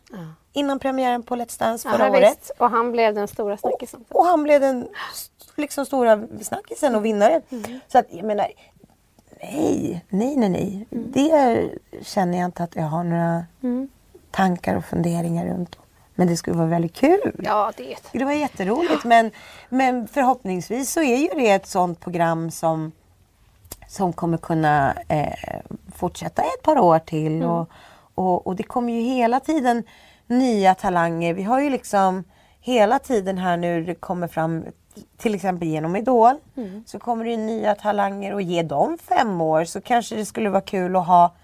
innan 0.57 0.79
premiären 0.79 1.23
på 1.23 1.37
Let's 1.37 1.59
Dance 1.59 1.91
förra 1.91 2.07
Ja, 2.07 2.11
året. 2.13 2.39
visst. 2.41 2.51
Och 2.59 2.71
han 2.71 2.93
blev 2.93 3.15
den 3.15 3.29
stora 3.29 3.57
snackisen. 3.57 4.05
Och 4.09 4.25
han 4.25 4.43
blev 4.43 4.61
den 4.61 4.89
liksom 5.57 5.87
stora 5.87 6.21
snackisen 6.43 6.95
och 6.95 7.05
vinnaren. 7.05 7.43
Mm. 7.51 7.81
Så 7.89 7.99
att 7.99 8.07
jag 8.11 8.25
menar, 8.25 8.47
nej, 9.43 10.05
nej, 10.09 10.37
nej, 10.37 10.49
nej. 10.49 10.87
Mm. 10.91 11.13
Det 11.13 11.71
känner 12.03 12.39
jag 12.39 12.45
inte 12.45 12.63
att 12.63 12.77
jag 12.77 12.83
har 12.85 13.05
några 13.05 13.45
tankar 14.31 14.77
och 14.77 14.85
funderingar 14.85 15.47
runt. 15.47 15.79
Men 16.15 16.27
det 16.29 16.37
skulle 16.37 16.57
vara 16.57 16.67
väldigt 16.67 16.95
kul. 16.95 17.33
Ja, 17.45 17.73
det. 17.77 17.97
Det 18.13 18.25
var 18.25 18.33
jätteroligt 18.33 19.05
men, 19.05 19.31
men 19.69 20.09
förhoppningsvis 20.09 20.93
så 20.93 21.03
är 21.03 21.17
ju 21.17 21.29
det 21.29 21.51
ett 21.51 21.67
sånt 21.67 22.01
program 22.01 22.51
som, 22.51 22.93
som 23.89 24.13
kommer 24.13 24.39
kunna 24.39 24.95
eh, 25.09 25.61
fortsätta 25.95 26.43
ett 26.43 26.63
par 26.63 26.79
år 26.79 26.99
till. 26.99 27.43
Och, 27.43 27.69
och, 28.15 28.47
och 28.47 28.57
det 28.57 28.63
kommer 28.63 28.93
ju 28.93 29.01
hela 29.01 29.41
tiden 29.41 29.83
nya 30.27 30.75
talanger. 30.75 31.35
Vi 31.35 31.43
har 31.43 31.61
ju 31.61 31.71
liksom 31.71 32.25
hela 32.61 32.99
tiden 32.99 33.39
här 33.39 33.57
nu 33.57 33.85
det 33.85 33.95
kommer 33.95 34.29
fram 34.29 34.65
till 35.17 35.35
exempel 35.35 35.69
genom 35.69 35.97
Idol 35.97 36.35
så 36.87 36.99
kommer 36.99 37.25
det 37.25 37.37
nya 37.37 37.75
talanger 37.75 38.35
och 38.35 38.43
ge 38.43 38.63
dem 38.63 38.99
fem 39.09 39.41
år 39.41 39.65
så 39.65 39.81
kanske 39.81 40.17
det 40.17 40.25
skulle 40.25 40.51
vara 40.51 40.61
kul 40.63 40.97
att 40.97 41.07
ha 41.07 41.35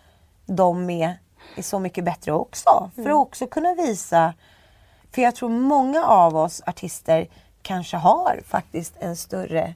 dem 0.46 0.86
med 0.86 1.12
i 1.56 1.62
Så 1.62 1.78
mycket 1.78 2.04
bättre 2.04 2.32
också. 2.32 2.90
För 2.94 3.02
att 3.10 3.14
också 3.16 3.46
kunna 3.46 3.74
visa 3.74 4.34
för 5.14 5.22
jag 5.22 5.34
tror 5.34 5.48
många 5.48 6.04
av 6.06 6.36
oss 6.36 6.62
artister 6.66 7.28
kanske 7.62 7.96
har 7.96 8.40
faktiskt 8.46 8.94
en 9.00 9.16
större 9.16 9.74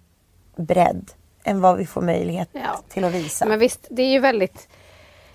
bredd 0.57 1.11
än 1.45 1.61
vad 1.61 1.77
vi 1.77 1.87
får 1.87 2.03
möjlighet 2.03 2.49
Ja. 2.53 2.81
till 2.89 3.05
att 3.05 3.13
visa. 3.13 3.47
Men 3.47 3.59
visst, 3.59 3.87
det 3.91 4.03
är 4.03 4.11
ju 4.13 4.19
väldigt... 4.21 4.69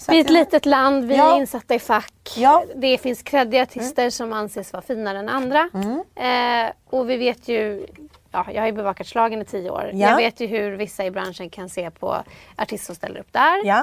Så 0.02 0.12
Vi 0.12 0.18
är 0.18 0.22
ett 0.22 0.30
litet 0.30 0.66
land, 0.66 1.06
vi 1.06 1.16
Ja. 1.16 1.36
är 1.36 1.38
insatta 1.38 1.76
i 1.76 1.80
fack. 1.80 2.34
Ja. 2.38 2.64
Mm. 2.64 2.82
Det 2.82 2.98
finns 2.98 3.22
kreddiga 3.22 3.64
artister 3.64 4.10
som 4.10 4.34
anses 4.34 4.74
vara 4.74 4.84
finare 4.84 5.20
än 5.20 5.30
andra. 5.30 5.70
Eh, 6.16 6.72
och 6.90 7.10
vi 7.10 7.18
vet 7.18 7.48
ju, 7.48 7.88
ja, 8.32 8.46
jag 8.54 8.62
har 8.62 8.68
ju 8.68 8.72
bevakat 8.72 9.08
slagen 9.08 9.42
i 9.42 9.46
tio 9.46 9.70
år. 9.70 9.90
Ja. 9.94 10.10
Jag 10.10 10.18
vet 10.18 10.40
ju 10.40 10.48
hur 10.48 10.72
vissa 10.72 11.06
i 11.06 11.12
branschen 11.12 11.50
kan 11.50 11.70
se 11.70 11.92
på 11.92 12.24
artister 12.56 12.86
som 12.86 12.96
ställer 12.96 13.20
upp 13.20 13.34
där. 13.34 13.66
Ja. 13.66 13.78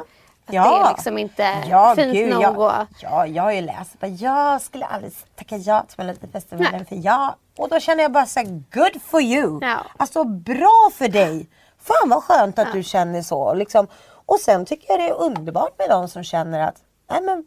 Att 0.47 0.55
ja. 0.55 0.63
det 0.63 0.89
är 0.89 0.93
liksom 0.93 1.19
inte 1.19 1.65
ja, 1.71 1.95
fint 1.97 2.13
gud, 2.13 2.31
nog. 2.31 2.43
jag, 2.43 2.87
ja, 3.01 3.27
jag 3.27 3.43
har 3.43 3.53
ju 3.53 3.61
läst 3.61 3.97
jag 4.01 4.63
skulle 4.63 4.85
aldrig 4.85 5.13
tacka 5.37 5.57
ja 5.57 5.85
till 5.89 5.97
Melodifestivalen 5.99 6.87
för 6.87 6.97
jag... 6.97 7.35
Och 7.59 7.69
då 7.69 7.81
känner 7.81 8.03
jag 8.03 8.13
bara 8.13 8.27
så 8.27 8.41
här, 8.41 8.47
good 8.47 9.03
for 9.03 9.21
you! 9.21 9.59
Ja. 9.63 9.77
Alltså 9.97 10.25
bra 10.25 10.91
för 10.95 11.09
dig! 11.09 11.47
Fan 11.83 12.09
vad 12.09 12.23
skönt 12.25 12.59
att 12.59 12.73
du 12.73 12.83
känner 12.83 13.23
så. 13.23 13.55
Liksom. 13.55 13.87
Och 14.29 14.41
sen 14.41 14.67
tycker 14.67 14.91
jag 14.91 15.01
det 15.01 15.09
är 15.09 15.21
underbart 15.21 15.79
med 15.79 15.91
de 15.91 16.09
som 16.09 16.25
känner 16.25 16.61
att, 16.61 16.83
nej 17.11 17.23
men 17.23 17.47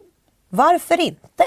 varför 0.50 1.00
inte? 1.00 1.44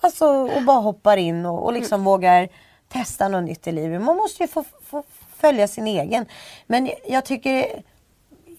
Alltså 0.00 0.26
och 0.26 0.62
bara 0.62 0.80
hoppar 0.80 1.16
in 1.16 1.46
och, 1.46 1.64
och 1.64 1.72
liksom 1.72 2.04
vågar 2.04 2.48
testa 2.88 3.28
något 3.28 3.44
nytt 3.44 3.66
i 3.66 3.72
livet. 3.72 4.02
Man 4.02 4.16
måste 4.16 4.42
ju 4.42 4.48
få, 4.48 4.64
få 4.84 5.02
följa 5.36 5.68
sin 5.68 5.86
egen. 5.86 6.26
Men 6.66 6.90
jag 7.06 7.24
tycker 7.24 7.82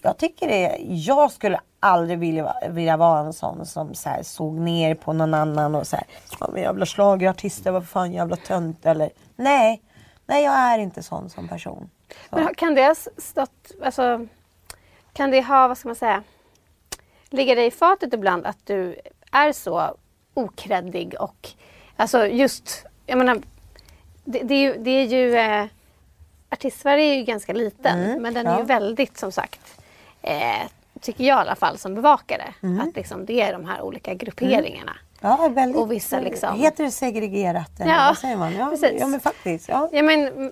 jag 0.02 0.16
tycker 0.16 0.48
det, 0.48 0.76
jag 0.80 1.30
skulle 1.30 1.60
aldrig 1.80 2.18
vilja, 2.18 2.54
vilja 2.68 2.96
vara 2.96 3.20
en 3.20 3.32
sån 3.32 3.66
som 3.66 3.94
så 3.94 4.08
här, 4.08 4.22
såg 4.22 4.54
ner 4.54 4.94
på 4.94 5.12
någon 5.12 5.34
annan 5.34 5.74
och 5.74 5.86
så 5.86 5.96
här, 5.96 6.06
ja 6.40 6.48
men 6.52 6.62
jävla 6.62 6.86
schlagerartister, 6.86 7.70
vad 7.70 7.88
fan 7.88 8.12
jävla 8.12 8.36
tönt 8.36 8.86
eller 8.86 9.10
nej. 9.36 9.82
Nej 10.26 10.44
jag 10.44 10.54
är 10.54 10.78
inte 10.78 11.02
sån 11.02 11.30
som 11.30 11.48
person. 11.48 11.90
Så. 12.30 12.36
Men 12.36 12.54
kan 12.54 12.74
det 12.74 12.84
ha 12.84 12.94
stått, 13.18 13.70
alltså, 13.84 14.26
kan 15.12 15.30
det 15.30 15.42
ha, 15.42 15.68
vad 15.68 15.78
ska 15.78 15.88
man 15.88 15.96
säga, 15.96 16.22
ligga 17.30 17.54
dig 17.54 17.66
i 17.66 17.70
fatet 17.70 18.14
ibland 18.14 18.46
att 18.46 18.66
du 18.66 18.96
är 19.32 19.52
så 19.52 19.94
okreddig 20.34 21.14
och 21.20 21.48
alltså 21.96 22.26
just, 22.26 22.84
jag 23.06 23.18
menar, 23.18 23.40
det, 24.24 24.38
det 24.42 24.54
är 24.54 24.58
ju, 24.60 24.74
det 24.78 24.90
är 24.90 25.04
ju 25.06 25.34
eh, 25.36 25.64
Artist-Sverige 26.50 27.14
är 27.14 27.16
ju 27.16 27.22
ganska 27.24 27.52
liten 27.52 27.98
Mm, 28.04 28.22
men 28.22 28.34
den 28.34 28.46
är 28.46 28.52
ja. 28.52 28.58
ju 28.58 28.64
väldigt 28.64 29.18
som 29.18 29.32
sagt 29.32 29.80
eh, 30.22 30.66
tycker 31.00 31.24
jag 31.24 31.36
i 31.38 31.40
alla 31.40 31.56
fall 31.56 31.78
som 31.78 31.94
bevakare 31.94 32.54
Mm. 32.62 32.80
att 32.88 32.96
liksom, 32.96 33.26
det 33.26 33.40
är 33.40 33.52
de 33.52 33.64
här 33.64 33.82
olika 33.82 34.14
grupperingarna. 34.14 34.96
Ja, 35.20 35.48
väldigt. 35.54 35.82
Och 35.82 35.92
vissa 35.92 36.20
liksom- 36.20 36.60
Heter 36.60 36.84
det 36.84 36.90
segregerat? 36.90 37.80
Eller 37.80 37.92
Ja, 37.92 38.04
vad 38.08 38.18
säger 38.18 38.36
man? 38.36 38.54
Ja, 38.56 38.66
precis. 38.70 39.00
ja 39.00 39.06
men 39.06 39.20
faktiskt. 39.20 39.68
Ja. 39.68 39.88
Ja, 39.92 40.02
men, 40.02 40.26
mm, 40.28 40.50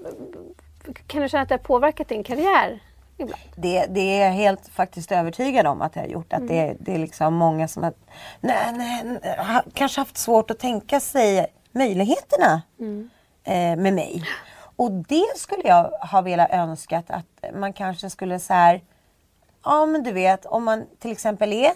kan 1.07 1.23
du 1.23 1.29
känna 1.29 1.43
att 1.43 1.49
det 1.49 1.55
har 1.55 1.59
påverkat 1.59 2.09
din 2.09 2.25
karriär 2.25 2.81
ibland? 3.19 3.43
Det, 3.57 3.87
det 3.87 4.01
är 4.01 4.25
jag 4.25 4.33
helt 4.33 4.69
faktiskt 4.69 5.13
övertygad 5.13 5.67
om 5.67 5.83
att 5.83 5.93
det 5.95 6.01
har 6.01 6.07
gjort. 6.07 6.33
Att 6.33 6.41
Mm. 6.41 6.57
det, 6.57 6.77
det 6.81 6.95
är 6.95 6.99
liksom 6.99 7.35
många 7.35 7.69
som 7.69 7.83
har, 7.83 7.93
nej, 8.41 8.73
nej, 8.73 9.21
har 9.39 9.63
kanske 9.75 10.01
haft 10.01 10.17
svårt 10.19 10.51
att 10.51 10.59
tänka 10.59 11.01
sig 11.01 11.47
möjligheterna 11.73 12.63
Mm. 12.81 13.11
eh, 13.45 13.77
med 13.83 13.95
mig. 13.95 14.25
Och 14.77 14.93
det 14.93 15.27
skulle 15.37 15.63
jag 15.69 15.91
ha 15.91 16.21
velat 16.21 16.51
önskat 16.51 17.05
att 17.11 17.55
man 17.55 17.73
kanske 17.73 18.11
skulle 18.11 18.41
så 18.41 18.53
här, 18.55 18.83
ja 19.65 19.87
men 19.87 20.03
du 20.03 20.13
vet 20.13 20.47
om 20.47 20.65
man 20.65 20.85
till 20.99 21.13
exempel 21.13 21.53
är 21.53 21.71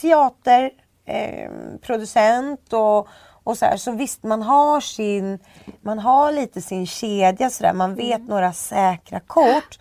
teaterproducent 0.00 2.72
eh, 2.72 2.78
och, 2.78 3.08
och 3.44 3.58
så 3.58 3.64
här, 3.64 3.76
så 3.76 3.92
visst 3.92 4.22
man 4.22 4.42
har 4.42 4.80
sin, 4.80 5.38
man 5.80 5.98
har 5.98 6.32
lite 6.32 6.62
sin 6.62 6.86
kedja 6.86 7.50
sådär, 7.50 7.72
man 7.72 7.94
vet 7.94 8.28
några 8.28 8.52
säkra 8.52 9.20
kort. 9.20 9.78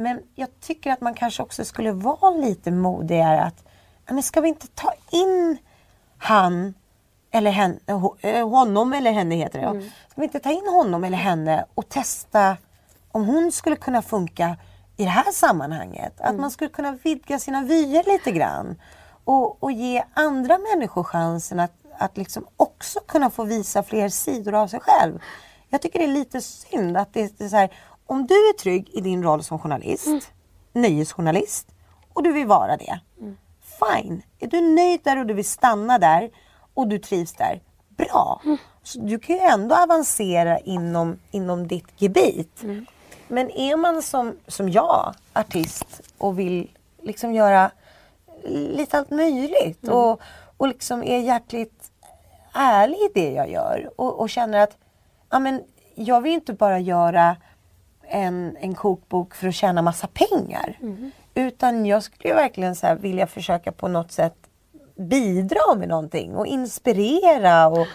Men 0.00 0.22
jag 0.34 0.48
tycker 0.60 0.92
att 0.92 1.00
man 1.00 1.14
kanske 1.14 1.42
också 1.42 1.64
skulle 1.64 1.92
vara 1.92 2.30
lite 2.30 2.70
modigare 2.70 3.42
att, 3.42 3.64
men 4.10 4.22
ska 4.22 4.40
vi 4.40 4.48
inte 4.48 4.66
ta 4.66 4.92
in 5.10 5.58
han 6.18 6.74
eller 7.30 7.50
henne, 7.50 7.78
ho- 7.86 8.16
eh, 8.20 8.48
honom 8.48 8.92
eller 8.92 9.12
henne 9.12 9.34
heter 9.34 9.58
det 9.58 9.64
ja. 9.64 9.72
Ska 10.08 10.20
vi 10.20 10.24
inte 10.24 10.40
ta 10.40 10.50
in 10.50 10.66
honom 10.72 11.04
eller 11.04 11.18
henne 11.18 11.64
och 11.74 11.88
testa 11.88 12.56
om 13.12 13.24
hon 13.26 13.52
skulle 13.52 13.76
kunna 13.76 14.02
funka 14.02 14.56
i 14.96 15.04
det 15.04 15.10
här 15.10 15.32
sammanhanget? 15.32 16.20
Att 16.20 16.36
man 16.40 16.50
skulle 16.50 16.70
kunna 16.70 16.92
vidga 16.92 17.38
sina 17.38 17.62
vyer 17.62 18.12
lite 18.12 18.32
grann. 18.32 18.80
Och, 19.24 19.62
och 19.62 19.72
ge 19.72 20.04
andra 20.14 20.58
människor 20.58 21.02
chansen 21.04 21.60
att, 21.60 21.72
att 21.98 22.16
liksom 22.16 22.46
också 22.56 23.00
kunna 23.00 23.30
få 23.30 23.44
visa 23.44 23.82
fler 23.82 24.08
sidor 24.08 24.54
av 24.54 24.66
sig 24.68 24.80
själv. 24.80 25.18
Jag 25.68 25.82
tycker 25.82 25.98
det 25.98 26.04
är 26.04 26.08
lite 26.08 26.40
synd 26.40 26.96
att 26.96 27.12
det 27.12 27.40
är 27.40 27.48
så 27.48 27.56
här, 27.56 27.70
om 28.10 28.26
du 28.26 28.34
är 28.34 28.52
trygg 28.52 28.90
i 28.92 29.00
din 29.00 29.22
roll 29.22 29.42
som 29.42 29.58
journalist, 29.58 30.32
nöjesjournalist, 30.72 31.68
och 32.12 32.22
du 32.22 32.32
vill 32.32 32.46
vara 32.46 32.76
det. 32.76 33.00
Fine, 33.62 34.22
är 34.38 34.46
du 34.46 34.60
nöjd 34.60 35.00
där 35.04 35.16
och 35.18 35.26
du 35.26 35.34
vill 35.34 35.48
stanna 35.48 35.98
där 35.98 36.30
och 36.74 36.88
du 36.88 36.98
trivs 36.98 37.32
där, 37.32 37.60
bra. 37.88 38.40
Så 38.82 39.00
du 39.00 39.18
kan 39.18 39.36
ju 39.36 39.42
ändå 39.42 39.74
avancera 39.74 40.58
inom, 40.58 41.18
inom 41.30 41.68
ditt 41.68 41.86
gebit. 41.96 42.62
Men 43.28 43.50
är 43.50 43.76
man 43.76 44.02
som, 44.02 44.36
som 44.46 44.68
jag, 44.68 45.14
artist 45.32 46.00
och 46.18 46.38
vill 46.38 46.70
liksom 47.02 47.32
göra 47.32 47.70
lite 48.48 48.98
allt 48.98 49.10
möjligt 49.10 49.88
och, 49.88 50.20
och 50.56 50.68
liksom 50.68 51.02
är 51.02 51.18
hjärtligt 51.18 51.90
ärlig 52.54 52.98
i 52.98 53.10
det 53.14 53.30
jag 53.30 53.50
gör 53.50 53.90
och, 53.96 54.20
och 54.20 54.30
känner 54.30 54.58
att 54.58 54.76
ja, 55.30 55.38
men, 55.38 55.62
jag 55.94 56.20
vill 56.20 56.32
inte 56.32 56.52
bara 56.52 56.78
göra 56.78 57.36
en, 58.10 58.56
en 58.60 58.74
kokbok 58.74 59.34
för 59.34 59.48
att 59.48 59.54
tjäna 59.54 59.82
massa 59.82 60.06
pengar. 60.12 60.78
Utan 61.34 61.86
jag 61.86 62.02
skulle 62.02 62.34
verkligen 62.34 62.74
så 62.76 62.86
här 62.86 62.94
vilja 62.96 63.26
försöka 63.26 63.72
på 63.72 63.88
något 63.88 64.12
sätt 64.12 64.34
bidra 64.96 65.74
med 65.76 65.88
någonting 65.88 66.36
och 66.36 66.46
inspirera 66.46 67.68
och, 67.68 67.86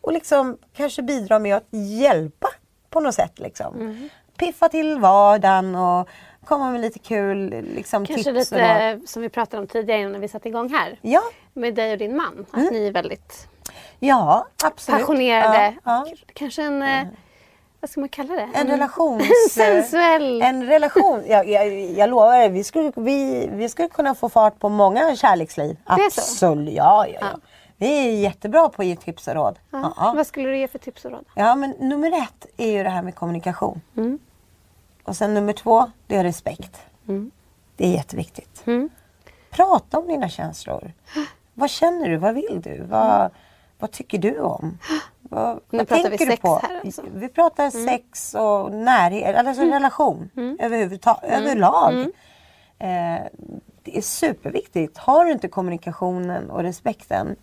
och 0.00 0.12
liksom 0.12 0.58
kanske 0.76 1.02
bidra 1.02 1.38
med 1.38 1.56
att 1.56 1.66
hjälpa 1.70 2.48
på 2.90 3.00
något 3.00 3.14
sätt. 3.14 3.38
Liksom. 3.38 4.08
Piffa 4.38 4.68
till 4.68 4.98
vardagen 4.98 5.74
och 5.76 6.08
komma 6.44 6.70
med 6.70 6.80
lite 6.80 6.98
kul 6.98 7.48
liksom, 7.74 8.06
Kanske 8.06 8.14
tips 8.34 8.52
och 8.52 8.58
lite 8.58 9.00
som 9.06 9.22
vi 9.22 9.28
pratade 9.28 9.60
om 9.60 9.66
tidigare 9.66 10.00
innan 10.00 10.20
vi 10.20 10.28
satte 10.28 10.48
igång 10.48 10.68
här. 10.72 10.98
Ja, 11.02 11.22
Med 11.52 11.74
dig 11.74 11.92
och 11.92 11.98
din 11.98 12.16
man. 12.16 12.46
Att 12.50 12.56
Mm. 12.58 12.72
ni 12.72 12.86
är 12.86 12.92
väldigt 12.92 13.48
ja 13.98 14.46
absolut. 14.64 15.00
passionerade. 15.00 15.74
Ja, 15.84 16.06
K- 16.10 16.16
Kanske 16.34 16.62
en, 16.62 16.82
eh, 16.82 17.02
vad 17.84 17.90
ska 17.90 18.00
man 18.00 18.08
kalla 18.08 18.34
det? 18.34 18.48
En 18.54 18.66
relations... 18.66 19.22
sensuell. 19.50 20.42
En 20.42 20.66
relation. 20.66 21.22
Jag, 21.26 21.48
jag, 21.48 21.90
jag 21.90 22.10
lovar 22.10 22.38
dig, 22.38 22.48
vi 22.48 22.64
skulle, 22.64 22.92
vi, 22.96 23.48
vi 23.52 23.68
skulle 23.68 23.88
kunna 23.88 24.14
få 24.14 24.28
fart 24.28 24.58
på 24.58 24.68
många 24.68 25.16
kärleksliv. 25.16 25.76
Absolut, 25.84 26.74
ja, 26.74 27.06
ja, 27.06 27.18
ja. 27.20 27.38
Vi 27.76 28.08
är 28.08 28.12
jättebra 28.12 28.68
på 28.68 28.82
att 28.82 28.88
ge 28.88 28.96
tips 28.96 29.28
och 29.28 29.34
råd. 29.34 29.58
Ja. 29.70 29.94
Ja. 29.96 30.12
Vad 30.16 30.26
skulle 30.26 30.48
du 30.48 30.58
ge 30.58 30.68
för 30.68 30.78
tips 30.78 31.04
och 31.04 31.10
råd? 31.10 31.24
Ja, 31.34 31.54
men 31.54 31.70
nummer 31.70 32.22
ett 32.22 32.46
är 32.56 32.70
ju 32.70 32.82
det 32.82 32.90
här 32.90 33.02
med 33.02 33.14
kommunikation. 33.14 33.80
Mm. 33.96 34.18
Och 35.02 35.16
sen 35.16 35.34
nummer 35.34 35.52
två, 35.52 35.90
det 36.06 36.16
är 36.16 36.24
respekt. 36.24 36.80
Mm. 37.08 37.30
Det 37.76 37.86
är 37.86 37.92
jätteviktigt. 37.92 38.66
Mm. 38.66 38.90
Prata 39.50 39.98
om 39.98 40.08
dina 40.08 40.28
känslor. 40.28 40.92
Vad 41.54 41.70
känner 41.70 42.08
du? 42.08 42.16
Vad 42.16 42.34
vill 42.34 42.60
du? 42.64 42.84
Vad, 42.88 43.30
vad 43.78 43.90
tycker 43.90 44.18
du 44.18 44.40
om? 44.40 44.78
Vad, 45.30 45.60
Nu 45.70 45.78
vad 45.78 45.88
pratar 45.88 46.10
vi 46.10 46.18
sex 46.18 46.42
på? 46.42 46.60
här 46.62 46.80
alltså. 46.84 47.02
Vi 47.14 47.28
pratar 47.28 47.70
sex 47.70 48.34
och 48.34 48.72
närhet, 48.72 49.36
alltså 49.36 49.62
relation 49.62 50.30
överhuvudtaget, 50.60 51.30
överlag. 51.32 51.94
Eh, 52.78 53.22
det 53.82 53.98
är 53.98 54.00
superviktigt. 54.02 54.98
Har 54.98 55.24
du 55.24 55.32
inte 55.32 55.48
kommunikationen 55.48 56.50
och 56.50 56.62
respekten, 56.62 57.36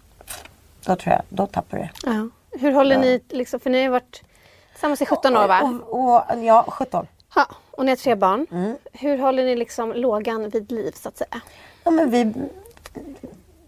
då 0.85 0.95
tror 0.95 1.13
jag, 1.13 1.21
då 1.29 1.47
tappar 1.47 1.77
du 1.77 1.83
det. 1.83 1.91
Ja. 2.03 2.29
Hur 2.59 2.71
håller 2.71 2.97
ni, 2.97 3.21
liksom, 3.29 3.59
för 3.59 3.69
ni 3.69 3.77
har 3.77 3.83
ju 3.83 3.89
varit 3.89 4.23
tillsammans 4.71 5.01
i 5.01 5.05
17 5.05 5.37
år 5.37 5.47
va? 5.47 5.61
Och, 5.89 5.99
och, 5.99 6.43
ja, 6.43 6.65
17. 6.67 7.07
Ja, 7.35 7.45
och 7.71 7.85
ni 7.85 7.91
har 7.91 7.95
tre 7.95 8.15
barn. 8.15 8.47
Mm. 8.51 8.77
Hur 8.93 9.17
håller 9.17 9.43
ni 9.43 9.55
liksom 9.55 9.93
lågan 9.93 10.49
vid 10.49 10.71
liv 10.71 10.91
så 10.95 11.09
att 11.09 11.17
säga? 11.17 11.41
Ja, 11.83 11.91
men 11.91 12.09
vi, 12.09 12.33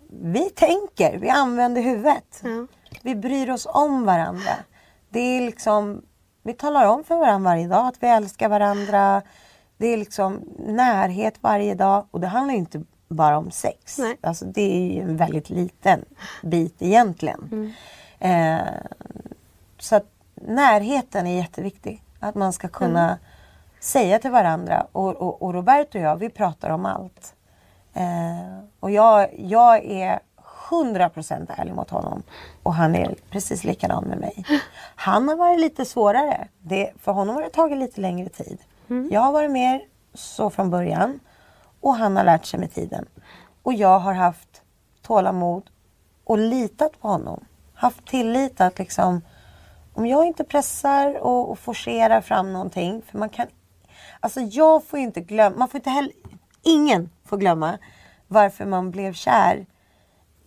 vi 0.07 0.49
tänker, 0.49 1.17
vi 1.17 1.29
använder 1.29 1.81
huvudet. 1.81 2.41
Ja. 2.43 2.67
Vi 3.01 3.15
bryr 3.15 3.49
oss 3.49 3.67
om 3.69 4.05
varandra. 4.05 4.51
Det 5.09 5.19
är 5.19 5.41
liksom, 5.41 6.01
vi 6.43 6.53
talar 6.53 6.85
om 6.85 7.03
för 7.03 7.17
varandra 7.17 7.49
varje 7.49 7.67
dag 7.67 7.87
att 7.87 8.03
vi 8.03 8.07
älskar 8.07 8.49
varandra. 8.49 9.21
Det 9.77 9.87
är 9.87 9.97
liksom 9.97 10.39
närhet 10.57 11.33
varje 11.41 11.75
dag 11.75 12.05
och 12.11 12.19
det 12.19 12.27
handlar 12.27 12.53
ju 12.53 12.59
inte 12.59 12.83
bara 13.07 13.37
om 13.37 13.51
sex. 13.51 13.97
Nej. 13.97 14.17
Alltså 14.21 14.45
det 14.45 14.61
är 14.61 14.93
ju 14.93 15.01
en 15.01 15.17
väldigt 15.17 15.49
liten 15.49 16.05
bit 16.43 16.75
egentligen. 16.79 17.73
Eh, 18.19 18.57
så 19.79 19.95
att 19.95 20.05
närheten 20.35 21.27
är 21.27 21.37
jätteviktig. 21.37 22.03
Att 22.19 22.35
man 22.35 22.53
ska 22.53 22.67
kunna 22.67 23.17
säga 23.79 24.19
till 24.19 24.31
varandra 24.31 24.87
och, 24.91 25.15
och, 25.15 25.41
och 25.41 25.53
Roberto 25.53 25.97
och 25.97 26.03
jag, 26.03 26.15
vi 26.15 26.29
pratar 26.29 26.69
om 26.69 26.85
allt. 26.85 27.35
Eh, 27.93 28.63
och 28.79 28.91
jag, 28.91 29.29
jag 29.37 29.85
är 29.85 30.19
100% 30.73 31.51
ärlig 31.57 31.73
mot 31.73 31.89
honom. 31.89 32.23
Och 32.63 32.73
han 32.73 32.95
är 32.95 33.15
precis 33.29 33.63
likadan 33.63 34.03
med 34.03 34.17
mig. 34.17 34.45
Han 34.95 35.27
har 35.27 35.35
varit 35.35 35.59
lite 35.59 35.85
svårare. 35.85 36.47
Det, 36.59 36.91
för 36.99 37.11
honom 37.11 37.35
har 37.35 37.43
det 37.43 37.49
tagit 37.49 37.77
lite 37.77 38.01
längre 38.01 38.29
tid. 38.29 38.57
Jag 39.11 39.21
har 39.21 39.31
varit 39.31 39.51
mer 39.51 39.81
så 40.13 40.49
från 40.49 40.69
början. 40.69 41.19
Och 41.81 41.95
han 41.95 42.17
har 42.17 42.23
lärt 42.23 42.45
sig 42.45 42.59
med 42.59 42.73
tiden. 42.73 43.05
Och 43.63 43.73
jag 43.73 43.99
har 43.99 44.13
haft 44.13 44.61
tålamod 45.01 45.63
och 46.23 46.37
litat 46.37 47.01
på 47.01 47.07
honom. 47.07 47.45
Haft 47.73 48.05
tillit 48.07 48.61
att 48.61 48.79
liksom 48.79 49.21
om 49.93 50.07
jag 50.07 50.25
inte 50.25 50.43
pressar 50.43 51.19
och, 51.23 51.51
och 51.51 51.59
forcerar 51.59 52.21
fram 52.21 52.53
någonting. 52.53 53.01
För 53.01 53.17
man 53.17 53.29
kan 53.29 53.47
Alltså 54.19 54.41
jag 54.41 54.83
får 54.83 54.99
inte 54.99 55.21
glömma, 55.21 55.57
man 55.57 55.67
får 55.67 55.77
inte 55.77 55.89
heller, 55.89 56.11
ingen 56.61 57.09
får 57.25 57.37
glömma 57.37 57.77
varför 58.27 58.65
man 58.65 58.91
blev 58.91 59.13
kär 59.13 59.65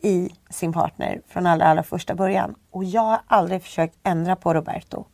i 0.00 0.30
sin 0.50 0.72
partner 0.72 1.20
från 1.28 1.46
allra, 1.46 1.66
allra 1.66 1.82
första 1.82 2.14
början. 2.14 2.54
Och 2.70 2.84
jag 2.84 3.02
har 3.02 3.20
aldrig 3.26 3.62
försökt 3.62 3.94
ändra 4.02 4.36
på 4.36 4.54
Roberto. 4.54 5.04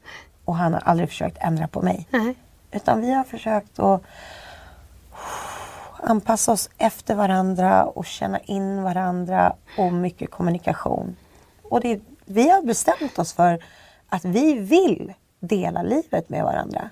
Och 0.44 0.56
han 0.56 0.72
har 0.72 0.80
aldrig 0.80 1.09
försökt 1.09 1.38
ändra 1.40 1.68
på 1.68 1.82
mig. 1.82 2.06
Nej. 2.10 2.34
Utan 2.70 3.00
vi 3.00 3.12
har 3.12 3.24
försökt 3.24 3.78
att 3.78 4.02
anpassa 6.02 6.52
oss 6.52 6.70
efter 6.78 7.14
varandra 7.14 7.84
och 7.84 8.06
känna 8.06 8.38
in 8.38 8.82
varandra 8.82 9.52
och 9.78 9.92
mycket 9.92 10.30
kommunikation. 10.30 11.16
Och 11.62 11.80
det, 11.80 12.00
vi 12.24 12.50
har 12.50 12.62
bestämt 12.62 13.18
oss 13.18 13.32
för 13.32 13.64
att 14.09 14.24
vi 14.24 14.54
vill 14.59 15.12
dela 15.40 15.82
livet 15.82 16.28
med 16.28 16.44
varandra. 16.44 16.88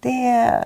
Det... 0.00 0.64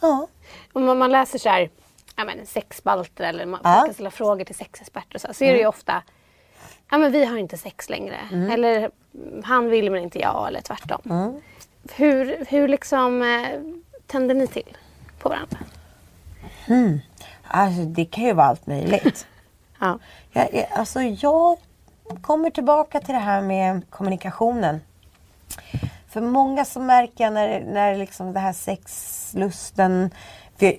Ja. 0.00 0.26
Om 0.72 0.84
man- 0.84 0.98
man 0.98 1.10
läser 1.12 1.38
så 1.38 1.48
här, 1.48 1.70
ja, 2.16 2.24
men 2.24 2.46
sexspalter 2.46 3.24
eller 3.24 3.46
man 3.46 3.60
Ja. 3.64 3.82
kan 3.84 3.94
ställa 3.94 4.10
frågor 4.10 4.44
till 4.44 4.54
sexexperter 4.54 5.14
och 5.14 5.20
så, 5.20 5.34
så 5.34 5.44
är 5.44 5.52
det 5.52 5.58
ju 5.58 5.66
ofta 5.66 6.02
Ja 6.90 6.98
men 6.98 7.12
vi 7.12 7.24
har 7.24 7.36
inte 7.38 7.56
sex 7.56 7.88
längre. 7.90 8.16
Eller 8.52 8.90
"Mm, 9.14 9.42
han 9.44 9.68
vill 9.70 9.90
men 9.90 10.02
inte 10.02 10.18
jag 10.18 10.48
eller 10.48 10.60
tvärtom. 10.60 11.40
Hur, 11.94 12.44
hur 12.48 12.68
liksom 12.68 13.22
eh, 13.22 13.48
tänder 14.06 14.34
ni 14.34 14.46
till 14.46 14.76
på 15.18 15.28
varandra? 15.28 15.58
Alltså, 17.48 17.82
det 17.82 18.04
kan 18.04 18.24
ju 18.24 18.32
vara 18.32 18.46
allt 18.46 18.66
möjligt. 18.66 19.26
Ja. 19.80 19.98
Jag, 20.32 20.66
alltså, 20.72 21.00
jag 21.02 21.56
kommer 22.20 22.50
tillbaka 22.50 23.00
till 23.00 23.14
det 23.14 23.20
här 23.20 23.40
med 23.42 23.90
kommunikationen. 23.90 24.80
För 26.08 26.20
många 26.20 26.64
så 26.64 26.80
märker 26.80 27.24
jag 27.24 27.32
när, 27.32 27.60
när 27.60 27.96
liksom 27.96 28.32
det 28.32 28.40
här 28.40 28.52
sexlusten... 28.52 30.10
För 30.58 30.74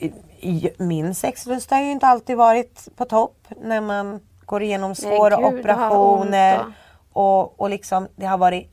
min 0.78 1.16
sexlust 1.16 1.72
har 1.72 1.82
ju 1.82 1.92
inte 1.92 2.08
alltid 2.08 2.38
varit 2.38 2.88
på 2.96 3.06
topp 3.06 3.48
när 3.62 3.82
man 3.82 4.20
går 4.46 4.64
igenom 4.64 4.96
svåra 4.96 5.30
gud, 5.30 5.40
har 5.40 5.52
ont 5.52 5.60
operationer. 5.60 6.66
Och, 7.14 7.62
och 7.62 7.70
liksom, 7.70 8.08
det 8.16 8.26
har 8.26 8.38
varit 8.38 8.70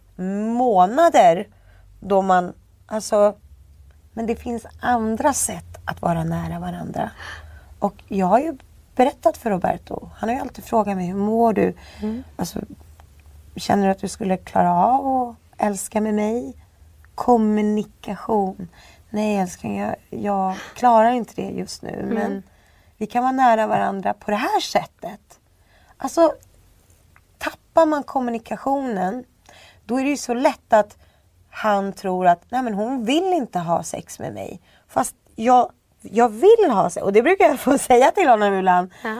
månader 0.56 1.46
då 2.00 2.22
man... 2.22 2.52
Alltså, 2.86 3.34
men 4.12 4.26
det 4.26 4.36
finns 4.36 4.66
andra 4.80 5.32
sätt 5.32 5.78
att 5.84 6.02
vara 6.02 6.24
nära 6.24 6.58
varandra. 6.58 7.10
Och 7.78 7.94
jag 8.08 8.26
har 8.26 8.38
ju 8.38 8.56
berättat 8.96 9.36
för 9.36 9.50
Roberto. 9.50 10.10
Han 10.16 10.28
har 10.28 10.36
ju 10.36 10.42
alltid 10.42 10.64
frågat 10.64 10.96
mig, 10.96 11.06
hur 11.06 11.16
mår 11.16 11.52
du? 11.52 11.74
Alltså, 12.36 12.60
känner 13.56 13.84
du 13.84 13.90
att 13.90 13.98
du 13.98 14.08
skulle 14.08 14.36
klara 14.36 14.74
av 14.74 15.28
att 15.28 15.36
älska 15.66 16.00
med 16.00 16.14
mig? 16.14 16.54
Kommunikation. 17.14 18.68
Nej 19.14 19.36
älskling, 19.36 19.78
jag, 19.80 19.96
jag 20.10 20.54
klarar 20.74 21.10
inte 21.10 21.32
det 21.36 21.48
just 21.50 21.82
nu. 21.82 22.06
Men 22.14 22.42
vi 22.96 23.06
kan 23.06 23.22
vara 23.22 23.32
nära 23.32 23.66
varandra 23.66 24.14
på 24.14 24.30
det 24.30 24.36
här 24.36 24.60
sättet. 24.60 25.40
Alltså, 25.96 26.32
tappar 27.38 27.86
man 27.86 28.02
kommunikationen, 28.02 29.24
då 29.84 30.00
är 30.00 30.04
det 30.04 30.10
ju 30.10 30.16
så 30.16 30.34
lätt 30.34 30.72
att 30.72 30.96
han 31.50 31.92
tror 31.92 32.26
att 32.26 32.42
nej 32.48 32.62
men 32.62 32.74
hon 32.74 33.04
vill 33.04 33.32
inte 33.32 33.58
ha 33.58 33.82
sex 33.82 34.18
med 34.18 34.34
mig. 34.34 34.60
Fast 34.88 35.16
jag, 35.34 35.70
jag 36.00 36.28
vill 36.28 36.70
ha 36.70 36.90
sex. 36.90 37.04
Och 37.04 37.12
det 37.12 37.22
brukar 37.22 37.44
jag 37.44 37.60
få 37.60 37.78
säga 37.90 38.10
till 38.10 38.28
honom 38.28 38.54
ibland. 38.54 38.90
Ja. 39.04 39.14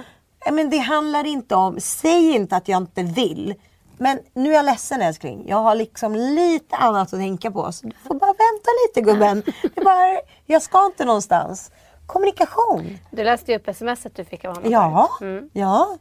"Nej, 0.44 0.52
Men 0.54 0.70
det 0.70 0.78
handlar 0.78 1.26
inte 1.26 1.54
om, 1.54 1.80
säg 1.80 2.30
inte 2.34 2.56
att 2.56 2.68
jag 2.68 2.82
inte 2.82 3.02
vill. 3.02 3.54
Men 3.98 4.18
nu 4.34 4.50
är 4.50 4.54
jag 4.54 4.64
ledsen 4.64 5.02
älskling. 5.02 5.44
Jag 5.48 5.56
har 5.56 5.74
liksom 5.74 6.14
lite 6.14 6.76
annat 6.76 7.12
att 7.12 7.20
tänka 7.20 7.50
på. 7.50 7.72
Så 7.72 7.86
du 7.86 7.92
får 8.08 8.14
bara 8.14 8.26
vänta 8.32 8.70
lite 8.86 9.00
gubben. 9.00 9.42
Bara, 9.84 10.18
jag 10.46 10.62
ska 10.62 10.86
inte 10.86 11.04
någonstans. 11.04 11.70
Kommunikation. 12.06 12.98
Du 13.10 13.24
läste 13.24 13.52
ju 13.52 13.58
upp 13.58 13.76
smset 13.76 14.16
du 14.16 14.24
fick 14.24 14.44
av 14.44 14.54
honom 14.56 14.70
Ja. 14.72 15.08
Mm. 15.20 15.50
ja. 15.52 15.98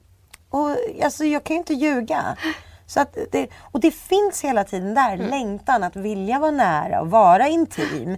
Och 0.49 0.69
alltså, 1.03 1.25
jag 1.25 1.43
kan 1.43 1.53
ju 1.53 1.57
inte 1.57 1.73
ljuga. 1.73 2.37
Så 2.85 2.99
att 2.99 3.17
det, 3.31 3.47
och 3.71 3.79
det 3.79 3.91
finns 3.91 4.43
hela 4.43 4.63
tiden 4.63 4.93
där, 4.93 5.13
Mm. 5.13 5.29
längtan 5.29 5.83
att 5.83 5.95
vilja 5.95 6.39
vara 6.39 6.51
nära 6.51 7.01
och 7.01 7.11
vara 7.11 7.47
intim. 7.47 8.17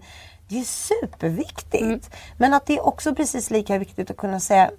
Det 0.49 0.59
är 0.59 0.63
superviktigt. 0.63 1.81
Mm. 1.83 1.99
Men 2.37 2.53
att 2.53 2.65
det 2.65 2.73
är 2.73 2.85
också 2.87 3.15
precis 3.15 3.51
lika 3.51 3.77
viktigt 3.77 4.11
att 4.11 4.17
kunna 4.17 4.39
säga 4.39 4.71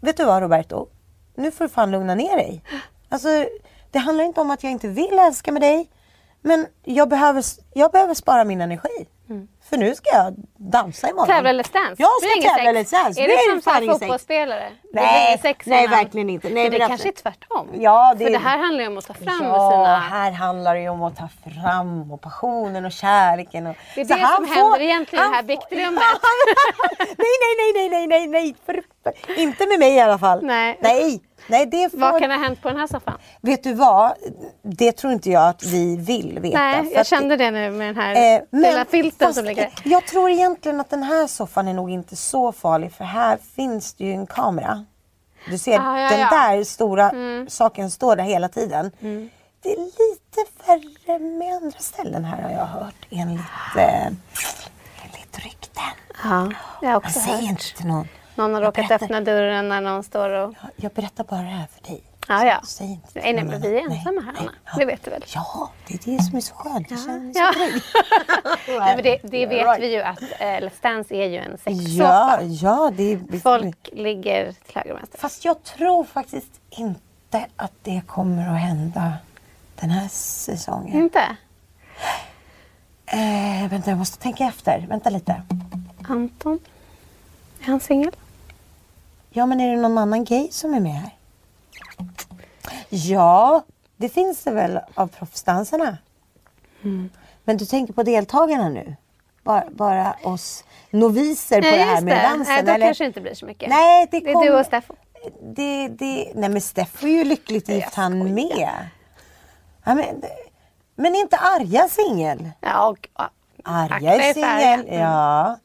Vet 0.00 0.16
du 0.16 0.24
vad 0.24 0.42
Roberto? 0.42 0.86
Nu 1.34 1.50
får 1.50 1.64
du 1.64 1.68
fan 1.68 1.90
lugna 1.90 2.14
ner 2.14 2.36
dig. 2.36 2.62
Alltså, 3.08 3.28
det 3.94 3.98
handlar 4.00 4.24
inte 4.24 4.40
om 4.40 4.50
att 4.50 4.62
jag 4.62 4.72
inte 4.72 4.88
vill 4.88 5.18
älska 5.18 5.52
med 5.52 5.62
dig. 5.62 5.90
Men 6.42 6.66
jag 6.84 7.08
behöver, 7.08 7.44
jag 7.74 7.92
behöver 7.92 8.14
spara 8.14 8.44
min 8.44 8.60
energi. 8.60 9.06
För 9.70 9.76
nu 9.76 9.94
ska 9.94 10.10
jag 10.16 10.34
dansa 10.56 11.08
imorgon. 11.08 11.26
Tävla 11.26 11.52
Let's 11.52 11.72
Dance? 11.72 11.94
Jag 12.02 12.08
ska 12.20 12.28
det 12.28 12.36
ingen 12.36 12.54
tävla? 12.54 12.80
Let's 12.80 13.04
Dance. 13.04 13.20
Är 13.22 13.28
det 13.28 13.50
som 13.52 13.62
fan 13.62 13.74
här 13.74 13.82
ingen 13.82 13.94
sex. 13.94 14.00
fotbollsspelare? 14.04 14.70
Det 14.92 15.00
Nej, 15.00 15.38
sex 15.42 15.66
nej, 15.66 15.86
verkligen 15.88 16.30
inte. 16.30 16.48
Nej, 16.48 16.70
det 16.70 16.78
kanske 16.78 16.92
är 16.92 16.94
absolut. 16.94 17.16
tvärtom. 17.16 17.68
Ja, 17.78 18.14
det 18.18 18.24
För 18.24 18.30
är- 18.30 18.32
det 18.32 18.38
här 18.44 18.58
handlar 18.58 18.80
ju 18.84 18.88
om 18.88 18.98
att 18.98 19.06
ta 19.06 19.14
fram 19.14 19.38
ja, 19.42 19.70
sina... 19.70 19.96
här 19.98 20.30
handlar 20.32 20.74
det 20.74 20.80
ju 20.80 20.88
om 20.88 21.02
att 21.02 21.16
ta 21.16 21.28
fram 21.62 22.12
och 22.12 22.20
passionen 22.20 22.84
och 22.84 22.92
kärleken. 22.92 23.66
Och, 23.66 23.76
Det 23.94 24.00
är 24.00 24.04
Så 24.04 24.14
det 24.14 24.20
som 24.36 24.46
får- 24.46 24.54
händer 24.54 24.80
egentligen 24.80 25.24
i 25.24 25.28
det 25.28 25.34
här 25.34 25.42
biktrummet. 25.42 26.02
nej, 26.98 27.08
nej, 27.18 27.54
nej, 27.58 27.88
nej, 27.88 27.88
nej, 27.88 28.06
nej, 28.06 28.26
nej. 28.26 28.56
För, 28.66 28.82
inte 29.36 29.66
med 29.66 29.78
mig 29.78 29.94
i 29.94 30.00
alla 30.00 30.18
fall. 30.18 30.40
Nej. 30.44 30.78
Nej, 30.80 31.20
nej 31.46 31.66
det 31.66 31.90
får... 31.90 31.98
Vad 31.98 32.20
kan 32.20 32.30
ha 32.30 32.38
hänt 32.38 32.62
på 32.62 32.68
den 32.68 32.76
här 32.76 32.86
soffan? 32.86 33.18
Vet 33.40 33.62
du 33.62 33.74
vad? 33.74 34.12
Det 34.62 34.92
tror 34.92 35.12
inte 35.12 35.30
jag 35.30 35.48
att 35.48 35.62
vi 35.62 35.96
vill 35.96 36.38
veta. 36.38 36.58
Nej, 36.58 36.92
jag 36.94 37.06
kände 37.06 37.36
det 37.36 37.50
nu 37.50 37.70
med 37.70 37.86
den 37.88 37.96
här 37.96 38.36
Eh, 38.36 38.42
lilla 38.50 38.84
filten 38.84 39.26
fast 39.28 39.36
som 39.38 39.44
ligger. 39.44 39.70
Jag 39.84 40.06
tror 40.06 40.30
egentligen 40.30 40.80
att 40.80 40.90
den 40.90 41.02
här 41.02 41.26
soffan 41.26 41.68
är 41.68 41.74
nog 41.74 41.90
inte 41.90 42.16
så 42.16 42.52
farlig 42.52 42.92
för 42.92 43.04
här 43.04 43.38
finns 43.56 43.94
det 43.94 44.04
ju 44.04 44.12
en 44.12 44.26
kamera. 44.26 44.84
Du 45.50 45.58
ser, 45.58 45.78
Ah, 45.80 46.00
ja, 46.00 46.08
den 46.10 46.20
ja. 46.20 46.28
där 46.30 46.64
stora 46.64 47.10
Mm. 47.10 47.48
saken 47.48 47.90
står 47.90 48.16
där 48.16 48.24
hela 48.24 48.48
tiden. 48.48 48.90
Det 49.62 49.72
är 49.72 49.76
lite 49.78 50.50
värre 50.66 51.18
med 51.18 51.54
andra 51.54 51.78
ställen 51.78 52.24
här 52.24 52.42
har 52.42 52.50
jag 52.50 52.66
hört 52.66 53.06
enligt, 53.10 53.40
eh, 53.78 54.06
enligt 54.06 55.38
rykten. 55.44 55.82
Ja, 56.24 56.50
jag 56.82 56.88
har 56.90 56.96
också 56.96 57.18
Men 57.18 57.28
säg 57.28 57.32
hört. 57.46 57.50
inte 57.50 57.76
till 57.76 57.86
någon. 57.86 58.08
Någon 58.34 58.54
har 58.54 58.60
Jag 58.60 58.68
råkat 58.68 58.88
berättar- 58.88 59.04
öppna 59.04 59.20
dörren 59.20 59.68
när 59.68 59.80
någon 59.80 60.02
står 60.02 60.30
och... 60.30 60.54
Jag 60.76 60.92
berättar 60.92 61.24
bara 61.24 61.40
det 61.40 61.46
här 61.46 61.66
för 61.66 61.88
dig. 61.92 62.02
Ja, 62.28 62.44
ja. 62.46 62.60
Säg 62.66 62.86
inte 62.86 63.08
Nej, 63.14 63.32
nej, 63.32 63.44
men 63.44 63.60
vi 63.60 63.78
är 63.78 63.90
ensamma 63.90 64.20
här, 64.20 64.34
Anna. 64.38 64.50
Det 64.78 64.84
vet 64.84 65.04
du 65.04 65.10
väl? 65.10 65.24
Ja, 65.34 65.70
det 65.86 65.94
är 65.94 66.16
det 66.16 66.22
som 66.22 66.36
är 66.36 66.40
så 66.40 66.54
skönt. 66.54 66.90
Jag 66.90 67.00
känner 67.00 67.20
mig 67.20 67.32
Ja. 67.34 67.52
så 67.52 67.58
trygg. 67.58 67.82
Nej, 68.80 68.94
men 68.94 69.02
det, 69.04 69.18
det 69.22 69.46
vet 69.46 69.64
Right. 69.66 69.80
vi 69.82 69.92
ju 69.94 70.02
att 70.02 70.22
eh, 70.22 70.44
Let's 70.46 70.82
Dance 70.82 71.14
är 71.14 71.26
ju 71.28 71.36
en 71.36 71.58
sexsoffa. 71.58 71.88
Ja, 72.04 72.42
ja, 72.42 72.90
det 72.96 73.12
är... 73.12 73.40
Folk 73.40 73.88
ligger 73.92 74.52
till 74.52 74.74
höger 74.76 74.92
och 74.92 74.98
vänster. 74.98 75.18
Fast 75.18 75.44
jag 75.44 75.62
tror 75.62 76.04
faktiskt 76.04 76.60
inte 76.70 77.46
att 77.56 77.72
det 77.82 78.02
kommer 78.06 78.48
att 78.54 78.60
hända 78.60 79.12
den 79.80 79.90
här 79.90 80.08
säsongen. 80.08 80.96
Inte? 81.02 81.36
Eh, 83.06 83.68
vänta, 83.70 83.90
jag 83.90 83.98
måste 83.98 84.18
tänka 84.22 84.44
efter. 84.44 84.86
Vänta 84.88 85.10
lite. 85.10 85.42
Anton? 86.08 86.58
Är 87.60 87.66
han 87.66 87.80
singel? 87.80 88.12
Ja, 89.36 89.46
men 89.46 89.60
är 89.60 89.70
det 89.76 89.82
någon 89.82 89.98
annan 89.98 90.24
gay 90.24 90.48
som 90.50 90.74
är 90.74 90.80
med 90.80 90.92
här? 90.92 91.10
Ja, 92.88 93.62
det 93.96 94.08
finns 94.08 94.44
det 94.44 94.50
väl 94.50 94.80
av 94.94 95.06
proffsdansarna. 95.06 95.98
Men 97.44 97.56
du 97.56 97.66
tänker 97.66 97.92
på 97.92 98.02
deltagarna 98.02 98.68
nu? 98.68 98.96
Bara, 99.42 99.64
bara 99.70 100.16
oss 100.22 100.64
noviser 100.90 101.62
på 101.62 101.68
Nej, 101.68 101.78
det 101.78 101.84
här 101.84 102.00
med 102.02 102.16
det. 102.16 102.22
dansen? 102.22 102.54
Nej, 102.54 102.62
då 102.64 102.72
eller? 102.72 102.86
kanske 102.86 103.04
inte 103.06 103.20
blir 103.20 103.34
så 103.34 103.46
mycket. 103.46 103.68
Nej, 103.68 104.08
det, 104.10 104.20
Det 104.20 104.30
är 104.30 104.34
kom... 104.34 104.42
du 104.44 104.58
och 104.58 104.66
Steffo. 104.66 104.94
Det, 105.42 105.88
det... 105.88 106.32
Nej, 106.34 106.48
men 106.48 106.60
Steffo 106.60 107.06
är 107.06 107.10
ju 107.10 107.24
lyckligt 107.24 107.68
gift 107.68 107.94
han 107.94 108.34
med. 108.34 108.88
Ja, 109.84 109.94
men, 109.94 110.22
men 110.96 111.14
inte 111.14 111.36
Arja 111.38 111.88
singel? 111.88 112.50
Ja, 112.60 112.88
och, 112.88 113.08
Akta 113.64 113.96
är 113.96 114.32
singel, 114.34 114.98
ja. 115.00 115.58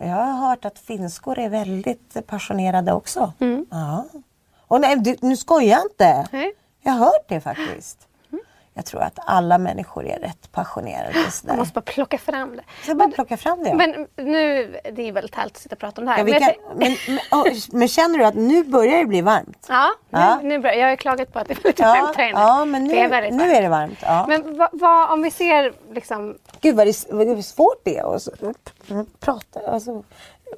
Jag 0.00 0.16
har 0.16 0.48
hört 0.48 0.64
att 0.64 0.78
finskor 0.78 1.38
är 1.38 1.48
väldigt 1.48 2.26
passionerade 2.26 2.92
också. 2.92 3.32
Ja. 3.70 4.04
Och 4.66 4.80
nej, 4.80 4.96
du, 4.96 5.16
nu 5.20 5.36
skojar 5.36 5.68
jag 5.68 5.82
inte. 5.84 6.04
Mm. 6.04 6.26
Nej. 6.32 6.52
Jag 6.82 6.92
har 6.92 7.04
hört 7.04 7.28
det 7.28 7.40
faktiskt. 7.40 8.07
Jag 8.78 8.84
tror 8.86 9.02
att 9.02 9.18
alla 9.26 9.58
människor 9.58 10.06
är 10.06 10.18
rätt 10.18 10.52
passionerade. 10.52 11.12
Jag 11.46 11.56
måste 11.56 11.74
bara 11.74 11.80
plocka 11.80 12.18
fram 12.18 12.56
det. 12.56 12.62
Jag 12.86 12.96
bara 12.96 13.08
plocka 13.08 13.36
fram 13.36 13.62
det. 13.64 13.68
ja. 13.68 13.74
Men 13.74 14.06
nu, 14.16 14.76
det 14.92 15.08
är 15.08 15.12
väldigt 15.12 15.34
härligt 15.34 15.56
att 15.56 15.62
sitta 15.62 15.74
och 15.74 15.78
prata 15.80 16.00
om 16.00 16.06
det 16.06 16.12
här. 16.12 16.18
Ja, 16.18 16.24
men, 16.24 16.40
kan, 16.40 16.52
men, 16.76 16.96
men, 17.08 17.18
åh, 17.32 17.46
men 17.72 17.88
känner 17.88 18.18
du 18.18 18.24
att 18.24 18.34
nu 18.34 18.64
börjar 18.64 18.98
det 18.98 19.04
bli 19.04 19.20
varmt? 19.20 19.66
ja, 19.68 19.90
nu, 20.10 20.18
Ja. 20.18 20.40
nu 20.42 20.58
börjar, 20.58 20.76
jag 20.76 20.84
har 20.86 20.90
ju 20.90 20.96
klagat 20.96 21.32
på 21.32 21.38
att 21.38 21.48
det 21.48 21.54
är 21.64 21.74
Ja, 21.76 21.86
varmt 22.02 22.16
här 22.16 22.28
inne. 22.28 22.40
ja 22.40 22.64
men 22.64 22.84
nu, 22.84 22.94
det 22.94 23.00
är 23.00 23.30
nu 23.30 23.44
är 23.52 23.62
det 23.62 23.68
varmt. 23.68 23.98
Ja. 24.02 24.24
Men 24.28 24.56
vad, 24.58 24.68
vad, 24.72 25.10
om 25.10 25.22
vi 25.22 25.30
ser 25.30 25.72
liksom... 25.92 26.38
Gud 26.60 26.76
vad, 26.76 26.86
det, 26.86 27.04
vad 27.10 27.26
det 27.26 27.32
är 27.32 27.42
svårt 27.42 27.80
det 27.84 27.98
är 27.98 28.14
att 28.14 28.22
så- 28.22 28.32
prata, 29.20 29.60
alltså, 29.70 30.02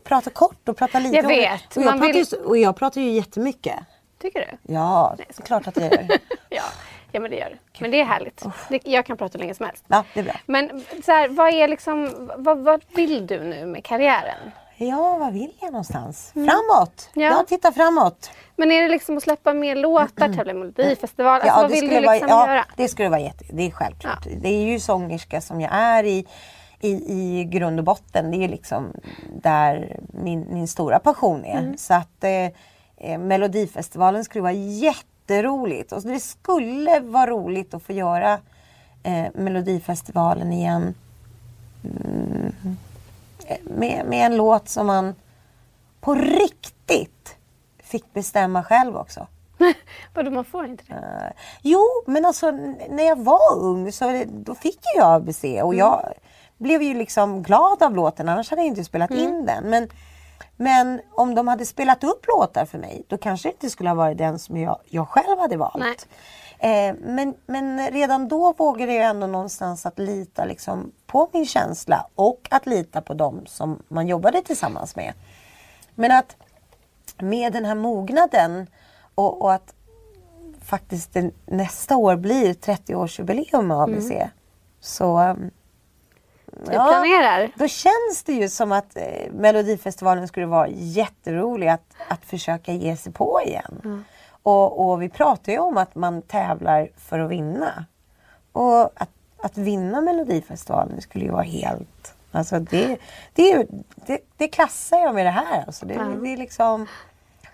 prata 0.05 0.30
kort 0.30 0.68
och 0.68 0.76
prata 0.76 0.98
lite. 0.98 1.16
Jag 1.16 1.24
det. 1.24 1.28
vet, 1.28 1.76
Och 1.76 1.82
jag, 1.82 1.84
man 1.84 1.98
pratar, 1.98 2.06
vill- 2.06 2.16
ju, 2.16 2.24
så- 2.24 2.44
och 2.44 2.59
jag 2.59 2.76
pratar 2.76 3.01
ju 3.01 3.10
jättemycket. 3.10 3.76
Tycker 4.22 4.40
du? 4.40 4.74
Ja, 4.74 5.16
så 5.30 5.42
klart 5.42 5.66
att 5.66 5.76
jag 5.76 5.92
gör. 5.92 6.09
Ja, 6.48 6.62
ja 7.12 7.20
men 7.20 7.30
det 7.30 7.36
gör 7.36 7.50
du. 7.50 7.80
Men 7.80 7.90
det 7.90 8.00
är 8.00 8.04
härligt. 8.04 8.44
Det, 8.68 8.80
jag 8.84 9.06
kan 9.06 9.16
prata 9.16 9.32
hur 9.32 9.40
länge 9.40 9.54
som 9.54 9.66
helst. 9.66 9.84
Ja, 9.88 10.04
det 10.14 10.20
är 10.20 10.24
bra. 10.24 10.34
Men 10.46 10.84
så 11.04 11.12
här, 11.12 11.28
vad 11.28 11.54
är 11.54 11.68
liksom, 11.68 12.30
vad, 12.36 12.58
vad 12.58 12.84
vill 12.94 13.26
du 13.26 13.44
nu 13.44 13.66
med 13.66 13.84
karriären? 13.84 14.50
Ja, 14.76 15.16
vad 15.18 15.32
vill 15.32 15.52
jag 15.60 15.72
någonstans? 15.72 16.30
Framåt! 16.32 17.10
Mm. 17.16 17.28
Ja. 17.28 17.36
Ja. 17.38 17.44
titta 17.48 17.72
framåt. 17.72 18.30
Men 18.56 18.72
är 18.72 18.82
det 18.82 18.88
liksom 18.88 19.16
att 19.16 19.22
släppa 19.22 19.54
mer 19.54 19.76
låtar, 19.76 20.34
tävla 20.34 20.52
i 20.52 20.54
Melodifestival? 20.54 21.40
Alltså, 21.40 21.60
vad 21.60 21.70
vill 21.70 21.88
du 21.88 22.00
liksom 22.00 22.28
vara, 22.28 22.46
göra? 22.46 22.56
ja, 22.56 22.64
det 22.76 22.88
skulle 22.88 23.08
vara 23.08 23.20
jätte, 23.20 23.44
det 23.52 23.62
är 23.62 23.70
självklart. 23.70 24.26
Det 24.40 24.48
är 24.48 24.64
ju 24.64 24.80
sångerska 24.80 25.40
som 25.40 25.60
jag 25.60 25.72
är 25.72 26.04
i, 26.04 26.26
i, 26.80 26.90
i 26.90 27.44
grund 27.44 27.78
och 27.78 27.84
botten. 27.84 28.30
Det 28.30 28.36
är 28.36 28.40
ju 28.40 28.48
liksom 28.48 28.92
där 29.42 30.00
min, 30.08 30.46
min 30.50 30.68
stora 30.68 30.98
passion 30.98 31.44
är. 31.44 31.58
Mm. 31.58 31.76
Så 31.76 31.94
att 31.94 32.24
eh, 32.24 32.46
eh, 32.96 33.18
Melodifestivalen 33.18 34.24
skulle 34.24 34.42
vara 34.42 34.52
jätteroligt. 35.31 35.93
Och 35.93 36.02
det 36.02 36.20
skulle 36.20 37.01
vara 37.01 37.27
roligt 37.27 37.74
att 37.74 37.82
få 37.82 37.93
göra 37.93 38.39
eh, 39.02 39.27
Melodifestivalen 39.35 40.52
igen. 40.52 40.94
Mm, 41.85 42.77
med, 43.62 44.07
med 44.07 44.27
en 44.27 44.36
låt 44.36 44.69
som 44.69 44.86
man 44.86 45.15
på 46.01 46.15
riktigt 46.15 47.36
fick 47.78 48.12
bestämma 48.12 48.62
själv 48.65 48.97
också. 48.97 49.27
Vadå, 50.15 50.31
man 50.31 50.44
får 50.44 50.66
inte 50.66 50.85
det? 50.86 50.94
Eh, 50.94 51.32
jo, 51.62 51.85
men 52.07 52.24
alltså 52.24 52.51
när 52.90 53.02
jag 53.02 53.19
var 53.19 53.59
ung 53.59 53.93
så 53.93 54.24
då 54.28 54.55
fick 54.55 54.81
ju 54.94 55.01
jag 55.01 55.15
ABC 55.15 55.44
och 55.62 55.74
jag 55.74 56.12
blev 56.59 56.82
ju 56.82 56.94
liksom 56.94 57.43
glad 57.43 57.82
av 57.82 57.94
låten 57.94 58.28
annars 58.28 58.51
hade 58.51 58.62
jag 58.62 58.66
inte 58.66 58.85
spelat 58.85 59.11
in 59.11 59.47
den. 59.47 59.65
Men, 59.65 59.89
men 60.60 61.00
om 61.10 61.34
de 61.34 61.48
hade 61.48 61.66
spelat 61.66 62.04
upp 62.04 62.26
låtar 62.28 62.64
för 62.64 62.78
mig 62.78 63.02
då 63.08 63.18
kanske 63.18 63.48
det 63.48 63.52
inte 63.52 63.70
skulle 63.70 63.90
ha 63.90 63.94
varit 63.94 64.18
den 64.18 64.38
som 64.38 64.56
jag, 64.56 64.78
jag 64.84 65.08
själv 65.08 65.38
hade 65.38 65.56
valt. 65.56 66.08
Eh, 66.58 66.94
men, 67.00 67.34
men 67.46 67.90
redan 67.90 68.28
då 68.28 68.52
vågade 68.52 68.94
jag 68.94 69.06
ändå 69.06 69.26
någonstans 69.26 69.86
att 69.86 69.98
lita 69.98 70.44
liksom 70.44 70.92
på 71.06 71.28
min 71.32 71.46
känsla 71.46 72.06
och 72.14 72.48
att 72.50 72.66
lita 72.66 73.00
på 73.00 73.14
dem 73.14 73.42
som 73.46 73.82
man 73.88 74.08
jobbade 74.08 74.42
tillsammans 74.42 74.96
med. 74.96 75.12
Men 75.94 76.12
att 76.12 76.36
med 77.18 77.52
den 77.52 77.64
här 77.64 77.74
mognaden 77.74 78.66
och, 79.14 79.42
och 79.42 79.54
att 79.54 79.74
faktiskt 80.64 81.12
det 81.12 81.30
nästa 81.46 81.96
år 81.96 82.16
blir 82.16 82.54
30-årsjubileum 82.54 83.62
med 83.62 83.80
ABC. 83.80 84.12
Så 84.80 85.36
Du 86.64 86.70
planerar? 86.70 87.50
då 87.54 87.68
känns 87.68 88.22
det 88.24 88.32
ju 88.32 88.48
som 88.48 88.72
att 88.72 88.96
eh, 88.96 89.32
Melodifestivalen 89.32 90.28
skulle 90.28 90.46
vara 90.46 90.68
jätterolig 90.68 91.68
att, 91.68 91.94
att 92.08 92.24
försöka 92.24 92.72
ge 92.72 92.96
sig 92.96 93.12
på 93.12 93.40
igen. 93.46 94.04
Och, 94.42 94.90
och 94.90 95.02
vi 95.02 95.08
pratar 95.08 95.52
ju 95.52 95.58
om 95.58 95.76
att 95.76 95.94
man 95.94 96.22
tävlar 96.22 96.88
för 96.96 97.18
att 97.18 97.30
vinna. 97.30 97.84
Och 98.52 98.82
att, 98.82 99.10
att 99.36 99.58
vinna 99.58 100.00
Melodifestivalen 100.00 101.00
skulle 101.00 101.24
ju 101.24 101.30
vara 101.30 101.42
helt... 101.42 102.14
Alltså 102.32 102.58
det, 102.58 102.98
det, 103.34 103.66
det, 104.06 104.18
det 104.36 104.48
klassar 104.48 104.98
jag 104.98 105.14
med 105.14 105.26
det 105.26 105.30
här. 105.30 105.64
Alltså 105.66 105.86
det, 105.86 105.94
det 105.94 106.32
är 106.32 106.36
liksom 106.36 106.86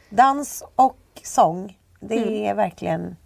dans 0.09 0.63
och 0.77 0.99
sång. 1.23 1.79
Det 2.01 2.47
är 2.47 2.55
verkligen 2.55 3.17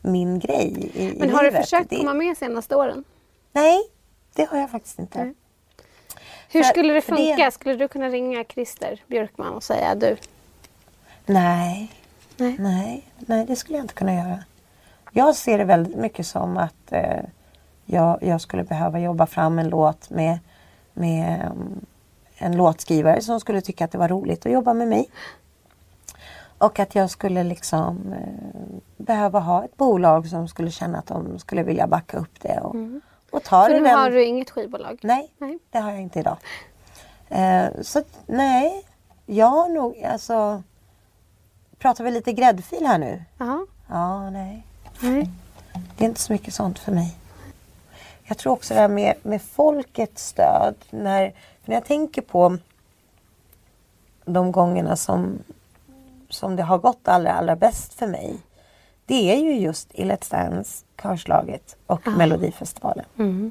min 0.00 0.38
grej 0.38 0.90
i, 0.94 1.02
i 1.02 1.06
Mm. 1.06 1.18
Men 1.18 1.30
har 1.30 1.42
du 1.42 1.50
livet. 1.50 1.64
försökt 1.64 1.90
det, 1.90 1.96
komma 1.96 2.14
med 2.14 2.36
senaste 2.36 2.76
åren? 2.76 3.04
Nej, 3.52 3.82
det 4.36 4.44
har 4.50 4.58
jag 4.58 4.70
faktiskt 4.70 4.98
inte. 4.98 5.34
Hur 6.50 6.62
För- 6.62 6.68
skulle 6.70 6.94
det 6.94 7.00
för 7.00 7.16
det- 7.16 7.28
funka? 7.36 7.50
Skulle 7.50 7.74
du 7.76 7.88
kunna 7.88 8.08
ringa 8.08 8.44
Christer 8.44 9.02
Björkman 9.06 9.54
och 9.54 9.62
säga 9.62 9.94
du? 9.94 10.16
Nej. 11.26 11.92
Nej. 12.36 12.56
Nej. 12.58 13.08
Nej, 13.16 13.46
det 13.46 13.56
skulle 13.56 13.78
jag 13.78 13.84
inte 13.84 13.94
kunna 13.94 14.14
göra. 14.14 14.44
Jag 15.12 15.36
ser 15.36 15.58
det 15.58 15.64
väldigt 15.64 15.96
mycket 15.96 16.26
som 16.26 16.56
att 16.56 16.92
eh, 16.92 17.24
jag, 17.84 18.18
jag 18.22 18.40
skulle 18.40 18.64
behöva 18.64 18.98
jobba 19.00 19.26
fram 19.26 19.58
en 19.58 19.68
låt 19.68 20.10
med, 20.10 20.38
med 20.92 21.40
mm, 21.40 21.80
en 22.38 22.56
låtskrivare 22.56 23.20
som 23.20 23.40
skulle 23.40 23.60
tycka 23.60 23.84
att 23.84 23.92
det 23.92 23.98
var 23.98 24.08
roligt 24.08 24.46
att 24.46 24.52
jobba 24.52 24.74
med 24.74 24.88
mig. 24.88 25.10
Och 26.58 26.78
att 26.78 26.94
jag 26.94 27.10
skulle 27.10 27.44
liksom 27.44 28.12
eh, 28.12 28.76
behöva 28.96 29.40
ha 29.40 29.64
ett 29.64 29.76
bolag 29.76 30.26
som 30.28 30.48
skulle 30.48 30.70
känna 30.70 30.98
att 30.98 31.06
de 31.06 31.38
skulle 31.38 31.62
vilja 31.62 31.86
backa 31.86 32.16
upp 32.18 32.40
det 32.40 32.60
och, 32.60 32.76
och 33.30 33.42
ta 33.42 33.66
För 33.66 33.80
nu 33.80 33.88
har 33.88 34.10
du 34.10 34.24
inget 34.24 34.50
skivbolag? 34.50 34.98
Nej, 35.02 35.32
Nej. 35.38 35.58
det 35.70 35.78
har 35.78 35.90
jag 35.90 36.00
inte 36.00 36.20
idag. 36.20 36.36
Eh, 37.28 37.66
så 37.82 38.02
nej, 38.26 38.86
jag 39.26 39.46
har 39.46 39.68
nog 39.68 40.04
alltså... 40.04 40.62
Pratar 41.78 42.04
vi 42.04 42.10
lite 42.10 42.32
gräddfil 42.32 42.86
här 42.86 42.98
nu? 42.98 43.24
Ja. 43.38 43.66
Ja, 43.88 44.30
nej. 44.30 44.66
Nej. 45.00 45.30
Det 45.96 46.04
är 46.04 46.08
inte 46.08 46.20
så 46.20 46.32
mycket 46.32 46.54
sånt 46.54 46.78
för 46.78 46.92
mig. 46.92 47.16
Jag 48.24 48.38
tror 48.38 48.52
också 48.52 48.74
det 48.74 48.80
här 48.80 48.88
med, 48.88 49.14
med 49.22 49.42
folkets 49.42 50.26
stöd. 50.26 50.74
När, 50.90 51.34
när 51.64 51.74
jag 51.74 51.84
tänker 51.84 52.22
på 52.22 52.58
de 54.24 54.52
gångerna 54.52 54.96
som, 54.96 55.38
som 56.28 56.56
det 56.56 56.62
har 56.62 56.78
gått 56.78 57.08
allra, 57.08 57.32
allra 57.32 57.56
bäst 57.56 57.94
för 57.94 58.06
mig. 58.06 58.36
Det 59.06 59.32
är 59.32 59.36
ju 59.36 59.58
just 59.58 59.94
i 59.94 60.04
Let's 60.04 60.30
Dance, 60.30 60.84
Körslaget 61.02 61.76
och 61.86 62.06
Melodifestivalen. 62.06 63.04
Mm. 63.18 63.50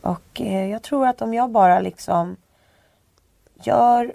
Och 0.00 0.40
eh, 0.40 0.70
jag 0.70 0.82
tror 0.82 1.06
att 1.06 1.22
om 1.22 1.34
jag 1.34 1.50
bara 1.50 1.80
liksom 1.80 2.36
gör 3.62 4.12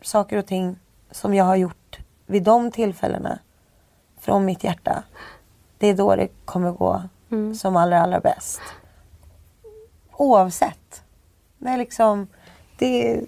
saker 0.00 0.36
och 0.36 0.46
ting 0.46 0.78
som 1.10 1.34
jag 1.34 1.44
har 1.44 1.56
gjort 1.56 1.98
vid 2.26 2.42
de 2.42 2.70
tillfällena 2.70 3.38
från 4.20 4.44
mitt 4.44 4.64
hjärta. 4.64 5.02
Det 5.78 5.86
är 5.86 5.94
då 5.94 6.16
det 6.16 6.28
kommer 6.44 6.72
gå 6.72 7.02
som 7.58 7.76
allra, 7.76 8.00
allra 8.00 8.20
bäst. 8.20 8.60
Oavsett 10.12 11.02
Det 11.58 11.68
är 11.68 11.78
liksom, 11.78 12.26
det 12.78 13.12
är 13.12 13.24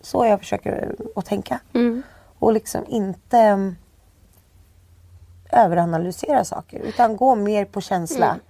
så 0.00 0.26
jag 0.26 0.38
försöker 0.38 0.94
att 1.16 1.26
tänka. 1.26 1.60
Mm. 1.72 2.02
Och 2.38 2.52
liksom 2.52 2.84
inte 2.88 3.38
mm, 3.38 3.76
överanalysera 5.52 6.44
saker 6.44 6.78
utan 6.78 7.16
gå 7.16 7.34
mer 7.34 7.64
på 7.64 7.80
känsla. 7.80 8.26
Mm. 8.26 8.40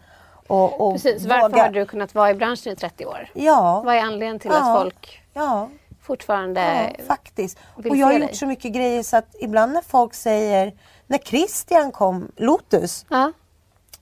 Och, 0.46 0.80
och 0.86 0.92
Precis, 0.92 1.26
varför 1.26 1.58
har 1.58 1.68
du 1.68 1.86
kunnat 1.86 2.14
vara 2.14 2.30
i 2.30 2.34
branschen 2.34 2.72
i 2.72 2.76
30 2.76 3.06
år? 3.06 3.28
Ja. 3.34 3.82
Vad 3.84 3.94
är 3.94 4.00
anledningen 4.00 4.38
till 4.38 4.50
Ja. 4.54 4.72
att 4.74 4.82
folk 4.82 5.22
Ja. 5.34 5.68
fortfarande 6.02 6.60
Ja, 6.98 7.04
faktiskt. 7.08 7.58
Och 7.74 7.96
jag 7.96 8.06
har 8.06 8.12
gjort 8.12 8.20
dig? 8.28 8.34
så 8.36 8.46
mycket 8.46 8.72
grejer 8.72 9.02
så 9.02 9.16
att 9.16 9.34
ibland 9.40 9.72
när 9.72 9.82
folk 9.82 10.14
säger, 10.14 10.72
när 11.06 11.18
Christian 11.18 11.92
kom, 11.92 12.32
Lotus, 12.36 13.06
Ja. 13.10 13.32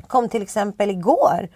kom 0.07 0.29
till 0.29 0.43
exempel 0.43 0.91
igår 0.91 1.49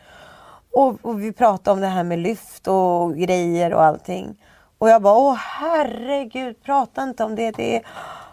och, 0.72 0.96
och 1.02 1.22
vi 1.22 1.32
pratade 1.32 1.72
om 1.74 1.80
det 1.80 1.86
här 1.86 2.04
med 2.04 2.18
lyft 2.18 2.68
och 2.68 3.16
grejer 3.16 3.72
och 3.74 3.82
allting. 3.84 4.36
Och 4.78 4.88
jag 4.88 5.02
bara, 5.02 5.14
åh 5.18 5.34
herregud, 5.34 6.62
prata 6.62 7.02
inte 7.02 7.24
om 7.24 7.34
det. 7.34 7.50
Det 7.50 7.76
är, 7.76 7.82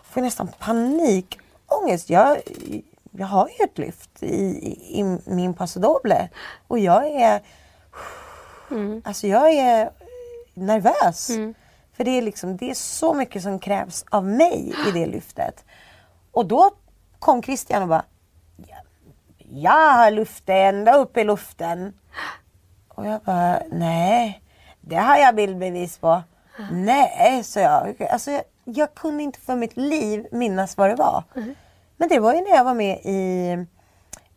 får 0.03 0.21
nästan 0.21 0.47
panikångest. 0.59 2.09
Jag, 2.09 2.37
jag 3.19 3.27
har 3.27 3.47
ju 3.47 3.65
ett 3.65 3.77
lyft 3.77 4.23
i, 4.23 4.35
i, 4.35 4.99
i 4.99 5.17
min 5.25 5.53
Paso 5.53 5.79
Doble 5.79 6.29
och 6.67 6.79
jag 6.79 7.05
är, 7.07 7.41
alltså 9.03 9.27
jag 9.27 9.53
är 9.53 9.89
nervös. 10.53 11.27
För 11.93 12.03
det 12.03 12.11
är, 12.11 12.21
liksom, 12.21 12.57
det 12.57 12.69
är 12.69 12.73
så 12.73 13.13
mycket 13.13 13.43
som 13.43 13.59
krävs 13.59 14.05
av 14.09 14.25
mig 14.25 14.73
i 14.87 14.91
det 14.91 15.05
lyftet. 15.15 15.65
Och 16.31 16.45
då 16.45 16.71
kom 17.19 17.43
Christian 17.43 17.81
och 17.81 17.89
bara, 17.89 18.05
jag 19.49 19.93
har 19.95 20.11
luft 20.11 20.43
ända 20.47 20.93
upp 20.93 21.17
i 21.17 21.23
luften. 21.23 21.93
Och 22.87 23.05
jag 23.05 23.21
bara, 23.21 23.59
nej, 23.71 24.41
det 24.81 24.95
har 24.95 25.17
jag 25.17 25.35
bildbevis 25.35 25.97
på. 25.97 26.21
Nej, 26.71 27.43
så 27.43 27.59
jag. 27.59 28.03
Alltså, 28.11 28.31
jag, 28.31 28.43
jag 28.63 28.95
kunde 28.95 29.23
inte 29.23 29.39
för 29.39 29.55
mitt 29.55 29.77
liv 29.77 30.27
minnas 30.31 30.77
vad 30.77 30.89
det 30.89 30.95
var. 30.95 31.23
Men 31.99 32.09
det 32.09 32.19
var 32.19 32.33
ju 32.33 32.41
när 32.41 32.55
jag 32.55 32.63
var 32.63 32.73
med 32.73 32.99
i 33.03 33.57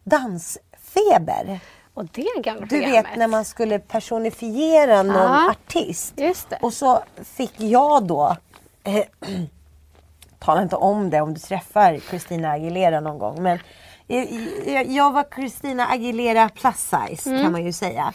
Dansfeber. 0.05 1.61
Och 1.95 2.05
det 2.13 2.43
gamla 2.43 2.67
Du 2.67 2.79
vet 2.81 3.07
när 3.17 3.29
man 3.29 3.45
skulle 3.45 3.79
personifiera 3.79 5.03
någon 5.03 5.17
Ja. 5.17 5.51
artist. 5.51 6.15
Och 6.61 6.73
så 6.73 7.03
fick 7.25 7.61
jag 7.61 8.07
då, 8.07 8.37
eh, 8.85 9.05
tala 10.39 10.63
inte 10.63 10.77
om 10.77 11.11
det 11.11 11.21
om 11.21 11.35
du 11.35 11.41
träffar 11.41 11.99
Christina 11.99 12.51
Aguilera 12.53 13.01
någon 13.01 13.19
gång. 13.19 13.43
Men 13.43 13.59
jag, 14.67 14.87
jag, 14.87 15.13
var 15.13 15.25
Christina 15.35 15.87
Aguilera 15.87 16.49
plus 16.49 16.77
size 16.77 17.43
kan 17.43 17.53
man 17.53 17.65
ju 17.65 17.73
säga. 17.73 18.13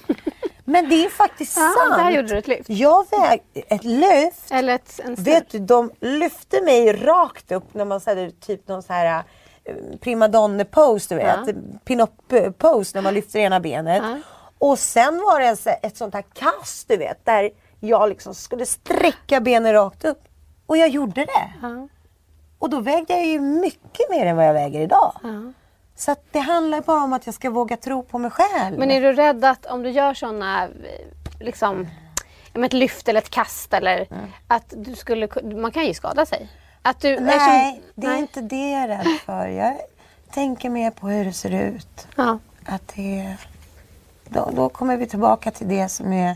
Men 0.69 0.89
det 0.89 1.05
är 1.05 1.09
faktiskt. 1.09 1.57
Ja, 1.57 1.73
sant. 1.77 1.97
där 1.97 2.11
gjorde 2.11 2.27
du 2.27 2.37
ett 2.37 2.47
lyft. 2.47 2.69
Jag 2.69 3.05
väg, 3.11 3.43
ett 3.53 3.83
lyft. 3.83 4.51
Eller 4.51 4.75
ett, 4.75 4.99
en 5.03 5.15
Vet 5.15 5.49
du, 5.49 5.59
de 5.59 5.91
lyfte 5.99 6.61
mig 6.61 6.93
rakt 6.93 7.51
upp 7.51 7.73
när 7.73 7.85
man 7.85 8.01
säger 8.01 8.29
typ 8.29 8.67
någon 8.67 8.83
så 8.83 8.93
här 8.93 9.23
eh, 9.63 9.75
primadonne-pose, 10.01 11.09
du 11.09 11.15
vet. 11.15 11.39
Ja. 11.47 11.53
Pin-up-pose 11.85 12.97
när 12.97 13.01
man 13.01 13.13
lyfter 13.13 13.39
ena 13.39 13.59
benet. 13.59 14.03
Ja. 14.03 14.17
Och 14.57 14.79
sen 14.79 15.17
var 15.17 15.39
det 15.39 15.79
ett 15.87 15.97
sånt 15.97 16.13
här 16.13 16.25
kast, 16.33 16.87
du 16.87 16.97
vet, 16.97 17.25
där 17.25 17.49
jag 17.79 18.09
liksom 18.09 18.33
skulle 18.33 18.65
sträcka 18.65 19.39
benen 19.41 19.73
rakt 19.73 20.05
upp. 20.05 20.23
Och 20.65 20.77
jag 20.77 20.89
gjorde 20.89 21.25
det. 21.25 21.53
Ja. 21.61 21.87
Och 22.59 22.69
då 22.69 22.79
vägde 22.79 23.13
jag 23.13 23.25
ju 23.25 23.39
mycket 23.39 24.09
mer 24.09 24.25
än 24.25 24.35
vad 24.35 24.45
jag 24.45 24.53
väger 24.53 24.81
idag. 24.81 25.11
Så 25.99 26.11
att 26.11 26.23
det 26.31 26.39
handlar 26.39 26.81
bara 26.81 27.03
om 27.03 27.13
att 27.13 27.25
jag 27.25 27.35
ska 27.35 27.49
våga 27.49 27.77
tro 27.77 28.03
på 28.03 28.17
mig 28.17 28.31
själv. 28.31 28.77
Men 28.79 28.91
är 28.91 29.01
du 29.01 29.13
rädd 29.13 29.45
att 29.45 29.65
om 29.65 29.83
du 29.83 29.89
gör 29.89 30.13
sådana, 30.13 30.67
liksom, 31.39 31.87
ett 32.53 32.73
lyft 32.73 33.07
eller 33.09 33.19
ett 33.21 33.29
kast 33.29 33.73
eller 33.73 34.07
att 34.47 34.73
du 34.77 34.95
skulle, 34.95 35.27
ku- 35.27 35.61
man 35.61 35.71
kan 35.71 35.85
ju 35.85 35.93
skada 35.93 36.25
sig. 36.25 36.49
Att 36.81 36.99
du, 36.99 37.19
Nej, 37.19 37.35
eftersom- 37.35 37.81
det 37.95 38.07
är 38.07 38.11
nej. 38.11 38.19
inte 38.21 38.41
det 38.41 38.69
jag 38.71 38.81
är 38.81 38.87
rädd 38.87 39.07
för. 39.25 39.47
Jag 39.47 39.77
tänker 40.31 40.69
mer 40.69 40.91
på 40.91 41.07
hur 41.07 41.25
det 41.25 41.33
ser 41.33 41.51
ut. 41.63 42.07
Ja. 42.15 42.39
Att 42.65 42.87
det, 42.95 43.35
då, 44.29 44.49
då 44.55 44.69
kommer 44.69 44.97
vi 44.97 45.07
tillbaka 45.07 45.51
till 45.51 45.67
det 45.67 45.89
som 45.89 46.13
är 46.13 46.35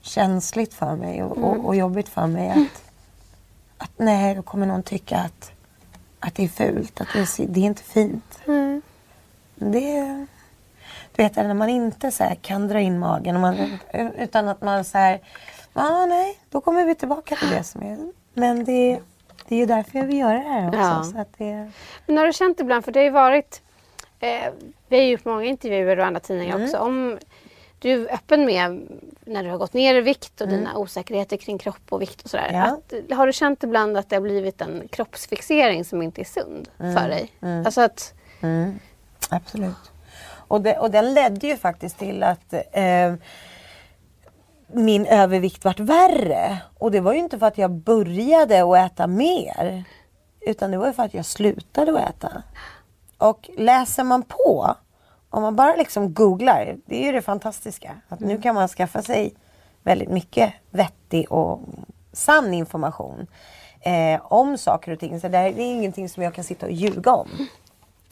känsligt 0.00 0.74
för 0.74 0.96
mig 0.96 1.22
och, 1.22 1.36
Mm. 1.36 1.48
och, 1.50 1.66
och 1.66 1.76
jobbigt 1.76 2.08
för 2.08 2.26
mig. 2.26 2.50
Att, 2.50 2.82
att 3.78 3.90
nej, 3.96 4.34
då 4.34 4.42
kommer 4.42 4.66
någon 4.66 4.82
tycka 4.82 5.18
att, 5.18 5.52
att 6.20 6.34
det 6.34 6.44
är 6.44 6.48
fult, 6.48 7.00
att 7.00 7.08
det 7.14 7.20
är, 7.20 7.46
det 7.46 7.60
är 7.60 7.64
inte 7.64 7.82
fint. 7.82 8.38
Mm. 8.46 8.82
Det, 9.60 10.26
du 11.16 11.22
vet 11.22 11.36
när 11.36 11.54
man 11.54 11.68
inte 11.68 12.10
så 12.10 12.24
kan 12.42 12.68
dra 12.68 12.80
in 12.80 12.98
magen 12.98 13.40
man, 13.40 13.78
utan 14.18 14.48
att 14.48 14.62
man 14.62 14.84
så 14.84 14.98
här, 14.98 15.20
ah, 15.72 16.06
nej, 16.06 16.38
då 16.50 16.60
kommer 16.60 16.84
vi 16.84 16.94
tillbaka 16.94 17.36
till 17.36 17.50
det 17.50 17.64
som 17.64 17.82
är. 17.82 17.98
Men 18.34 18.64
det, 18.64 19.00
det 19.48 19.54
är 19.54 19.58
ju 19.58 19.66
därför 19.66 19.98
jag 19.98 20.06
vill 20.06 20.18
göra 20.18 20.32
det 20.38 20.48
här 20.48 20.68
också. 20.68 20.80
Ja. 20.80 21.02
Så 21.14 21.18
att 21.20 21.38
det, 21.38 21.70
Men 22.06 22.16
har 22.18 22.26
du 22.26 22.32
känt 22.32 22.60
ibland, 22.60 22.84
för 22.84 22.92
det 22.92 22.98
har 23.00 23.04
ju 23.04 23.10
varit, 23.10 23.62
eh, 24.20 24.52
vi 24.88 24.96
har 24.96 25.04
ju 25.04 25.10
gjort 25.10 25.24
många 25.24 25.44
intervjuer 25.44 25.98
och 25.98 26.06
andra 26.06 26.20
tidningar 26.20 26.54
Mm. 26.54 26.64
också, 26.66 26.78
om 26.78 27.18
du 27.78 27.90
är 28.08 28.14
öppen 28.14 28.44
med 28.44 28.88
när 29.24 29.44
du 29.44 29.50
har 29.50 29.58
gått 29.58 29.72
ner 29.72 29.94
i 29.94 30.00
vikt 30.00 30.40
och 30.40 30.48
dina 30.48 30.76
osäkerheter 30.76 31.36
kring 31.36 31.58
kropp 31.58 31.82
och 31.88 32.02
vikt 32.02 32.22
och 32.22 32.30
sådär. 32.30 32.48
Mm. 32.48 32.60
Ja. 32.60 32.78
Att, 33.08 33.16
har 33.16 33.26
du 33.26 33.32
känt 33.32 33.62
ibland 33.62 33.96
att 33.96 34.08
det 34.08 34.16
har 34.16 34.20
blivit 34.20 34.60
en 34.60 34.88
kroppsfixering 34.90 35.84
som 35.84 36.02
inte 36.02 36.20
är 36.20 36.24
sund 36.24 36.68
Mm. 36.80 36.96
för 36.96 37.08
dig? 37.08 37.32
Alltså 37.64 37.80
att, 37.80 38.14
Absolut. 39.30 39.92
Och, 40.50 40.60
det, 40.60 40.78
och 40.78 40.90
den 40.90 41.14
ledde 41.14 41.46
ju 41.46 41.56
faktiskt 41.56 41.98
till 41.98 42.22
att 42.22 42.52
eh, 42.72 43.14
min 44.72 45.06
övervikt 45.06 45.64
vart 45.64 45.80
värre. 45.80 46.58
Och 46.78 46.90
det 46.90 47.00
var 47.00 47.12
ju 47.12 47.18
inte 47.18 47.38
för 47.38 47.46
att 47.46 47.58
jag 47.58 47.70
började 47.70 48.62
att 48.62 48.92
äta 48.92 49.06
mer. 49.06 49.84
Utan 50.40 50.70
det 50.70 50.78
var 50.78 50.86
ju 50.86 50.92
för 50.92 51.02
att 51.02 51.14
jag 51.14 51.24
slutade 51.24 51.92
att 51.92 52.10
äta. 52.10 52.42
Och 53.18 53.50
läser 53.56 54.04
man 54.04 54.22
på, 54.22 54.74
om 55.30 55.42
man 55.42 55.56
bara 55.56 55.76
liksom 55.76 56.14
googlar, 56.14 56.76
det 56.86 57.02
är 57.02 57.06
ju 57.06 57.12
det 57.12 57.22
fantastiska. 57.22 57.96
Att 58.08 58.20
nu 58.20 58.40
kan 58.40 58.54
man 58.54 58.68
skaffa 58.68 59.02
sig 59.02 59.34
väldigt 59.82 60.10
mycket 60.10 60.52
vettig 60.70 61.32
och 61.32 61.60
sann 62.12 62.54
information 62.54 63.26
eh, 63.80 64.20
om 64.32 64.58
saker 64.58 64.92
och 64.92 65.00
ting. 65.00 65.20
Så 65.20 65.28
det 65.28 65.38
är 65.38 65.58
ingenting 65.58 66.08
som 66.08 66.22
jag 66.22 66.34
kan 66.34 66.44
sitta 66.44 66.66
och 66.66 66.72
ljuga 66.72 67.12
om. 67.12 67.28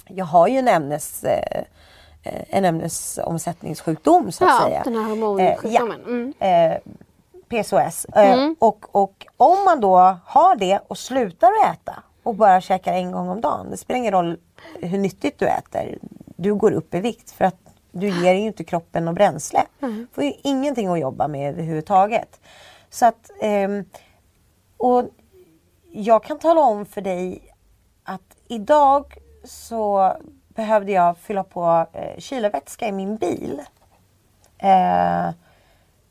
Jag 0.09 0.24
har 0.24 0.48
ju 0.48 0.59
en 0.59 0.68
ämnes 0.68 1.24
eh, 1.24 1.64
en 2.51 2.64
ämnesomsättningssjukdom 2.64 4.32
så 4.32 4.44
att 4.44 4.51
Ja, 4.51 4.66
säga. 4.66 4.82
den 4.85 4.94
här 4.97 5.02
Eh, 5.02 5.09
hormonsjukdomen. 5.09 6.01
Mm. 6.06 6.32
eh, 6.72 6.78
PCOS. 7.48 8.05
Eh, 8.05 8.51
och, 8.59 8.86
och 8.93 9.26
om 9.36 9.64
man 9.64 9.80
då 9.80 10.16
har 10.24 10.56
det 10.56 10.80
och 10.89 10.98
slutar 10.98 11.48
att 11.64 11.74
äta 11.74 12.02
och 12.22 12.35
bara 12.35 12.60
käkar 12.60 12.93
en 12.93 13.12
gång 13.12 13.28
om 13.28 13.40
dagen. 13.40 13.66
Det 13.70 13.76
spelar 13.76 13.98
ingen 13.98 14.12
roll 14.12 14.39
hur 14.80 14.98
nyttigt 14.98 15.39
du 15.39 15.47
äter. 15.48 15.98
Du 16.36 16.55
går 16.55 16.72
upp 16.72 16.94
i 16.94 17.01
vikt 17.01 17.30
för 17.30 17.44
att 17.44 17.56
du 17.93 18.09
ger 18.09 18.32
ju 18.35 18.40
inte 18.47 18.64
kroppen 18.64 19.05
något 19.05 19.14
bränsle. 19.14 19.62
Du 19.80 20.06
får 20.12 20.24
ju 20.24 20.32
ingenting 20.43 20.89
att 20.89 21.01
jobba 21.01 21.28
med 21.28 21.51
överhuvudtaget. 21.52 22.40
Så 22.90 23.06
att, 23.06 23.30
ehm, 23.40 23.85
och 24.76 25.05
jag 25.93 26.24
kan 26.24 26.39
tala 26.39 26.60
om 26.60 26.86
för 26.86 27.01
dig 27.01 27.55
att 28.05 28.36
idag 28.48 29.14
så 29.44 30.16
behövde 30.48 30.93
jag 30.93 31.19
fylla 31.19 31.44
på 31.44 31.86
eh, 31.93 32.19
kylarvätska 32.19 32.89
i 32.89 32.93
min 32.93 33.16
bil. 33.16 33.62
Eh, 34.59 35.31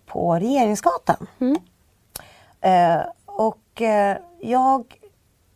på 0.05 0.35
Regeringsgatan. 0.35 1.27
Eh, 2.61 3.01
och 3.25 3.81
eh, 3.81 4.17
jag 4.39 4.99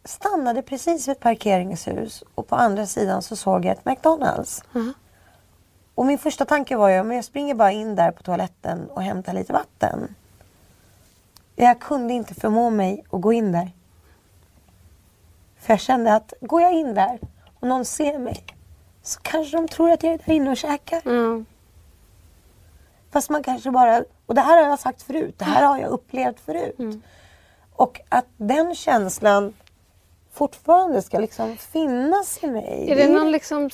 stannade 0.04 0.62
precis 0.62 1.08
vid 1.08 1.12
ett 1.12 1.20
parkeringshus 1.20 2.24
och 2.36 2.48
på 2.48 2.56
andra 2.56 2.86
sidan 2.86 3.22
så 3.22 3.36
såg 3.36 3.66
jag 3.66 3.72
ett 3.72 3.86
McDonalds. 3.86 4.64
Och 5.96 6.06
min 6.06 6.18
första 6.18 6.46
tanke 6.46 6.76
var 6.76 6.90
ju, 6.90 7.04
men 7.04 7.16
jag 7.16 7.26
springer 7.26 7.56
bara 7.56 7.72
in 7.72 7.96
där 7.96 8.12
på 8.12 8.24
toaletten 8.24 8.90
och 8.90 9.04
hämtar 9.04 9.34
lite 9.34 9.54
vatten. 9.54 10.16
Jag 11.56 11.80
kunde 11.80 12.14
inte 12.14 12.34
förmå 12.34 12.70
mig 12.70 13.04
att 13.12 13.22
gå 13.22 13.34
in 13.34 13.52
där. 13.52 13.72
För 15.60 15.74
jag 15.74 15.80
kände 15.80 16.16
att 16.16 16.34
går 16.42 16.62
jag 16.62 16.74
in 16.74 16.94
där 16.94 17.20
och 17.62 17.68
någon 17.68 17.86
ser 17.86 18.20
mig 18.20 18.44
så 19.04 19.20
kanske 19.22 19.58
de 19.58 19.68
tror 19.68 19.92
att 19.92 20.04
jag 20.04 20.14
är 20.14 20.18
där 20.26 20.34
inne 20.34 20.50
och 20.50 20.58
käkar. 20.58 21.02
mm. 21.06 21.46
Fast 23.12 23.30
man 23.30 23.44
kanske 23.44 23.72
bara, 23.72 24.04
och 24.26 24.36
det 24.36 24.42
här 24.42 24.64
har 24.64 24.70
jag 24.70 24.80
sagt 24.80 25.02
förut, 25.02 25.36
det 25.38 25.46
här 25.46 25.64
har 25.66 25.78
jag 25.78 25.90
upplevt 25.90 26.40
förut. 26.40 26.76
Och 27.74 28.02
att 28.10 28.26
den 28.38 28.76
känslan 28.76 29.54
fortfarande 30.34 31.02
ska 31.02 31.20
liksom 31.20 31.58
finnas 31.58 32.44
i 32.44 32.48
mig. 32.48 32.92
Är 32.92 32.96
det 32.96 33.08
någon 33.14 33.32
liksom 33.32 33.70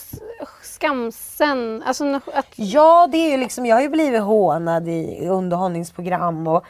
skamsen? 0.63 1.83
Alltså 1.85 2.21
att, 2.33 2.45
Ja, 2.55 3.07
det 3.11 3.17
är 3.17 3.31
ju 3.31 3.37
liksom, 3.37 3.65
jag 3.65 3.75
har 3.75 3.81
ju 3.81 3.89
blivit 3.89 4.21
hånad 4.21 4.87
i 4.87 5.27
underhållningsprogram 5.27 6.47
och, 6.47 6.65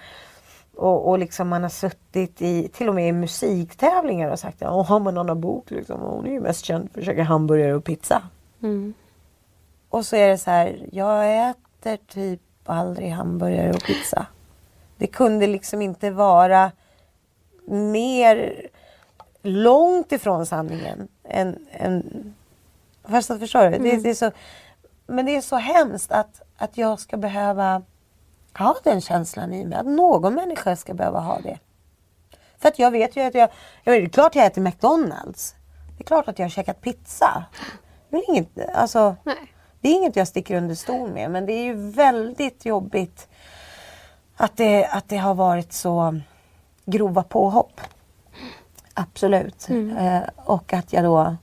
och, 0.78 1.10
och 1.10 1.20
liksom 1.20 1.48
man 1.48 1.62
har 1.62 1.70
suttit 1.70 2.42
i, 2.42 2.68
till 2.68 2.90
och 2.90 2.96
med 2.96 3.10
i 3.10 3.12
musiktävlingar 3.12 4.32
och 4.32 4.40
sagt 4.40 4.62
att 4.62 4.88
ja 4.90 5.00
men 5.00 5.18
Anna 5.18 5.36
Bok 5.36 5.72
liksom, 5.72 6.00
hon 6.02 6.28
är 6.28 6.32
ju 6.32 6.40
mest 6.40 6.66
känd 6.66 6.92
för 6.92 7.00
att 7.00 7.06
käka 7.06 7.24
hamburgare 7.24 7.74
och 7.76 7.84
pizza. 7.84 8.22
Och 9.90 10.06
så 10.06 10.16
är 10.16 10.30
det 10.30 10.38
så 10.38 10.52
här, 10.52 10.86
jag 10.92 11.50
äter 11.50 11.98
typ 12.08 12.42
aldrig 12.66 13.10
hamburgare 13.12 13.70
och 13.74 13.84
pizza. 13.84 14.26
Det 14.98 15.08
kunde 15.08 15.48
liksom 15.48 15.82
inte 15.82 16.12
vara 16.12 16.72
mer 17.66 18.68
långt 19.42 20.12
ifrån 20.12 20.46
sanningen 20.46 21.08
än... 21.24 21.68
än 21.72 22.34
fast 23.04 23.28
förstår 23.40 23.64
du? 23.64 23.70
Det, 23.70 23.76
Mm. 23.90 24.04
det 24.04 24.10
är 24.10 24.14
så, 24.14 24.32
men 25.08 25.26
det 25.26 25.36
är 25.36 25.42
så 25.42 25.56
hemskt 25.56 26.12
att, 26.12 26.42
att 26.58 26.78
jag 26.78 27.00
ska 27.00 27.18
behöva 27.18 27.82
ha 28.58 28.76
den 28.84 29.02
känslan 29.02 29.54
i 29.54 29.66
mig. 29.66 29.78
Att 29.78 29.86
någon 29.86 30.34
människa 30.34 30.76
ska 30.76 30.94
behöva 30.94 31.20
ha 31.20 31.40
det. 31.40 31.60
För 32.58 32.68
att 32.70 32.80
jag 32.80 32.92
vet 32.92 33.16
ju 33.16 33.22
att 33.22 33.36
jag... 33.36 33.50
jag 33.84 33.94
vet, 33.94 34.02
det 34.02 34.08
är 34.08 34.10
klart 34.10 34.36
jag 34.36 34.46
äter 34.46 34.62
McDonalds. 34.62 35.56
Det 35.98 36.04
är 36.04 36.06
klart 36.06 36.28
att 36.28 36.40
jag 36.40 36.46
har 36.46 36.50
käkat 36.50 36.82
pizza. 36.82 37.46
Det 38.10 38.18
är 38.18 38.30
inget, 38.30 38.48
alltså, 38.74 39.16
Nej. 39.24 39.54
det 39.82 39.90
är 39.90 39.94
inget 39.94 40.16
jag 40.16 40.28
sticker 40.28 40.56
under 40.56 40.76
stol 40.76 41.10
med. 41.10 41.32
Men 41.32 41.46
det 41.46 41.54
är 41.54 41.64
ju 41.64 41.92
väldigt 41.92 42.66
jobbigt 42.66 43.28
att 44.38 44.58
det, 44.58 44.86
att 44.86 45.10
det 45.10 45.18
har 45.18 45.36
varit 45.36 45.74
så 45.74 46.20
grova 46.86 47.24
påhopp. 47.24 47.82
Absolut. 48.94 49.70
Eh, 49.70 50.20
och 50.36 50.74
att 50.74 50.94
jag 50.94 51.04
då 51.04 51.36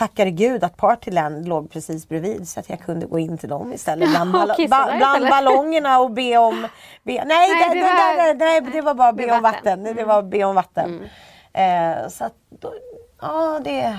tackade 0.00 0.30
gud 0.30 0.64
att 0.64 0.76
Partyland 0.76 1.48
låg 1.48 1.70
precis 1.70 2.08
bredvid 2.08 2.48
så 2.48 2.60
att 2.60 2.68
jag 2.70 2.80
kunde 2.80 3.06
gå 3.06 3.18
in 3.18 3.38
till 3.38 3.48
dem 3.48 3.72
istället. 3.72 4.08
Bland, 4.14 4.32
ball- 4.32 4.48
ba- 4.68 4.96
bland 4.96 5.28
ballongerna 5.28 6.00
och 6.00 6.10
be 6.10 6.36
om... 6.36 6.66
Be, 7.02 7.12
nej, 7.12 7.24
Nej, 7.26 7.68
det, 7.68 7.74
det 7.74 7.82
var- 7.82 8.34
nej, 8.34 8.60
det 8.60 8.80
var 8.80 8.94
bara 8.94 9.12
be 9.12 9.24
om 9.36 9.42
vatten. 9.42 9.80
vatten. 9.82 9.96
Det 9.96 10.04
var 10.04 10.22
be 10.22 10.44
om 10.44 10.54
vatten. 10.54 11.08
Eh, 11.52 12.08
så 12.08 12.24
att, 12.24 12.34
då, 12.60 12.72
ja 13.20 13.60
det... 13.64 13.98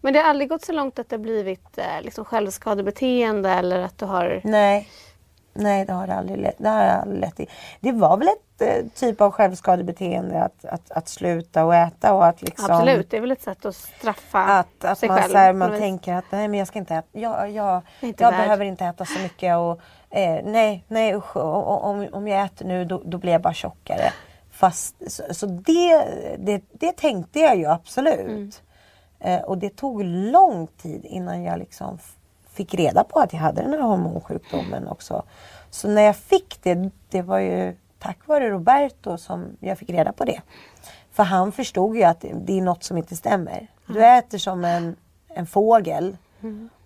Men 0.00 0.12
det 0.12 0.18
har 0.20 0.30
aldrig 0.30 0.48
gått 0.48 0.64
så 0.64 0.72
långt 0.72 0.98
att 0.98 1.08
det 1.08 1.18
blivit 1.18 1.78
eh, 1.78 1.84
liksom 2.02 2.24
självskadebeteende 2.24 3.50
eller 3.50 3.80
att 3.80 3.98
du 3.98 4.04
har... 4.04 4.40
Nej. 4.44 4.88
Nej, 5.58 5.84
det 5.84 5.92
har 5.92 6.06
det 6.06 6.14
aldrig 6.14 6.38
lett, 6.38 6.58
det 6.58 6.68
har 6.68 6.84
aldrig 6.84 7.20
lett 7.20 7.40
i. 7.40 7.46
Det 7.80 7.92
var 7.92 8.16
väl 8.16 8.28
ett 8.28 8.62
eh, 8.62 8.86
typ 8.94 9.20
av 9.20 9.30
självskadebeteende 9.30 10.42
att, 10.42 10.64
att, 10.64 10.90
att 10.90 11.08
sluta 11.08 11.64
och 11.64 11.74
äta 11.74 12.14
och 12.14 12.26
att 12.26 12.42
liksom... 12.42 12.70
Absolut, 12.70 13.10
det 13.10 13.16
är 13.16 13.20
väl 13.20 13.30
ett 13.30 13.42
sätt 13.42 13.64
att 13.64 13.74
straffa 13.74 14.38
Att, 14.38 14.84
att 14.84 14.98
sig 14.98 15.08
man, 15.08 15.18
själv. 15.18 15.32
så 15.32 15.38
här, 15.38 15.52
man 15.52 15.70
tänker 15.70 16.14
att 16.14 16.24
nej 16.30 16.48
men 16.48 16.58
jag 16.58 16.68
ska 16.68 16.78
inte 16.78 16.94
äta, 16.94 17.18
jag, 17.18 17.50
jag, 17.50 17.82
Inte 18.00 18.24
jag 18.24 18.32
behöver 18.32 18.64
inte 18.64 18.84
äta 18.84 19.04
så 19.04 19.18
mycket 19.20 19.56
och 19.56 19.80
eh, 20.10 20.40
nej, 20.44 20.84
nej 20.88 21.14
usch, 21.14 21.36
och, 21.36 21.84
om, 21.84 22.08
om 22.12 22.28
jag 22.28 22.44
äter 22.44 22.66
nu 22.66 22.84
då, 22.84 23.02
då 23.04 23.18
blir 23.18 23.32
jag 23.32 23.42
bara 23.42 23.54
tjockare. 23.54 24.12
Fast, 24.50 25.12
så, 25.12 25.34
så 25.34 25.46
det, 25.46 26.04
det, 26.38 26.62
det 26.72 26.96
tänkte 26.96 27.40
jag 27.40 27.56
ju 27.56 27.66
absolut. 27.66 28.20
Mm. 28.20 28.50
Eh, 29.20 29.40
och 29.40 29.58
det 29.58 29.76
tog 29.76 30.04
lång 30.04 30.66
tid 30.66 31.04
innan 31.04 31.42
jag 31.42 31.58
liksom 31.58 31.98
fick 32.58 32.74
reda 32.74 33.04
på 33.04 33.20
att 33.20 33.32
jag 33.32 33.40
hade 33.40 33.62
den 33.62 33.72
här 33.72 33.80
hormonsjukdomen 33.80 34.88
också. 34.88 35.22
Så 35.70 35.88
när 35.88 36.02
jag 36.02 36.16
fick 36.16 36.62
det, 36.62 36.90
det 37.08 37.22
var 37.22 37.38
ju 37.38 37.76
tack 37.98 38.18
vare 38.26 38.50
Roberto 38.50 39.18
som 39.18 39.56
jag 39.60 39.78
fick 39.78 39.90
reda 39.90 40.12
på 40.12 40.24
det. 40.24 40.40
För 41.12 41.22
han 41.22 41.52
förstod 41.52 41.96
ju 41.96 42.02
att 42.02 42.20
det- 42.20 42.58
är 42.58 42.62
något 42.62 42.84
som 42.84 42.96
inte 42.96 43.16
stämmer. 43.16 43.66
Du 43.86 44.04
äter 44.06 44.38
som 44.38 44.64
en, 44.64 44.96
en 45.28 45.46
fågel. 45.46 46.16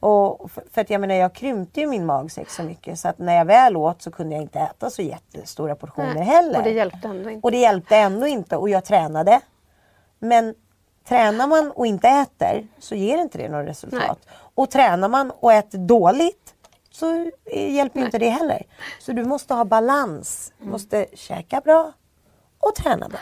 Och 0.00 0.50
för, 0.50 0.64
för 0.72 0.80
att 0.80 0.90
jag 0.90 1.00
menar 1.00 1.14
jag 1.14 1.32
krympte 1.34 1.80
ju 1.80 1.86
min 1.86 2.06
magsäck 2.06 2.50
så 2.50 2.62
mycket 2.62 2.98
så 2.98 3.08
att 3.08 3.18
när 3.18 3.34
jag 3.36 3.44
väl 3.44 3.76
åt 3.76 4.02
så 4.02 4.10
kunde 4.10 4.34
jag 4.34 4.42
inte 4.42 4.58
äta 4.58 4.90
så 4.90 5.02
jättestora 5.02 5.74
portioner 5.74 6.14
Nej, 6.14 6.24
heller. 6.24 6.58
Och 6.58 6.64
det 6.64 6.70
hjälpte 6.70 7.08
ändå 7.08 7.30
inte. 7.30 7.46
Och 7.46 7.50
det 7.50 7.58
hjälpte 7.58 7.96
ändå 7.96 8.26
inte 8.26 8.56
och 8.56 8.68
jag 8.68 8.84
tränade. 8.84 9.40
Men 10.18 10.54
tränar 11.04 11.46
man 11.46 11.70
och 11.70 11.86
inte 11.86 12.08
äter 12.08 12.66
så 12.78 12.94
ger 12.94 13.18
inte 13.18 13.38
det 13.38 13.48
något 13.48 13.68
resultat. 13.68 14.18
Och 14.54 14.70
tränar 14.70 15.08
man 15.08 15.30
och 15.30 15.52
äter 15.52 15.78
dåligt 15.78 16.54
så 16.90 17.30
hjälper 17.52 18.00
inte 18.00 18.18
det 18.18 18.28
heller. 18.28 18.62
Så 19.00 19.12
du 19.12 19.24
måste 19.24 19.54
ha 19.54 19.64
balans. 19.64 20.52
Du 20.58 20.68
måste 20.68 21.06
käka 21.14 21.60
bra 21.60 21.92
och 22.58 22.74
träna 22.74 23.08
bra. 23.08 23.18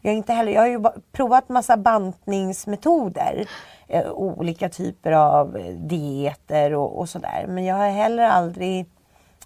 Jag, 0.00 0.14
inte 0.14 0.32
heller, 0.32 0.52
jag 0.52 0.60
har 0.60 0.68
ju 0.68 0.82
provat 1.12 1.48
massa 1.48 1.76
bantningsmetoder. 1.76 3.48
Eh, 3.88 4.12
olika 4.12 4.68
typer 4.68 5.12
av 5.12 5.56
eh, 5.56 5.74
dieter 5.74 6.74
och, 6.74 6.98
och 6.98 7.08
sådär. 7.08 7.46
Men 7.48 7.64
jag 7.64 7.76
har 7.76 7.90
heller 7.90 8.22
aldrig 8.22 8.86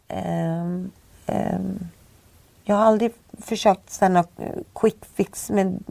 ehm, 0.08 0.90
ehm, 1.26 1.78
jag 2.64 2.76
har 2.76 2.84
aldrig 2.84 3.12
försökt 3.38 3.90
stanna 3.90 4.24
eh, 4.38 4.52
quick 4.74 5.04
fix 5.14 5.50
men 5.50 5.84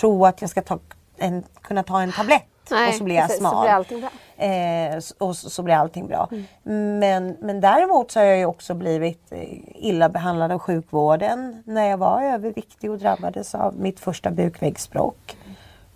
tro 0.00 0.26
att 0.26 0.40
jag 0.40 0.50
ska 0.50 0.62
ta 0.62 0.78
en, 1.16 1.44
kunna 1.62 1.82
ta 1.82 2.02
en 2.02 2.12
tablett 2.12 2.44
Nej, 2.70 2.88
och 2.88 2.94
så 2.94 3.04
blir 3.04 3.16
jag 3.16 3.26
precis, 3.26 3.42
så 3.42 3.50
smal. 3.50 3.62
blir 3.62 3.72
allting 3.72 4.00
bra. 4.00 4.10
Eh, 4.44 4.96
och 4.96 5.36
så, 5.36 5.50
så 5.50 5.62
blir 5.62 5.74
allting 5.74 6.06
bra. 6.06 6.28
Men, 6.62 7.36
men 7.40 7.60
däremot 7.60 8.10
så 8.10 8.20
har 8.20 8.26
jag 8.26 8.38
ju 8.38 8.44
också 8.44 8.74
blivit 8.74 9.32
eh, 9.32 9.42
illa 9.74 10.08
behandlad 10.08 10.52
av 10.52 10.58
sjukvården 10.58 11.62
när 11.66 11.86
jag 11.86 11.98
var 11.98 12.22
överviktig 12.22 12.90
och 12.90 12.98
drabbades 12.98 13.54
av 13.54 13.74
mitt 13.76 14.00
första 14.00 14.30
bukväggsbråck. 14.30 15.36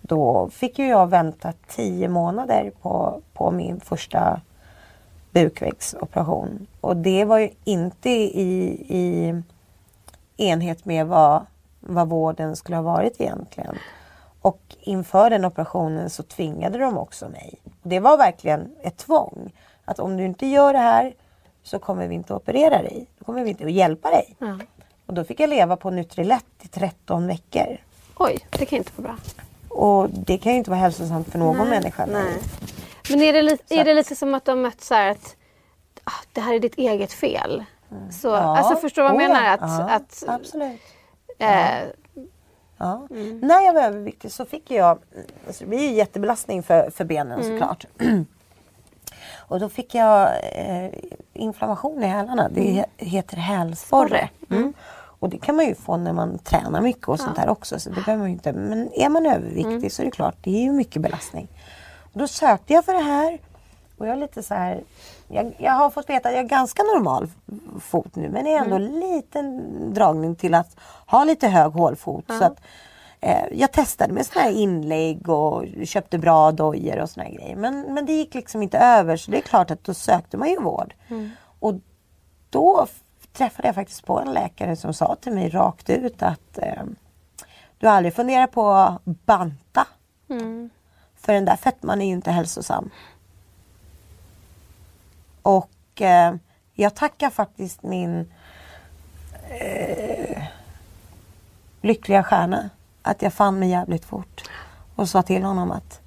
Då 0.01 0.49
fick 0.49 0.79
ju 0.79 0.87
jag 0.87 1.09
vänta 1.09 1.53
tio 1.67 2.09
månader 2.09 2.71
på, 2.81 3.21
på 3.33 3.51
min 3.51 3.79
första 3.79 4.41
bukväggsoperation. 5.31 6.67
Och 6.81 6.97
det 6.97 7.25
var 7.25 7.39
ju 7.39 7.49
inte 7.63 8.09
i, 8.09 8.85
i 8.89 9.41
enhet 10.37 10.85
med 10.85 11.07
vad, 11.07 11.45
vad 11.85 12.09
vården 12.09 12.55
skulle 12.55 12.75
ha 12.77 12.83
varit 12.83 13.21
egentligen. 13.21 13.77
Och 14.41 14.61
inför 14.79 15.29
den 15.29 15.45
operationen 15.45 16.09
så 16.09 16.23
tvingade 16.23 16.77
de 16.77 16.97
också 16.97 17.29
mig. 17.29 17.59
Det 17.83 17.99
var 17.99 18.17
verkligen 18.17 18.75
ett 18.83 18.97
tvång. 18.97 19.53
Att 19.85 19.99
om 19.99 20.17
du 20.17 20.25
inte 20.25 20.45
gör 20.45 20.73
det 20.73 20.79
här 20.79 21.13
så 21.63 21.79
kommer 21.79 22.07
vi 22.07 22.15
inte 22.15 22.35
att 22.35 22.41
operera 22.41 22.81
dig. 22.81 23.07
Då 23.19 23.25
kommer 23.25 23.43
vi 23.43 23.49
inte 23.49 23.65
att 23.65 23.71
hjälpa 23.71 24.09
dig. 24.09 24.35
Ja. 24.39 24.57
Och 25.05 25.13
då 25.13 25.23
fick 25.23 25.39
jag 25.39 25.49
leva 25.49 25.75
på 25.75 25.89
Nutrilett 25.89 26.45
i 26.61 26.67
13 26.67 27.27
veckor. 27.27 27.77
Oj, 28.17 28.47
det 28.49 28.65
kan 28.65 28.77
inte 28.77 28.91
vara 28.95 29.07
bra. 29.07 29.17
Och 29.77 30.09
det 30.09 30.37
kan 30.37 30.51
ju 30.51 30.57
inte 30.57 30.69
vara 30.69 30.79
hälsosamt 30.79 31.31
för 31.31 31.39
någon 31.39 31.69
människa. 31.69 32.05
Nej. 32.05 32.39
Men 33.09 33.21
är 33.21 33.33
det, 33.33 33.57
Så 33.67 33.73
är 33.75 33.83
det 33.85 33.93
lite 33.93 34.15
som 34.15 34.33
att 34.33 34.45
de 34.45 34.61
mött 34.61 34.81
så 34.81 34.95
att 34.95 35.35
ah, 36.03 36.11
det 36.33 36.41
här 36.41 36.53
är 36.53 36.59
ditt 36.59 36.75
eget 36.77 37.11
fel? 37.13 37.63
Så, 38.11 38.27
Ja. 38.27 38.57
Alltså 38.57 38.75
förstår 38.75 39.01
du 39.03 39.09
vad 39.09 39.21
jag 39.23 39.29
Oh, 39.29 39.33
menar? 39.33 39.53
Att, 39.53 39.61
Ja, 39.61 39.89
att, 39.89 40.23
absolut. 40.27 40.81
Eh, 41.39 41.83
Ja. 42.77 43.07
När 43.41 43.61
jag 43.61 43.73
var 43.73 43.81
överviktig 43.81 44.31
så 44.31 44.45
fick 44.45 44.71
jag, 44.71 44.99
alltså 45.47 45.63
det 45.63 45.69
blir 45.69 45.79
ju 45.79 45.91
jättebelastning 45.93 46.63
för, 46.63 46.89
för 46.89 47.05
benen 47.05 47.43
såklart. 47.43 47.85
Och 49.35 49.59
då 49.59 49.69
fick 49.69 49.95
jag 49.95 50.29
eh, 50.55 50.89
inflammation 51.33 52.03
i 52.03 52.07
hälarna. 52.07 52.49
Det 52.49 52.61
he- 52.61 52.85
heter 52.97 53.37
hälsporre. 53.37 54.29
Mm. 54.49 54.73
Och 54.95 55.29
det 55.29 55.37
kan 55.37 55.55
man 55.55 55.65
ju 55.65 55.75
få 55.75 55.97
när 55.97 56.13
man 56.13 56.37
tränar 56.39 56.81
mycket 56.81 57.07
och 57.07 57.19
sånt 57.19 57.35
där 57.35 57.49
också. 57.49 57.79
Så 57.79 57.89
det 57.89 57.95
behöver 57.95 58.17
man 58.21 58.29
inte. 58.29 58.53
Men 58.53 58.93
är 58.93 59.09
man 59.09 59.25
överviktig 59.25 59.91
så 59.91 60.01
är 60.01 60.05
det 60.05 60.11
klart, 60.11 60.35
det 60.41 60.49
är 60.57 60.61
ju 60.63 60.71
mycket 60.71 61.01
belastning. 61.01 61.47
Och 62.13 62.19
då 62.19 62.27
sökte 62.27 62.73
jag 62.73 62.85
för 62.85 62.93
det 62.93 62.99
här. 63.03 63.39
Och 64.03 64.09
jag 64.09 64.15
är 64.15 64.19
lite 64.19 64.43
så 64.43 64.53
här, 64.53 64.83
jag, 65.27 65.55
jag 65.59 65.71
har 65.71 65.89
fått 65.89 66.09
veta 66.09 66.29
att 66.29 66.35
jag 66.35 66.43
har 66.43 66.49
ganska 66.49 66.83
normal 66.83 67.29
fot 67.79 68.15
nu 68.15 68.29
men 68.29 68.43
det 68.43 68.53
är 68.53 68.59
ändå 68.59 68.77
liten 68.77 69.93
dragning 69.93 70.35
till 70.35 70.53
att 70.53 70.77
ha 71.07 71.23
lite 71.23 71.47
hög 71.47 71.71
hålfot. 71.71 72.25
Så 72.27 72.43
att, 72.43 72.61
eh, 73.19 73.45
jag 73.51 73.71
testade 73.71 74.13
med 74.13 74.25
såna 74.25 74.41
här 74.41 74.51
inlägg 74.51 75.29
och 75.29 75.65
köpte 75.85 76.17
bra 76.17 76.51
dojor 76.51 76.99
och 76.99 77.09
såna 77.09 77.23
här 77.23 77.33
grejer. 77.33 77.55
Men, 77.55 77.81
men 77.93 78.05
det 78.05 78.13
gick 78.13 78.33
liksom 78.33 78.61
inte 78.61 78.77
över 78.77 79.17
så 79.17 79.31
det 79.31 79.37
är 79.37 79.41
klart 79.41 79.71
att 79.71 79.83
då 79.83 79.93
sökte 79.93 80.37
man 80.37 80.49
ju 80.49 80.61
vård. 80.61 80.93
Och 81.59 81.73
då 82.49 82.87
träffade 83.33 83.67
jag 83.67 83.75
faktiskt 83.75 84.05
på 84.05 84.19
en 84.19 84.33
läkare 84.33 84.75
som 84.75 84.93
sa 84.93 85.15
till 85.15 85.33
mig 85.33 85.49
rakt 85.49 85.89
ut 85.89 86.23
att 86.23 86.57
eh, 86.57 86.83
du 87.77 87.87
har 87.87 87.93
aldrig 87.93 88.13
funderat 88.13 88.51
på 88.51 88.71
att 88.71 89.05
banta. 89.05 89.87
För 91.15 91.33
den 91.33 91.45
där 91.45 91.55
fettman 91.55 92.01
är 92.01 92.05
ju 92.05 92.13
inte 92.13 92.31
hälsosam. 92.31 92.89
Och 95.43 96.01
eh, 96.01 96.35
jag 96.73 96.95
tackar 96.95 97.29
faktiskt 97.29 97.83
min 97.83 98.31
eh, 99.49 100.43
lyckliga 101.81 102.23
stjärna 102.23 102.69
att 103.01 103.21
jag 103.21 103.33
fann 103.33 103.59
mig 103.59 103.69
jävligt 103.69 104.05
fort. 104.05 104.49
Och 104.95 105.09
sa 105.09 105.21
till 105.21 105.43
honom 105.43 105.71
att 105.71 105.99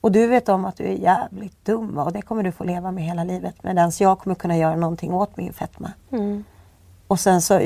och 0.00 0.12
du 0.12 0.26
vet 0.26 0.48
om 0.48 0.64
att 0.64 0.76
du 0.76 0.84
är 0.84 0.92
jävligt 0.92 1.64
dum 1.64 1.98
och 1.98 2.12
det 2.12 2.22
kommer 2.22 2.42
du 2.42 2.52
få 2.52 2.64
leva 2.64 2.90
med 2.92 3.04
hela 3.04 3.24
livet. 3.24 3.62
Medan 3.62 3.92
jag 4.00 4.18
kommer 4.18 4.34
kunna 4.34 4.56
göra 4.56 4.76
någonting 4.76 5.14
åt 5.14 5.36
min 5.36 5.52
fetma. 5.52 5.92
Och 7.06 7.20
sen 7.20 7.42
så 7.42 7.60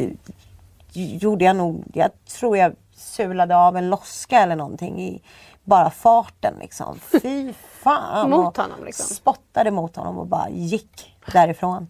gjorde 0.92 1.44
jag 1.44 1.56
nog, 1.56 1.84
jag 1.94 2.10
tror 2.24 2.56
jag 2.56 2.72
sulade 2.94 3.56
av 3.56 3.76
en 3.76 3.90
loska 3.90 4.40
eller 4.40 4.56
någonting 4.56 5.00
i 5.02 5.22
bara 5.70 5.90
farten 5.90 6.54
liksom. 6.60 6.98
Fy 6.98 7.52
fan. 7.52 8.30
Mot 8.30 8.56
honom, 8.56 8.84
liksom? 8.84 9.06
Spottade 9.16 9.70
mot 9.70 9.96
honom 9.96 10.18
och 10.18 10.26
bara 10.26 10.48
gick 10.48 11.16
därifrån. 11.32 11.88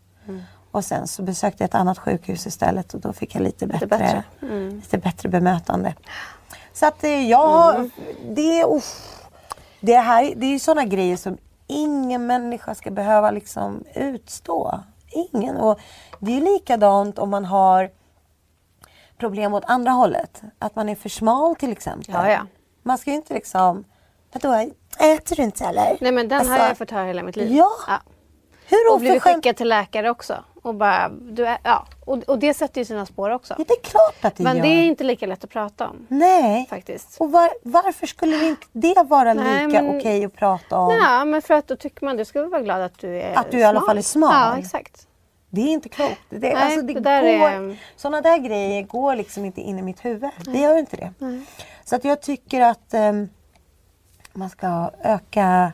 Och 0.70 0.84
sen 0.84 1.06
så 1.06 1.22
besökte 1.22 1.62
jag 1.62 1.68
ett 1.68 1.74
annat 1.74 1.98
sjukhus 1.98 2.46
istället 2.46 2.94
och 2.94 3.00
då 3.00 3.12
fick 3.12 3.34
jag 3.34 3.42
lite 3.42 3.66
bättre, 3.66 3.86
bättre. 3.86 4.24
lite 4.70 4.98
bättre 4.98 5.28
bemötande. 5.28 5.94
Så 6.72 6.86
att 6.86 7.04
eh, 7.04 7.28
ja, 7.30 7.76
det, 8.28 8.64
uff, 8.64 9.26
det 9.80 9.96
här 9.96 10.32
det 10.36 10.46
är 10.46 10.50
ju 10.50 10.58
sådana 10.58 10.84
grejer 10.84 11.16
som 11.16 11.38
ingen 11.66 12.26
människa 12.26 12.74
ska 12.74 12.90
behöva 12.90 13.30
liksom 13.30 13.84
utstå. 13.94 14.80
Ingen. 15.32 15.56
Och 15.56 15.80
det 16.18 16.36
är 16.36 16.40
likadant 16.40 17.18
om 17.18 17.30
man 17.30 17.44
har 17.44 17.90
problem 19.18 19.54
åt 19.54 19.64
andra 19.66 19.92
hållet. 19.92 20.42
Att 20.58 20.76
man 20.76 20.88
är 20.88 20.94
för 20.94 21.08
smal 21.08 21.56
till 21.56 21.72
exempel. 21.72 22.14
Ja, 22.14 22.30
ja. 22.30 22.46
Man 22.90 22.98
ska 22.98 23.10
ju 23.10 23.16
inte 23.16 23.34
liksom, 23.34 23.84
vadå, 24.32 24.70
äter 24.98 25.36
du 25.36 25.42
inte 25.42 25.64
eller? 25.64 25.96
Nej 26.00 26.12
men 26.12 26.28
den 26.28 26.38
Alltså, 26.38 26.52
har 26.54 26.58
jag 26.68 26.78
fått 26.78 26.90
höra 26.90 27.04
hela 27.04 27.22
mitt 27.22 27.36
liv. 27.36 27.52
Ja. 27.52 27.70
Hur 28.66 28.92
Och 28.92 29.00
blivit 29.00 29.22
skickad 29.22 29.56
till 29.56 29.68
läkare 29.68 30.10
också. 30.10 30.44
Och, 30.62 30.74
bara, 30.74 31.08
du 31.08 31.46
är, 31.46 31.58
ja. 31.64 31.86
och, 32.04 32.18
och 32.18 32.38
det 32.38 32.54
sätter 32.54 32.80
ju 32.80 32.84
sina 32.84 33.06
spår 33.06 33.30
också. 33.30 33.54
Ja, 33.58 33.64
det 33.68 33.74
är 33.74 33.80
klart 33.82 34.24
att 34.24 34.36
det 34.36 34.42
Men 34.42 34.56
gör. 34.56 34.62
det 34.62 34.68
är 34.68 34.82
inte 34.86 35.04
lika 35.04 35.26
lätt 35.26 35.44
att 35.44 35.50
prata 35.50 35.88
om. 35.88 36.06
Nej. 36.08 36.66
Faktiskt. 36.70 37.16
Och 37.20 37.32
var, 37.32 37.50
varför 37.62 38.06
skulle 38.06 38.36
det 38.36 38.46
inte 38.46 38.66
det 38.72 39.02
vara 39.08 39.34
Nej, 39.34 39.66
lika 39.66 39.82
men- 39.82 39.98
okej 39.98 40.24
att 40.24 40.34
prata 40.36 40.78
om? 40.78 40.94
Ja, 40.94 41.24
men 41.24 41.42
för 41.42 41.54
att 41.54 41.66
då 41.68 41.76
tycker 41.76 42.04
man 42.04 42.16
du 42.16 42.24
ska 42.24 42.48
vara 42.48 42.60
glad 42.62 42.82
att 42.82 42.98
du 42.98 43.16
är 43.20 43.38
Att 43.38 43.50
du 43.50 43.58
i 43.58 43.64
alla 43.64 43.80
fall 43.80 43.98
är 43.98 44.02
smal. 44.02 44.32
Ja, 44.32 44.58
exakt. 44.58 45.06
Det 45.50 45.60
är 45.60 45.68
inte 45.72 45.88
klokt. 45.88 46.20
Det, 46.30 46.38
Nej, 46.38 46.52
alltså, 46.54 46.82
det 46.82 46.92
det 46.94 47.00
där 47.00 47.22
går, 47.38 47.48
är- 47.70 47.76
Sådana 47.96 48.20
där 48.20 48.38
grejer 48.38 48.82
går 48.82 49.16
liksom 49.16 49.44
inte 49.44 49.60
in 49.60 49.78
i 49.78 49.82
mitt 49.82 50.04
huvud. 50.04 50.30
Det 50.44 50.58
gör 50.58 50.78
inte 50.78 50.96
det. 50.96 51.12
Så 51.84 51.96
att 51.96 52.04
jag 52.04 52.20
tycker 52.22 52.60
att 52.60 52.94
ehm, 52.94 53.28
man 54.32 54.50
ska 54.50 54.90
öka 55.02 55.72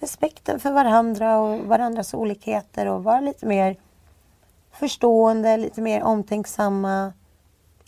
respekten 0.00 0.60
för 0.60 0.70
varandra 0.72 1.38
och 1.38 1.58
varandras 1.60 2.14
olikheter 2.14 2.86
och 2.86 3.04
vara 3.04 3.20
lite 3.20 3.46
mer 3.46 3.76
förstående, 4.72 5.56
lite 5.56 5.80
mer 5.80 6.02
omtänksamma. 6.02 7.12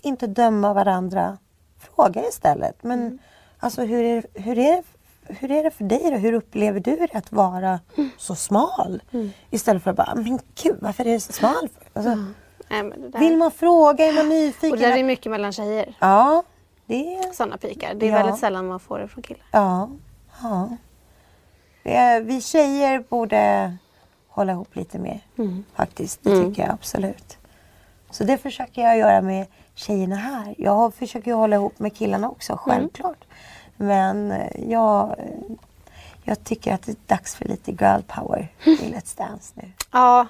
Inte 0.02 0.26
döma 0.26 0.72
varandra. 0.74 1.38
Fråga 1.78 2.28
istället. 2.28 2.82
Men 2.82 3.00
Mm. 3.00 3.18
alltså 3.58 3.82
hur 3.82 4.04
är, 4.04 4.24
hur, 4.34 4.58
är 4.58 4.76
det, 4.76 4.82
hur 5.28 5.50
är 5.50 5.62
det 5.64 5.70
för 5.70 5.84
dig 5.84 6.10
då? 6.10 6.16
Hur 6.16 6.32
upplever 6.32 6.80
du 6.80 6.96
det 6.96 7.08
att 7.18 7.32
vara 7.32 7.80
Mm. 7.96 8.10
så 8.18 8.34
smal? 8.34 9.02
Istället 9.50 9.82
för 9.82 9.90
att 9.90 9.96
bara, 9.96 10.14
men 10.14 10.38
gud 10.62 10.76
varför 10.80 11.06
är 11.06 11.12
du 11.12 11.20
så 11.20 11.32
smal? 11.32 11.68
Alltså, 11.92 12.14
Nej, 12.70 12.82
det 12.96 13.08
där. 13.08 13.18
Vill 13.18 13.36
man 13.36 13.50
fråga? 13.50 14.04
Är 14.04 14.12
man 14.12 14.28
nyfiken? 14.28 14.70
Och 14.72 14.78
det 14.78 14.86
där 14.86 14.96
är 14.96 15.04
mycket 15.04 15.30
mellan 15.32 15.52
tjejer. 15.52 15.94
Ja, 15.98 16.42
det 16.86 17.14
är... 17.16 17.32
Sådana 17.32 17.56
pikar. 17.56 17.94
Det 17.94 18.06
är 18.06 18.10
Ja. 18.10 18.16
väldigt 18.16 18.38
sällan 18.40 18.66
man 18.66 18.80
får 18.80 18.98
det 18.98 19.08
från 19.08 19.22
killar. 19.22 19.42
Ja. 19.50 19.90
ja. 20.42 20.68
Är, 21.84 22.20
vi 22.20 22.40
tjejer 22.40 23.04
borde 23.08 23.72
hålla 24.28 24.52
ihop 24.52 24.76
lite 24.76 24.98
mer. 24.98 25.20
Mm. 25.38 25.64
Faktiskt, 25.74 26.20
det 26.22 26.42
tycker 26.44 26.62
jag 26.62 26.70
absolut. 26.72 27.38
Så 28.10 28.24
det 28.24 28.38
försöker 28.38 28.82
jag 28.82 28.98
göra 28.98 29.20
med 29.20 29.46
tjejerna 29.74 30.16
här. 30.16 30.54
Jag 30.58 30.94
försöker 30.94 31.30
ju 31.30 31.34
hålla 31.36 31.56
ihop 31.56 31.78
med 31.78 31.96
killarna 31.96 32.28
också, 32.30 32.52
Mm. 32.52 32.58
självklart. 32.64 33.24
Men 33.78 34.30
eh, 34.32 34.70
jag, 34.70 35.14
eh, 35.18 35.24
jag 36.24 36.44
tycker 36.44 36.74
att 36.74 36.82
det 36.82 36.92
är 36.92 36.96
dags 37.06 37.34
för 37.36 37.44
lite 37.44 37.70
girl 37.70 38.00
power 38.06 38.48
i 38.64 38.70
Let's 38.94 39.18
Dance 39.18 39.52
nu. 39.54 39.70
Ja, 39.92 40.26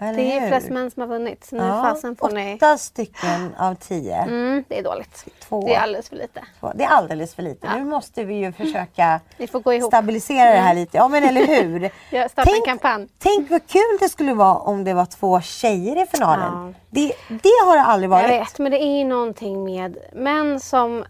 Eller 0.00 0.16
det 0.16 0.32
är 0.36 0.40
hur? 0.40 0.48
flest 0.48 0.68
män 0.70 0.90
som 0.90 1.00
har 1.00 1.08
vunnit. 1.08 1.44
Så 1.44 1.56
nu 1.56 1.62
Ja, 1.62 1.82
fasen 1.82 2.16
får 2.16 2.30
ni... 2.30 2.54
Åtta 2.54 2.78
stycken 2.78 3.54
av 3.58 3.74
tio. 3.74 4.16
Mm, 4.16 4.64
det 4.68 4.78
är 4.78 4.82
dåligt. 4.82 5.24
Två. 5.48 5.60
Det 5.66 5.74
är 5.74 5.80
alldeles 5.80 6.08
för 6.08 6.16
lite. 6.16 6.40
Så 6.60 6.72
Det 6.74 6.84
är 6.84 6.88
alldeles 6.88 7.34
för 7.34 7.42
lite. 7.42 7.76
Nu 7.76 7.84
måste 7.84 8.24
vi 8.24 8.34
ju 8.34 8.52
försöka 8.52 9.20
Ni 9.38 9.44
ihop. 9.74 9.82
stabilisera 9.88 10.50
det 10.50 10.58
här 10.58 10.74
lite. 10.74 10.96
Ja 10.96 11.08
men 11.08 11.24
eller 11.24 11.46
hur? 11.46 11.90
Ja, 12.10 12.28
starta 12.28 12.50
en 12.56 12.62
kampanj. 12.64 13.08
tänk 13.18 13.50
vad 13.50 13.66
kul 13.66 13.98
det 14.00 14.08
skulle 14.08 14.34
vara 14.34 14.54
om 14.58 14.84
det 14.84 14.94
var 14.94 15.06
två 15.06 15.40
tjejer 15.40 16.02
i 16.02 16.06
finalen. 16.06 16.52
Ja. 16.52 16.72
Det, 16.90 17.12
det 17.28 17.52
har 17.66 17.76
det 17.76 17.82
aldrig 17.82 18.10
varit. 18.10 18.30
Jag 18.30 18.38
vet, 18.38 18.58
men 18.58 18.72
det 18.72 18.82
är 18.82 19.04
någonting 19.04 19.64
med 19.64 19.96
män 20.12 20.60
som 20.60 21.04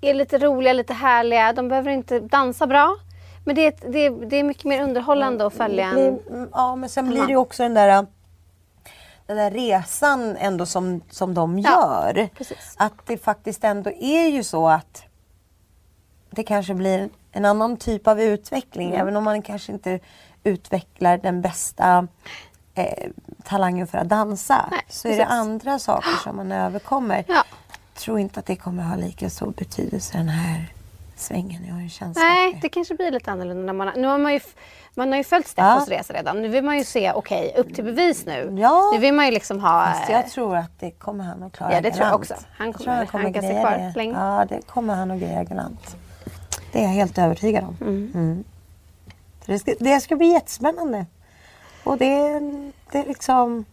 är 0.00 0.14
lite 0.14 0.38
roliga, 0.38 0.72
lite 0.72 0.92
härliga. 0.94 1.52
De 1.52 1.68
behöver 1.68 1.90
inte 1.90 2.20
dansa 2.20 2.66
bra. 2.66 2.96
Men 3.44 3.54
det 3.54 3.62
är, 3.64 3.68
ett- 3.68 3.92
det 3.92 3.98
är, 3.98 4.10
det 4.10 4.36
är 4.36 4.42
mycket 4.44 4.64
mer 4.64 4.82
underhållande 4.82 5.46
att 5.46 5.54
följa 5.54 5.86
en... 5.86 5.98
mm, 5.98 6.48
Ja 6.52 6.76
men 6.76 6.88
sen 6.88 7.04
en 7.04 7.10
blir 7.10 7.22
det 7.22 7.28
ju 7.30 7.36
också 7.36 7.62
den 7.62 7.74
där 7.74 8.06
den 9.26 9.36
där 9.36 9.50
resan 9.50 10.36
ändå 10.36 10.66
som, 10.66 11.00
som 11.10 11.34
de 11.34 11.58
Ja, 11.58 11.70
gör. 12.14 12.28
precis. 12.36 12.74
Att 12.78 12.92
det 13.06 13.18
faktiskt 13.18 13.64
ändå 13.64 13.90
är 13.90 14.26
ju 14.28 14.44
så 14.44 14.68
att 14.68 15.02
det 16.30 16.42
kanske 16.42 16.74
blir 16.74 17.08
en 17.32 17.44
annan 17.44 17.76
typ 17.76 18.06
av 18.06 18.20
utveckling. 18.20 18.88
Mm. 18.88 19.00
Även 19.00 19.16
om 19.16 19.24
man 19.24 19.42
kanske 19.42 19.72
inte 19.72 20.00
utvecklar 20.44 21.18
den 21.18 21.42
bästa 21.42 22.08
eh, 22.74 23.10
talangen 23.44 23.86
för 23.86 23.98
att 23.98 24.08
dansa. 24.08 24.68
Nej, 24.70 24.80
så 24.88 25.08
är 25.08 25.12
det 25.12 25.18
precis. 25.18 25.32
andra 25.32 25.78
saker 25.78 26.16
som 26.24 26.36
man 26.36 26.52
överkommer. 26.52 27.24
Ja. 27.28 27.42
Tror 27.98 28.18
inte 28.18 28.40
att 28.40 28.46
det 28.46 28.56
kommer 28.56 28.82
ha 28.82 28.96
lika 28.96 29.30
stor 29.30 29.50
betydelse 29.50 30.18
den 30.18 30.28
här 30.28 30.72
svängen. 31.16 31.64
Jag 31.66 31.74
har 31.74 31.80
en 31.80 31.88
känsla 31.90 32.22
Nej, 32.22 32.52
för 32.54 32.60
det 32.60 32.68
kanske 32.68 32.94
blir 32.94 33.10
lite 33.10 33.30
annorlunda. 33.30 33.72
När 33.72 33.72
man, 33.72 33.92
nu 34.00 34.06
har 34.06 34.18
man, 34.18 34.32
ju, 34.34 34.40
man 34.94 35.08
har 35.08 35.16
ju 35.18 35.24
följt 35.24 35.46
Steffos 35.48 35.88
resa 35.88 36.12
redan. 36.14 36.42
Nu 36.42 36.48
vill 36.48 36.64
man 36.64 36.78
ju 36.78 36.84
se, 36.84 37.12
okej, 37.12 37.54
upp 37.56 37.74
till 37.74 37.84
bevis 37.84 38.26
nu. 38.26 38.56
Ja. 38.60 38.90
Nu 38.94 38.98
vill 38.98 39.14
man 39.14 39.24
ju 39.26 39.30
liksom 39.32 39.60
ha... 39.60 39.84
Fast 39.92 40.10
jag 40.10 40.30
tror 40.30 40.56
att 40.56 40.80
det 40.80 40.90
kommer 40.90 41.24
han 41.24 41.42
att 41.42 41.52
klara 41.56 41.72
Ja, 41.72 41.80
det 41.80 41.90
tror 41.90 42.06
jag 42.06 42.10
galant. 42.12 42.30
också. 42.30 42.44
Han 42.56 42.72
tror 42.72 42.84
kommer- 42.84 42.96
han 42.96 43.32
kan 43.32 43.42
greja 43.42 43.60
kvar 43.60 43.78
det. 43.78 43.92
länge. 43.96 44.12
Ja, 44.18 44.44
det 44.48 44.66
kommer 44.66 44.94
han 44.94 45.10
att 45.10 45.20
greja 45.20 45.44
galant. 45.44 45.96
Det 46.72 46.78
är 46.78 46.82
jag 46.82 46.90
helt 46.90 47.18
övertygad 47.18 47.64
om. 47.64 47.76
Mm. 47.80 48.44
Så 49.46 49.52
det, 49.52 49.58
ska, 49.58 49.74
det 49.80 50.00
ska 50.00 50.16
bli 50.16 50.26
jättespännande. 50.32 51.06
Och 51.84 51.98
det, 51.98 52.40
det 52.92 52.98
är 52.98 53.06
liksom... 53.06 53.64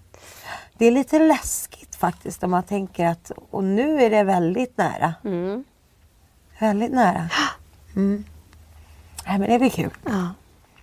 Det 0.77 0.85
är 0.85 0.91
lite 0.91 1.19
läskigt 1.19 1.82
faktiskt 1.97 2.43
om 2.43 2.51
man 2.51 2.63
tänker 2.63 3.05
att 3.07 3.31
och 3.51 3.63
nu 3.63 4.03
är 4.03 4.09
det 4.09 4.23
väldigt 4.23 4.77
nära. 4.77 5.13
Mm. 5.25 5.63
Väldigt 6.59 6.91
nära. 6.91 7.29
Mm. 7.95 8.25
Nej 9.27 9.39
men 9.39 9.49
det 9.49 9.59
blir 9.59 9.69
kul. 9.69 9.91
Ja. 10.05 10.29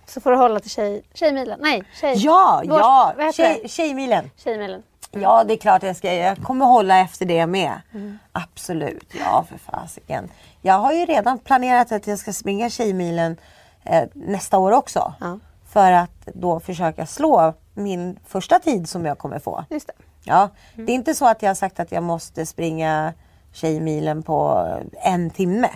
Så 0.05 0.21
får 0.21 0.31
du 0.31 0.37
hålla 0.37 0.59
till 0.59 0.69
tjej, 0.69 1.01
Tjejmilen. 1.13 1.59
Nej, 1.61 1.83
tjej... 2.01 2.13
Ja, 2.17 2.61
Vårs- 2.65 2.79
ja! 2.79 3.31
Tjej, 3.35 3.63
tjejmilen. 3.69 4.31
Tjejmilen. 4.37 4.83
Ja, 5.11 5.43
det 5.43 5.53
är 5.53 5.57
klart 5.57 5.83
jag 5.83 5.95
ska. 5.95 6.13
Jag 6.13 6.37
kommer 6.37 6.65
hålla 6.65 6.99
efter 6.99 7.25
det 7.25 7.45
med. 7.47 7.81
Mm. 7.93 8.19
Absolut. 8.31 9.13
Ja, 9.19 9.45
för 9.49 9.57
fasiken. 9.57 10.29
Jag 10.61 10.73
har 10.79 10.93
ju 10.93 11.05
redan 11.05 11.39
planerat 11.39 11.91
att 11.91 12.07
jag 12.07 12.19
ska 12.19 12.33
springa 12.33 12.69
Tjejmilen 12.69 13.37
eh, 13.83 14.03
nästa 14.13 14.57
år 14.57 14.71
också. 14.71 15.13
Ja. 15.19 15.39
För 15.69 15.91
att 15.91 16.25
då 16.33 16.59
försöka 16.59 17.05
slå 17.05 17.53
min 17.73 18.19
första 18.27 18.59
tid 18.59 18.89
som 18.89 19.05
jag 19.05 19.17
kommer 19.17 19.39
få. 19.39 19.65
Just 19.69 19.87
det. 19.87 19.93
Ja, 20.23 20.49
Det 20.75 20.91
är 20.91 20.95
inte 20.95 21.15
så 21.15 21.27
att 21.27 21.41
jag 21.41 21.49
har 21.49 21.55
sagt 21.55 21.79
att 21.79 21.91
jag 21.91 22.03
måste 22.03 22.45
springa 22.45 23.13
Tjejmilen 23.53 24.23
på 24.23 24.67
en 25.03 25.29
timme. 25.29 25.69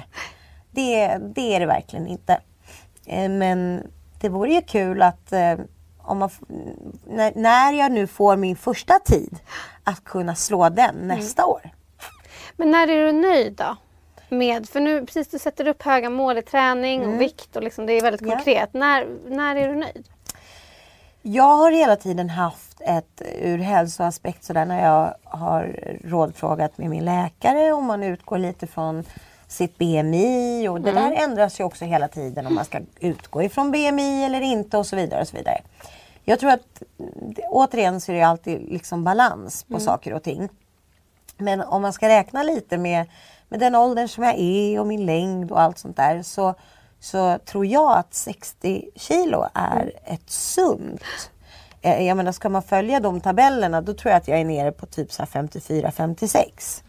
Det, 0.72 1.18
det 1.36 1.56
är 1.56 1.60
det 1.60 1.66
verkligen 1.66 2.08
inte. 2.08 2.40
Eh, 3.06 3.30
Men 3.30 3.84
det 4.22 4.30
vore 4.30 4.54
ju 4.54 4.62
kul 4.62 5.02
att 5.02 5.32
eh, 5.32 5.54
om 5.98 6.18
man, 6.18 6.30
när, 7.08 7.32
när 7.36 7.74
jag 7.74 7.92
nu 7.92 8.08
får 8.08 8.38
min 8.38 8.56
första 8.56 9.00
tid 9.00 9.38
att 9.84 10.04
kunna 10.04 10.36
slå 10.36 10.70
den 10.70 10.96
nästa 10.96 11.46
år. 11.46 11.70
Men 12.56 12.72
när 12.72 12.88
är 12.88 13.06
du 13.06 13.12
nöjd 13.12 13.54
då? 13.54 13.76
Med, 14.30 14.70
för 14.70 14.80
nu 14.80 15.06
precis 15.06 15.28
du 15.28 15.40
sätter 15.40 15.68
upp 15.68 15.84
höga 15.84 16.10
mål 16.10 16.38
i 16.38 16.42
träning 16.42 17.08
och 17.08 17.22
vikt 17.22 17.56
och 17.56 17.64
liksom, 17.64 17.86
det 17.86 17.94
är 17.94 18.02
väldigt 18.02 18.22
Mm. 18.22 18.32
Ja. 18.32 18.36
konkret. 18.38 18.74
När, 18.74 19.08
när 19.28 19.56
är 19.56 19.70
du 19.70 19.76
nöjd? 19.76 20.10
Jag 21.28 21.58
har 21.58 21.72
hela 21.72 21.96
tiden 21.96 22.30
haft 22.30 22.82
ett 22.82 23.22
ur 23.42 23.58
hälsoaspekt 23.58 24.44
sådär 24.44 24.66
när 24.66 24.84
jag 24.84 25.16
har 25.24 25.80
rådfrågat 26.04 26.78
med 26.78 26.90
min 26.90 27.06
läkare 27.06 27.72
om 27.72 27.86
man 27.86 28.04
utgår 28.04 28.38
lite 28.38 28.68
från 28.68 29.04
sitt 29.48 29.78
BMI 29.78 30.68
och 30.68 30.82
det 30.82 30.92
där 30.92 31.12
ändras 31.12 31.60
ju 31.60 31.64
också 31.64 31.86
hela 31.86 32.08
tiden 32.08 32.48
om 32.48 32.56
man 32.56 32.66
ska 32.66 32.80
utgå 33.00 33.44
ifrån 33.44 33.72
BMI 33.72 34.24
eller 34.26 34.42
inte 34.42 34.78
och 34.78 34.86
så 34.86 34.96
vidare. 34.96 35.22
och 35.22 35.28
så 35.28 35.38
vidare. 35.38 35.62
Jag 36.24 36.40
tror 36.40 36.52
att 36.52 36.84
återigen 37.50 38.02
så 38.02 38.12
är 38.12 38.16
det 38.16 38.24
alltid 38.24 38.72
liksom 38.72 39.04
balans 39.04 39.64
på 39.64 39.80
saker 39.80 40.14
och 40.14 40.24
ting. 40.24 40.50
Men 41.38 41.62
om 41.62 41.82
man 41.82 41.94
ska 41.94 42.10
räkna 42.10 42.44
lite 42.44 42.78
med, 42.78 43.06
med 43.50 43.60
den 43.60 43.76
åldern 43.76 44.08
som 44.08 44.24
jag 44.24 44.36
är 44.40 44.80
och 44.80 44.88
min 44.88 45.06
längd 45.06 45.52
och 45.52 45.62
allt 45.62 45.78
sånt 45.78 45.98
där 45.98 46.24
så, 46.24 46.56
så 47.00 47.38
tror 47.46 47.66
jag 47.66 47.98
att 47.98 48.14
60 48.14 48.90
kilo 48.96 49.48
är 49.54 49.92
ett 50.06 50.30
sunt. 50.30 51.02
Eh, 51.82 52.08
Jag 52.08 52.18
menar 52.18 52.32
ska 52.32 52.50
man 52.50 52.64
följa 52.64 53.00
de 53.00 53.22
tabellerna 53.22 53.82
då 53.82 53.94
tror 53.94 54.12
jag 54.12 54.18
att 54.18 54.28
jag 54.28 54.40
är 54.40 54.46
nere 54.46 54.72
på 54.72 54.86
typ 54.86 55.12
så 55.12 55.24
här 55.24 55.30
54-56. 55.30 56.84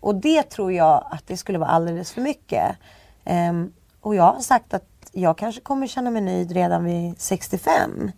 Och 0.00 0.14
det 0.14 0.42
tror 0.42 0.72
jag 0.72 1.06
att 1.10 1.26
det 1.26 1.36
skulle 1.36 1.58
vara 1.58 1.70
alldeles 1.70 2.12
för 2.12 2.20
mycket. 2.20 2.76
Ehm, 3.24 3.72
och 4.00 4.14
jag 4.14 4.32
har 4.32 4.40
sagt 4.40 4.74
att 4.74 4.84
jag 5.12 5.38
kanske 5.38 5.60
kommer 5.60 5.86
känna 5.86 6.10
mig 6.10 6.22
nöjd 6.22 6.52
redan 6.52 6.84
vid 6.84 7.20
65. 7.20 8.10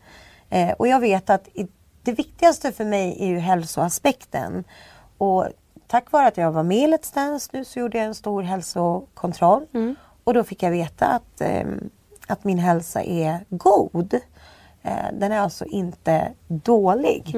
Eh, 0.51 0.70
och 0.73 0.89
jag 0.89 1.01
vet 1.01 1.31
att 1.31 1.48
i, 1.48 1.69
det 2.02 2.12
viktigaste 2.12 2.73
för 2.73 2.85
mig 2.85 3.16
är 3.20 3.27
ju 3.27 3.39
hälsoaspekten. 3.39 4.65
Och 5.19 5.48
tack 5.86 6.12
vare 6.12 6.27
att 6.27 6.36
jag 6.36 6.52
var 6.52 6.62
med 6.62 6.78
i 6.89 6.93
Let's 6.93 7.15
Dance 7.15 7.51
nu 7.52 7.65
så 7.65 7.78
gjorde 7.78 7.98
jag 7.98 8.06
en 8.06 8.15
stor 8.15 8.43
hälsokontroll. 8.43 9.66
Och 10.25 10.35
då 10.35 10.45
fick 10.45 10.63
jag 10.63 10.71
veta 10.71 11.07
att, 11.07 11.41
ehm, 11.41 11.91
att 12.27 12.45
min 12.45 12.59
hälsa 12.59 13.03
är 13.03 13.45
god. 13.49 14.15
Eh, 14.83 15.07
den 15.13 15.33
är 15.33 15.39
alltså 15.39 15.65
inte 15.65 16.33
dålig. 16.49 17.31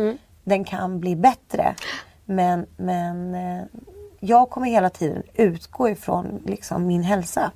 Den 0.44 0.64
kan 0.64 1.00
bli 1.00 1.16
bättre. 1.16 1.74
Men, 2.24 2.66
men 2.76 3.34
eh, 3.34 3.64
jag 4.20 4.50
kommer 4.50 4.66
hela 4.66 4.90
tiden 4.90 5.22
utgå 5.34 5.88
ifrån 5.88 6.42
liksom, 6.46 6.86
min 6.86 7.02
hälsa. 7.02 7.50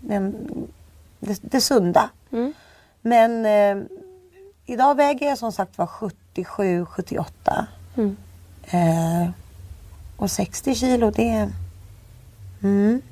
Den, 0.00 0.34
det, 1.20 1.38
det 1.42 1.60
sunda. 1.60 2.10
Men 3.02 3.46
eh, 3.46 3.84
idag 4.66 4.94
väger 4.94 5.26
jag 5.28 5.38
som 5.38 5.52
sagt 5.52 5.78
var 5.78 5.86
77, 5.86 6.84
78. 6.86 7.66
Eh, 8.66 9.30
Och 10.16 10.30
60 10.30 10.74
kilo 10.74 11.10
det... 11.10 11.50
Mm. 12.62 13.02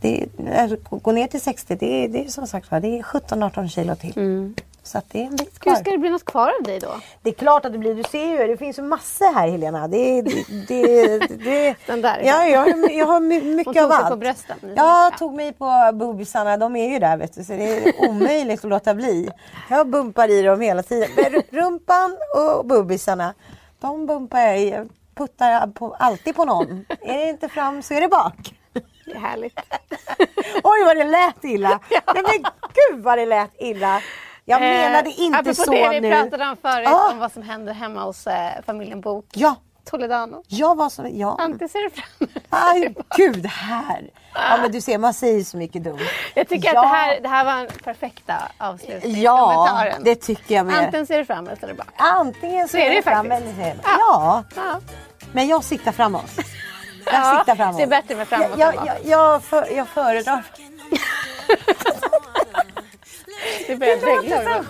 Det 0.00 0.26
alltså, 0.60 0.76
gå 0.98 1.12
ner 1.12 1.26
till 1.26 1.40
60 1.40 1.74
det 1.76 2.04
är, 2.04 2.08
det 2.08 2.24
är 2.24 2.28
som 2.28 2.46
sagt 2.46 2.70
det 2.70 2.76
är 2.76 3.02
17-18 3.02 3.68
kilo 3.68 3.96
till. 3.96 4.54
Så 4.82 4.98
att 4.98 5.04
det 5.10 5.20
är 5.22 5.26
en 5.26 5.36
bit 5.36 5.58
kvar. 5.58 5.72
Hur 5.72 5.80
ska 5.80 5.90
det 5.90 5.98
bli 5.98 6.10
något 6.10 6.24
kvar 6.24 6.52
av 6.58 6.62
dig 6.64 6.78
då? 6.80 6.88
Det 7.22 7.30
är 7.30 7.34
klart 7.34 7.64
att 7.64 7.72
det 7.72 7.78
blir. 7.78 7.94
Du 7.94 8.02
ser 8.02 8.26
ju, 8.40 8.46
det 8.46 8.56
finns 8.56 8.78
ju 8.78 8.82
massor 8.82 9.34
här 9.34 9.48
Helena. 9.48 9.88
Det, 9.88 10.22
det, 10.22 10.44
det, 10.68 11.18
det, 11.18 11.76
Den 11.86 12.02
där. 12.02 12.20
Ja, 12.24 12.46
jag, 12.46 12.60
har- 12.60 12.90
jag 12.90 13.06
har 13.06 13.20
my- 13.20 13.40
Hon 13.40 13.54
mycket 13.56 13.74
tog 13.74 13.82
av 13.84 13.88
sig 13.90 13.98
allt. 13.98 14.10
på 14.10 14.16
brösten. 14.16 14.56
Jag 14.76 15.18
tog 15.18 15.34
mig 15.34 15.52
på 15.52 15.90
boobisarna, 15.94 16.56
de 16.56 16.76
är 16.76 16.88
ju 16.92 16.98
där 16.98 17.16
vet 17.16 17.34
du. 17.34 17.44
Så 17.44 17.52
det 17.52 17.76
är 17.78 18.08
omöjligt 18.10 18.64
att 18.64 18.70
låta 18.70 18.94
bli. 18.94 19.30
Jag 19.70 19.86
bumpar 19.88 20.28
i 20.30 20.42
dem 20.42 20.60
hela 20.60 20.82
tiden. 20.82 21.08
Men 21.16 21.42
rumpan 21.60 22.16
och 22.36 22.64
boobisarna, 22.66 23.34
de 23.80 24.06
bumpar 24.06 24.40
jag 24.40 24.60
i. 24.60 24.74
Puttar 25.14 25.66
på, 25.66 25.94
alltid 25.98 26.36
på 26.36 26.44
någon. 26.44 26.84
Är 27.00 27.18
det 27.18 27.28
inte 27.30 27.48
fram 27.48 27.82
så 27.82 27.94
är 27.94 28.00
det 28.00 28.08
bak. 28.08 28.54
Det 29.10 29.16
är 29.16 29.20
härligt. 29.20 29.58
Oj 30.62 30.84
vad 30.84 30.96
det 30.96 31.04
lät 31.04 31.44
illa. 31.44 31.80
Nej 31.90 32.22
men 32.22 32.42
gud 32.74 33.04
vad 33.04 33.18
det 33.18 33.26
lät 33.26 33.50
illa. 33.58 34.00
Jag 34.44 34.60
menade 34.60 35.10
inte 35.10 35.54
så 35.54 35.70
det 35.70 35.88
vi 35.88 36.00
nu. 36.00 36.10
pratade 36.10 36.44
om 36.50 36.56
förut, 36.62 36.84
Ja. 36.90 37.10
om 37.12 37.18
vad 37.18 37.32
som 37.32 37.42
händer 37.42 37.72
hemma 37.72 38.02
hos 38.04 38.26
eh, 38.26 38.50
familjen 38.66 39.00
Bok. 39.00 39.24
Ja, 39.34 39.54
Toledano. 39.90 40.42
jag 40.48 40.76
var 40.76 40.88
så... 40.88 41.06
Ja. 41.12 41.36
Alltid 41.40 41.70
ser 41.70 41.78
du 41.82 41.90
fram 41.90 42.28
Aj, 42.50 42.94
gud 43.16 43.46
här. 43.46 44.10
Ja 44.34 44.58
men 44.62 44.72
du 44.72 44.80
ser, 44.80 44.98
man 44.98 45.14
säger 45.14 45.44
så 45.44 45.56
mycket 45.56 45.84
dumt. 45.84 45.98
Jag 46.34 46.48
tycker 46.48 46.74
Ja. 46.74 46.80
att 46.80 46.84
det 46.84 46.96
här, 46.96 47.20
det 47.20 47.28
här 47.28 47.44
var 47.44 47.52
en 47.52 47.68
perfekta 47.84 48.34
avslutning. 48.58 49.20
Ja, 49.22 49.86
det 50.04 50.14
tycker 50.14 50.54
jag 50.54 50.66
med. 50.66 50.78
Antingen 50.78 51.06
ser 51.06 51.18
du 51.18 51.24
fram 51.24 51.46
eller 51.46 51.56
ser 51.56 51.68
du 51.68 51.74
bak. 51.74 51.86
Antingen 51.96 52.68
så 52.68 52.72
Så 52.72 52.76
det 52.76 52.94
ju 52.94 53.02
fram 53.02 53.32
eller 53.32 53.46
så 53.54 53.60
är 53.60 53.64
det- 53.74 53.80
Ja, 53.84 54.44
Ja. 54.56 54.80
men 55.32 55.48
jag 55.48 55.64
siktar 55.64 55.92
framåt. 55.92 56.30
Jag 57.04 57.14
Ja, 57.14 57.38
siktar 57.38 57.56
framåt. 57.56 57.76
det 57.76 57.82
är 57.82 57.86
bättre 57.86 58.14
med 58.16 58.28
framåt 58.28 58.50
jag, 58.56 58.74
jag, 58.74 58.96
jag, 59.04 59.42
för, 59.44 59.66
jag 59.76 59.88
föredrar... 59.88 60.42
Det 63.70 63.76
börjar 63.76 63.96
dregla. 63.96 64.42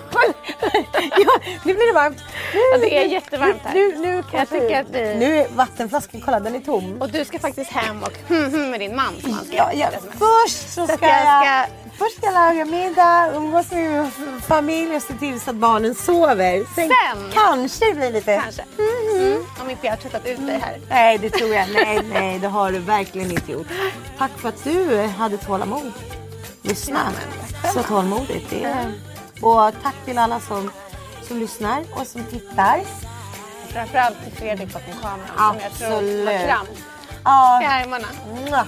ja, 1.25 1.41
nu 1.65 1.75
blir 1.75 1.87
det 1.87 1.93
varmt. 1.93 2.19
Nu, 2.55 2.61
Ja, 2.73 2.79
det 2.79 2.99
är 2.99 3.05
jättevarmt 3.09 3.61
här. 3.65 3.75
Nu, 3.75 3.97
nu, 3.99 4.15
Jag 4.15 4.25
kanske- 4.31 4.61
tycker 4.61 4.81
att 4.81 4.87
vi- 4.91 5.15
nu 5.15 5.37
är 5.37 5.49
vattenflaskan, 5.49 6.21
kolla 6.25 6.41
den 6.41 6.55
är 6.55 6.61
tom. 6.61 6.97
Och 7.03 7.11
du 7.11 7.25
ska 7.25 7.39
faktiskt 7.39 7.71
hem 7.71 8.03
och 8.03 8.13
hmm, 8.29 8.45
hmm 8.53 8.71
med 8.71 8.81
din 8.81 8.97
man 8.97 9.15
ska 9.21 9.57
Ja, 9.57 9.71
ja, 9.75 9.89
först 10.19 10.75
så 10.75 10.87
Så 10.87 10.97
ska 10.97 11.07
jag 11.07 11.25
jag, 11.27 11.45
ska- 11.67 11.75
först 11.99 12.17
ska 12.17 12.27
jag 12.27 12.35
laga 12.35 12.65
middag, 12.65 13.31
umgås 13.35 13.71
med 13.73 13.91
min 13.91 14.41
familj 14.41 14.97
och 14.97 15.03
se 15.03 15.15
till 15.15 15.41
så 15.41 15.51
att 15.51 15.57
barnen 15.57 15.95
sover. 15.95 16.65
Sen? 16.75 16.91
kanske 17.33 17.85
det 17.87 17.95
blir 17.95 18.11
lite... 18.13 18.41
Kanske. 18.43 18.63
Mm. 19.19 19.45
Om 19.63 19.71
inte 19.71 19.87
jag 19.87 19.93
har 19.93 19.97
tröttat 19.99 20.27
ut 20.27 20.47
dig 20.47 20.59
här. 20.63 20.79
Nej, 20.91 21.19
det 21.19 21.31
tror 21.31 21.55
jag. 21.55 21.67
Nej, 21.75 22.01
nej, 22.13 22.39
det 22.39 22.49
har 22.49 22.73
du 22.73 22.79
verkligen 22.79 23.31
inte 23.31 23.53
gjort. 23.53 23.67
Tack 24.19 24.31
för 24.39 24.49
att 24.49 24.65
du 24.65 24.97
hade 25.07 25.37
tålamod. 25.37 25.93
Lyssna 26.63 27.13
så 27.75 27.83
tålmodigt. 27.83 28.51
Det 28.51 28.65
är... 28.65 28.93
Och 29.43 29.73
tack 29.83 29.95
till 30.05 30.19
alla 30.19 30.41
som, 30.41 30.71
som 31.23 31.39
lyssnar 31.39 31.85
och 31.95 32.07
som 32.07 32.25
tittar. 32.25 32.81
Framförallt 33.69 34.17
till 34.25 34.33
Fredrik 34.33 34.73
bakom 34.73 34.93
kameran 35.03 35.29
som 35.37 35.59
jag 35.63 35.73
tror 35.73 35.93
Absolut. 35.99 36.29
har 36.29 36.47
kram 36.47 36.67
Ja, 37.25 37.63
i 37.63 37.65
armarna. 37.65 38.07
Ja. 38.51 38.65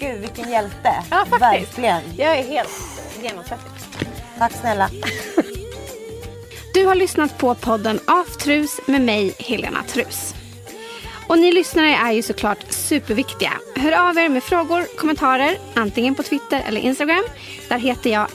Gud 0.00 0.20
vilken 0.20 0.50
hjälte. 0.50 0.94
Ja, 1.10 1.16
faktiskt. 1.30 1.42
Verkligen. 1.42 2.02
Jag 2.16 2.38
är 2.38 2.42
helt 2.42 2.70
genomsvettig. 3.22 3.70
Tack 4.38 4.52
snälla. 4.52 4.90
Du 6.74 6.86
har 6.86 6.94
lyssnat 6.94 7.38
på 7.38 7.54
podden 7.54 8.00
Aftrus 8.06 8.80
med 8.86 9.00
mig, 9.00 9.34
Helena 9.38 9.82
Trus. 9.88 10.34
Och 11.28 11.38
ni 11.38 11.52
lyssnare 11.52 11.94
är 11.94 12.12
ju 12.12 12.22
såklart 12.22 12.58
superviktiga. 12.68 13.52
Hör 13.76 14.08
av 14.08 14.18
er 14.18 14.28
med 14.28 14.42
frågor, 14.42 14.96
kommentarer, 14.96 15.58
antingen 15.74 16.14
på 16.14 16.22
Twitter 16.22 16.62
eller 16.66 16.80
Instagram. 16.80 17.24
Där 17.68 17.78
heter 17.78 18.10
jag 18.10 18.26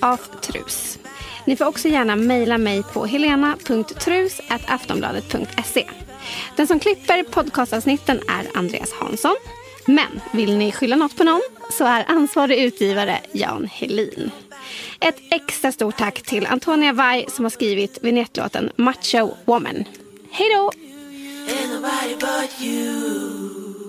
aftrus. 0.00 0.98
Ni 1.44 1.56
får 1.56 1.64
också 1.64 1.88
gärna 1.88 2.16
mejla 2.16 2.58
mig 2.58 2.82
på 2.82 3.06
helena.trus.aftonbladet.se. 3.06 5.88
Den 6.56 6.66
som 6.66 6.80
klipper 6.80 7.22
podcastavsnitten 7.22 8.20
är 8.28 8.58
Andreas 8.58 8.92
Hansson. 8.92 9.36
Men 9.86 10.20
vill 10.32 10.56
ni 10.56 10.72
skylla 10.72 10.96
något 10.96 11.16
på 11.16 11.24
någon 11.24 11.42
så 11.70 11.84
är 11.84 12.04
ansvarig 12.08 12.58
utgivare 12.58 13.20
Jan 13.32 13.68
Helin. 13.72 14.30
Ett 15.00 15.16
extra 15.30 15.72
stort 15.72 15.96
tack 15.96 16.22
till 16.22 16.46
Antonia 16.46 16.92
Vai 16.92 17.26
som 17.28 17.44
har 17.44 17.50
skrivit 17.50 17.98
vignettlåten 18.02 18.70
Macho 18.76 19.30
Woman. 19.44 19.84
Hej 20.30 20.48
då! 20.54 20.72
Ain't 21.50 21.70
nobody 21.70 22.14
but 22.14 22.60
you. 22.60 23.79